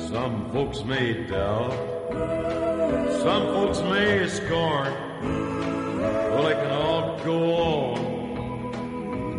Some 0.08 0.50
folks 0.52 0.84
may 0.84 1.26
doubt, 1.26 1.72
some 3.22 3.44
folks 3.54 3.80
may 3.82 4.26
scorn. 4.28 4.92
Well, 6.30 6.42
they 6.44 6.54
can 6.54 6.70
all 6.70 7.18
go 7.24 7.54
on 7.54 8.14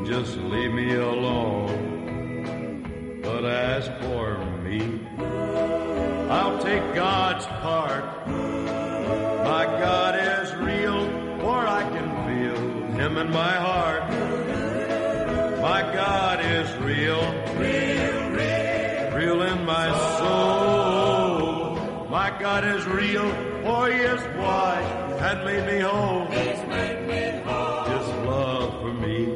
just 0.06 0.38
leave 0.38 0.72
me 0.72 0.94
alone. 0.94 2.02
But 3.24 3.44
as 3.44 3.88
for 4.02 4.38
me, 4.64 5.02
I'll 6.30 6.60
take 6.60 6.94
God's 6.94 7.46
part. 7.48 8.28
My 8.28 9.66
God 9.66 10.15
In 13.18 13.32
my 13.32 13.54
heart. 13.54 14.10
My 15.62 15.82
God 15.94 16.42
is 16.44 16.70
real, 16.78 17.22
real, 17.56 18.30
real, 19.16 19.42
in 19.42 19.66
my 19.66 19.88
soul. 20.18 21.78
My 22.10 22.30
God 22.38 22.66
is 22.66 22.86
real, 22.86 23.32
for 23.64 23.88
He 23.88 24.00
is 24.00 24.22
washed 24.38 25.22
and 25.22 25.46
made 25.46 25.66
me 25.66 25.80
whole. 25.80 26.26
His 26.26 26.60
love 28.26 28.82
for 28.82 28.94
me. 28.94 29.32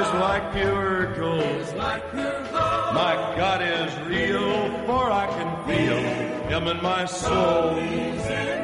Is 0.00 0.12
like 0.14 0.52
pure 0.52 1.14
gold. 1.14 1.76
My 1.76 3.14
God 3.36 3.62
is 3.62 3.96
real, 4.08 4.84
for 4.86 5.10
I 5.12 5.26
can 5.28 5.50
feel 5.68 5.98
Him 6.48 6.66
in 6.66 6.82
my 6.82 7.04
soul. 7.04 8.59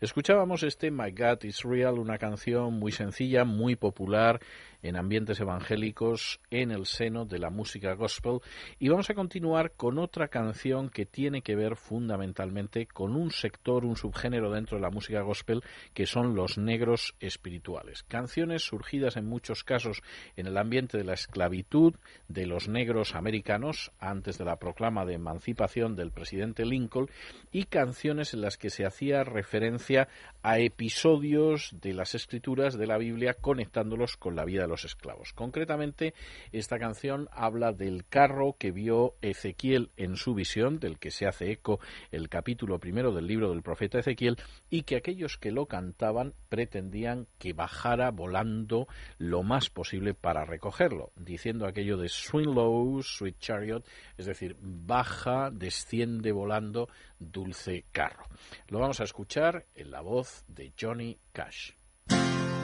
Escuchábamos 0.00 0.62
este 0.62 0.92
My 0.92 1.10
God 1.10 1.42
is 1.42 1.64
Real, 1.64 1.98
una 1.98 2.18
canción 2.18 2.74
muy 2.74 2.92
sencilla, 2.92 3.44
muy 3.44 3.74
popular 3.74 4.38
en 4.82 4.96
ambientes 4.96 5.40
evangélicos 5.40 6.40
en 6.50 6.70
el 6.70 6.86
seno 6.86 7.24
de 7.24 7.38
la 7.38 7.50
música 7.50 7.94
gospel 7.94 8.40
y 8.78 8.88
vamos 8.88 9.10
a 9.10 9.14
continuar 9.14 9.72
con 9.72 9.98
otra 9.98 10.28
canción 10.28 10.88
que 10.90 11.06
tiene 11.06 11.42
que 11.42 11.56
ver 11.56 11.76
fundamentalmente 11.76 12.86
con 12.86 13.16
un 13.16 13.30
sector, 13.30 13.84
un 13.84 13.96
subgénero 13.96 14.50
dentro 14.50 14.76
de 14.76 14.82
la 14.82 14.90
música 14.90 15.20
gospel 15.22 15.62
que 15.94 16.06
son 16.06 16.34
los 16.34 16.58
negros 16.58 17.14
espirituales. 17.20 18.04
Canciones 18.04 18.62
surgidas 18.62 19.16
en 19.16 19.26
muchos 19.26 19.64
casos 19.64 20.02
en 20.36 20.46
el 20.46 20.56
ambiente 20.56 20.98
de 20.98 21.04
la 21.04 21.14
esclavitud 21.14 21.94
de 22.28 22.46
los 22.46 22.68
negros 22.68 23.14
americanos 23.14 23.92
antes 23.98 24.38
de 24.38 24.44
la 24.44 24.56
proclama 24.56 25.04
de 25.04 25.14
emancipación 25.14 25.96
del 25.96 26.12
presidente 26.12 26.64
Lincoln 26.64 27.08
y 27.50 27.64
canciones 27.64 28.34
en 28.34 28.42
las 28.42 28.56
que 28.56 28.70
se 28.70 28.86
hacía 28.86 29.24
referencia 29.24 30.08
a 30.48 30.60
episodios 30.60 31.76
de 31.78 31.92
las 31.92 32.14
escrituras 32.14 32.78
de 32.78 32.86
la 32.86 32.96
Biblia 32.96 33.34
conectándolos 33.34 34.16
con 34.16 34.34
la 34.34 34.46
vida 34.46 34.62
de 34.62 34.68
los 34.68 34.86
esclavos. 34.86 35.34
Concretamente, 35.34 36.14
esta 36.52 36.78
canción 36.78 37.28
habla 37.32 37.74
del 37.74 38.06
carro 38.06 38.56
que 38.58 38.70
vio 38.70 39.16
Ezequiel 39.20 39.90
en 39.98 40.16
su 40.16 40.32
visión, 40.32 40.78
del 40.78 40.98
que 40.98 41.10
se 41.10 41.26
hace 41.26 41.50
eco 41.50 41.80
el 42.12 42.30
capítulo 42.30 42.78
primero 42.78 43.12
del 43.12 43.26
libro 43.26 43.50
del 43.50 43.60
profeta 43.60 43.98
Ezequiel, 43.98 44.38
y 44.70 44.84
que 44.84 44.96
aquellos 44.96 45.36
que 45.36 45.52
lo 45.52 45.66
cantaban 45.66 46.32
pretendían 46.48 47.26
que 47.38 47.52
bajara 47.52 48.10
volando 48.10 48.88
lo 49.18 49.42
más 49.42 49.68
posible 49.68 50.14
para 50.14 50.46
recogerlo, 50.46 51.12
diciendo 51.14 51.66
aquello 51.66 51.98
de 51.98 52.08
swing 52.08 52.54
low, 52.54 53.02
sweet 53.02 53.38
chariot, 53.38 53.84
es 54.16 54.24
decir, 54.24 54.56
baja, 54.62 55.50
desciende 55.50 56.32
volando, 56.32 56.88
dulce 57.18 57.84
carro. 57.92 58.24
Lo 58.68 58.78
vamos 58.78 59.00
a 59.00 59.04
escuchar 59.04 59.66
en 59.74 59.90
la 59.90 60.00
voz 60.00 60.44
de 60.48 60.72
Johnny 60.76 61.18
Cash. 61.32 61.72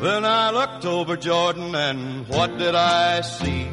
Then 0.00 0.24
I 0.24 0.50
looked 0.50 0.84
over 0.84 1.16
Jordan 1.16 1.74
and 1.74 2.28
what 2.28 2.58
did 2.58 2.74
I 2.74 3.20
see? 3.22 3.68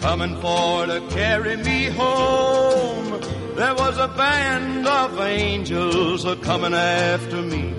Coming 0.00 0.36
for 0.40 0.86
to 0.86 1.00
carry 1.10 1.56
me 1.56 1.86
home. 1.86 3.20
There 3.56 3.74
was 3.74 3.98
a 3.98 4.08
band 4.08 4.86
of 4.86 5.18
angels 5.20 6.24
a 6.24 6.36
coming 6.36 6.74
after 6.74 7.40
me. 7.42 7.74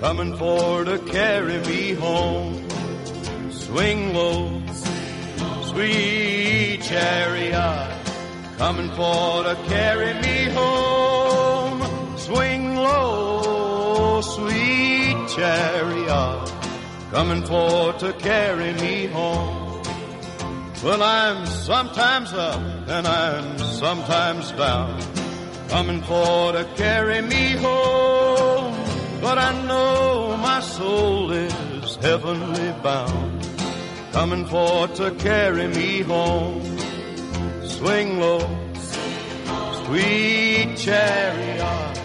Coming 0.00 0.36
for 0.36 0.84
to 0.84 0.98
carry 0.98 1.58
me 1.60 1.92
home. 1.94 2.68
Swing 3.50 4.14
low, 4.14 4.62
sweet 5.64 6.80
chariot. 6.82 7.98
Coming 8.58 8.90
for 8.90 9.42
to 9.44 9.56
carry 9.66 10.14
me 10.20 10.52
home. 10.54 11.01
Swing 12.32 12.76
low, 12.76 14.22
sweet 14.22 15.16
chariot 15.36 16.52
coming 17.10 17.44
for 17.44 17.92
to 17.92 18.14
carry 18.14 18.72
me 18.72 19.06
home. 19.08 19.82
Well, 20.82 21.02
I'm 21.02 21.44
sometimes 21.44 22.32
up 22.32 22.58
and 22.88 23.06
I'm 23.06 23.58
sometimes 23.58 24.50
down, 24.52 24.98
coming 25.68 26.00
for 26.00 26.52
to 26.52 26.64
carry 26.74 27.20
me 27.20 27.50
home. 27.66 28.76
But 29.20 29.36
I 29.36 29.52
know 29.66 30.34
my 30.38 30.60
soul 30.60 31.32
is 31.32 31.96
heavenly 31.96 32.72
bound, 32.82 33.46
coming 34.12 34.46
for 34.46 34.88
to 34.88 35.10
carry 35.16 35.68
me 35.68 36.00
home. 36.00 36.78
Swing 37.66 38.20
low, 38.20 38.40
sweet 39.84 40.76
chariot, 40.78 41.98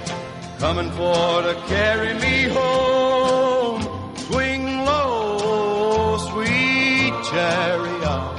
coming 0.60 0.90
for 0.92 1.42
to 1.44 1.54
carry 1.68 2.14
me 2.16 2.44
home. 2.50 3.82
Swing 4.18 4.66
low, 4.86 6.18
sweet 6.32 7.14
chariot, 7.30 8.38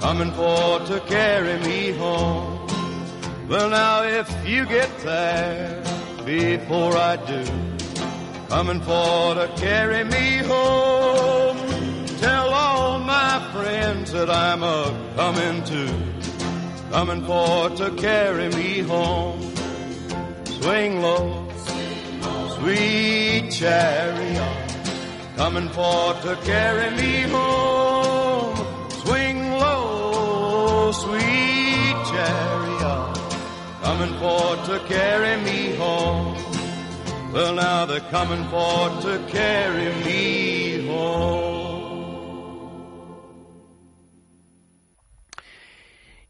coming 0.00 0.30
for 0.32 0.78
to 0.86 1.00
carry 1.06 1.58
me 1.60 1.92
home. 1.92 2.66
Well, 3.48 3.68
now 3.68 4.04
if 4.04 4.28
you 4.46 4.64
get 4.64 4.96
there 5.00 5.82
before 6.24 6.96
I 6.96 7.16
do, 7.16 7.44
coming 8.48 8.80
for 8.80 9.34
to 9.34 9.52
carry 9.56 10.04
me 10.04 10.38
home, 10.38 11.58
tell 12.20 12.48
all 12.50 13.00
my 13.00 13.40
friends 13.52 14.12
that 14.12 14.30
I'm 14.30 14.62
a 14.62 15.12
coming 15.16 15.64
to, 15.64 16.92
coming 16.92 17.24
for 17.24 17.70
to 17.70 17.90
carry 17.96 18.48
me 18.50 18.80
home. 18.80 19.59
Swing 20.60 21.00
low, 21.00 21.48
sweet 22.58 23.50
chariot 23.50 24.70
coming 25.34 25.70
for 25.70 26.12
to 26.20 26.36
carry 26.44 26.90
me 26.96 27.22
home. 27.22 28.54
Swing 28.90 29.52
low, 29.52 30.92
sweet 30.92 31.96
chariot, 32.12 33.18
coming 33.82 34.12
for 34.18 34.56
to 34.68 34.80
carry 34.86 35.42
me 35.42 35.74
home. 35.76 36.36
Well, 37.32 37.54
now 37.54 37.86
they're 37.86 38.08
coming 38.10 38.44
for 38.48 38.90
to 39.06 39.24
carry 39.28 39.94
me 40.04 40.86
home. 40.86 41.79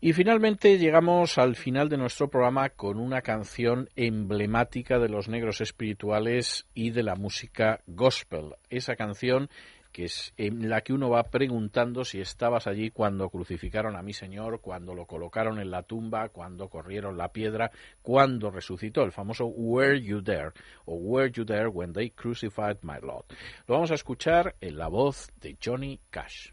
Y 0.02 0.14
finalmente 0.14 0.78
llegamos 0.78 1.36
al 1.36 1.56
final 1.56 1.90
de 1.90 1.98
nuestro 1.98 2.30
programa 2.30 2.70
con 2.70 2.98
una 2.98 3.20
canción 3.20 3.90
emblemática 3.96 4.98
de 4.98 5.10
los 5.10 5.28
negros 5.28 5.60
espirituales 5.60 6.66
y 6.72 6.90
de 6.90 7.02
la 7.02 7.16
música 7.16 7.82
gospel. 7.86 8.54
Esa 8.70 8.96
canción 8.96 9.50
que 9.92 10.04
es 10.04 10.32
en 10.38 10.70
la 10.70 10.80
que 10.80 10.94
uno 10.94 11.10
va 11.10 11.24
preguntando 11.24 12.06
si 12.06 12.18
estabas 12.18 12.66
allí 12.66 12.90
cuando 12.90 13.28
crucificaron 13.28 13.94
a 13.94 14.02
mi 14.02 14.14
Señor, 14.14 14.62
cuando 14.62 14.94
lo 14.94 15.04
colocaron 15.04 15.58
en 15.60 15.70
la 15.70 15.82
tumba, 15.82 16.30
cuando 16.30 16.68
corrieron 16.68 17.18
la 17.18 17.32
piedra, 17.32 17.70
cuando 18.00 18.50
resucitó, 18.50 19.02
el 19.02 19.12
famoso 19.12 19.46
Were 19.46 20.00
You 20.00 20.22
There 20.22 20.52
o 20.86 20.94
Were 20.94 21.30
You 21.30 21.44
There 21.44 21.68
When 21.68 21.92
They 21.92 22.10
Crucified 22.10 22.78
My 22.82 23.00
Lord. 23.02 23.26
Lo 23.66 23.74
vamos 23.74 23.90
a 23.90 23.94
escuchar 23.94 24.54
en 24.62 24.78
la 24.78 24.88
voz 24.88 25.30
de 25.40 25.58
Johnny 25.62 26.00
Cash. 26.08 26.52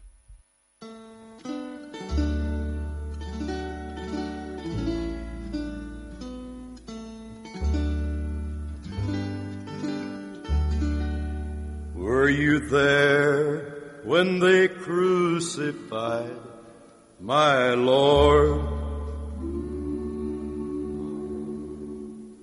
Were 12.28 12.34
you 12.34 12.58
there 12.58 13.60
when 14.04 14.38
they 14.38 14.68
crucified 14.68 16.36
my 17.18 17.70
Lord? 17.72 18.60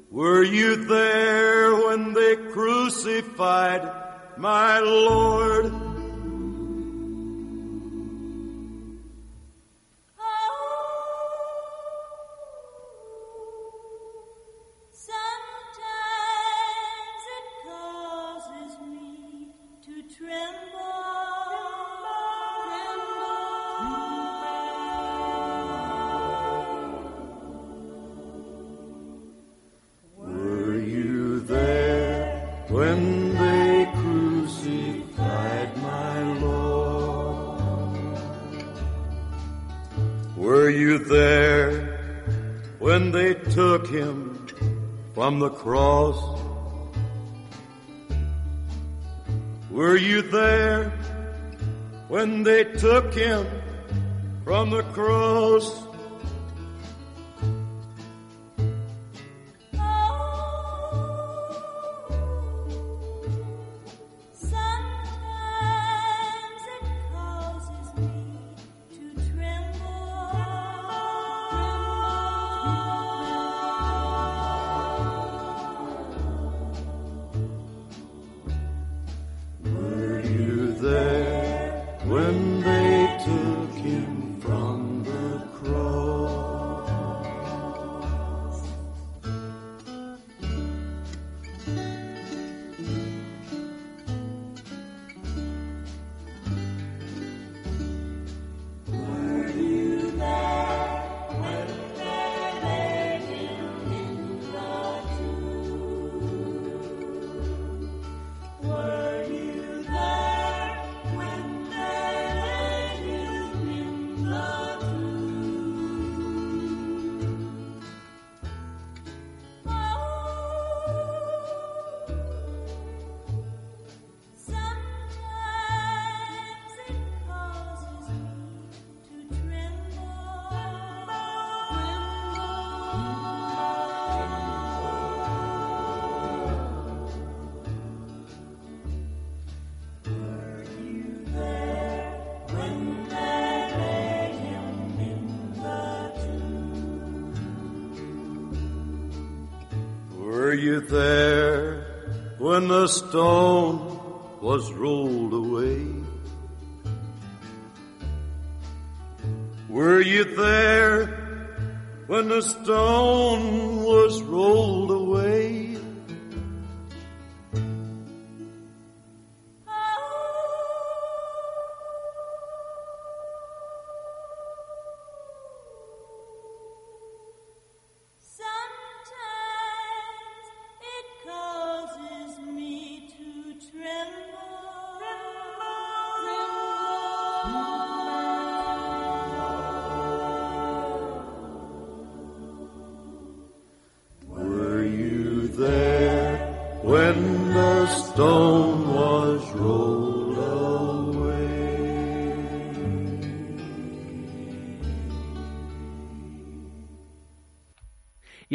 Were 0.09 0.41
you 0.41 0.87
there 0.87 1.75
when 1.85 2.13
they 2.13 2.35
crucified 2.35 3.91
my 4.37 4.79
Lord? 4.79 5.84
From 45.35 45.41
the 45.41 45.49
cross? 45.49 46.39
Were 49.69 49.97
you 49.97 50.21
there 50.21 50.91
when 52.07 52.43
they 52.43 52.63
took 52.63 53.13
him 53.13 53.45
from 54.45 54.69
the 54.69 54.83
cross? 54.83 55.84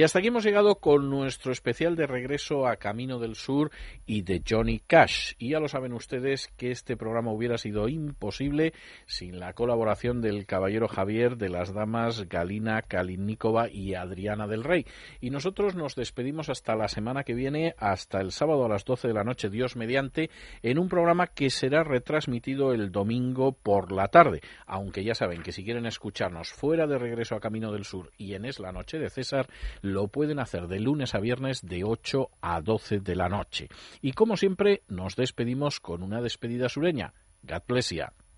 Y 0.00 0.02
hasta 0.02 0.20
aquí 0.20 0.28
hemos 0.28 0.44
llegado 0.44 0.76
con 0.76 1.10
nuestro 1.10 1.52
especial 1.52 1.94
de 1.94 2.06
regreso 2.06 2.66
a 2.66 2.76
Camino 2.76 3.18
del 3.18 3.34
Sur 3.34 3.70
y 4.06 4.22
de 4.22 4.42
Johnny 4.48 4.78
Cash. 4.78 5.34
Y 5.36 5.50
ya 5.50 5.60
lo 5.60 5.68
saben 5.68 5.92
ustedes 5.92 6.48
que 6.56 6.70
este 6.70 6.96
programa 6.96 7.32
hubiera 7.32 7.58
sido 7.58 7.86
imposible 7.86 8.72
sin 9.04 9.38
la 9.38 9.52
colaboración 9.52 10.22
del 10.22 10.46
caballero 10.46 10.88
Javier, 10.88 11.36
de 11.36 11.50
las 11.50 11.74
damas 11.74 12.30
Galina 12.30 12.80
Kalinikova 12.80 13.68
y 13.68 13.92
Adriana 13.92 14.46
del 14.46 14.64
Rey. 14.64 14.86
Y 15.20 15.28
nosotros 15.28 15.74
nos 15.74 15.96
despedimos 15.96 16.48
hasta 16.48 16.76
la 16.76 16.88
semana 16.88 17.22
que 17.22 17.34
viene, 17.34 17.74
hasta 17.76 18.22
el 18.22 18.32
sábado 18.32 18.64
a 18.64 18.70
las 18.70 18.86
12 18.86 19.08
de 19.08 19.12
la 19.12 19.24
noche, 19.24 19.50
Dios 19.50 19.76
mediante, 19.76 20.30
en 20.62 20.78
un 20.78 20.88
programa 20.88 21.26
que 21.26 21.50
será 21.50 21.84
retransmitido 21.84 22.72
el 22.72 22.90
domingo 22.90 23.52
por 23.52 23.92
la 23.92 24.08
tarde. 24.08 24.40
Aunque 24.64 25.04
ya 25.04 25.14
saben 25.14 25.42
que 25.42 25.52
si 25.52 25.62
quieren 25.62 25.84
escucharnos 25.84 26.54
fuera 26.54 26.86
de 26.86 26.96
regreso 26.96 27.34
a 27.34 27.40
Camino 27.40 27.70
del 27.70 27.84
Sur 27.84 28.10
y 28.16 28.32
en 28.32 28.46
Es 28.46 28.60
la 28.60 28.72
Noche 28.72 28.98
de 28.98 29.10
César, 29.10 29.46
lo 29.90 30.08
pueden 30.08 30.38
hacer 30.38 30.66
de 30.68 30.80
lunes 30.80 31.14
a 31.14 31.20
viernes 31.20 31.62
de 31.62 31.84
8 31.84 32.30
a 32.40 32.60
12 32.60 33.00
de 33.00 33.16
la 33.16 33.28
noche. 33.28 33.68
Y 34.00 34.12
como 34.12 34.36
siempre, 34.36 34.82
nos 34.88 35.16
despedimos 35.16 35.80
con 35.80 36.02
una 36.02 36.20
despedida 36.20 36.68
sureña. 36.68 37.12
God. 37.42 37.62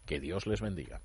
Que 0.06 0.20
Dios 0.20 0.46
les 0.46 0.60
bendiga. 0.60 1.00